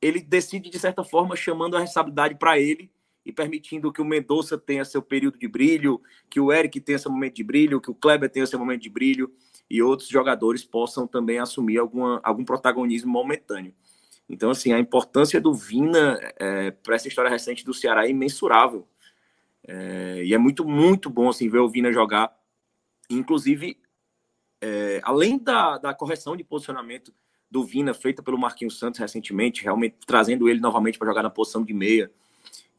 ele 0.00 0.20
decide 0.20 0.70
de 0.70 0.78
certa 0.78 1.04
forma 1.04 1.36
chamando 1.36 1.76
a 1.76 1.80
responsabilidade 1.80 2.34
para 2.36 2.58
ele 2.58 2.90
e 3.24 3.32
permitindo 3.32 3.92
que 3.92 4.02
o 4.02 4.04
Mendonça 4.04 4.58
tenha 4.58 4.84
seu 4.84 5.00
período 5.00 5.38
de 5.38 5.48
brilho, 5.48 6.00
que 6.28 6.38
o 6.38 6.52
Eric 6.52 6.80
tenha 6.80 6.98
seu 6.98 7.10
momento 7.10 7.36
de 7.36 7.44
brilho, 7.44 7.80
que 7.80 7.90
o 7.90 7.94
Kleber 7.94 8.30
tenha 8.30 8.46
seu 8.46 8.58
momento 8.58 8.82
de 8.82 8.90
brilho 8.90 9.32
e 9.68 9.82
outros 9.82 10.08
jogadores 10.08 10.64
possam 10.64 11.06
também 11.06 11.38
assumir 11.38 11.78
alguma, 11.78 12.20
algum 12.22 12.44
protagonismo 12.44 13.10
momentâneo. 13.10 13.74
Então, 14.28 14.50
assim, 14.50 14.72
a 14.72 14.78
importância 14.78 15.40
do 15.40 15.54
Vina 15.54 16.18
é, 16.38 16.70
para 16.70 16.96
essa 16.96 17.08
história 17.08 17.30
recente 17.30 17.64
do 17.64 17.74
Ceará 17.74 18.06
é 18.06 18.10
imensurável. 18.10 18.86
É, 19.66 20.22
e 20.24 20.34
é 20.34 20.38
muito, 20.38 20.64
muito 20.64 21.08
bom 21.08 21.28
assim, 21.28 21.48
ver 21.48 21.58
o 21.58 21.68
Vina 21.68 21.92
jogar. 21.92 22.34
Inclusive, 23.08 23.78
é, 24.60 25.00
além 25.02 25.38
da, 25.38 25.78
da 25.78 25.94
correção 25.94 26.36
de 26.36 26.44
posicionamento 26.44 27.12
do 27.50 27.64
Vina, 27.64 27.94
feita 27.94 28.22
pelo 28.22 28.38
Marquinhos 28.38 28.78
Santos 28.78 28.98
recentemente, 28.98 29.62
realmente 29.62 29.96
trazendo 30.06 30.48
ele 30.48 30.60
novamente 30.60 30.98
para 30.98 31.08
jogar 31.08 31.22
na 31.22 31.30
posição 31.30 31.62
de 31.62 31.72
meia. 31.72 32.10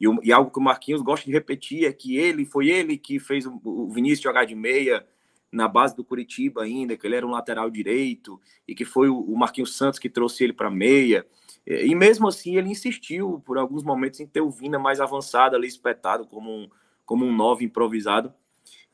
E, 0.00 0.06
e, 0.22 0.32
algo 0.32 0.50
que 0.50 0.58
o 0.58 0.62
Marquinhos 0.62 1.02
gosta 1.02 1.26
de 1.26 1.32
repetir 1.32 1.84
é 1.84 1.92
que 1.92 2.16
ele 2.16 2.44
foi 2.44 2.68
ele 2.68 2.98
que 2.98 3.18
fez 3.18 3.46
o, 3.46 3.60
o 3.64 3.90
Vinícius 3.90 4.22
jogar 4.22 4.44
de 4.44 4.54
meia, 4.54 5.06
na 5.50 5.68
base 5.68 5.96
do 5.96 6.04
Curitiba 6.04 6.62
ainda, 6.62 6.96
que 6.96 7.06
ele 7.06 7.16
era 7.16 7.26
um 7.26 7.30
lateral 7.30 7.70
direito, 7.70 8.40
e 8.66 8.74
que 8.74 8.84
foi 8.84 9.08
o 9.08 9.34
Marquinhos 9.36 9.74
Santos 9.74 9.98
que 9.98 10.10
trouxe 10.10 10.44
ele 10.44 10.52
para 10.52 10.70
meia. 10.70 11.26
E 11.66 11.94
mesmo 11.94 12.28
assim 12.28 12.56
ele 12.56 12.68
insistiu 12.68 13.42
por 13.44 13.56
alguns 13.56 13.82
momentos 13.82 14.20
em 14.20 14.26
ter 14.26 14.40
o 14.40 14.50
Vina 14.50 14.78
mais 14.78 15.00
avançado 15.00 15.56
ali, 15.56 15.66
espetado 15.66 16.26
como 16.26 16.50
um, 16.50 16.68
como 17.04 17.24
um 17.24 17.34
nove 17.34 17.64
improvisado. 17.64 18.34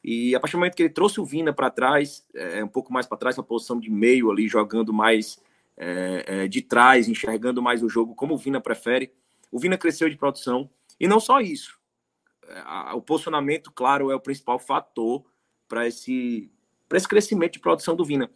E 0.05 0.35
a 0.35 0.41
partir 0.41 0.57
do 0.57 0.59
momento 0.59 0.75
que 0.75 0.83
ele 0.83 0.91
trouxe 0.91 1.21
o 1.21 1.25
Vina 1.25 1.53
para 1.53 1.71
trás, 1.71 2.25
é, 2.35 2.63
um 2.63 2.69
pouco 2.69 2.93
mais 2.93 3.07
para 3.07 3.19
trás, 3.19 3.37
na 3.37 3.43
posição 3.43 3.79
de 3.79 3.91
meio 3.91 4.31
ali, 4.31 4.49
jogando 4.49 4.93
mais 4.93 5.41
é, 5.77 6.25
é, 6.27 6.49
de 6.49 6.61
trás, 6.61 7.09
enxergando 7.09 7.63
mais 7.63 7.83
o 7.83 7.89
jogo, 7.89 8.15
como 8.15 8.35
o 8.35 8.39
Vina 8.39 8.61
prefere, 8.61 9.13
o 9.51 9.59
Vina 9.59 9.79
cresceu 9.79 10.09
de 10.09 10.17
produção. 10.17 10.69
E 11.03 11.09
não 11.09 11.19
só 11.19 11.41
isso. 11.41 11.77
É, 12.47 12.95
o 12.95 13.03
posicionamento, 13.03 13.73
claro, 13.73 14.13
é 14.13 14.15
o 14.15 14.21
principal 14.21 14.57
fator 14.57 15.25
para 15.67 15.89
esse, 15.89 16.49
esse 16.93 17.09
crescimento 17.09 17.55
de 17.55 17.59
produção 17.59 17.97
do 17.97 18.05
Vina. 18.05 18.31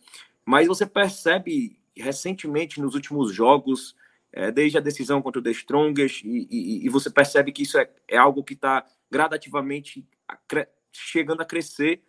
Mas 0.45 0.67
você 0.67 0.85
percebe 0.85 1.79
recentemente 1.97 2.81
nos 2.81 2.97
últimos 2.97 3.33
jogos, 3.33 3.95
é, 4.33 4.51
desde 4.51 4.77
a 4.77 4.81
decisão 4.81 5.23
contra 5.23 5.39
o 5.39 5.43
The 5.45 5.53
Strongest, 5.53 6.25
e, 6.25 6.49
e, 6.51 6.87
e 6.87 6.89
você 6.89 7.09
percebe 7.09 7.53
que 7.53 7.63
isso 7.63 7.79
é, 7.79 7.89
é 8.09 8.17
algo 8.17 8.43
que 8.43 8.55
está 8.55 8.85
gradativamente 9.09 10.05
chegando 10.91 11.43
a 11.43 11.47
crescer. 11.47 12.03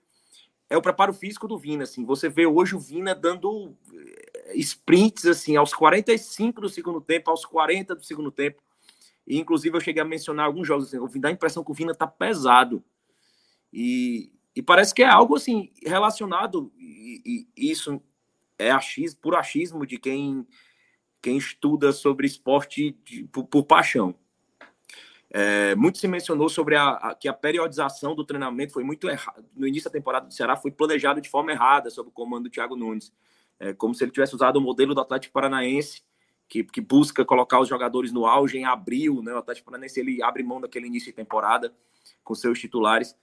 É 0.67 0.75
o 0.75 0.81
preparo 0.81 1.13
físico 1.13 1.47
do 1.47 1.59
Vina, 1.59 1.83
assim. 1.83 2.03
Você 2.03 2.29
vê 2.29 2.47
hoje 2.47 2.75
o 2.75 2.79
Vina 2.79 3.13
dando 3.13 3.77
é, 3.93 4.57
sprints 4.57 5.27
assim 5.27 5.55
aos 5.55 5.71
45 5.71 6.61
do 6.61 6.67
segundo 6.67 6.99
tempo, 6.99 7.29
aos 7.29 7.45
40 7.45 7.93
do 7.93 8.03
segundo 8.03 8.31
tempo. 8.31 8.59
E 9.27 9.37
inclusive 9.37 9.75
eu 9.75 9.81
cheguei 9.81 10.01
a 10.01 10.05
mencionar 10.05 10.45
alguns 10.45 10.65
jogos 10.65 10.93
assim, 10.93 11.19
dá 11.19 11.27
a 11.27 11.31
impressão 11.31 11.63
que 11.63 11.71
o 11.71 11.73
Vina 11.73 11.91
está 11.91 12.07
pesado. 12.07 12.81
E, 13.71 14.31
e 14.55 14.63
parece 14.63 14.93
que 14.93 15.03
é 15.03 15.07
algo 15.07 15.35
assim 15.35 15.71
relacionado, 15.85 16.71
e, 16.77 17.45
e 17.55 17.71
isso 17.71 18.01
é 18.57 18.71
achismo, 18.71 19.19
por 19.21 19.35
achismo 19.35 19.85
de 19.85 19.97
quem, 19.97 20.47
quem 21.21 21.37
estuda 21.37 21.91
sobre 21.91 22.25
esporte 22.25 22.97
de, 23.03 23.25
por, 23.25 23.43
por, 23.43 23.63
paixão. 23.63 24.15
É, 25.29 25.75
muito 25.75 25.97
se 25.97 26.07
mencionou 26.07 26.47
sobre 26.47 26.77
a, 26.77 26.91
a, 26.91 27.13
que 27.13 27.27
a 27.27 27.33
periodização 27.33 28.15
do 28.15 28.25
treinamento 28.25 28.73
foi 28.73 28.83
muito 28.83 29.09
errada. 29.09 29.45
No 29.53 29.67
início 29.67 29.89
da 29.89 29.93
temporada 29.93 30.27
do 30.27 30.33
Ceará 30.33 30.55
foi 30.55 30.71
planejado 30.71 31.19
de 31.19 31.29
forma 31.29 31.51
errada 31.51 31.89
sob 31.89 32.09
o 32.09 32.13
comando 32.13 32.45
do 32.45 32.49
Thiago 32.49 32.77
Nunes. 32.77 33.11
É, 33.59 33.73
como 33.73 33.93
se 33.93 34.03
ele 34.03 34.11
tivesse 34.11 34.33
usado 34.33 34.55
o 34.55 34.61
modelo 34.61 34.95
do 34.95 35.01
Atlético 35.01 35.33
Paranaense, 35.33 36.01
que, 36.47 36.63
que 36.63 36.81
busca 36.81 37.25
colocar 37.25 37.59
os 37.59 37.67
jogadores 37.67 38.11
no 38.11 38.25
auge 38.25 38.57
em 38.57 38.65
abril. 38.65 39.21
Né? 39.21 39.33
O 39.33 39.37
Atlético 39.37 39.65
Paranaense 39.65 39.99
ele 39.99 40.23
abre 40.23 40.43
mão 40.43 40.61
daquele 40.61 40.87
início 40.87 41.11
de 41.11 41.15
temporada 41.15 41.73
com 42.23 42.33
seus 42.33 42.59
titulares. 42.59 43.15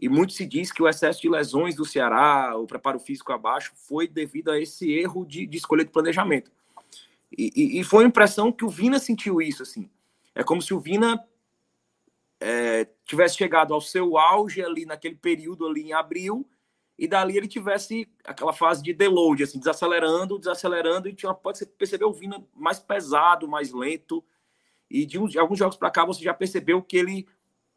E 0.00 0.08
muito 0.08 0.34
se 0.34 0.44
diz 0.44 0.70
que 0.70 0.82
o 0.82 0.88
excesso 0.88 1.22
de 1.22 1.28
lesões 1.28 1.74
do 1.74 1.84
Ceará, 1.84 2.54
o 2.56 2.66
preparo 2.66 2.98
físico 2.98 3.32
abaixo, 3.32 3.72
foi 3.74 4.06
devido 4.06 4.50
a 4.50 4.60
esse 4.60 4.92
erro 4.92 5.24
de, 5.24 5.46
de 5.46 5.56
escolha 5.56 5.84
de 5.84 5.90
planejamento. 5.90 6.50
E, 7.36 7.50
e, 7.56 7.80
e, 7.80 7.84
foi 7.84 8.04
a 8.04 8.06
impressão 8.06 8.52
que 8.52 8.64
o 8.64 8.68
Vina 8.68 8.98
sentiu 8.98 9.40
isso, 9.40 9.62
assim. 9.62 9.90
É 10.34 10.44
como 10.44 10.60
se 10.60 10.74
o 10.74 10.78
Vina 10.78 11.24
é, 12.38 12.86
tivesse 13.04 13.36
chegado 13.36 13.72
ao 13.72 13.80
seu 13.80 14.18
auge 14.18 14.62
ali 14.62 14.84
naquele 14.84 15.16
período 15.16 15.66
ali 15.66 15.82
em 15.82 15.92
abril, 15.92 16.46
e 16.98 17.06
dali 17.06 17.36
ele 17.36 17.46
tivesse 17.46 18.08
aquela 18.24 18.52
fase 18.52 18.82
de 18.82 18.92
deload, 18.92 19.42
assim, 19.42 19.58
desacelerando, 19.58 20.38
desacelerando, 20.38 21.08
e 21.08 21.14
tinha, 21.14 21.32
pode 21.34 21.64
perceber 21.66 22.04
o 22.04 22.12
Vina 22.12 22.42
mais 22.54 22.78
pesado, 22.78 23.46
mais 23.46 23.72
lento. 23.72 24.24
E 24.90 25.04
de, 25.04 25.18
de 25.26 25.38
alguns 25.38 25.58
jogos 25.58 25.76
para 25.76 25.90
cá 25.90 26.04
você 26.04 26.22
já 26.24 26.32
percebeu 26.32 26.82
que 26.82 26.96
ele 26.96 27.26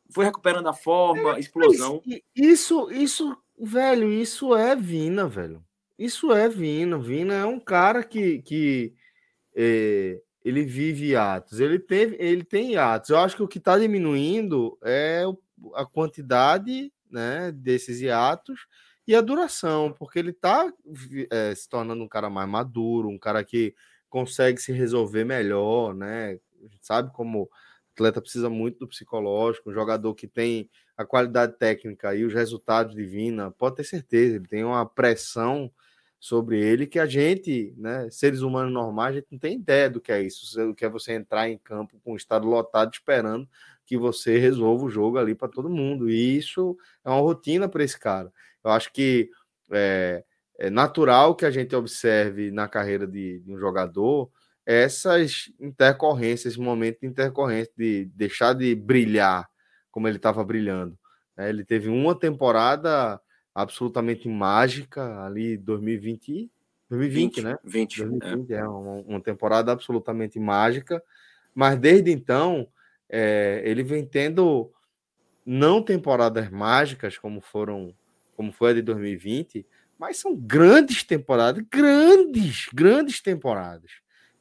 foi 0.10 0.26
recuperando 0.26 0.68
a 0.68 0.74
forma, 0.74 1.36
é, 1.36 1.40
explosão. 1.40 2.02
Isso, 2.34 2.90
isso, 2.92 3.38
velho, 3.60 4.10
isso 4.10 4.56
é 4.56 4.76
Vina, 4.76 5.28
velho. 5.28 5.64
Isso 5.98 6.32
é 6.32 6.48
Vina. 6.48 6.98
Vina 6.98 7.34
é 7.34 7.46
um 7.46 7.60
cara 7.60 8.04
que, 8.04 8.42
que 8.42 8.94
é, 9.54 10.22
ele 10.46 10.64
vive 10.64 11.14
atos. 11.16 11.60
Ele 11.60 11.78
teve, 11.78 12.16
ele 12.20 12.46
tem 12.46 12.78
atos. 12.78 13.10
Eu 13.10 13.18
acho 13.18 13.36
que 13.36 13.44
o 13.44 13.48
que 13.48 13.58
está 13.58 13.78
diminuindo 13.78 14.78
é 14.82 15.24
a 15.76 15.86
quantidade, 15.86 16.92
né, 17.12 17.52
desses 17.52 18.00
hiatos 18.00 18.66
e 19.10 19.16
a 19.16 19.22
duração, 19.22 19.92
porque 19.92 20.20
ele 20.20 20.30
está 20.30 20.72
é, 21.32 21.56
se 21.56 21.68
tornando 21.68 22.04
um 22.04 22.08
cara 22.08 22.30
mais 22.30 22.48
maduro, 22.48 23.10
um 23.10 23.18
cara 23.18 23.44
que 23.44 23.74
consegue 24.08 24.62
se 24.62 24.72
resolver 24.72 25.24
melhor, 25.24 25.96
né? 25.96 26.38
Sabe 26.80 27.12
como 27.12 27.50
atleta 27.92 28.22
precisa 28.22 28.52
muito 28.52 28.78
do 28.78 28.88
psicológico, 28.88 29.72
um 29.72 29.74
jogador 29.74 30.14
que 30.14 30.28
tem 30.28 30.70
a 30.96 31.04
qualidade 31.04 31.58
técnica 31.58 32.14
e 32.14 32.24
os 32.24 32.36
resultados 32.36 32.94
divina, 32.94 33.50
pode 33.50 33.78
ter 33.78 33.84
certeza, 33.84 34.36
ele 34.36 34.48
tem 34.48 34.64
uma 34.64 34.86
pressão 34.86 35.72
sobre 36.20 36.60
ele 36.62 36.86
que 36.86 37.00
a 37.00 37.08
gente, 37.08 37.74
né, 37.78 38.08
seres 38.12 38.42
humanos 38.42 38.72
normais, 38.72 39.16
a 39.16 39.20
gente 39.22 39.32
não 39.32 39.40
tem 39.40 39.56
ideia 39.56 39.90
do 39.90 40.00
que 40.00 40.12
é 40.12 40.22
isso, 40.22 40.70
o 40.70 40.76
que 40.76 40.86
é 40.86 40.90
você 40.90 41.14
entrar 41.14 41.50
em 41.50 41.58
campo 41.58 42.00
com 42.04 42.14
o 42.14 42.18
estado 42.18 42.48
lotado 42.48 42.94
esperando 42.94 43.50
que 43.90 43.98
você 43.98 44.38
resolva 44.38 44.86
o 44.86 44.90
jogo 44.90 45.18
ali 45.18 45.34
para 45.34 45.48
todo 45.48 45.68
mundo. 45.68 46.12
E 46.12 46.38
isso 46.38 46.78
é 47.04 47.10
uma 47.10 47.22
rotina 47.22 47.68
para 47.68 47.84
esse 47.84 48.00
cara. 48.00 48.32
Eu 48.64 48.72
acho 48.72 48.92
que 48.92 49.30
é, 49.72 50.24
é, 50.58 50.70
natural 50.70 51.36
que 51.36 51.46
a 51.46 51.52
gente 51.52 51.76
observe 51.76 52.52
na 52.52 52.68
carreira 52.68 53.08
de, 53.08 53.40
de 53.40 53.54
um 53.54 53.58
jogador 53.58 54.30
essas 54.66 55.52
intercorrências, 55.60 56.54
esse 56.54 56.62
momento 56.62 57.00
de 57.02 57.08
intercorrência, 57.08 57.72
de 57.76 58.06
deixar 58.14 58.54
de 58.54 58.76
brilhar 58.76 59.50
como 59.90 60.08
ele 60.08 60.18
estava 60.18 60.44
brilhando. 60.44 60.98
Né? 61.36 61.50
Ele 61.50 61.66
teve 61.66 61.90
uma 61.90 62.14
temporada 62.14 63.20
absolutamente 63.54 64.28
mágica 64.30 65.24
ali 65.24 65.58
2020, 65.58 66.52
2020, 66.90 67.36
20, 67.36 67.44
né? 67.44 67.58
20, 67.64 67.98
2020 67.98 68.54
é, 68.54 68.58
é 68.58 68.68
uma, 68.68 68.94
uma, 69.02 69.22
temporada 69.22 69.72
absolutamente 69.72 70.40
mágica, 70.40 71.02
mas 71.56 71.78
desde 71.78 72.12
então 72.12 72.68
é, 73.10 73.62
ele 73.66 73.84
vem 73.84 74.06
tendo 74.06 74.72
não 75.46 75.82
temporadas 75.82 76.50
mágicas 76.50 77.18
como 77.18 77.42
foram, 77.42 77.94
como 78.40 78.54
foi 78.54 78.72
a 78.72 78.74
de 78.76 78.82
2020, 78.84 79.68
mas 79.98 80.16
são 80.16 80.34
grandes 80.34 81.04
temporadas, 81.04 81.62
grandes, 81.70 82.70
grandes 82.74 83.20
temporadas. 83.20 83.92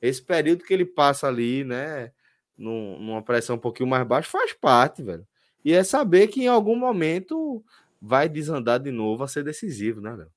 Esse 0.01 0.23
período 0.23 0.63
que 0.63 0.73
ele 0.73 0.85
passa 0.85 1.27
ali, 1.27 1.65
né, 1.65 2.13
numa 2.57 3.21
pressão 3.23 3.57
um 3.57 3.59
pouquinho 3.59 3.89
mais 3.89 4.07
baixa, 4.07 4.31
faz 4.31 4.53
parte, 4.53 5.03
velho. 5.03 5.27
E 5.65 5.73
é 5.73 5.83
saber 5.83 6.29
que 6.29 6.45
em 6.45 6.47
algum 6.47 6.77
momento 6.77 7.61
vai 8.01 8.29
desandar 8.29 8.79
de 8.79 8.93
novo 8.93 9.25
a 9.25 9.29
ser 9.29 9.43
decisivo, 9.43 10.01
né, 10.01 10.15
Léo? 10.15 10.31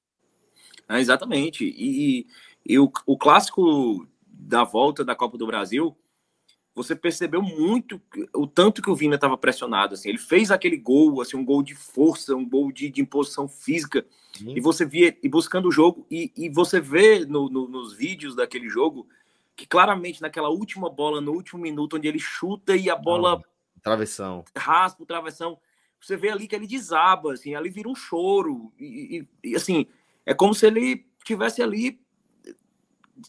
É, 0.90 1.00
exatamente. 1.00 1.64
E, 1.64 2.26
e 2.66 2.80
o, 2.80 2.92
o, 3.06 3.16
clássico 3.16 4.08
da 4.26 4.64
volta 4.64 5.06
da 5.06 5.14
Copa 5.16 5.38
do 5.38 5.46
Brasil, 5.46 5.96
você 6.74 6.96
percebeu 6.96 7.42
muito 7.42 8.02
o 8.34 8.48
tanto 8.48 8.82
que 8.82 8.90
o 8.90 8.96
Vina 8.96 9.16
estava 9.16 9.38
pressionado. 9.38 9.94
Assim, 9.94 10.10
ele 10.10 10.18
fez 10.18 10.52
aquele 10.52 10.78
gol, 10.78 11.22
assim, 11.22 11.38
um 11.38 11.46
gol 11.46 11.62
de 11.62 11.76
força, 11.76 12.36
um 12.36 12.48
gol 12.48 12.72
de, 12.72 12.90
de 12.90 13.02
imposição 13.02 13.48
física. 13.48 14.06
Sim. 14.34 14.54
E 14.56 14.62
você 14.62 14.86
via 14.86 15.18
e 15.22 15.28
buscando 15.28 15.68
o 15.68 15.72
jogo, 15.72 16.06
e, 16.10 16.32
e 16.36 16.50
você 16.50 16.80
vê 16.80 17.26
no, 17.26 17.50
no, 17.50 17.68
nos 17.68 17.94
vídeos 17.94 18.36
daquele 18.36 18.70
jogo 18.70 19.08
que 19.56 19.68
claramente 19.68 20.22
naquela 20.22 20.50
última 20.50 20.90
bola, 20.90 21.20
no 21.20 21.34
último 21.34 21.62
minuto, 21.62 21.98
onde 21.98 22.08
ele 22.08 22.20
chuta 22.20 22.76
e 22.76 22.90
a 22.90 22.96
bola. 22.96 23.36
Não, 23.36 23.44
travessão. 23.84 24.46
Raspa 24.56 25.04
o 25.04 25.06
travessão 25.06 25.58
você 26.02 26.18
vê 26.18 26.30
ali 26.30 26.48
que 26.48 26.56
ele 26.56 26.66
desaba, 26.66 27.34
assim, 27.34 27.54
ali 27.54 27.70
vira 27.70 27.88
um 27.88 27.96
choro. 27.96 28.74
E, 28.80 29.28
e, 29.44 29.50
e, 29.52 29.56
assim, 29.56 29.86
é 30.26 30.34
como 30.34 30.54
se 30.54 30.66
ele 30.66 31.06
tivesse 31.24 31.62
ali 31.62 32.02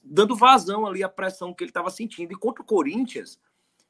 dando 0.05 0.37
vazão 0.37 0.87
ali 0.87 1.03
à 1.03 1.09
pressão 1.09 1.53
que 1.53 1.65
ele 1.65 1.71
estava 1.71 1.91
sentindo. 1.91 2.33
E 2.33 2.37
contra 2.37 2.63
o 2.63 2.67
Corinthians, 2.67 3.39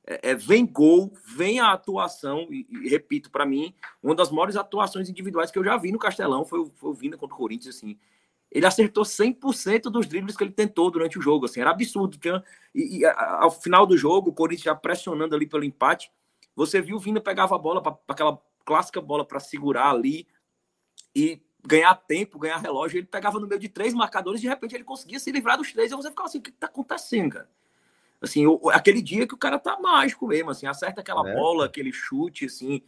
é, 0.07 0.30
é, 0.30 0.34
vem 0.34 0.66
gol, 0.66 1.12
vem 1.36 1.61
a 1.61 1.72
atuação, 1.72 2.48
e, 2.50 2.66
e 2.70 2.88
repito, 2.88 3.30
para 3.30 3.46
mim, 3.46 3.74
uma 4.03 4.14
das 4.14 4.30
maiores 4.30 4.57
atuações 4.57 5.09
individuais 5.09 5.50
que 5.50 5.59
eu 5.59 5.64
já 5.64 5.76
vi 5.76 5.92
no 5.92 5.98
Castelão 5.98 6.44
foi, 6.44 6.70
foi 6.74 6.90
o 6.90 6.94
Vina 6.94 7.16
contra 7.16 7.34
o 7.34 7.38
Corinthians, 7.38 7.76
assim. 7.76 7.98
Ele 8.50 8.66
acertou 8.66 9.05
100% 9.05 9.84
dos 9.84 10.07
dribles 10.07 10.36
que 10.36 10.44
ele 10.44 10.53
tentou 10.53 10.90
durante 10.90 11.18
o 11.18 11.22
jogo, 11.22 11.46
assim, 11.46 11.61
era 11.61 11.70
absurdo. 11.70 12.18
Tinha, 12.18 12.42
e, 12.74 12.98
e 12.98 13.07
ao 13.07 13.50
final 13.50 13.86
do 13.86 13.96
jogo, 13.96 14.30
o 14.30 14.34
Corinthians 14.34 14.64
já 14.64 14.74
pressionando 14.74 15.34
ali 15.34 15.46
pelo 15.46 15.64
empate, 15.64 16.11
você 16.55 16.80
viu 16.80 16.96
o 16.96 17.00
Vina 17.00 17.20
pegava 17.20 17.55
a 17.55 17.59
bola 17.59 17.82
para 17.82 17.96
aquela 18.09 18.38
clássica 18.64 19.00
bola 19.00 19.24
para 19.24 19.40
segurar 19.40 19.90
ali 19.90 20.26
e 21.14 21.40
ganhar 21.64 21.94
tempo, 21.94 22.38
ganhar 22.38 22.58
relógio. 22.58 22.98
Ele 22.98 23.06
pegava 23.06 23.38
no 23.38 23.46
meio 23.46 23.60
de 23.60 23.68
três 23.68 23.94
marcadores 23.94 24.40
e 24.40 24.42
de 24.42 24.48
repente 24.48 24.74
ele 24.74 24.84
conseguia 24.84 25.18
se 25.18 25.30
livrar 25.30 25.56
dos 25.56 25.72
três. 25.72 25.92
E 25.92 25.94
você 25.94 26.10
ficava 26.10 26.28
assim: 26.28 26.38
o 26.38 26.42
que 26.42 26.50
está 26.50 26.66
acontecendo, 26.66 27.32
cara? 27.32 27.48
Assim, 28.20 28.46
o, 28.46 28.70
aquele 28.70 29.02
dia 29.02 29.26
que 29.26 29.34
o 29.34 29.38
cara 29.38 29.58
tá 29.58 29.78
mágico 29.80 30.28
mesmo, 30.28 30.50
assim, 30.50 30.66
acerta 30.66 31.00
aquela 31.00 31.28
é. 31.28 31.34
bola, 31.34 31.66
aquele 31.66 31.92
chute, 31.92 32.46
assim. 32.46 32.82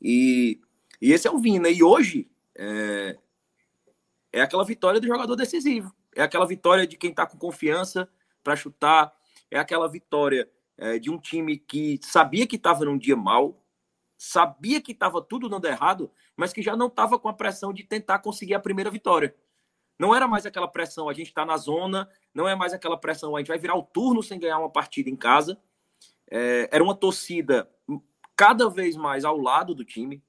E, 0.00 0.60
e 1.00 1.12
esse 1.12 1.28
é 1.28 1.30
o 1.30 1.38
Vina. 1.38 1.68
E 1.68 1.82
hoje 1.82 2.30
é, 2.54 3.18
é 4.32 4.40
aquela 4.40 4.64
vitória 4.64 5.00
do 5.00 5.06
jogador 5.06 5.36
decisivo. 5.36 5.94
É 6.14 6.22
aquela 6.22 6.46
vitória 6.46 6.86
de 6.86 6.96
quem 6.96 7.12
tá 7.12 7.26
com 7.26 7.36
confiança 7.36 8.08
para 8.42 8.56
chutar. 8.56 9.12
É 9.50 9.58
aquela 9.58 9.88
vitória 9.88 10.50
é, 10.76 10.98
de 10.98 11.10
um 11.10 11.18
time 11.18 11.58
que 11.58 12.00
sabia 12.02 12.46
que 12.46 12.56
estava 12.56 12.84
num 12.84 12.96
dia 12.96 13.16
mal, 13.16 13.62
sabia 14.16 14.80
que 14.80 14.92
estava 14.92 15.20
tudo 15.20 15.48
dando 15.48 15.66
errado, 15.66 16.10
mas 16.38 16.52
que 16.52 16.62
já 16.62 16.76
não 16.76 16.86
estava 16.86 17.18
com 17.18 17.28
a 17.28 17.32
pressão 17.32 17.72
de 17.72 17.82
tentar 17.82 18.20
conseguir 18.20 18.54
a 18.54 18.60
primeira 18.60 18.92
vitória. 18.92 19.34
Não 19.98 20.14
era 20.14 20.28
mais 20.28 20.46
aquela 20.46 20.68
pressão, 20.68 21.08
a 21.08 21.12
gente 21.12 21.26
está 21.26 21.44
na 21.44 21.56
zona, 21.56 22.08
não 22.32 22.46
é 22.46 22.54
mais 22.54 22.72
aquela 22.72 22.96
pressão, 22.96 23.34
a 23.34 23.40
gente 23.40 23.48
vai 23.48 23.58
virar 23.58 23.74
o 23.74 23.82
turno 23.82 24.22
sem 24.22 24.38
ganhar 24.38 24.60
uma 24.60 24.70
partida 24.70 25.10
em 25.10 25.16
casa. 25.16 25.60
É, 26.30 26.68
era 26.70 26.84
uma 26.84 26.94
torcida 26.94 27.68
cada 28.36 28.70
vez 28.70 28.96
mais 28.96 29.24
ao 29.24 29.36
lado 29.36 29.74
do 29.74 29.84
time. 29.84 30.22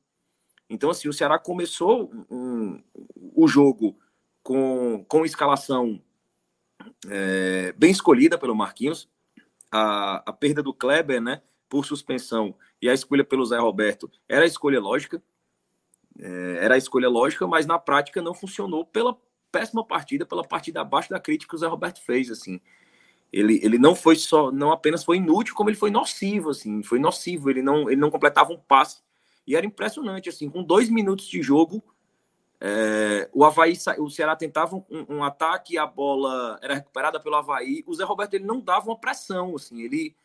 Então, 0.68 0.90
assim, 0.90 1.08
o 1.08 1.14
Ceará 1.14 1.38
começou 1.38 2.12
um, 2.28 2.82
o 3.16 3.48
jogo 3.48 3.96
com, 4.42 5.06
com 5.08 5.24
escalação 5.24 6.02
é, 7.08 7.72
bem 7.74 7.92
escolhida 7.92 8.36
pelo 8.36 8.56
Marquinhos. 8.56 9.08
A, 9.72 10.24
a 10.28 10.34
perda 10.34 10.64
do 10.64 10.74
Kleber, 10.74 11.22
né? 11.22 11.44
por 11.70 11.86
suspensão 11.86 12.56
e 12.82 12.90
a 12.90 12.94
escolha 12.94 13.24
pelo 13.24 13.46
Zé 13.46 13.60
Roberto 13.60 14.12
era 14.28 14.44
a 14.44 14.48
escolha 14.48 14.80
lógica, 14.80 15.22
é, 16.22 16.58
era 16.62 16.76
a 16.76 16.78
escolha 16.78 17.10
lógica, 17.10 17.48
mas 17.48 17.66
na 17.66 17.80
prática 17.80 18.22
não 18.22 18.34
funcionou 18.34 18.86
pela 18.86 19.18
péssima 19.52 19.84
partida, 19.84 20.26
pela 20.26 20.44
partida 20.44 20.82
abaixo 20.82 21.10
da 21.10 21.20
crítica 21.20 21.50
que 21.50 21.56
o 21.56 21.60
Zé 21.60 21.68
Roberto 21.68 22.02
fez, 22.02 22.30
assim. 22.30 22.60
Ele, 23.32 23.60
ele 23.64 23.78
não 23.78 23.96
foi 23.96 24.16
só, 24.16 24.52
não 24.52 24.72
apenas 24.72 25.04
foi 25.04 25.18
inútil, 25.18 25.56
como 25.56 25.70
ele 25.70 25.78
foi 25.78 25.92
nocivo, 25.92 26.50
assim, 26.50 26.82
foi 26.84 27.00
nocivo, 27.00 27.50
ele 27.50 27.62
não, 27.62 27.90
ele 27.90 28.00
não 28.00 28.10
completava 28.10 28.52
um 28.52 28.58
passe, 28.58 29.02
e 29.46 29.56
era 29.56 29.66
impressionante, 29.66 30.30
assim, 30.30 30.50
com 30.50 30.64
dois 30.64 30.90
minutos 30.90 31.28
de 31.28 31.42
jogo, 31.42 31.84
é, 32.60 33.30
o 33.32 33.46
Havaí, 33.46 33.78
o 34.00 34.10
Ceará 34.10 34.36
tentava 34.36 34.76
um, 34.76 34.86
um, 35.08 35.24
ataque, 35.24 35.78
a 35.78 35.86
bola 35.86 36.60
era 36.62 36.74
recuperada 36.74 37.20
pelo 37.20 37.36
Havaí, 37.36 37.84
o 37.88 37.94
Zé 37.94 38.04
Roberto 38.04 38.34
ele 38.34 38.46
não 38.46 38.60
dava 38.60 38.90
uma 38.90 39.00
pressão, 39.00 39.56
assim, 39.56 39.82
ele 39.82 40.16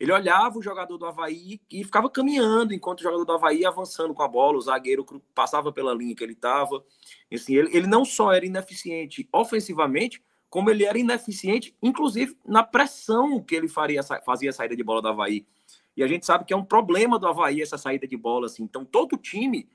ele 0.00 0.12
olhava 0.12 0.58
o 0.58 0.62
jogador 0.62 0.96
do 0.96 1.04
Havaí 1.04 1.60
e 1.70 1.84
ficava 1.84 2.08
caminhando 2.08 2.72
enquanto 2.72 3.00
o 3.00 3.02
jogador 3.02 3.26
do 3.26 3.32
Havaí 3.32 3.66
avançando 3.66 4.14
com 4.14 4.22
a 4.22 4.28
bola, 4.28 4.56
o 4.56 4.60
zagueiro 4.62 5.04
passava 5.34 5.70
pela 5.70 5.92
linha 5.92 6.16
que 6.16 6.24
ele 6.24 6.32
estava. 6.32 6.82
Assim, 7.30 7.54
ele, 7.54 7.76
ele 7.76 7.86
não 7.86 8.02
só 8.02 8.32
era 8.32 8.46
ineficiente 8.46 9.28
ofensivamente, 9.30 10.24
como 10.48 10.70
ele 10.70 10.86
era 10.86 10.98
ineficiente, 10.98 11.76
inclusive, 11.82 12.34
na 12.46 12.62
pressão 12.62 13.42
que 13.42 13.54
ele 13.54 13.68
faria, 13.68 14.02
fazia 14.24 14.48
a 14.48 14.52
saída 14.54 14.74
de 14.74 14.82
bola 14.82 15.02
do 15.02 15.08
Havaí. 15.08 15.46
E 15.94 16.02
a 16.02 16.06
gente 16.06 16.24
sabe 16.24 16.46
que 16.46 16.54
é 16.54 16.56
um 16.56 16.64
problema 16.64 17.18
do 17.18 17.26
Havaí 17.26 17.60
essa 17.60 17.76
saída 17.76 18.08
de 18.08 18.16
bola. 18.16 18.46
Assim. 18.46 18.62
Então, 18.62 18.86
todo 18.86 19.18
time 19.18 19.68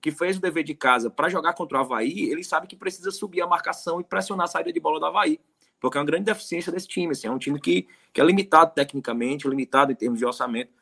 que 0.00 0.10
fez 0.10 0.38
o 0.38 0.40
dever 0.40 0.64
de 0.64 0.74
casa 0.74 1.10
para 1.10 1.28
jogar 1.28 1.52
contra 1.52 1.76
o 1.76 1.80
Havaí, 1.82 2.30
ele 2.30 2.42
sabe 2.42 2.66
que 2.66 2.76
precisa 2.76 3.10
subir 3.10 3.42
a 3.42 3.46
marcação 3.46 4.00
e 4.00 4.04
pressionar 4.04 4.44
a 4.44 4.48
saída 4.48 4.72
de 4.72 4.80
bola 4.80 4.98
do 4.98 5.04
Havaí 5.04 5.38
porque 5.80 5.96
é 5.96 6.00
uma 6.00 6.06
grande 6.06 6.24
deficiência 6.24 6.70
desse 6.70 6.86
time. 6.86 7.12
Assim, 7.12 7.26
é 7.26 7.30
um 7.30 7.38
time 7.38 7.58
que, 7.58 7.88
que 8.12 8.20
é 8.20 8.24
limitado 8.24 8.72
tecnicamente, 8.74 9.48
limitado 9.48 9.90
em 9.92 9.94
termos 9.94 10.18
de 10.18 10.26
orçamento. 10.26 10.72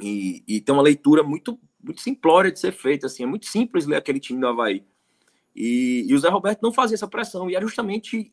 E, 0.00 0.44
e 0.46 0.60
tem 0.60 0.74
uma 0.74 0.82
leitura 0.82 1.22
muito, 1.22 1.58
muito 1.82 2.00
simplória 2.00 2.52
de 2.52 2.58
ser 2.58 2.72
feita. 2.72 3.06
Assim, 3.06 3.24
é 3.24 3.26
muito 3.26 3.46
simples 3.46 3.86
ler 3.86 3.96
aquele 3.96 4.20
time 4.20 4.40
do 4.40 4.46
Havaí. 4.46 4.84
E, 5.54 6.04
e 6.06 6.14
o 6.14 6.18
Zé 6.18 6.28
Roberto 6.28 6.62
não 6.62 6.72
fazia 6.72 6.94
essa 6.94 7.08
pressão. 7.08 7.50
E 7.50 7.56
era 7.56 7.64
justamente 7.64 8.32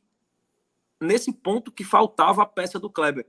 nesse 1.02 1.34
ponto 1.34 1.72
que 1.72 1.84
faltava 1.84 2.44
a 2.44 2.46
peça 2.46 2.80
do 2.80 2.90
Kleber. 2.90 3.26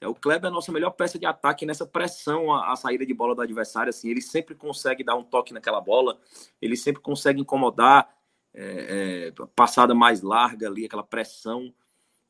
É, 0.00 0.08
o 0.08 0.14
Kleber 0.14 0.46
é 0.46 0.48
a 0.48 0.54
nossa 0.54 0.72
melhor 0.72 0.90
peça 0.90 1.18
de 1.18 1.26
ataque 1.26 1.64
nessa 1.64 1.86
pressão 1.86 2.52
à, 2.52 2.74
saída 2.76 3.06
de 3.06 3.14
bola 3.14 3.34
do 3.34 3.42
adversário. 3.42 3.90
Assim, 3.90 4.10
ele 4.10 4.20
sempre 4.20 4.54
consegue 4.54 5.04
dar 5.04 5.14
um 5.16 5.24
toque 5.24 5.52
naquela 5.52 5.80
bola, 5.80 6.18
ele 6.60 6.76
sempre 6.76 7.00
consegue 7.00 7.40
incomodar, 7.40 8.08
é, 8.54 9.32
é, 9.36 9.46
passada 9.54 9.94
mais 9.94 10.22
larga 10.22 10.68
ali, 10.68 10.84
aquela 10.84 11.02
pressão. 11.02 11.74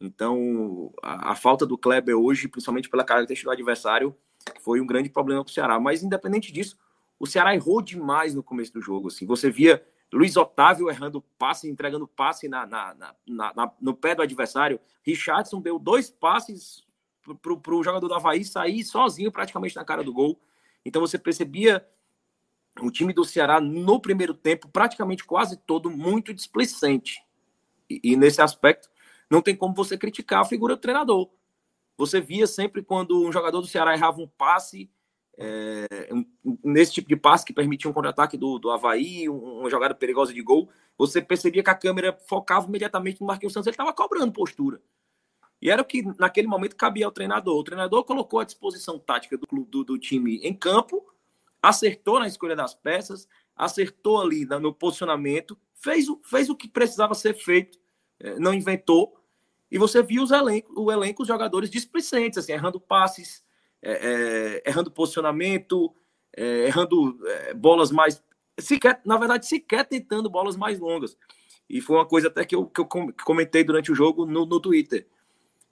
Então, 0.00 0.92
a, 1.02 1.32
a, 1.32 1.34
falta 1.34 1.66
do 1.66 1.78
Kleber 1.78 2.16
hoje, 2.16 2.48
principalmente 2.48 2.88
pela 2.88 3.04
característica 3.04 3.48
do 3.48 3.52
adversário, 3.52 4.16
foi 4.60 4.80
um 4.80 4.86
grande 4.86 5.08
problema 5.08 5.44
para 5.44 5.50
o 5.50 5.54
Ceará. 5.54 5.78
Mas, 5.78 6.02
independente 6.02 6.52
disso, 6.52 6.76
o 7.18 7.26
Ceará 7.26 7.54
errou 7.54 7.80
demais 7.80 8.34
no 8.34 8.42
começo 8.42 8.72
do 8.72 8.80
jogo. 8.80 9.08
Assim. 9.08 9.26
Você 9.26 9.50
via 9.50 9.84
Luiz 10.12 10.36
Otávio 10.36 10.88
errando 10.88 11.22
passe, 11.38 11.68
entregando 11.68 12.06
passe 12.06 12.48
na, 12.48 12.66
na, 12.66 12.94
na, 13.26 13.54
na, 13.54 13.72
no 13.80 13.94
pé 13.94 14.14
do 14.14 14.22
adversário. 14.22 14.80
Richardson 15.02 15.60
deu 15.60 15.78
dois 15.78 16.10
passes 16.10 16.84
para 17.40 17.74
o 17.74 17.82
jogador 17.82 18.06
do 18.06 18.14
Havaí 18.14 18.44
sair 18.44 18.84
sozinho 18.84 19.32
praticamente 19.32 19.74
na 19.74 19.84
cara 19.84 20.04
do 20.04 20.12
gol. 20.12 20.38
Então 20.84 21.00
você 21.00 21.18
percebia 21.18 21.86
o 22.80 22.90
time 22.90 23.12
do 23.12 23.24
Ceará 23.24 23.60
no 23.60 24.00
primeiro 24.00 24.34
tempo 24.34 24.68
praticamente 24.68 25.24
quase 25.24 25.56
todo 25.56 25.90
muito 25.90 26.34
displicente. 26.34 27.22
E, 27.88 28.00
e, 28.02 28.16
nesse 28.16 28.40
aspecto 28.40 28.88
não 29.30 29.40
tem 29.40 29.54
como 29.56 29.74
você 29.74 29.96
criticar 29.96 30.40
a 30.40 30.44
figura 30.44 30.74
do 30.74 30.80
treinador. 30.80 31.30
Você 31.96 32.20
via 32.20 32.46
sempre 32.46 32.82
quando 32.82 33.24
um 33.24 33.32
jogador 33.32 33.60
do 33.60 33.66
Ceará 33.66 33.94
errava 33.94 34.20
um 34.20 34.26
passe, 34.26 34.90
é, 35.36 35.86
um, 36.12 36.24
nesse 36.64 36.92
tipo 36.92 37.08
de 37.08 37.16
passe 37.16 37.44
que 37.44 37.52
permitia 37.52 37.90
um 37.90 37.94
contra-ataque 37.94 38.36
do, 38.36 38.58
do 38.58 38.70
Havaí, 38.70 39.28
um, 39.28 39.60
uma 39.60 39.70
jogada 39.70 39.94
perigosa 39.94 40.32
de 40.32 40.42
gol, 40.42 40.68
você 40.96 41.22
percebia 41.22 41.62
que 41.62 41.70
a 41.70 41.74
câmera 41.74 42.16
focava 42.28 42.66
imediatamente 42.66 43.20
no 43.20 43.26
Marquinhos 43.26 43.52
Santos, 43.52 43.66
ele 43.66 43.74
estava 43.74 43.92
cobrando 43.92 44.32
postura. 44.32 44.80
E 45.60 45.70
era 45.70 45.80
o 45.80 45.84
que 45.84 46.02
naquele 46.18 46.46
momento 46.46 46.76
cabia 46.76 47.06
ao 47.06 47.12
treinador. 47.12 47.58
O 47.58 47.64
treinador 47.64 48.04
colocou 48.04 48.40
a 48.40 48.44
disposição 48.44 48.98
tática 48.98 49.38
do, 49.38 49.46
do, 49.64 49.84
do 49.84 49.98
time 49.98 50.36
em 50.38 50.52
campo, 50.52 51.04
acertou 51.68 52.20
na 52.20 52.26
escolha 52.26 52.54
das 52.54 52.74
peças, 52.74 53.26
acertou 53.56 54.20
ali 54.20 54.44
no 54.44 54.72
posicionamento, 54.72 55.58
fez, 55.74 56.06
fez 56.24 56.50
o 56.50 56.56
que 56.56 56.68
precisava 56.68 57.14
ser 57.14 57.34
feito, 57.34 57.78
é, 58.20 58.38
não 58.38 58.52
inventou, 58.52 59.18
e 59.70 59.78
você 59.78 60.02
viu 60.02 60.22
os 60.22 60.30
o 60.30 60.92
elenco, 60.92 61.22
os 61.22 61.28
jogadores 61.28 61.70
displicentes, 61.70 62.38
assim, 62.38 62.52
errando 62.52 62.78
passes, 62.78 63.42
é, 63.82 64.62
é, 64.62 64.68
errando 64.68 64.90
posicionamento, 64.90 65.94
é, 66.36 66.66
errando 66.66 67.18
é, 67.26 67.54
bolas 67.54 67.90
mais. 67.90 68.22
Sequer, 68.60 69.00
na 69.04 69.16
verdade, 69.16 69.46
sequer 69.46 69.84
tentando 69.84 70.28
bolas 70.30 70.56
mais 70.56 70.78
longas. 70.78 71.16
E 71.68 71.80
foi 71.80 71.96
uma 71.96 72.06
coisa 72.06 72.28
até 72.28 72.44
que 72.44 72.54
eu, 72.54 72.66
que 72.66 72.80
eu 72.80 72.86
comentei 73.24 73.64
durante 73.64 73.90
o 73.90 73.94
jogo 73.94 74.26
no, 74.26 74.44
no 74.44 74.60
Twitter. 74.60 75.08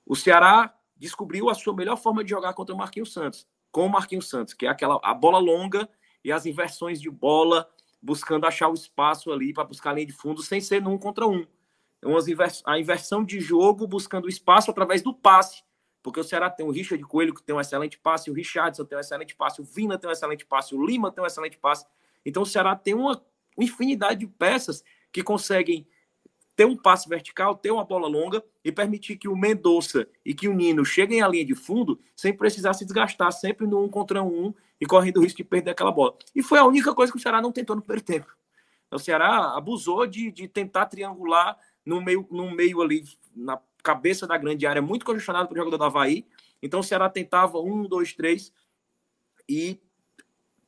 O 0.06 0.16
Ceará 0.16 0.74
descobriu 0.96 1.50
a 1.50 1.54
sua 1.54 1.76
melhor 1.76 1.96
forma 1.96 2.24
de 2.24 2.30
jogar 2.30 2.54
contra 2.54 2.74
o 2.74 2.78
Marquinhos 2.78 3.12
Santos, 3.12 3.46
com 3.72 3.86
o 3.86 3.88
Marquinhos 3.88 4.28
Santos, 4.28 4.54
que 4.54 4.66
é 4.66 4.68
aquela 4.68 5.00
a 5.02 5.14
bola 5.14 5.38
longa 5.38 5.88
e 6.22 6.30
as 6.30 6.46
inversões 6.46 7.00
de 7.00 7.10
bola, 7.10 7.68
buscando 8.00 8.46
achar 8.46 8.68
o 8.68 8.74
espaço 8.74 9.32
ali 9.32 9.52
para 9.52 9.64
buscar 9.64 9.90
a 9.90 9.94
linha 9.94 10.06
de 10.06 10.12
fundo 10.12 10.42
sem 10.42 10.60
ser 10.60 10.80
num 10.80 10.98
contra 10.98 11.26
um. 11.26 11.44
Invers... 12.04 12.62
a 12.66 12.78
inversão 12.78 13.24
de 13.24 13.40
jogo 13.40 13.86
buscando 13.86 14.28
espaço 14.28 14.70
através 14.70 15.02
do 15.02 15.14
passe. 15.14 15.64
Porque 16.02 16.20
o 16.20 16.24
Ceará 16.24 16.50
tem 16.50 16.66
o 16.66 16.70
Richard 16.70 17.02
Coelho, 17.04 17.32
que 17.32 17.42
tem 17.42 17.54
um 17.54 17.60
excelente 17.60 17.96
passe, 17.96 18.28
o 18.28 18.34
Richardson 18.34 18.84
tem 18.84 18.98
um 18.98 19.00
excelente 19.00 19.36
passe, 19.36 19.60
o 19.60 19.64
Vina 19.64 19.96
tem 19.96 20.10
um 20.10 20.12
excelente 20.12 20.44
passe, 20.44 20.74
o 20.74 20.84
Lima 20.84 21.12
tem 21.12 21.22
um 21.22 21.26
excelente 21.26 21.56
passe. 21.56 21.86
Então 22.26 22.42
o 22.42 22.46
Ceará 22.46 22.74
tem 22.74 22.92
uma 22.92 23.24
infinidade 23.56 24.20
de 24.20 24.26
peças 24.26 24.84
que 25.12 25.22
conseguem 25.22 25.86
ter 26.62 26.66
um 26.66 26.76
passe 26.76 27.08
vertical, 27.08 27.56
ter 27.56 27.72
uma 27.72 27.84
bola 27.84 28.06
longa 28.06 28.42
e 28.64 28.70
permitir 28.70 29.16
que 29.16 29.26
o 29.26 29.34
Mendonça 29.34 30.06
e 30.24 30.32
que 30.32 30.46
o 30.46 30.54
Nino 30.54 30.84
cheguem 30.84 31.20
à 31.20 31.26
linha 31.26 31.44
de 31.44 31.56
fundo 31.56 31.98
sem 32.14 32.32
precisar 32.32 32.72
se 32.72 32.84
desgastar 32.84 33.32
sempre 33.32 33.66
no 33.66 33.82
um 33.82 33.88
contra 33.88 34.22
um 34.22 34.54
e 34.80 34.86
correndo 34.86 35.16
o 35.16 35.22
risco 35.22 35.38
de 35.38 35.44
perder 35.44 35.72
aquela 35.72 35.90
bola. 35.90 36.16
E 36.32 36.40
foi 36.40 36.60
a 36.60 36.64
única 36.64 36.94
coisa 36.94 37.10
que 37.10 37.18
o 37.18 37.20
Ceará 37.20 37.42
não 37.42 37.50
tentou 37.50 37.74
no 37.74 37.82
primeiro 37.82 38.04
tempo. 38.04 38.32
O 38.92 38.98
Ceará 38.98 39.56
abusou 39.56 40.06
de, 40.06 40.30
de 40.30 40.46
tentar 40.46 40.86
triangular 40.86 41.58
no 41.84 42.00
meio, 42.00 42.28
no 42.30 42.48
meio 42.52 42.80
ali, 42.80 43.02
na 43.34 43.60
cabeça 43.82 44.24
da 44.24 44.36
grande 44.36 44.64
área, 44.64 44.80
muito 44.80 45.04
congestionado 45.04 45.48
para 45.48 45.54
o 45.54 45.58
jogador 45.58 45.78
do 45.78 45.84
Havaí. 45.84 46.24
Então 46.62 46.78
o 46.78 46.84
Ceará 46.84 47.08
tentava 47.08 47.58
um, 47.58 47.88
dois, 47.88 48.12
três 48.12 48.52
e 49.48 49.80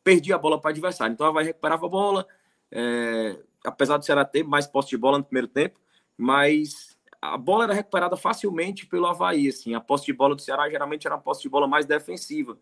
perdia 0.03 0.35
a 0.35 0.39
bola 0.39 0.61
para 0.61 0.71
o 0.71 0.73
adversário. 0.73 1.13
Então 1.13 1.25
o 1.25 1.31
Havaí 1.31 1.47
recuperava 1.47 1.87
a 1.87 1.89
bola, 1.89 2.27
é, 2.73 3.39
apesar 3.65 3.97
do 3.97 4.05
Ceará 4.05 4.25
ter 4.25 4.43
mais 4.43 4.67
posse 4.67 4.89
de 4.89 4.97
bola 4.97 5.19
no 5.19 5.25
primeiro 5.25 5.47
tempo, 5.47 5.84
mas 6.17 6.97
a 7.21 7.37
bola 7.37 7.65
era 7.65 7.75
recuperada 7.75 8.17
facilmente 8.17 8.87
pelo 8.87 9.07
Havaí. 9.07 9.49
Assim, 9.49 9.75
a 9.75 9.81
posse 9.81 10.07
de 10.07 10.13
bola 10.13 10.35
do 10.35 10.43
Ceará 10.43 10.69
geralmente 10.69 11.07
era 11.07 11.17
uma 11.17 11.23
posse 11.23 11.43
de 11.43 11.49
bola 11.49 11.67
mais 11.67 11.87
defensiva. 11.87 12.59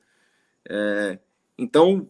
É, 0.68 1.18
então 1.58 2.08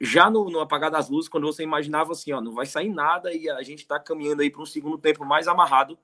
já 0.00 0.30
no, 0.30 0.48
no, 0.48 0.60
apagar 0.60 0.90
das 0.90 1.10
luzes, 1.10 1.28
quando 1.28 1.46
você 1.46 1.62
imaginava 1.62 2.12
assim, 2.12 2.32
ó, 2.32 2.40
não 2.40 2.54
vai 2.54 2.64
sair 2.64 2.88
nada 2.88 3.32
e 3.34 3.50
a 3.50 3.62
gente 3.62 3.80
está 3.80 4.00
caminhando 4.00 4.40
aí 4.40 4.50
para 4.50 4.62
um 4.62 4.66
segundo 4.66 4.96
tempo 4.96 5.24
mais 5.26 5.46
amarrado, 5.46 5.98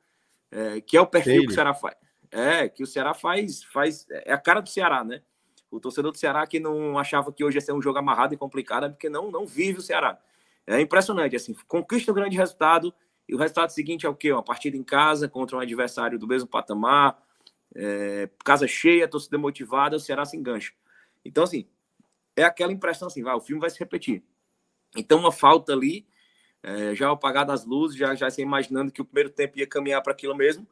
é, 0.50 0.80
que 0.82 0.96
é 0.96 1.00
o 1.00 1.06
perfil 1.06 1.42
que 1.42 1.48
o 1.48 1.54
Ceará 1.54 1.72
faz. 1.72 1.96
É, 2.30 2.68
que 2.68 2.82
o 2.82 2.86
Ceará 2.86 3.14
faz, 3.14 3.62
faz. 3.64 4.06
É 4.10 4.32
a 4.32 4.38
cara 4.38 4.60
do 4.60 4.68
Ceará, 4.68 5.02
né? 5.02 5.22
O 5.70 5.80
torcedor 5.80 6.12
do 6.12 6.18
Ceará 6.18 6.46
que 6.46 6.60
não 6.60 6.98
achava 6.98 7.32
que 7.32 7.42
hoje 7.42 7.56
ia 7.56 7.60
ser 7.60 7.72
um 7.72 7.80
jogo 7.80 7.98
amarrado 7.98 8.34
e 8.34 8.36
complicado, 8.36 8.86
é 8.86 8.88
porque 8.90 9.08
não, 9.08 9.30
não 9.30 9.46
vive 9.46 9.78
o 9.78 9.82
Ceará. 9.82 10.18
É 10.66 10.80
impressionante, 10.80 11.34
assim, 11.34 11.54
conquista 11.66 12.12
um 12.12 12.14
grande 12.14 12.36
resultado, 12.36 12.92
e 13.28 13.34
o 13.34 13.38
resultado 13.38 13.70
seguinte 13.70 14.06
é 14.06 14.08
o 14.08 14.14
quê? 14.14 14.32
Uma 14.32 14.42
partida 14.42 14.76
em 14.76 14.82
casa 14.82 15.28
contra 15.28 15.56
um 15.56 15.60
adversário 15.60 16.18
do 16.18 16.26
mesmo 16.26 16.48
patamar, 16.48 17.20
é, 17.74 18.28
casa 18.44 18.66
cheia, 18.66 19.08
torcida 19.08 19.36
motivada, 19.36 19.96
o 19.96 20.00
Ceará 20.00 20.24
se 20.24 20.36
engancha. 20.36 20.72
Então, 21.24 21.44
assim, 21.44 21.66
é 22.36 22.44
aquela 22.44 22.72
impressão 22.72 23.08
assim, 23.08 23.22
vai, 23.22 23.34
o 23.34 23.40
filme 23.40 23.60
vai 23.60 23.70
se 23.70 23.78
repetir. 23.78 24.22
Então, 24.96 25.18
uma 25.18 25.32
falta 25.32 25.72
ali, 25.72 26.06
é, 26.62 26.94
já 26.94 27.10
apagada 27.10 27.52
as 27.52 27.64
luzes, 27.64 27.96
já, 27.96 28.14
já 28.14 28.30
se 28.30 28.40
imaginando 28.40 28.92
que 28.92 29.02
o 29.02 29.04
primeiro 29.04 29.30
tempo 29.30 29.58
ia 29.58 29.66
caminhar 29.66 30.02
para 30.02 30.12
aquilo 30.12 30.34
mesmo. 30.34 30.66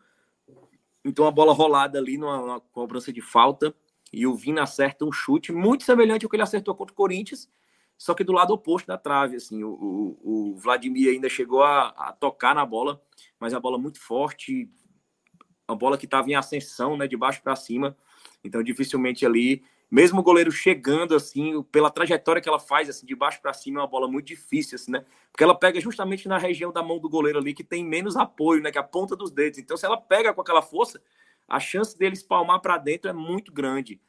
Então, 1.05 1.27
a 1.27 1.31
bola 1.31 1.53
rolada 1.53 1.99
ali 1.99 2.17
numa, 2.17 2.39
numa, 2.39 2.61
cobrança 2.61 3.13
de 3.13 3.21
falta, 3.21 3.75
e 4.13 4.27
o 4.27 4.35
Vina 4.35 4.63
acerta 4.63 5.05
um 5.05 5.13
chute 5.13 5.53
muito 5.53 5.85
semelhante 5.85 6.25
ao 6.25 6.31
que 6.31 6.37
ele 6.37 6.43
acertou 6.43 6.75
contra 6.75 6.93
o 6.93 6.97
Corinthians, 6.97 7.51
só 7.97 8.15
que 8.15 8.25
do 8.25 8.33
lado 8.33 8.53
oposto 8.53 8.87
da 8.87 8.99
trave. 8.99 9.37
Assim, 9.37 9.63
o, 9.63 9.71
o, 9.71 10.53
o 10.53 10.57
Vladimir 10.57 11.11
ainda 11.11 11.29
chegou 11.29 11.63
a, 11.63 11.89
a, 11.89 12.13
tocar 12.13 12.55
na 12.55 12.65
bola, 12.65 13.01
mas 13.39 13.55
a 13.55 13.61
bola 13.61 13.79
muito 13.79 14.01
forte, 14.01 14.71
a 15.67 15.75
bola 15.75 15.97
que 15.99 16.05
estava 16.05 16.29
em 16.29 16.35
ascensão, 16.35 16.97
né, 16.97 17.07
de 17.07 17.17
baixo 17.17 17.43
para 17.43 17.57
cima. 17.57 17.97
Então, 18.43 18.63
dificilmente 18.63 19.25
ali 19.25 19.63
mesmo 19.95 20.19
o 20.19 20.23
goleiro 20.25 20.51
chegando 20.51 21.15
assim, 21.15 21.63
pela 21.71 21.89
trajetória 21.89 22.43
que 22.43 22.49
ela 22.49 22.59
faz 22.59 22.89
assim 22.89 23.07
de 23.07 23.15
baixo 23.15 23.41
para 23.41 23.53
cima, 23.53 23.79
é 23.79 23.83
uma 23.83 23.89
bola 23.89 24.09
muito 24.09 24.27
difícil 24.27 24.75
assim, 24.75 24.91
né? 24.91 25.05
Porque 25.31 25.45
ela 25.45 25.55
pega 25.55 25.81
justamente 25.81 26.27
na 26.27 26.37
região 26.37 26.73
da 26.73 26.83
mão 26.83 26.99
do 26.99 27.09
goleiro 27.09 27.39
ali 27.39 27.55
que 27.55 27.63
tem 27.63 27.85
menos 27.85 28.17
apoio, 28.17 28.61
né, 28.61 28.73
que 28.73 28.79
é 28.79 28.81
a 28.81 28.85
ponta 28.85 29.15
dos 29.15 29.31
dedos. 29.31 29.59
Então, 29.59 29.77
se 29.77 29.87
ela 29.87 29.97
pega 29.97 30.35
com 30.35 30.41
aquela 30.41 30.63
força, 30.63 31.01
a 31.47 31.61
chance 31.61 31.97
dele 31.97 32.15
espalmar 32.15 32.61
para 32.61 32.77
dentro 32.77 33.09
é 33.09 33.13
muito 33.13 33.53
grande. 33.53 34.01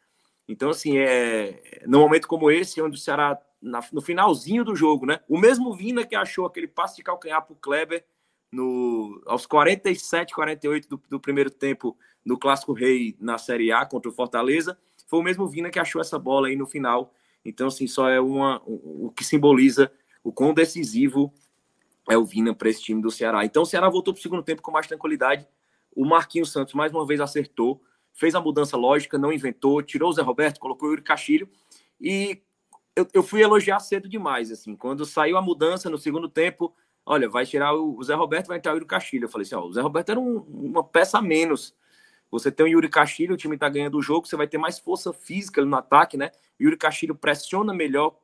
Então, 0.47 0.69
assim, 0.69 0.97
é 0.97 1.83
num 1.87 1.99
momento 1.99 2.27
como 2.27 2.51
esse, 2.51 2.81
onde 2.81 2.97
o 2.97 2.99
Ceará 2.99 3.39
na, 3.61 3.83
no 3.91 4.01
finalzinho 4.01 4.63
do 4.63 4.75
jogo, 4.75 5.05
né? 5.05 5.19
O 5.27 5.37
mesmo 5.37 5.75
Vina 5.75 6.05
que 6.05 6.15
achou 6.15 6.45
aquele 6.45 6.67
passe 6.67 6.97
de 6.97 7.03
calcanhar 7.03 7.41
para 7.41 7.53
o 7.53 7.57
Kleber 7.57 8.05
no, 8.51 9.21
aos 9.25 9.45
47, 9.45 10.33
48 10.33 10.87
do, 10.87 11.01
do 11.09 11.19
primeiro 11.19 11.49
tempo 11.49 11.97
no 12.23 12.37
Clássico 12.37 12.73
Rei 12.73 13.15
na 13.19 13.37
Série 13.37 13.71
A 13.71 13.85
contra 13.85 14.09
o 14.09 14.13
Fortaleza 14.13 14.77
foi 15.07 15.19
o 15.19 15.23
mesmo 15.23 15.47
Vina 15.47 15.69
que 15.69 15.79
achou 15.79 16.01
essa 16.01 16.17
bola 16.17 16.47
aí 16.47 16.55
no 16.55 16.65
final. 16.65 17.13
Então, 17.43 17.67
assim, 17.67 17.87
só 17.87 18.09
é 18.09 18.19
uma, 18.19 18.61
o 18.65 19.11
que 19.15 19.23
simboliza 19.23 19.91
o 20.23 20.31
quão 20.31 20.53
decisivo 20.53 21.31
é 22.09 22.17
o 22.17 22.25
Vina 22.25 22.53
para 22.53 22.69
esse 22.69 22.81
time 22.81 23.01
do 23.01 23.11
Ceará. 23.11 23.45
Então, 23.45 23.63
o 23.63 23.65
Ceará 23.65 23.89
voltou 23.89 24.13
para 24.13 24.19
o 24.19 24.23
segundo 24.23 24.43
tempo 24.43 24.61
com 24.61 24.71
mais 24.71 24.87
tranquilidade. 24.87 25.47
O 25.95 26.05
Marquinhos 26.05 26.51
Santos, 26.51 26.73
mais 26.73 26.91
uma 26.91 27.05
vez, 27.05 27.21
acertou, 27.21 27.81
fez 28.15 28.33
a 28.33 28.41
mudança 28.41 28.75
lógica, 28.75 29.17
não 29.17 29.31
inventou, 29.31 29.83
tirou 29.83 30.09
o 30.09 30.13
Zé 30.13 30.23
Roberto, 30.23 30.59
colocou 30.59 30.89
o 30.89 30.91
Yuri 30.93 31.03
Castilho. 31.03 31.47
E 32.01 32.41
eu, 32.95 33.07
eu 33.13 33.21
fui 33.21 33.43
elogiar 33.43 33.79
cedo 33.79 34.09
demais, 34.09 34.51
assim. 34.51 34.75
Quando 34.75 35.05
saiu 35.05 35.37
a 35.37 35.41
mudança 35.41 35.87
no 35.87 35.97
segundo 35.99 36.27
tempo, 36.27 36.73
olha, 37.05 37.29
vai 37.29 37.45
tirar 37.45 37.75
o, 37.75 37.95
o 37.95 38.03
Zé 38.03 38.15
Roberto, 38.15 38.47
vai 38.47 38.57
entrar 38.57 38.71
o 38.71 38.75
Yuri 38.75 38.87
Castilho. 38.87 39.25
Eu 39.25 39.29
falei 39.29 39.45
assim, 39.45 39.55
ó, 39.55 39.63
o 39.63 39.71
Zé 39.71 39.81
Roberto 39.81 40.09
era 40.09 40.19
um, 40.19 40.37
uma 40.37 40.83
peça 40.83 41.19
a 41.19 41.21
menos 41.21 41.75
você 42.35 42.51
tem 42.51 42.65
o 42.65 42.69
Yuri 42.69 42.89
Castilho, 42.89 43.33
o 43.33 43.37
time 43.37 43.55
está 43.55 43.69
ganhando 43.69 43.97
o 43.97 44.01
jogo, 44.01 44.27
você 44.27 44.35
vai 44.35 44.47
ter 44.47 44.57
mais 44.57 44.79
força 44.79 45.13
física 45.13 45.63
no 45.63 45.75
ataque, 45.75 46.17
né? 46.17 46.31
O 46.59 46.63
Yuri 46.63 46.77
Castilho 46.77 47.15
pressiona 47.15 47.73
melhor 47.73 48.15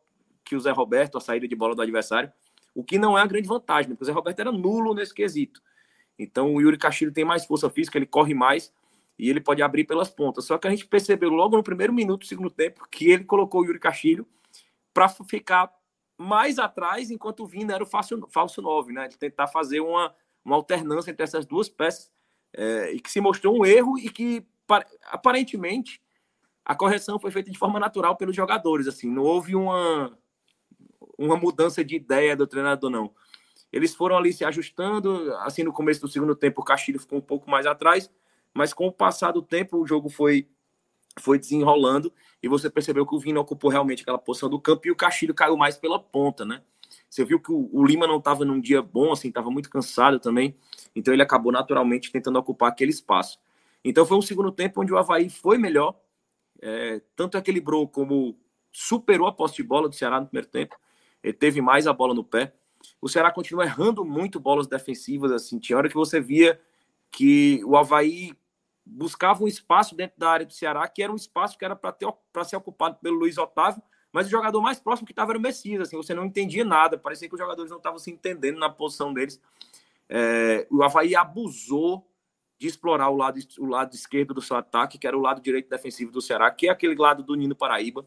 que 0.43 0.55
o 0.55 0.59
Zé 0.59 0.71
Roberto 0.71 1.17
a 1.17 1.21
saída 1.21 1.47
de 1.47 1.55
bola 1.55 1.75
do 1.75 1.81
adversário, 1.81 2.31
o 2.73 2.83
que 2.83 2.97
não 2.97 3.17
é 3.17 3.21
a 3.21 3.25
grande 3.25 3.47
vantagem, 3.47 3.89
né? 3.89 3.95
porque 3.95 4.03
o 4.03 4.07
Zé 4.07 4.11
Roberto 4.11 4.39
era 4.39 4.51
nulo 4.51 4.93
nesse 4.93 5.13
quesito. 5.13 5.61
Então 6.17 6.53
o 6.53 6.61
Yuri 6.61 6.77
Castilho 6.77 7.11
tem 7.11 7.23
mais 7.23 7.45
força 7.45 7.69
física, 7.69 7.97
ele 7.97 8.05
corre 8.05 8.33
mais 8.33 8.73
e 9.21 9.29
ele 9.29 9.39
pode 9.39 9.61
abrir 9.61 9.83
pelas 9.83 10.09
pontas. 10.09 10.45
Só 10.45 10.57
que 10.57 10.67
a 10.67 10.71
gente 10.71 10.87
percebeu 10.87 11.29
logo 11.29 11.55
no 11.55 11.61
primeiro 11.61 11.93
minuto 11.93 12.21
do 12.21 12.25
segundo 12.25 12.49
tempo 12.49 12.87
que 12.89 13.11
ele 13.11 13.23
colocou 13.23 13.61
o 13.61 13.65
Yuri 13.65 13.79
Castilho 13.79 14.27
para 14.91 15.07
ficar 15.07 15.71
mais 16.17 16.57
atrás, 16.57 17.11
enquanto 17.11 17.43
o 17.43 17.45
Vina 17.45 17.75
era 17.75 17.83
o 17.83 17.85
falso, 17.85 18.27
falso 18.31 18.63
9, 18.63 18.91
né? 18.91 19.07
De 19.07 19.19
tentar 19.19 19.45
fazer 19.45 19.79
uma, 19.79 20.11
uma 20.43 20.55
alternância 20.55 21.11
entre 21.11 21.23
essas 21.23 21.45
duas 21.45 21.69
peças 21.69 22.11
é, 22.51 22.93
e 22.93 22.99
que 22.99 23.11
se 23.11 23.21
mostrou 23.21 23.55
um 23.55 23.63
erro 23.63 23.95
e 23.99 24.09
que 24.09 24.43
aparentemente 25.03 26.01
a 26.65 26.73
correção 26.73 27.19
foi 27.19 27.29
feita 27.29 27.51
de 27.51 27.59
forma 27.59 27.79
natural 27.79 28.17
pelos 28.17 28.35
jogadores, 28.35 28.87
assim, 28.87 29.09
não 29.09 29.23
houve 29.23 29.55
uma 29.55 30.17
uma 31.17 31.37
mudança 31.37 31.83
de 31.83 31.95
ideia 31.95 32.35
do 32.35 32.47
treinador 32.47 32.89
não. 32.89 33.13
Eles 33.71 33.93
foram 33.93 34.17
ali 34.17 34.33
se 34.33 34.43
ajustando, 34.43 35.31
assim 35.41 35.61
no 35.61 35.71
começo 35.71 36.01
do 36.01 36.07
segundo 36.07 36.35
tempo 36.35 36.61
o 36.61 36.65
Castilho 36.65 36.99
ficou 36.99 37.19
um 37.19 37.21
pouco 37.21 37.47
mais 37.49 37.67
atrás, 37.67 38.09
mas 38.53 38.73
com 38.73 38.87
o 38.87 38.91
passar 38.91 39.31
do 39.31 39.41
tempo 39.41 39.77
o 39.77 39.87
jogo 39.87 40.09
foi 40.09 40.47
foi 41.19 41.37
desenrolando 41.37 42.11
e 42.41 42.47
você 42.47 42.69
percebeu 42.69 43.05
que 43.05 43.13
o 43.13 43.19
Vina 43.19 43.39
ocupou 43.39 43.69
realmente 43.69 44.01
aquela 44.01 44.17
posição 44.17 44.49
do 44.49 44.59
campo 44.59 44.87
e 44.87 44.91
o 44.91 44.95
Castilho 44.95 45.33
caiu 45.33 45.57
mais 45.57 45.77
pela 45.77 45.99
ponta, 45.99 46.45
né? 46.45 46.61
Você 47.09 47.25
viu 47.25 47.39
que 47.39 47.51
o, 47.51 47.85
Lima 47.85 48.07
não 48.07 48.17
estava 48.17 48.45
num 48.45 48.59
dia 48.59 48.81
bom, 48.81 49.11
assim, 49.11 49.27
estava 49.27 49.49
muito 49.51 49.69
cansado 49.69 50.19
também. 50.19 50.55
Então 50.95 51.13
ele 51.13 51.21
acabou 51.21 51.51
naturalmente 51.51 52.11
tentando 52.11 52.39
ocupar 52.39 52.69
aquele 52.69 52.91
espaço. 52.91 53.39
Então 53.83 54.05
foi 54.05 54.17
um 54.17 54.21
segundo 54.21 54.51
tempo 54.51 54.81
onde 54.81 54.93
o 54.93 54.97
Havaí 54.97 55.29
foi 55.29 55.57
melhor, 55.57 55.99
é, 56.61 57.01
tanto 57.15 57.37
equilibrou 57.37 57.87
como 57.87 58.37
superou 58.71 59.27
a 59.27 59.31
posse 59.31 59.55
de 59.55 59.63
bola 59.63 59.89
do 59.89 59.95
Ceará 59.95 60.19
no 60.19 60.27
primeiro 60.27 60.47
tempo. 60.47 60.77
Ele 61.23 61.33
teve 61.33 61.61
mais 61.61 61.87
a 61.87 61.93
bola 61.93 62.13
no 62.13 62.23
pé. 62.23 62.53
O 63.01 63.09
Ceará 63.09 63.31
continua 63.31 63.65
errando 63.65 64.05
muito 64.05 64.39
bolas 64.39 64.67
defensivas. 64.67 65.31
Assim, 65.31 65.59
tinha 65.59 65.77
hora 65.77 65.89
que 65.89 65.95
você 65.95 66.19
via 66.19 66.59
que 67.11 67.61
o 67.65 67.75
Havaí 67.75 68.33
buscava 68.85 69.43
um 69.43 69.47
espaço 69.47 69.95
dentro 69.95 70.19
da 70.19 70.29
área 70.29 70.45
do 70.45 70.53
Ceará, 70.53 70.87
que 70.87 71.03
era 71.03 71.11
um 71.11 71.15
espaço 71.15 71.57
que 71.57 71.65
era 71.65 71.75
para 71.75 72.43
ser 72.43 72.55
ocupado 72.55 72.97
pelo 73.01 73.17
Luiz 73.17 73.37
Otávio, 73.37 73.81
mas 74.11 74.27
o 74.27 74.29
jogador 74.29 74.61
mais 74.61 74.79
próximo 74.79 75.05
que 75.05 75.13
estava 75.13 75.31
era 75.31 75.39
o 75.39 75.41
Messias. 75.41 75.81
Assim, 75.81 75.95
você 75.95 76.13
não 76.13 76.25
entendia 76.25 76.65
nada, 76.65 76.97
parecia 76.97 77.27
que 77.27 77.35
os 77.35 77.39
jogadores 77.39 77.71
não 77.71 77.77
estavam 77.77 77.99
se 77.99 78.11
entendendo 78.11 78.59
na 78.59 78.69
posição 78.69 79.13
deles. 79.13 79.41
É, 80.09 80.67
o 80.69 80.83
Havaí 80.83 81.15
abusou 81.15 82.05
de 82.59 82.67
explorar 82.67 83.09
o 83.09 83.15
lado, 83.15 83.39
o 83.57 83.65
lado 83.65 83.95
esquerdo 83.95 84.33
do 84.33 84.41
seu 84.41 84.55
ataque, 84.55 84.99
que 84.99 85.07
era 85.07 85.17
o 85.17 85.21
lado 85.21 85.41
direito 85.41 85.69
defensivo 85.69 86.11
do 86.11 86.21
Ceará, 86.21 86.51
que 86.51 86.67
é 86.67 86.69
aquele 86.69 86.95
lado 86.95 87.23
do 87.23 87.33
Nino 87.35 87.55
Paraíba. 87.55 88.05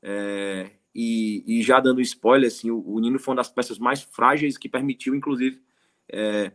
É, 0.00 0.70
e, 0.94 1.44
e, 1.46 1.62
já 1.62 1.80
dando 1.80 2.00
spoiler, 2.00 2.48
assim, 2.48 2.70
o, 2.70 2.82
o, 2.86 2.98
Nino 2.98 3.18
foi 3.18 3.32
uma 3.32 3.40
das 3.40 3.50
peças 3.50 3.78
mais 3.78 4.00
frágeis 4.00 4.56
que 4.56 4.68
permitiu, 4.68 5.14
inclusive, 5.14 5.60
é, 6.08 6.52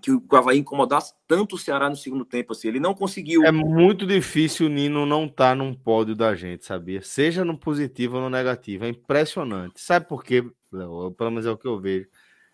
que 0.00 0.10
o 0.10 0.24
Havaí 0.32 0.58
incomodasse 0.58 1.14
tanto 1.26 1.56
o 1.56 1.58
Ceará 1.58 1.88
no 1.88 1.96
segundo 1.96 2.24
tempo. 2.24 2.52
Assim, 2.52 2.68
ele 2.68 2.80
não 2.80 2.94
conseguiu. 2.94 3.44
É 3.44 3.52
muito 3.52 4.06
difícil 4.06 4.66
o 4.66 4.70
Nino 4.70 5.04
não 5.04 5.26
estar 5.26 5.50
tá 5.50 5.54
num 5.54 5.74
pódio 5.74 6.14
da 6.14 6.34
gente, 6.34 6.64
sabia? 6.64 7.02
Seja 7.02 7.44
no 7.44 7.58
positivo 7.58 8.16
ou 8.16 8.22
no 8.22 8.30
negativo. 8.30 8.84
É 8.84 8.88
impressionante. 8.88 9.80
Sabe 9.80 10.06
por 10.06 10.24
quê, 10.24 10.44
Léo? 10.72 11.12
Pelo 11.12 11.30
menos 11.30 11.46
é 11.46 11.50
o 11.50 11.58
que 11.58 11.66
eu 11.68 11.78
vejo. 11.78 12.08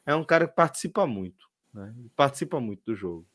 É 0.04 0.14
um 0.14 0.24
cara 0.24 0.46
que 0.46 0.54
participa 0.54 1.06
muito. 1.06 1.46
Né? 1.72 1.92
Participa 2.14 2.60
muito 2.60 2.82
do 2.86 2.94
jogo. 2.94 3.26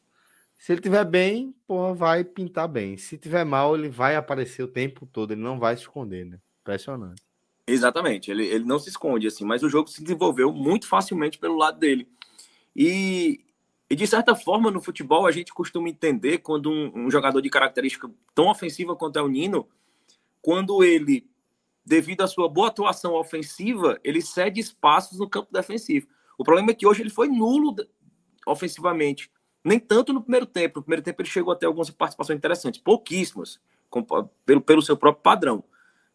Se 0.57 0.72
ele 0.72 0.82
tiver 0.82 1.03
bem, 1.06 1.56
porra, 1.65 1.94
vai 1.94 2.23
pintar 2.23 2.68
bem. 2.68 2.95
Se 2.95 3.18
tiver 3.18 3.44
mal, 3.44 3.76
ele 3.76 3.90
vai 3.90 4.15
aparecer 4.15 4.61
o 4.61 4.68
tempo 4.68 5.07
todo, 5.07 5.32
ele 5.32 5.41
não 5.41 5.57
vai 5.57 5.76
se 5.76 5.82
esconder, 5.82 6.23
né? 6.23 6.38
Impressionante. 6.61 7.22
Exatamente, 7.65 8.30
ele, 8.30 8.45
ele 8.45 8.64
não 8.64 8.78
se 8.78 8.90
esconde, 8.90 9.26
assim, 9.26 9.45
mas 9.45 9.64
o 9.64 9.69
jogo 9.69 9.88
se 9.88 10.03
desenvolveu 10.03 10.52
muito 10.52 10.88
facilmente 10.88 11.40
pelo 11.40 11.57
lado 11.57 11.80
dele. 11.80 12.07
E, 12.76 13.40
e 13.92 13.96
de 13.96 14.08
certa 14.08 14.34
forma, 14.34 14.72
no 14.72 14.82
futebol, 14.82 15.28
a 15.28 15.32
gente 15.34 15.54
costuma 15.54 15.90
entender 15.90 16.38
quando 16.38 16.72
um, 16.72 17.08
um 17.08 17.12
jogador 17.12 17.42
de 17.42 17.50
característica 17.50 18.10
tão 18.34 18.48
ofensiva 18.48 18.96
quanto 18.96 19.20
é 19.20 19.22
o 19.22 19.28
Nino, 19.28 19.68
quando 20.42 20.82
ele, 20.82 21.30
devido 21.86 22.22
à 22.22 22.28
sua 22.28 22.48
boa 22.48 22.70
atuação 22.70 23.16
ofensiva, 23.16 24.00
ele 24.02 24.22
cede 24.22 24.62
espaços 24.62 25.20
no 25.20 25.30
campo 25.30 25.52
defensivo. 25.52 26.08
O 26.38 26.44
problema 26.46 26.72
é 26.72 26.74
que 26.74 26.88
hoje 26.88 27.02
ele 27.02 27.10
foi 27.10 27.28
nulo 27.28 27.76
ofensivamente 28.48 29.30
nem 29.62 29.78
tanto 29.78 30.14
no 30.14 30.22
primeiro 30.22 30.46
tempo. 30.46 30.80
No 30.80 30.84
primeiro 30.84 31.04
tempo 31.04 31.22
ele 31.22 31.28
chegou 31.28 31.52
a 31.52 31.56
ter 31.58 31.66
algumas 31.66 31.90
participações 31.90 32.38
interessantes, 32.38 32.80
pouquíssimas, 32.80 33.60
com, 33.90 34.02
pelo, 34.46 34.62
pelo 34.62 34.82
seu 34.82 34.96
próprio 34.96 35.22
padrão. 35.22 35.66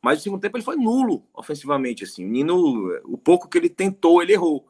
Mas 0.01 0.17
no 0.17 0.23
segundo 0.23 0.41
tempo 0.41 0.57
ele 0.57 0.65
foi 0.65 0.77
nulo 0.77 1.27
ofensivamente. 1.35 2.05
Assim. 2.05 2.25
O 2.25 2.29
Nino, 2.29 3.03
o 3.05 3.19
pouco 3.19 3.51
que 3.51 3.59
ele 3.59 3.69
tentou, 3.69 4.23
ele 4.23 4.33
errou. 4.33 4.67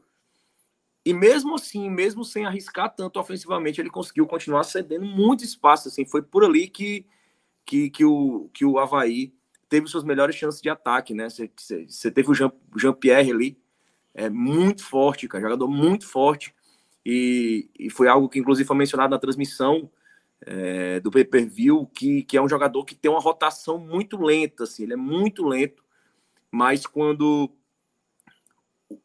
E 1.07 1.15
mesmo 1.15 1.55
assim, 1.55 1.89
mesmo 1.89 2.25
sem 2.25 2.45
arriscar 2.45 2.93
tanto 2.93 3.21
ofensivamente, 3.21 3.81
ele 3.81 3.89
conseguiu 3.89 4.27
continuar 4.27 4.65
cedendo 4.65 5.05
muito 5.05 5.45
espaço. 5.45 5.87
Assim. 5.87 6.05
Foi 6.05 6.21
por 6.21 6.45
ali 6.45 6.67
que, 6.67 7.07
que, 7.65 7.89
que, 7.91 8.05
o, 8.05 8.51
que 8.53 8.65
o 8.65 8.77
Havaí 8.77 9.33
teve 9.69 9.87
suas 9.87 10.03
melhores 10.03 10.35
chances 10.35 10.61
de 10.61 10.69
ataque. 10.69 11.15
Né? 11.15 11.29
Você, 11.29 12.11
teve 12.11 12.29
o 12.29 12.35
Jean-Pierre 12.35 13.29
Jean 13.29 13.37
ali, 13.37 13.57
é 14.13 14.29
muito 14.29 14.83
forte, 14.83 15.29
cara, 15.29 15.45
jogador 15.45 15.69
muito 15.69 16.09
forte 16.09 16.53
e, 17.05 17.71
e 17.79 17.89
foi 17.89 18.09
algo 18.09 18.29
que, 18.29 18.41
inclusive, 18.41 18.67
foi 18.67 18.77
mencionado 18.77 19.13
na 19.13 19.19
transmissão 19.21 19.89
é, 20.41 20.99
do 20.99 21.13
pay-per-view, 21.13 21.87
que, 21.95 22.25
que 22.25 22.37
é 22.37 22.43
um 22.43 22.49
jogador 22.49 22.85
que 22.85 22.97
tem 22.97 23.09
uma 23.09 23.21
rotação 23.21 23.79
muito 23.79 24.21
lenta, 24.21 24.65
assim, 24.65 24.83
ele 24.83 24.95
é 24.95 24.97
muito 24.97 25.47
lento, 25.47 25.85
mas 26.51 26.85
quando 26.85 27.49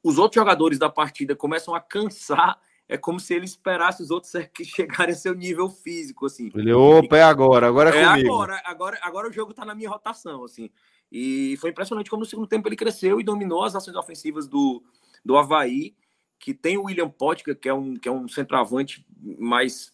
os 0.04 0.18
outros 0.18 0.40
jogadores 0.40 0.78
da 0.78 0.90
partida 0.90 1.36
começam 1.36 1.74
a 1.74 1.80
cansar, 1.80 2.60
é 2.88 2.98
como 2.98 3.20
se 3.20 3.34
ele 3.34 3.46
esperasse 3.46 4.04
os 4.04 4.12
outros 4.12 4.32
chegarem 4.64 5.14
a 5.14 5.18
seu 5.18 5.34
nível 5.34 5.70
físico, 5.70 6.26
assim. 6.26 6.52
Ele, 6.54 6.74
opa, 6.74 7.18
é 7.18 7.24
agora, 7.24 7.68
agora 7.68 7.96
é, 7.96 8.02
é 8.02 8.08
comigo. 8.08 8.34
agora, 8.34 8.62
agora, 8.66 9.00
agora 9.02 9.30
o 9.30 9.34
jogo 9.34 9.54
tá 9.54 9.64
na 9.64 9.74
minha 9.74 9.90
rotação, 9.90 10.44
assim. 10.44 10.70
E 11.12 11.58
foi 11.60 11.72
impressionante 11.72 12.10
como 12.10 12.22
no 12.22 12.26
segundo 12.26 12.48
tempo 12.48 12.68
ele 12.68 12.76
cresceu 12.76 13.20
e 13.20 13.24
dominou 13.24 13.64
as 13.64 13.76
ações 13.76 13.96
ofensivas 13.96 14.48
do, 14.48 14.84
do 15.24 15.38
Havaí, 15.38 15.96
que 16.40 16.54
tem 16.54 16.78
o 16.78 16.86
William 16.86 17.10
Potker, 17.10 17.58
que 17.58 17.70
é 17.70 17.74
um, 17.74 17.96
que 17.96 18.10
é 18.10 18.12
um 18.12 18.28
centroavante 18.28 19.06
mais, 19.38 19.94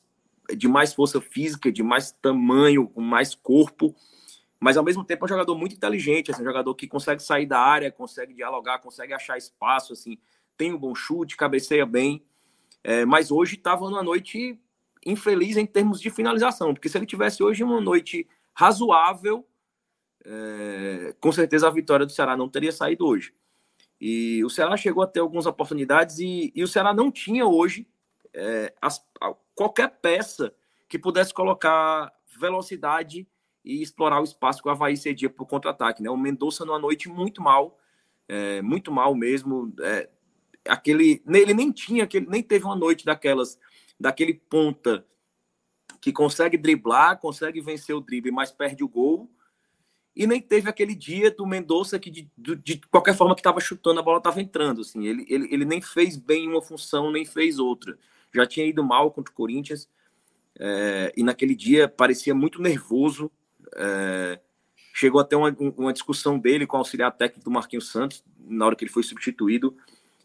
de 0.55 0.67
mais 0.67 0.93
força 0.93 1.19
física, 1.19 1.71
de 1.71 1.83
mais 1.83 2.11
tamanho, 2.11 2.87
com 2.87 3.01
mais 3.01 3.35
corpo, 3.35 3.95
mas 4.59 4.77
ao 4.77 4.83
mesmo 4.83 5.03
tempo 5.03 5.23
é 5.23 5.25
um 5.25 5.29
jogador 5.29 5.55
muito 5.55 5.75
inteligente, 5.75 6.31
assim, 6.31 6.41
um 6.41 6.45
jogador 6.45 6.73
que 6.75 6.87
consegue 6.87 7.21
sair 7.21 7.45
da 7.45 7.59
área, 7.59 7.91
consegue 7.91 8.33
dialogar, 8.33 8.79
consegue 8.79 9.13
achar 9.13 9.37
espaço, 9.37 9.93
assim, 9.93 10.17
tem 10.57 10.73
um 10.73 10.77
bom 10.77 10.95
chute, 10.95 11.37
cabeceia 11.37 11.85
bem, 11.85 12.23
é, 12.83 13.05
mas 13.05 13.31
hoje 13.31 13.55
estava 13.55 13.89
numa 13.89 14.03
noite 14.03 14.59
infeliz 15.05 15.57
em 15.57 15.65
termos 15.65 16.01
de 16.01 16.09
finalização, 16.09 16.73
porque 16.73 16.89
se 16.89 16.97
ele 16.97 17.05
tivesse 17.05 17.43
hoje 17.43 17.63
uma 17.63 17.79
noite 17.79 18.27
razoável, 18.53 19.45
é, 20.25 21.15
com 21.19 21.31
certeza 21.31 21.67
a 21.67 21.71
vitória 21.71 22.05
do 22.05 22.11
Ceará 22.11 22.35
não 22.35 22.49
teria 22.49 22.71
saído 22.71 23.05
hoje. 23.05 23.33
E 23.99 24.43
o 24.43 24.49
Ceará 24.49 24.75
chegou 24.75 25.03
a 25.03 25.07
ter 25.07 25.19
algumas 25.19 25.45
oportunidades 25.45 26.19
e, 26.19 26.51
e 26.55 26.63
o 26.63 26.67
Ceará 26.67 26.93
não 26.93 27.11
tinha 27.11 27.45
hoje 27.45 27.87
é, 28.33 28.73
as, 28.81 29.03
qualquer 29.55 29.89
peça 29.99 30.53
que 30.87 30.99
pudesse 30.99 31.33
colocar 31.33 32.13
velocidade 32.39 33.27
e 33.67 33.81
explorar 33.81 34.21
o 34.21 34.23
espaço 34.23 34.61
que 34.61 34.69
o 34.69 34.71
Havaí 34.71 34.95
cedia 34.95 35.29
para 35.29 35.43
o 35.43 35.47
contra-ataque. 35.47 36.01
Né? 36.01 36.09
O 36.09 36.15
Mendonça 36.15 36.63
numa 36.63 36.79
noite 36.79 37.09
muito 37.09 37.41
mal, 37.41 37.77
é, 38.27 38.61
muito 38.61 38.91
mal 38.91 39.13
mesmo. 39.13 39.73
É, 39.81 40.09
aquele, 40.67 41.21
ele 41.27 41.53
nem 41.53 41.71
tinha, 41.71 42.05
aquele, 42.05 42.27
nem 42.27 42.41
teve 42.41 42.63
uma 42.63 42.75
noite 42.75 43.03
daquelas, 43.03 43.59
daquele 43.99 44.33
ponta 44.33 45.05
que 45.99 46.13
consegue 46.13 46.57
driblar, 46.57 47.19
consegue 47.19 47.59
vencer 47.59 47.93
o 47.93 47.99
drible, 47.99 48.31
mas 48.31 48.51
perde 48.51 48.83
o 48.83 48.87
gol 48.87 49.29
e 50.15 50.25
nem 50.25 50.41
teve 50.41 50.69
aquele 50.69 50.95
dia 50.95 51.29
do 51.29 51.45
Mendonça 51.45 51.99
que 51.99 52.09
de, 52.09 52.31
de, 52.35 52.55
de 52.55 52.81
qualquer 52.89 53.15
forma 53.15 53.35
que 53.35 53.41
estava 53.41 53.59
chutando 53.59 53.99
a 53.99 54.03
bola 54.03 54.17
estava 54.17 54.41
entrando 54.41 54.81
assim 54.81 55.05
ele, 55.05 55.23
ele, 55.29 55.47
ele 55.53 55.63
nem 55.63 55.79
fez 55.79 56.17
bem 56.17 56.47
uma 56.47 56.61
função 56.61 57.11
nem 57.11 57.23
fez 57.23 57.59
outra 57.59 57.95
já 58.33 58.47
tinha 58.47 58.65
ido 58.65 58.83
mal 58.83 59.11
contra 59.11 59.31
o 59.31 59.35
Corinthians 59.35 59.87
é, 60.59 61.13
e 61.15 61.21
naquele 61.21 61.53
dia 61.55 61.87
parecia 61.87 62.33
muito 62.33 62.59
nervoso 62.59 63.31
é, 63.75 64.39
chegou 64.93 65.21
até 65.21 65.35
uma, 65.35 65.55
uma 65.77 65.93
discussão 65.93 66.37
dele 66.39 66.65
com 66.65 66.77
o 66.77 66.79
auxiliar 66.79 67.11
técnico 67.11 67.45
do 67.45 67.51
Marquinhos 67.51 67.91
Santos 67.91 68.23
na 68.39 68.65
hora 68.65 68.75
que 68.75 68.83
ele 68.83 68.91
foi 68.91 69.03
substituído 69.03 69.75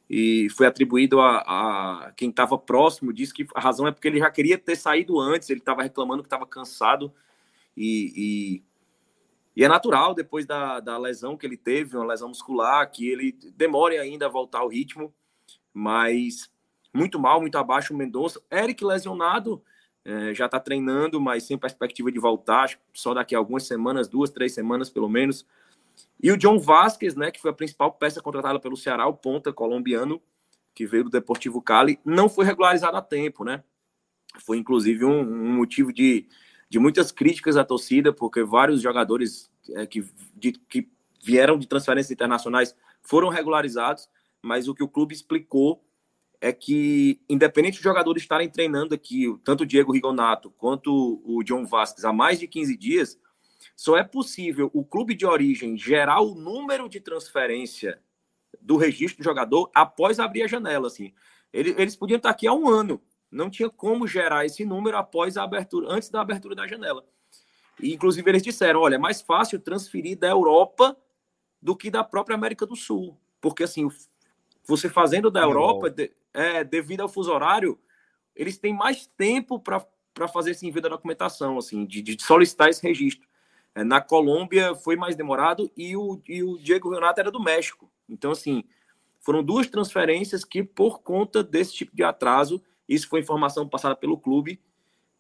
e 0.09 0.49
foi 0.51 0.67
atribuído 0.67 1.21
a, 1.21 1.39
a 1.39 2.13
quem 2.13 2.31
estava 2.31 2.59
próximo 2.59 3.13
disse 3.13 3.33
que 3.33 3.47
a 3.55 3.61
razão 3.61 3.87
é 3.87 3.93
porque 3.93 4.09
ele 4.09 4.19
já 4.19 4.31
queria 4.31 4.59
ter 4.59 4.77
saído 4.77 5.19
antes 5.19 5.49
ele 5.49 5.61
estava 5.61 5.83
reclamando 5.83 6.23
que 6.23 6.27
estava 6.27 6.47
cansado 6.47 7.13
e, 7.77 8.13
e 8.17 8.63
e 9.55 9.63
é 9.63 9.69
natural, 9.69 10.15
depois 10.15 10.47
da, 10.47 10.81
da 10.81 10.97
lesão 10.97 11.37
que 11.37 11.45
ele 11.45 11.57
teve, 11.57 11.97
uma 11.97 12.07
lesão 12.07 12.29
muscular, 12.29 12.91
que 12.91 13.09
ele 13.09 13.33
demore 13.55 13.99
ainda 13.99 14.27
a 14.27 14.31
voltar 14.31 14.61
ao 14.61 14.69
ritmo, 14.69 15.15
mas 15.75 16.51
muito 16.93 17.19
mal, 17.19 17.41
muito 17.41 17.57
abaixo 17.59 17.93
o 17.93 17.97
Mendonça. 17.97 18.41
Eric 18.51 18.83
lesionado, 18.83 19.63
é, 20.05 20.35
já 20.35 20.47
está 20.47 20.59
treinando, 20.59 21.21
mas 21.21 21.45
sem 21.45 21.57
perspectiva 21.57 22.11
de 22.11 22.19
voltar, 22.19 22.71
só 22.93 23.15
daqui 23.15 23.35
a 23.35 23.39
algumas 23.39 23.67
semanas, 23.67 24.09
duas, 24.09 24.31
três 24.31 24.53
semanas 24.53 24.91
pelo 24.91 25.09
menos. 25.09 25.47
E 26.23 26.31
o 26.31 26.37
John 26.37 26.59
Vasquez, 26.59 27.15
né, 27.15 27.31
que 27.31 27.41
foi 27.41 27.51
a 27.51 27.55
principal 27.55 27.93
peça 27.93 28.21
contratada 28.21 28.59
pelo 28.59 28.77
Ceará, 28.77 29.07
o 29.07 29.15
ponta 29.15 29.53
colombiano, 29.53 30.21
que 30.75 30.87
veio 30.87 31.05
do 31.05 31.11
Deportivo 31.11 31.61
Cali, 31.61 32.01
não 32.05 32.29
foi 32.29 32.45
regularizado 32.45 32.97
a 32.97 33.03
tempo, 33.03 33.45
né? 33.45 33.63
Foi 34.41 34.57
inclusive 34.57 35.05
um, 35.05 35.21
um 35.21 35.53
motivo 35.53 35.93
de, 35.93 36.27
de 36.69 36.79
muitas 36.79 37.13
críticas 37.13 37.57
à 37.57 37.65
torcida, 37.65 38.13
porque 38.13 38.43
vários 38.43 38.81
jogadores 38.81 39.51
é, 39.75 39.87
que, 39.87 40.05
de, 40.35 40.53
que 40.53 40.89
vieram 41.23 41.59
de 41.59 41.69
transferências 41.69 42.11
internacionais 42.11 42.75
foram 43.03 43.29
regularizados, 43.29 44.09
mas 44.41 44.67
o 44.67 44.75
que 44.75 44.83
o 44.83 44.89
clube 44.89 45.15
explicou 45.15 45.85
é 46.43 46.53
que, 46.53 47.21
independente 47.29 47.75
dos 47.75 47.85
jogadores 47.85 48.21
estarem 48.21 48.49
treinando 48.49 48.97
aqui, 48.97 49.33
tanto 49.45 49.63
o 49.63 49.67
Diego 49.67 49.93
Rigonato 49.93 50.51
quanto 50.51 51.23
o 51.25 51.41
John 51.45 51.65
Vasquez, 51.65 52.05
há 52.05 52.13
mais 52.13 52.41
de 52.41 52.49
15 52.49 52.77
dias, 52.77 53.17
só 53.77 53.97
é 53.97 54.03
possível 54.03 54.69
o 54.75 54.85
clube 54.85 55.15
de 55.15 55.25
origem 55.25 55.79
gerar 55.79 56.21
o 56.21 56.35
número 56.35 56.89
de 56.89 56.99
transferência 56.99 58.03
do 58.61 58.77
registro 58.77 59.23
do 59.23 59.25
jogador 59.25 59.71
após 59.73 60.19
abrir 60.19 60.43
a 60.43 60.49
janela. 60.49 60.89
Assim. 60.89 61.13
Eles 61.53 61.95
podiam 61.95 62.17
estar 62.17 62.31
aqui 62.31 62.49
há 62.49 62.53
um 62.53 62.69
ano, 62.69 63.01
não 63.31 63.49
tinha 63.49 63.71
como 63.71 64.05
gerar 64.05 64.45
esse 64.45 64.65
número 64.65 64.97
após 64.97 65.37
a 65.37 65.45
abertura, 65.45 65.87
antes 65.93 66.11
da 66.11 66.21
abertura 66.21 66.57
da 66.57 66.67
janela. 66.67 67.05
E, 67.81 67.95
inclusive, 67.95 68.29
eles 68.29 68.43
disseram: 68.43 68.81
olha, 68.81 68.97
é 68.97 68.99
mais 68.99 69.23
fácil 69.23 69.61
transferir 69.61 70.19
da 70.19 70.29
Europa 70.29 70.97
do 71.63 71.77
que 71.77 71.89
da 71.89 72.03
própria 72.03 72.35
América 72.35 72.67
do 72.67 72.75
Sul. 72.75 73.17
Porque, 73.41 73.63
assim, 73.63 73.89
você 74.67 74.89
fazendo 74.89 75.31
da 75.31 75.41
Europa, 75.41 75.89
é, 76.35 76.65
devido 76.65 77.01
ao 77.01 77.09
fuso 77.09 77.33
horário, 77.33 77.79
eles 78.35 78.59
têm 78.59 78.75
mais 78.75 79.07
tempo 79.07 79.59
para 79.59 80.29
fazer 80.29 80.53
esse 80.53 80.67
envio 80.67 80.83
da 80.83 80.89
documentação, 80.89 81.59
assim, 81.59 81.85
de, 81.85 82.03
de 82.03 82.23
solicitar 82.23 82.69
esse 82.69 82.83
registro. 82.83 83.29
É, 83.75 83.85
na 83.85 84.01
Colômbia 84.01 84.75
foi 84.75 84.97
mais 84.97 85.17
demorado 85.17 85.71
e 85.77 85.97
o, 85.97 86.21
e 86.29 86.43
o 86.43 86.59
Diego 86.59 86.91
Renato 86.91 87.21
era 87.21 87.31
do 87.31 87.43
México. 87.43 87.91
Então, 88.09 88.31
assim, 88.31 88.65
foram 89.21 89.43
duas 89.43 89.69
transferências 89.69 90.45
que, 90.45 90.63
por 90.63 91.01
conta 91.01 91.43
desse 91.43 91.75
tipo 91.75 91.95
de 91.95 92.03
atraso, 92.03 92.63
isso 92.89 93.09
foi 93.09 93.21
informação 93.21 93.69
passada 93.69 93.95
pelo 93.97 94.19
clube, 94.19 94.61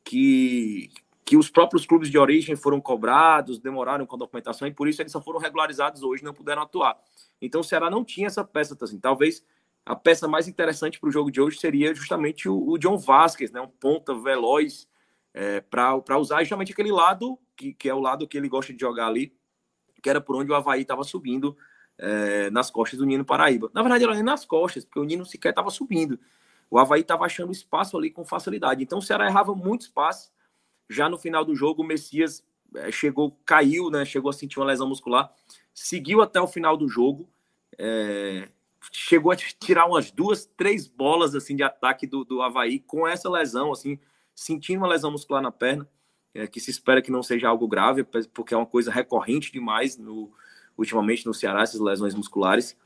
que, 0.05 0.91
que 1.25 1.37
os 1.37 1.49
próprios 1.49 1.87
clubes 1.87 2.11
de 2.11 2.19
origem 2.19 2.57
foram 2.57 2.81
cobrados, 2.81 3.59
demoraram 3.59 4.05
com 4.05 4.17
a 4.17 4.19
documentação 4.19 4.67
e 4.67 4.73
por 4.73 4.89
isso 4.89 5.01
eles 5.01 5.13
só 5.13 5.21
foram 5.23 5.39
regularizados 5.39 6.03
hoje, 6.03 6.25
não 6.25 6.35
puderam 6.35 6.63
atuar. 6.63 6.99
Então 7.41 7.61
o 7.61 7.65
Ceará 7.65 7.89
não 7.89 8.05
tinha 8.05 8.27
essa 8.27 8.45
peça, 8.45 8.77
assim, 8.81 8.99
talvez 8.99 9.45
a 9.85 9.97
peça 9.97 10.29
mais 10.29 10.47
interessante 10.47 11.01
para 11.01 11.09
o 11.09 11.13
jogo 11.13 11.31
de 11.31 11.41
hoje 11.41 11.59
seria 11.59 11.95
justamente 11.95 12.49
o, 12.49 12.71
o 12.71 12.79
John 12.79 12.97
Vasquez, 12.97 13.51
né, 13.51 13.61
um 13.61 13.69
ponta 13.69 14.15
veloz 14.15 14.89
é, 15.35 15.61
para 15.61 16.19
usar 16.19 16.41
justamente 16.41 16.73
aquele 16.73 16.93
lado 16.93 17.39
que, 17.57 17.73
que 17.73 17.89
é 17.89 17.95
o 17.95 18.01
lado 18.01 18.29
que 18.29 18.37
ele 18.37 18.49
gosta 18.49 18.73
de 18.73 18.81
jogar 18.81 19.07
ali, 19.07 19.35
que 20.03 20.09
era 20.09 20.21
por 20.21 20.37
onde 20.37 20.51
o 20.51 20.55
Havaí 20.55 20.83
estava 20.83 21.05
subindo 21.05 21.57
é, 21.99 22.51
nas 22.51 22.71
costas 22.71 22.99
do 22.99 23.07
Nino 23.07 23.25
Paraíba. 23.25 23.71
Na 23.73 23.83
verdade, 23.83 24.05
era 24.05 24.15
nem 24.15 24.23
nas 24.23 24.45
costas, 24.45 24.85
porque 24.85 24.99
o 24.99 25.05
Nino 25.05 25.25
sequer 25.25 25.51
estava 25.51 25.71
subindo. 25.71 26.19
O 26.71 26.79
Havaí 26.79 27.03
estava 27.03 27.25
achando 27.25 27.53
espaço 27.53 27.97
ali 27.97 28.11
com 28.11 28.25
facilidade. 28.25 28.83
Então 28.83 28.99
o 28.99 29.03
Ceará 29.03 29.27
errava 29.27 29.55
muito 29.55 29.83
espaço. 29.83 30.33
Já 30.89 31.09
no 31.09 31.19
final 31.19 31.45
do 31.45 31.55
jogo, 31.55 31.83
o 31.83 31.87
Messias 31.87 32.45
é, 32.75 32.91
chegou, 32.91 33.39
caiu, 33.45 33.91
né? 33.91 34.05
Chegou 34.05 34.31
a 34.31 34.33
sentir 34.33 34.59
uma 34.59 34.67
lesão 34.67 34.89
muscular, 34.89 35.33
seguiu 35.73 36.21
até 36.21 36.41
o 36.41 36.47
final 36.47 36.77
do 36.77 36.89
jogo. 36.89 37.29
É, 37.79 38.49
chegou 38.91 39.31
a 39.31 39.37
tirar 39.37 39.87
umas 39.87 40.11
duas, 40.11 40.45
três 40.57 40.89
bolas 40.89 41.35
assim 41.35 41.55
de 41.55 41.63
ataque 41.63 42.07
do, 42.07 42.25
do 42.25 42.43
Havaí 42.43 42.81
com 42.81 43.07
essa 43.07 43.31
lesão, 43.31 43.71
assim, 43.71 43.99
sentindo 44.35 44.79
uma 44.79 44.89
lesão 44.89 45.11
muscular 45.11 45.43
na 45.43 45.53
perna, 45.53 45.89
é, 46.35 46.47
que 46.47 46.61
se 46.61 46.71
espera 46.71 47.03
que 47.03 47.11
não 47.11 47.23
seja 47.23 47.49
algo 47.49 47.69
grave, 47.69 48.05
porque 48.33 48.55
é 48.55 48.57
uma 48.57 48.67
coisa 48.67 48.91
recorrente 48.91 49.53
demais 49.53 49.97
no, 49.97 50.33
ultimamente 50.77 51.27
no 51.27 51.35
Ceará, 51.35 51.63
essas 51.63 51.81
lesões 51.81 52.15
musculares. 52.15 52.77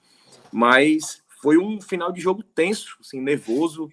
Mas 0.52 1.22
foi 1.40 1.56
um 1.58 1.80
final 1.80 2.12
de 2.12 2.20
jogo 2.20 2.42
tenso, 2.42 2.96
assim, 3.00 3.20
nervoso. 3.20 3.90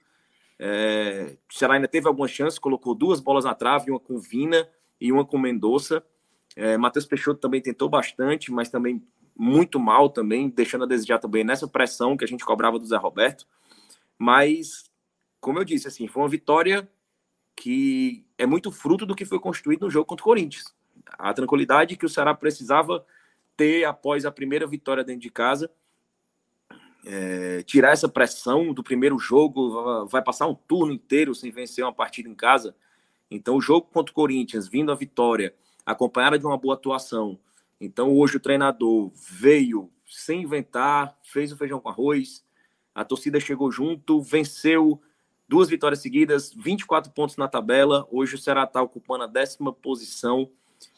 É, 0.57 1.37
o 1.49 1.53
Ceará 1.53 1.75
ainda 1.75 1.87
teve 1.87 2.07
algumas 2.07 2.31
chances, 2.31 2.59
colocou 2.59 2.95
duas 2.95 3.19
bolas 3.19 3.45
na 3.45 3.53
trave, 3.53 3.91
uma 3.91 3.99
com 3.99 4.17
Vina 4.17 4.67
e 4.99 5.11
uma 5.11 5.25
com 5.25 5.37
Mendonça. 5.37 6.03
É, 6.55 6.77
Matheus 6.77 7.05
Peixoto 7.05 7.39
também 7.39 7.61
tentou 7.61 7.89
bastante, 7.89 8.51
mas 8.51 8.69
também 8.69 9.03
muito 9.35 9.79
mal 9.79 10.09
também, 10.09 10.49
deixando 10.49 10.83
a 10.83 10.87
desejar 10.87 11.19
também 11.19 11.43
nessa 11.43 11.67
pressão 11.67 12.15
que 12.15 12.23
a 12.23 12.27
gente 12.27 12.45
cobrava 12.45 12.77
do 12.77 12.85
Zé 12.85 12.97
Roberto. 12.97 13.47
Mas, 14.17 14.89
como 15.39 15.59
eu 15.59 15.63
disse, 15.63 15.87
assim, 15.87 16.07
foi 16.07 16.23
uma 16.23 16.29
vitória 16.29 16.87
que 17.55 18.25
é 18.37 18.45
muito 18.45 18.71
fruto 18.71 19.05
do 19.05 19.15
que 19.15 19.25
foi 19.25 19.39
construído 19.39 19.81
no 19.81 19.91
jogo 19.91 20.05
contra 20.05 20.23
o 20.23 20.25
Corinthians. 20.25 20.73
A 21.17 21.33
tranquilidade 21.33 21.97
que 21.97 22.05
o 22.05 22.09
Ceará 22.09 22.33
precisava 22.33 23.05
ter 23.55 23.85
após 23.85 24.25
a 24.25 24.31
primeira 24.31 24.65
vitória 24.65 25.03
dentro 25.03 25.21
de 25.21 25.29
casa 25.29 25.69
é, 27.05 27.63
tirar 27.63 27.91
essa 27.91 28.07
pressão 28.07 28.73
do 28.73 28.83
primeiro 28.83 29.19
jogo, 29.19 30.05
vai 30.05 30.21
passar 30.21 30.47
um 30.47 30.55
turno 30.55 30.93
inteiro 30.93 31.35
sem 31.35 31.51
vencer 31.51 31.83
uma 31.83 31.93
partida 31.93 32.29
em 32.29 32.35
casa. 32.35 32.75
Então, 33.29 33.55
o 33.55 33.61
jogo 33.61 33.87
contra 33.91 34.11
o 34.11 34.15
Corinthians, 34.15 34.67
vindo 34.67 34.91
a 34.91 34.95
vitória, 34.95 35.53
acompanhada 35.85 36.39
de 36.39 36.45
uma 36.45 36.57
boa 36.57 36.75
atuação. 36.75 37.37
Então, 37.79 38.15
hoje 38.15 38.37
o 38.37 38.39
treinador 38.39 39.11
veio 39.15 39.91
sem 40.05 40.43
inventar, 40.43 41.17
fez 41.23 41.51
o 41.51 41.57
feijão 41.57 41.79
com 41.79 41.89
arroz, 41.89 42.43
a 42.93 43.03
torcida 43.03 43.39
chegou 43.39 43.71
junto, 43.71 44.21
venceu 44.21 45.01
duas 45.47 45.69
vitórias 45.69 45.99
seguidas, 46.01 46.53
24 46.53 47.11
pontos 47.11 47.37
na 47.37 47.47
tabela. 47.47 48.07
Hoje 48.11 48.35
o 48.35 48.37
Ceará 48.37 48.63
está 48.63 48.81
ocupando 48.81 49.23
a 49.23 49.27
décima 49.27 49.73
posição. 49.73 50.49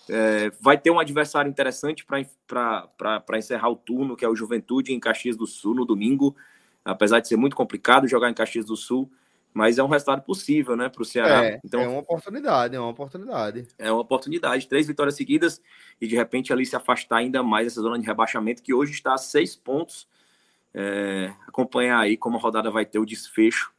É, 0.09 0.51
vai 0.59 0.77
ter 0.77 0.91
um 0.91 0.99
adversário 0.99 1.49
interessante 1.49 2.05
para 2.05 3.37
encerrar 3.37 3.69
o 3.69 3.75
turno, 3.75 4.15
que 4.15 4.25
é 4.25 4.29
o 4.29 4.35
Juventude 4.35 4.93
em 4.93 4.99
Caxias 4.99 5.37
do 5.37 5.47
Sul 5.47 5.73
no 5.73 5.85
domingo. 5.85 6.35
Apesar 6.83 7.19
de 7.19 7.27
ser 7.27 7.37
muito 7.37 7.55
complicado 7.55 8.07
jogar 8.07 8.29
em 8.29 8.33
Caxias 8.33 8.65
do 8.65 8.75
Sul, 8.75 9.09
mas 9.55 9.77
é 9.77 9.83
um 9.83 9.87
resultado 9.87 10.21
possível, 10.21 10.75
né, 10.75 10.89
para 10.89 11.01
o 11.01 11.05
Ceará. 11.05 11.45
É, 11.45 11.61
então, 11.63 11.79
é 11.79 11.87
uma 11.87 12.01
oportunidade, 12.01 12.75
é 12.75 12.79
uma 12.79 12.89
oportunidade. 12.89 13.65
É 13.79 13.89
uma 13.89 14.01
oportunidade. 14.01 14.67
Três 14.67 14.85
vitórias 14.85 15.15
seguidas 15.15 15.61
e 15.99 16.05
de 16.05 16.13
repente 16.13 16.51
ali 16.51 16.65
se 16.65 16.75
afastar 16.75 17.19
ainda 17.19 17.41
mais 17.41 17.65
dessa 17.65 17.81
zona 17.81 17.97
de 17.97 18.05
rebaixamento 18.05 18.61
que 18.61 18.73
hoje 18.73 18.91
está 18.91 19.13
a 19.13 19.17
seis 19.17 19.55
pontos. 19.55 20.09
É, 20.73 21.33
acompanhar 21.47 21.99
aí 21.99 22.17
como 22.17 22.35
a 22.35 22.39
rodada 22.39 22.69
vai 22.69 22.85
ter 22.85 22.99
o 22.99 23.05
desfecho 23.05 23.71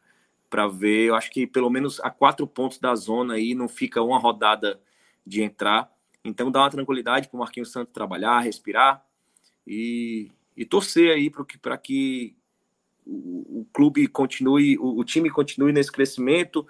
para 0.48 0.66
ver. 0.66 1.08
Eu 1.08 1.14
acho 1.14 1.30
que 1.30 1.46
pelo 1.46 1.68
menos 1.68 2.00
a 2.00 2.08
quatro 2.08 2.46
pontos 2.46 2.78
da 2.78 2.94
zona 2.94 3.34
aí 3.34 3.54
não 3.54 3.68
fica 3.68 4.00
uma 4.00 4.18
rodada 4.18 4.80
de 5.26 5.42
entrar. 5.42 5.92
Então 6.24 6.50
dá 6.50 6.60
uma 6.60 6.70
tranquilidade 6.70 7.28
para 7.28 7.36
o 7.36 7.40
Marquinhos 7.40 7.70
Santos 7.70 7.92
trabalhar, 7.92 8.40
respirar 8.40 9.04
e, 9.66 10.32
e 10.56 10.64
torcer 10.64 11.10
aí 11.10 11.28
para 11.28 11.44
que, 11.44 11.58
que 11.82 12.35
o, 13.06 13.60
o, 13.60 13.66
clube 13.72 14.06
continue, 14.08 14.76
o, 14.78 14.98
o, 14.98 15.04
time 15.04 15.30
continue 15.30 15.72
nesse 15.72 15.92
crescimento 15.92 16.66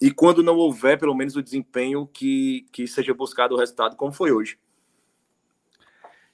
e 0.00 0.10
quando 0.10 0.42
não 0.42 0.56
houver 0.56 0.98
pelo 0.98 1.14
menos 1.14 1.36
o 1.36 1.42
desempenho 1.42 2.06
que, 2.06 2.66
que 2.72 2.86
seja 2.86 3.12
buscado 3.12 3.54
o 3.54 3.58
resultado 3.58 3.96
como 3.96 4.12
foi 4.12 4.30
hoje. 4.30 4.58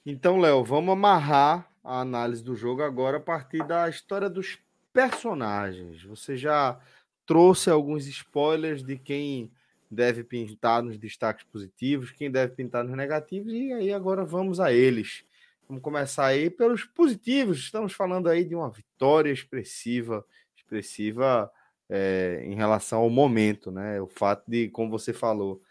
Então, 0.05 0.39
Léo, 0.39 0.63
vamos 0.63 0.93
amarrar 0.93 1.69
a 1.83 2.01
análise 2.01 2.43
do 2.43 2.55
jogo 2.55 2.83
agora 2.83 3.17
a 3.17 3.21
partir 3.21 3.65
da 3.65 3.89
história 3.89 4.29
dos 4.29 4.59
personagens. 4.93 6.03
Você 6.03 6.37
já 6.37 6.79
trouxe 7.25 7.69
alguns 7.69 8.07
spoilers 8.07 8.83
de 8.83 8.97
quem 8.97 9.51
deve 9.89 10.23
pintar 10.23 10.83
nos 10.83 10.97
destaques 10.97 11.45
positivos, 11.45 12.11
quem 12.11 12.29
deve 12.29 12.53
pintar 12.53 12.83
nos 12.83 12.95
negativos, 12.95 13.51
e 13.51 13.73
aí 13.73 13.91
agora 13.91 14.23
vamos 14.23 14.59
a 14.59 14.71
eles. 14.71 15.23
Vamos 15.69 15.83
começar 15.83 16.25
aí 16.25 16.49
pelos 16.49 16.83
positivos. 16.83 17.59
Estamos 17.59 17.93
falando 17.93 18.27
aí 18.27 18.43
de 18.43 18.55
uma 18.55 18.71
vitória 18.71 19.31
expressiva, 19.31 20.25
expressiva 20.57 21.51
é, 21.87 22.41
em 22.43 22.55
relação 22.55 23.01
ao 23.01 23.09
momento, 23.11 23.69
né? 23.69 24.01
O 24.01 24.07
fato 24.07 24.49
de, 24.49 24.67
como 24.69 24.89
você 24.89 25.13
falou, 25.13 25.61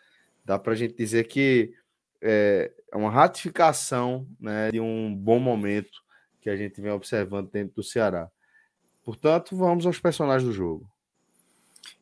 dá 0.44 0.56
para 0.56 0.72
a 0.72 0.76
gente 0.76 0.94
dizer 0.94 1.24
que 1.26 1.74
é, 2.22 2.70
é 2.92 2.96
uma 2.96 3.10
ratificação 3.10 4.24
né, 4.38 4.70
de 4.70 4.78
um 4.78 5.12
bom 5.12 5.40
momento 5.40 6.00
que 6.40 6.48
a 6.48 6.56
gente 6.56 6.80
vem 6.80 6.92
observando 6.92 7.50
dentro 7.50 7.74
do 7.74 7.82
Ceará. 7.82 8.30
Portanto, 9.04 9.56
vamos 9.56 9.84
aos 9.84 9.98
personagens 9.98 10.48
do 10.48 10.52
jogo. 10.52 10.88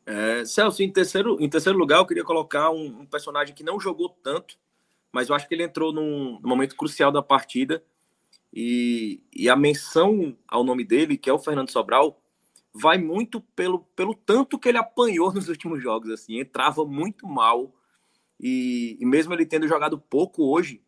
É, 0.05 0.45
Celso, 0.45 0.83
em 0.83 0.91
terceiro, 0.91 1.37
em 1.39 1.49
terceiro 1.49 1.79
lugar, 1.79 1.97
eu 1.97 2.05
queria 2.05 2.23
colocar 2.23 2.69
um, 2.69 3.01
um, 3.01 3.05
personagem 3.07 3.55
que 3.55 3.63
não 3.63 3.79
jogou 3.79 4.09
tanto, 4.21 4.55
mas 5.17 5.29
eu 5.29 5.35
acho 5.35 5.47
que 5.47 5.55
ele 5.55 5.63
entrou 5.63 5.91
num, 5.91 6.39
num 6.39 6.47
momento 6.47 6.75
crucial 6.75 7.11
da 7.11 7.23
partida. 7.23 7.83
E, 8.53 9.19
e, 9.35 9.49
a 9.49 9.55
menção 9.55 10.37
ao 10.47 10.63
nome 10.63 10.83
dele, 10.83 11.17
que 11.17 11.27
é 11.27 11.33
o 11.33 11.39
Fernando 11.39 11.71
Sobral, 11.71 12.21
vai 12.71 12.99
muito 12.99 13.41
pelo, 13.41 13.79
pelo 13.95 14.13
tanto 14.13 14.59
que 14.59 14.69
ele 14.69 14.77
apanhou 14.77 15.33
nos 15.33 15.49
últimos 15.49 15.81
jogos. 15.81 16.11
assim 16.11 16.39
Entrava 16.39 16.85
muito 16.85 17.25
mal. 17.25 17.73
E, 18.39 18.95
e 18.99 19.05
mesmo 19.07 19.33
ele 19.33 19.43
tendo 19.43 19.67
jogado 19.67 19.97
pouco 19.97 20.53
hoje, 20.53 20.83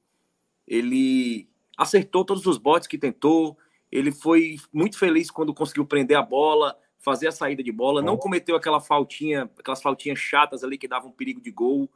ele 0.67 1.49
acertou 1.75 2.23
todos 2.23 2.45
os 2.45 2.59
botes 2.59 2.87
que 2.87 2.99
tentou. 2.99 3.57
Ele 3.91 4.11
foi 4.11 4.57
muito 4.71 4.95
feliz 4.99 5.31
quando 5.31 5.55
conseguiu 5.55 5.87
prender 5.87 6.15
a 6.15 6.21
bola 6.21 6.77
fazer 6.99 7.29
a 7.29 7.31
saída 7.31 7.63
de 7.63 7.71
bola, 7.71 8.01
não 8.01 8.17
cometeu 8.17 8.57
aquela 8.57 8.81
faltinha, 8.81 9.49
aquelas 9.57 9.81
faltinhas 9.81 10.19
chatas 10.19 10.65
ali 10.65 10.77
que 10.77 10.85
davam 10.87 11.09
perigo 11.09 11.39
de 11.39 11.49
gol, 11.49 11.89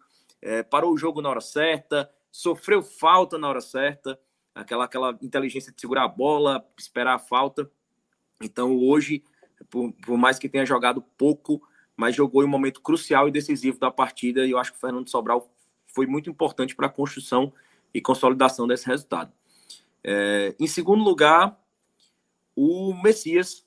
é, 0.43 0.61
parou 0.61 0.93
o 0.93 0.97
jogo 0.97 1.22
na 1.22 1.30
hora 1.30 1.41
certa, 1.41 2.10
sofreu 2.34 2.81
falta 2.81 3.38
na 3.38 3.47
hora 3.47 3.61
certa, 3.61 4.19
aquela, 4.55 4.85
aquela 4.85 5.15
inteligência 5.22 5.72
de 5.72 5.80
segurar 5.80 6.05
a 6.05 6.07
bola, 6.07 6.68
esperar 6.76 7.14
a 7.14 7.19
falta. 7.19 7.69
Então 8.41 8.76
hoje, 8.76 9.23
por, 9.69 9.93
por 9.93 10.18
mais 10.18 10.39
que 10.39 10.49
tenha 10.49 10.65
jogado 10.65 10.99
pouco, 11.15 11.61
mas 11.95 12.15
jogou 12.15 12.41
em 12.41 12.47
um 12.47 12.49
momento 12.49 12.81
crucial 12.81 13.27
e 13.27 13.31
decisivo 13.31 13.77
da 13.77 13.91
partida, 13.91 14.47
e 14.47 14.49
eu 14.49 14.57
acho 14.57 14.72
que 14.72 14.77
o 14.77 14.81
Fernando 14.81 15.07
Sobral 15.07 15.53
foi 15.85 16.07
muito 16.07 16.27
importante 16.27 16.76
para 16.76 16.88
a 16.88 16.89
construção 16.89 17.53
e 17.93 18.01
consolidação 18.01 18.68
desse 18.68 18.88
resultado. 18.88 19.31
É, 20.03 20.55
em 20.60 20.65
segundo 20.65 21.03
lugar, 21.03 21.55
o 22.55 22.95
Messias, 22.95 23.64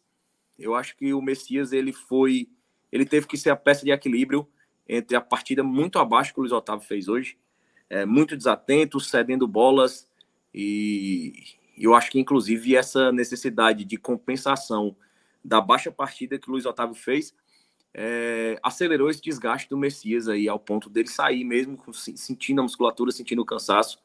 eu 0.59 0.75
acho 0.75 0.97
que 0.97 1.15
o 1.15 1.23
Messias 1.23 1.73
ele 1.73 1.93
foi, 1.93 2.51
ele 2.91 3.07
teve 3.07 3.29
que 3.29 3.39
ser 3.39 3.51
a 3.51 3.57
peça 3.57 3.85
de 3.85 3.93
equilíbrio 3.93 4.49
entre 4.89 5.17
a 5.17 5.21
partida 5.21 5.63
muito 5.63 6.01
abaixo 6.01 6.35
que 6.35 6.41
o 6.41 6.43
Luiz 6.43 6.53
Otávio 6.53 6.85
fez 6.85 7.07
hoje, 7.07 7.39
é, 7.89 8.05
muito 8.05 8.37
desatento, 8.37 9.01
cedendo 9.01 9.47
bolas 9.47 10.09
e 10.53 11.33
eu 11.79 11.95
acho 11.95 12.11
que 12.11 12.19
inclusive 12.19 12.75
essa 12.75 13.13
necessidade 13.13 13.85
de 13.85 13.97
compensação 13.97 14.97
da 15.45 15.61
baixa 15.61 15.93
partida 15.93 16.39
que 16.39 16.49
o 16.49 16.53
Luiz 16.53 16.65
Otávio 16.65 16.95
fez 16.95 17.35
é, 17.99 18.59
acelerou 18.63 19.09
esse 19.09 19.23
desgaste 19.23 19.71
do 19.71 19.77
Messias 19.79 20.29
aí 20.29 20.49
ao 20.49 20.59
ponto 20.59 20.91
dele 20.91 21.09
sair 21.09 21.45
mesmo 21.45 21.79
sentindo 21.95 22.61
a 22.61 22.63
musculatura, 22.63 23.11
sentindo 23.11 23.41
o 23.41 23.47
cansaço 23.47 23.99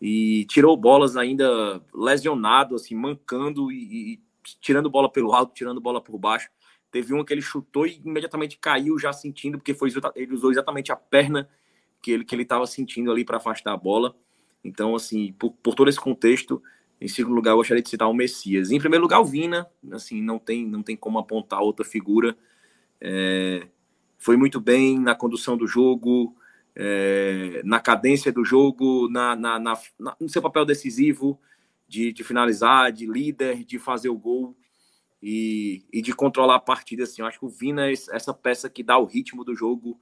e 0.00 0.44
tirou 0.44 0.76
bolas 0.76 1.16
ainda 1.16 1.82
lesionado, 1.92 2.76
assim, 2.76 2.94
mancando 2.94 3.72
e, 3.72 4.14
e 4.14 4.20
tirando 4.60 4.88
bola 4.88 5.10
pelo 5.10 5.32
alto, 5.32 5.54
tirando 5.54 5.80
bola 5.80 6.00
por 6.00 6.16
baixo. 6.16 6.48
Teve 6.90 7.12
uma 7.12 7.24
que 7.24 7.34
ele 7.34 7.42
chutou 7.42 7.86
e 7.86 8.00
imediatamente 8.04 8.56
caiu 8.58 8.98
já 8.98 9.12
sentindo, 9.12 9.58
porque 9.58 9.74
foi, 9.74 9.90
ele 10.14 10.34
usou 10.34 10.50
exatamente 10.50 10.92
a 10.92 10.96
perna 10.96 11.48
que 12.02 12.12
ele 12.12 12.24
que 12.24 12.34
ele 12.34 12.42
estava 12.42 12.66
sentindo 12.66 13.10
ali 13.10 13.24
para 13.24 13.38
afastar 13.38 13.72
a 13.72 13.76
bola. 13.76 14.14
Então, 14.62 14.94
assim, 14.94 15.32
por, 15.38 15.52
por, 15.52 15.74
todo 15.74 15.88
esse 15.88 16.00
contexto, 16.00 16.62
em 17.00 17.08
segundo 17.08 17.34
lugar, 17.34 17.52
eu 17.52 17.56
gostaria 17.56 17.82
de 17.82 17.88
citar 17.88 18.08
o 18.08 18.14
Messias. 18.14 18.70
Em 18.70 18.78
primeiro 18.78 19.02
lugar, 19.02 19.20
o 19.20 19.24
Vina, 19.24 19.68
assim, 19.92 20.20
não 20.20 20.38
tem 20.38 20.66
não 20.66 20.82
tem 20.82 20.96
como 20.96 21.18
apontar 21.18 21.60
outra 21.60 21.84
figura. 21.84 22.36
É, 23.00 23.68
foi 24.18 24.36
muito 24.36 24.60
bem 24.60 24.98
na 24.98 25.14
condução 25.14 25.56
do 25.56 25.66
jogo, 25.66 26.36
é, 26.74 27.62
na 27.64 27.80
cadência 27.80 28.32
do 28.32 28.44
jogo, 28.44 29.08
na, 29.08 29.36
na, 29.36 29.58
na, 29.58 29.78
no 30.20 30.28
seu 30.28 30.42
papel 30.42 30.64
decisivo 30.64 31.40
de, 31.86 32.12
de, 32.12 32.22
finalizar, 32.22 32.92
de 32.92 33.06
líder, 33.06 33.64
de 33.64 33.78
fazer 33.78 34.08
o 34.08 34.18
gol 34.18 34.56
e, 35.22 35.84
e 35.92 36.02
de 36.02 36.12
controlar 36.12 36.56
a 36.56 36.60
partida. 36.60 37.04
Assim, 37.04 37.22
eu 37.22 37.26
acho 37.26 37.38
que 37.38 37.46
o 37.46 37.48
Vina 37.48 37.88
é 37.88 37.92
essa 37.92 38.34
peça 38.34 38.68
que 38.68 38.82
dá 38.82 38.98
o 38.98 39.06
ritmo 39.06 39.44
do 39.44 39.54
jogo, 39.54 39.98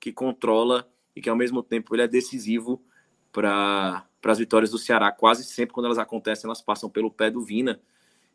que 0.00 0.12
controla 0.12 0.88
e 1.14 1.20
que 1.20 1.28
ao 1.28 1.36
mesmo 1.36 1.62
tempo 1.62 1.94
ele 1.94 2.02
é 2.02 2.08
decisivo 2.08 2.82
para 3.32 4.06
as 4.24 4.38
vitórias 4.38 4.70
do 4.70 4.78
Ceará. 4.78 5.12
Quase 5.12 5.44
sempre 5.44 5.74
quando 5.74 5.86
elas 5.86 5.98
acontecem, 5.98 6.46
elas 6.46 6.62
passam 6.62 6.88
pelo 6.88 7.10
pé 7.10 7.30
do 7.30 7.42
Vina. 7.42 7.80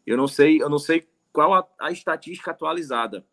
Eu 0.05 0.17
não 0.17 0.27
sei, 0.27 0.61
eu 0.61 0.69
não 0.69 0.79
sei 0.79 1.07
qual 1.31 1.53
a, 1.53 1.67
a 1.79 1.91
estatística 1.91 2.51
atualizada, 2.51 3.25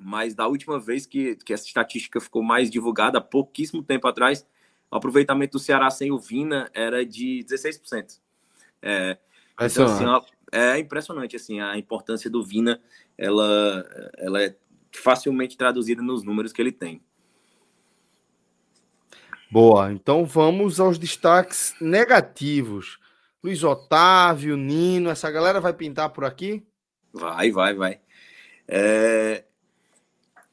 mas 0.00 0.34
da 0.34 0.46
última 0.46 0.78
vez 0.78 1.06
que, 1.06 1.36
que 1.36 1.52
essa 1.52 1.66
estatística 1.66 2.20
ficou 2.20 2.42
mais 2.42 2.70
divulgada, 2.70 3.18
há 3.18 3.20
pouquíssimo 3.20 3.82
tempo 3.82 4.08
atrás, 4.08 4.46
o 4.90 4.96
aproveitamento 4.96 5.52
do 5.52 5.58
Ceará 5.58 5.90
sem 5.90 6.10
o 6.10 6.18
Vina 6.18 6.70
era 6.72 7.04
de 7.04 7.44
16%. 7.48 8.18
É, 8.82 9.18
então, 9.60 9.84
assim, 9.84 10.04
é 10.50 10.78
impressionante 10.78 11.36
assim, 11.36 11.60
a 11.60 11.76
importância 11.76 12.30
do 12.30 12.42
Vina, 12.42 12.80
ela, 13.16 14.12
ela 14.16 14.42
é 14.42 14.56
facilmente 14.92 15.56
traduzida 15.56 16.02
nos 16.02 16.24
números 16.24 16.52
que 16.52 16.60
ele 16.60 16.72
tem. 16.72 17.02
Boa, 19.52 19.92
então 19.92 20.24
vamos 20.24 20.78
aos 20.78 20.96
destaques 20.96 21.74
negativos. 21.80 23.00
Luiz 23.42 23.64
Otávio, 23.64 24.56
Nino, 24.56 25.10
essa 25.10 25.28
galera 25.28 25.60
vai 25.60 25.72
pintar 25.72 26.10
por 26.10 26.24
aqui? 26.24 26.64
Vai, 27.12 27.50
vai, 27.50 27.74
vai. 27.74 28.00
É, 28.68 29.44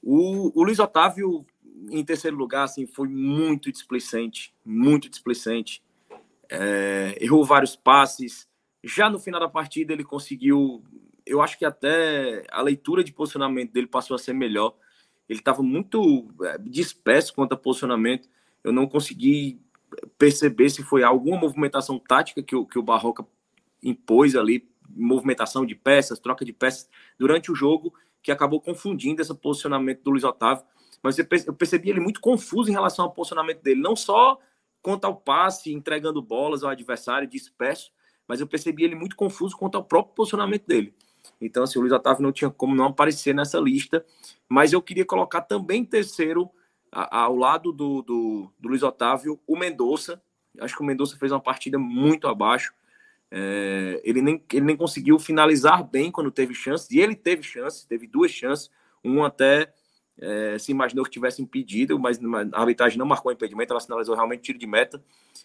o, 0.02 0.60
o 0.60 0.64
Luiz 0.64 0.80
Otávio, 0.80 1.46
em 1.92 2.04
terceiro 2.04 2.36
lugar, 2.36 2.64
assim, 2.64 2.88
foi 2.88 3.08
muito 3.08 3.72
displicente, 3.72 4.56
muito 4.66 5.08
displicente. 5.08 5.84
É, 6.50 7.16
errou 7.22 7.46
vários 7.46 7.76
passes. 7.76 8.50
Já 8.84 9.12
no 9.12 9.20
final 9.20 9.40
da 9.40 9.48
partida, 9.48 9.94
ele 9.94 10.04
conseguiu. 10.04 10.84
Eu 11.24 11.40
acho 11.40 11.56
que 11.60 11.66
até 11.66 12.48
a 12.50 12.64
leitura 12.64 13.04
de 13.04 13.14
posicionamento 13.14 13.72
dele 13.72 13.86
passou 13.86 14.16
a 14.16 14.20
ser 14.20 14.34
melhor. 14.34 14.76
Ele 15.30 15.38
estava 15.38 15.62
muito 15.62 16.34
é, 16.42 16.58
disperso 16.58 17.36
quanto 17.36 17.54
a 17.54 17.58
posicionamento. 17.58 18.28
Eu 18.68 18.74
não 18.74 18.86
consegui 18.86 19.62
perceber 20.18 20.70
se 20.70 20.84
foi 20.84 21.02
alguma 21.02 21.38
movimentação 21.38 21.98
tática 21.98 22.44
que 22.44 22.54
o, 22.54 22.66
que 22.66 22.78
o 22.78 22.84
Barroca 22.84 23.26
impôs 23.82 24.36
ali, 24.36 24.70
movimentação 24.90 25.66
de 25.66 25.74
peças, 25.74 26.20
troca 26.20 26.44
de 26.44 26.52
peças 26.52 26.90
durante 27.18 27.50
o 27.50 27.56
jogo, 27.56 27.94
que 28.22 28.30
acabou 28.30 28.60
confundindo 28.60 29.22
esse 29.22 29.34
posicionamento 29.34 30.04
do 30.04 30.12
Luiz 30.12 30.26
Otávio. 30.26 30.66
Mas 31.02 31.18
eu 31.18 31.54
percebi 31.54 31.90
ele 31.90 32.02
muito 32.02 32.20
confuso 32.20 32.70
em 32.70 32.74
relação 32.74 33.06
ao 33.06 33.12
posicionamento 33.12 33.62
dele, 33.62 33.80
não 33.80 33.96
só 33.96 34.38
quanto 34.82 35.06
ao 35.06 35.16
passe, 35.16 35.72
entregando 35.72 36.22
bolas 36.22 36.62
ao 36.62 36.70
adversário, 36.70 37.26
disperso, 37.26 37.92
mas 38.28 38.42
eu 38.42 38.48
percebi 38.48 38.84
ele 38.84 38.96
muito 38.96 39.16
confuso 39.16 39.56
quanto 39.56 39.76
ao 39.76 39.84
próprio 39.84 40.14
posicionamento 40.14 40.66
dele. 40.66 40.94
Então, 41.40 41.64
assim, 41.64 41.80
o 41.80 41.82
Luiz 41.82 41.94
Otávio 41.94 42.22
não 42.22 42.34
tinha 42.34 42.50
como 42.50 42.76
não 42.76 42.88
aparecer 42.88 43.34
nessa 43.34 43.60
lista, 43.60 44.06
mas 44.50 44.74
eu 44.74 44.82
queria 44.82 45.06
colocar 45.06 45.42
também 45.42 45.86
terceiro, 45.86 46.50
ao 46.92 47.36
lado 47.36 47.72
do, 47.72 48.02
do, 48.02 48.52
do 48.60 48.70
Luiz 48.70 48.84
Otávio, 48.84 49.40
o 49.46 49.58
Mendonça. 49.58 50.22
Acho 50.60 50.76
que 50.76 50.82
o 50.82 50.86
Mendonça 50.86 51.18
fez 51.18 51.32
uma 51.32 51.40
partida 51.40 51.78
muito 51.78 52.28
abaixo. 52.28 52.74
É, 53.30 54.02
ele, 54.04 54.22
nem, 54.22 54.42
ele 54.54 54.66
nem 54.66 54.78
conseguiu 54.78 55.20
finalizar 55.20 55.84
bem 55.84 56.12
quando 56.12 56.32
teve 56.32 56.54
chances, 56.54 56.90
e 56.92 57.00
ele 57.00 57.16
teve 57.16 57.44
chances, 57.44 57.84
teve 57.84 58.08
duas 58.08 58.32
chances, 58.32 58.72
um 59.04 59.24
até 59.24 59.74
é, 60.20 60.58
se 60.58 60.72
imaginou 60.72 61.06
que 61.06 61.12
tivesse 61.12 61.42
impedido, 61.42 62.00
mas 62.00 62.20
a 62.54 62.60
arbitragem 62.60 62.98
não 62.98 63.06
marcou 63.06 63.32
impedimento, 63.32 63.72
ela 63.72 63.80
sinalizou 63.80 64.16
realmente 64.16 64.42
tiro 64.42 64.58
de 64.58 64.66
meta. 64.66 65.04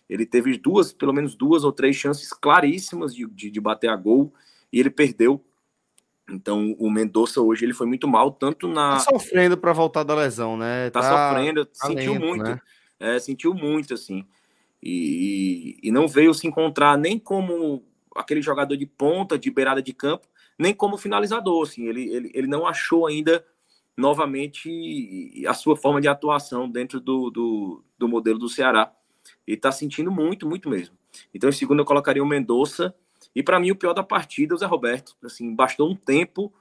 Ele 0.08 0.24
teve 0.24 0.56
duas, 0.56 0.92
pelo 0.92 1.12
menos 1.12 1.34
duas 1.34 1.64
ou 1.64 1.72
três 1.72 1.96
chances 1.96 2.32
claríssimas 2.32 3.14
de, 3.14 3.26
de, 3.26 3.50
de 3.50 3.60
bater 3.60 3.90
a 3.90 3.96
gol, 3.96 4.32
e 4.72 4.80
ele 4.80 4.90
perdeu. 4.90 5.44
Então 6.28 6.74
o 6.78 6.90
Mendonça 6.90 7.40
hoje 7.40 7.64
ele 7.64 7.74
foi 7.74 7.86
muito 7.86 8.06
mal, 8.06 8.30
tanto 8.30 8.68
na. 8.68 8.92
Tá 8.92 9.00
sofrendo 9.00 9.56
para 9.56 9.72
voltar 9.72 10.02
da 10.02 10.14
lesão, 10.14 10.56
né? 10.56 10.90
Tá, 10.90 11.00
tá 11.00 11.34
sofrendo, 11.34 11.66
tá 11.66 11.86
sentiu 11.86 12.12
lento, 12.12 12.26
muito. 12.26 12.44
Né? 12.44 12.60
É, 13.00 13.18
sentiu 13.18 13.54
muito, 13.54 13.94
assim 13.94 14.24
e, 14.82 15.78
e 15.82 15.92
não 15.92 16.08
veio 16.08 16.34
se 16.34 16.46
encontrar 16.46 16.98
nem 16.98 17.18
como 17.18 17.84
aquele 18.16 18.42
jogador 18.42 18.76
de 18.76 18.86
ponta, 18.86 19.38
de 19.38 19.50
beirada 19.50 19.80
de 19.80 19.92
campo, 19.92 20.26
nem 20.58 20.74
como 20.74 20.98
finalizador. 20.98 21.62
Assim, 21.62 21.86
ele, 21.86 22.10
ele, 22.10 22.30
ele 22.34 22.46
não 22.48 22.66
achou 22.66 23.06
ainda 23.06 23.44
novamente 23.96 25.44
a 25.46 25.54
sua 25.54 25.76
forma 25.76 26.00
de 26.00 26.08
atuação 26.08 26.68
dentro 26.68 26.98
do, 26.98 27.30
do, 27.30 27.84
do 27.96 28.08
modelo 28.08 28.38
do 28.38 28.48
Ceará. 28.48 28.92
E 29.46 29.52
está 29.52 29.70
sentindo 29.70 30.10
muito, 30.10 30.48
muito 30.48 30.68
mesmo. 30.68 30.96
Então, 31.32 31.48
em 31.48 31.52
segundo, 31.52 31.80
eu 31.80 31.84
colocaria 31.84 32.22
o 32.22 32.26
Mendonça. 32.26 32.94
E 33.34 33.42
para 33.42 33.58
mim, 33.58 33.70
o 33.70 33.76
pior 33.76 33.92
da 33.92 34.02
partida, 34.02 34.54
o 34.54 34.58
Zé 34.58 34.66
Roberto. 34.66 35.16
Assim, 35.22 35.54
bastou 35.54 35.90
um 35.90 35.96
tempo 35.96 36.52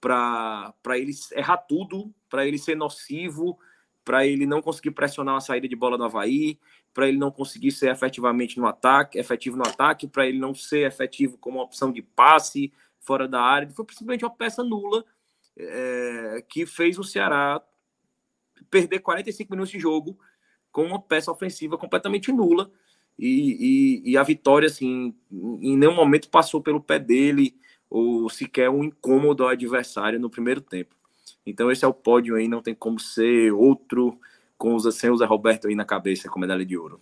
para 0.00 0.74
ele 0.94 1.12
errar 1.32 1.56
tudo, 1.56 2.12
para 2.28 2.46
ele 2.46 2.58
ser 2.58 2.76
nocivo, 2.76 3.58
para 4.04 4.26
ele 4.26 4.44
não 4.46 4.60
conseguir 4.60 4.90
pressionar 4.90 5.34
uma 5.34 5.40
saída 5.40 5.66
de 5.66 5.74
bola 5.74 5.96
do 5.96 6.04
Havaí, 6.04 6.58
para 6.92 7.08
ele 7.08 7.16
não 7.16 7.30
conseguir 7.30 7.72
ser 7.72 7.90
efetivamente 7.90 8.58
no 8.58 8.66
ataque, 8.66 9.18
efetivo 9.18 9.56
no 9.56 9.66
ataque, 9.66 10.06
para 10.06 10.26
ele 10.26 10.38
não 10.38 10.54
ser 10.54 10.86
efetivo 10.86 11.38
como 11.38 11.58
opção 11.58 11.90
de 11.90 12.02
passe 12.02 12.72
fora 13.00 13.26
da 13.26 13.40
área. 13.40 13.68
Foi 13.70 13.84
simplesmente 13.90 14.24
uma 14.24 14.34
peça 14.34 14.62
nula 14.62 15.04
é, 15.56 16.44
que 16.48 16.66
fez 16.66 16.98
o 16.98 17.04
Ceará 17.04 17.62
perder 18.70 19.00
45 19.00 19.52
minutos 19.52 19.72
de 19.72 19.78
jogo 19.78 20.18
com 20.70 20.84
uma 20.84 21.00
peça 21.00 21.30
ofensiva 21.30 21.78
completamente 21.78 22.30
nula. 22.32 22.70
E, 23.18 24.02
e, 24.04 24.12
e, 24.12 24.16
a 24.16 24.22
vitória, 24.22 24.66
assim, 24.66 25.14
em 25.30 25.76
nenhum 25.76 25.94
momento 25.94 26.28
passou 26.28 26.60
pelo 26.60 26.80
pé 26.80 26.98
dele 26.98 27.54
ou 27.88 28.28
sequer 28.28 28.68
um 28.68 28.82
incômodo 28.82 29.44
ao 29.44 29.50
adversário 29.50 30.18
no 30.18 30.28
primeiro 30.28 30.60
tempo. 30.60 30.96
Então, 31.46 31.70
esse 31.70 31.84
é 31.84 31.88
o 31.88 31.94
pódio 31.94 32.34
aí, 32.34 32.48
não 32.48 32.62
tem 32.62 32.74
como 32.74 32.98
ser 32.98 33.52
outro 33.52 34.18
com 34.56 34.78
sem 34.78 35.10
o 35.10 35.16
Zé 35.16 35.24
Roberto 35.26 35.68
aí 35.68 35.74
na 35.74 35.84
cabeça 35.84 36.28
com 36.28 36.40
medalha 36.40 36.64
de 36.64 36.76
ouro. 36.76 37.00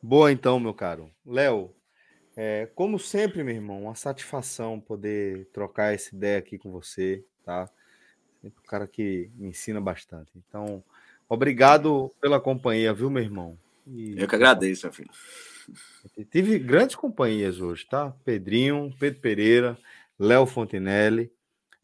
Boa, 0.00 0.30
então, 0.30 0.60
meu 0.60 0.72
caro. 0.72 1.10
Léo, 1.26 1.70
é, 2.36 2.68
como 2.74 2.98
sempre, 2.98 3.42
meu 3.42 3.54
irmão, 3.54 3.82
uma 3.82 3.96
satisfação 3.96 4.78
poder 4.78 5.46
trocar 5.52 5.92
essa 5.92 6.14
ideia 6.14 6.38
aqui 6.38 6.56
com 6.56 6.70
você, 6.70 7.24
tá? 7.44 7.68
Um 8.44 8.50
cara 8.68 8.86
que 8.86 9.28
me 9.34 9.48
ensina 9.48 9.80
bastante. 9.80 10.30
Então, 10.36 10.82
obrigado 11.28 12.14
pela 12.20 12.40
companhia, 12.40 12.94
viu, 12.94 13.10
meu 13.10 13.22
irmão? 13.22 13.58
E, 13.88 14.14
Eu 14.18 14.28
que 14.28 14.34
agradeço, 14.34 14.86
meu 14.86 14.92
filho. 14.92 15.10
Tive 16.30 16.58
grandes 16.58 16.96
companhias 16.96 17.60
hoje, 17.60 17.86
tá? 17.86 18.10
Pedrinho, 18.24 18.94
Pedro 18.98 19.20
Pereira, 19.20 19.78
Léo 20.18 20.46
Fontinelli 20.46 21.30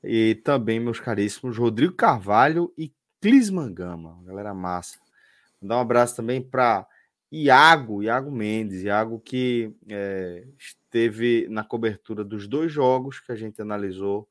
e 0.02 0.34
também 0.36 0.80
meus 0.80 1.00
caríssimos 1.00 1.56
Rodrigo 1.56 1.94
Carvalho 1.94 2.72
e 2.76 2.92
Clisman 3.20 3.72
Gama, 3.72 4.22
galera 4.24 4.52
massa. 4.52 4.98
Mandar 5.60 5.78
um 5.78 5.80
abraço 5.80 6.16
também 6.16 6.42
para 6.42 6.86
Iago, 7.32 8.02
Iago 8.02 8.30
Mendes, 8.30 8.82
Iago 8.82 9.18
que 9.18 9.74
é, 9.88 10.46
esteve 10.58 11.46
na 11.48 11.64
cobertura 11.64 12.22
dos 12.22 12.46
dois 12.46 12.70
jogos 12.70 13.20
que 13.20 13.32
a 13.32 13.36
gente 13.36 13.60
analisou 13.60 14.28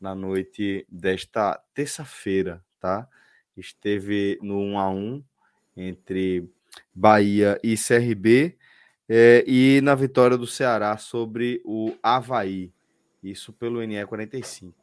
na 0.00 0.14
noite 0.14 0.86
desta 0.88 1.60
terça-feira, 1.74 2.64
tá? 2.78 3.08
Esteve 3.56 4.38
no 4.42 4.58
1 4.60 4.78
a 4.78 4.90
1 4.90 5.24
entre 5.76 6.48
Bahia 6.94 7.58
e 7.62 7.74
CRB 7.76 8.56
é, 9.08 9.44
e 9.46 9.80
na 9.82 9.94
vitória 9.94 10.36
do 10.36 10.46
Ceará 10.46 10.96
sobre 10.96 11.62
o 11.64 11.92
Havaí. 12.02 12.72
Isso 13.22 13.52
pelo 13.52 13.84
NE 13.84 14.04
45. 14.04 14.74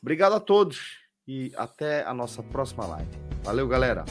Obrigado 0.00 0.34
a 0.34 0.40
todos 0.40 0.98
e 1.26 1.52
até 1.56 2.04
a 2.04 2.14
nossa 2.14 2.42
próxima 2.42 2.86
live. 2.86 3.10
Valeu, 3.42 3.66
galera! 3.66 4.04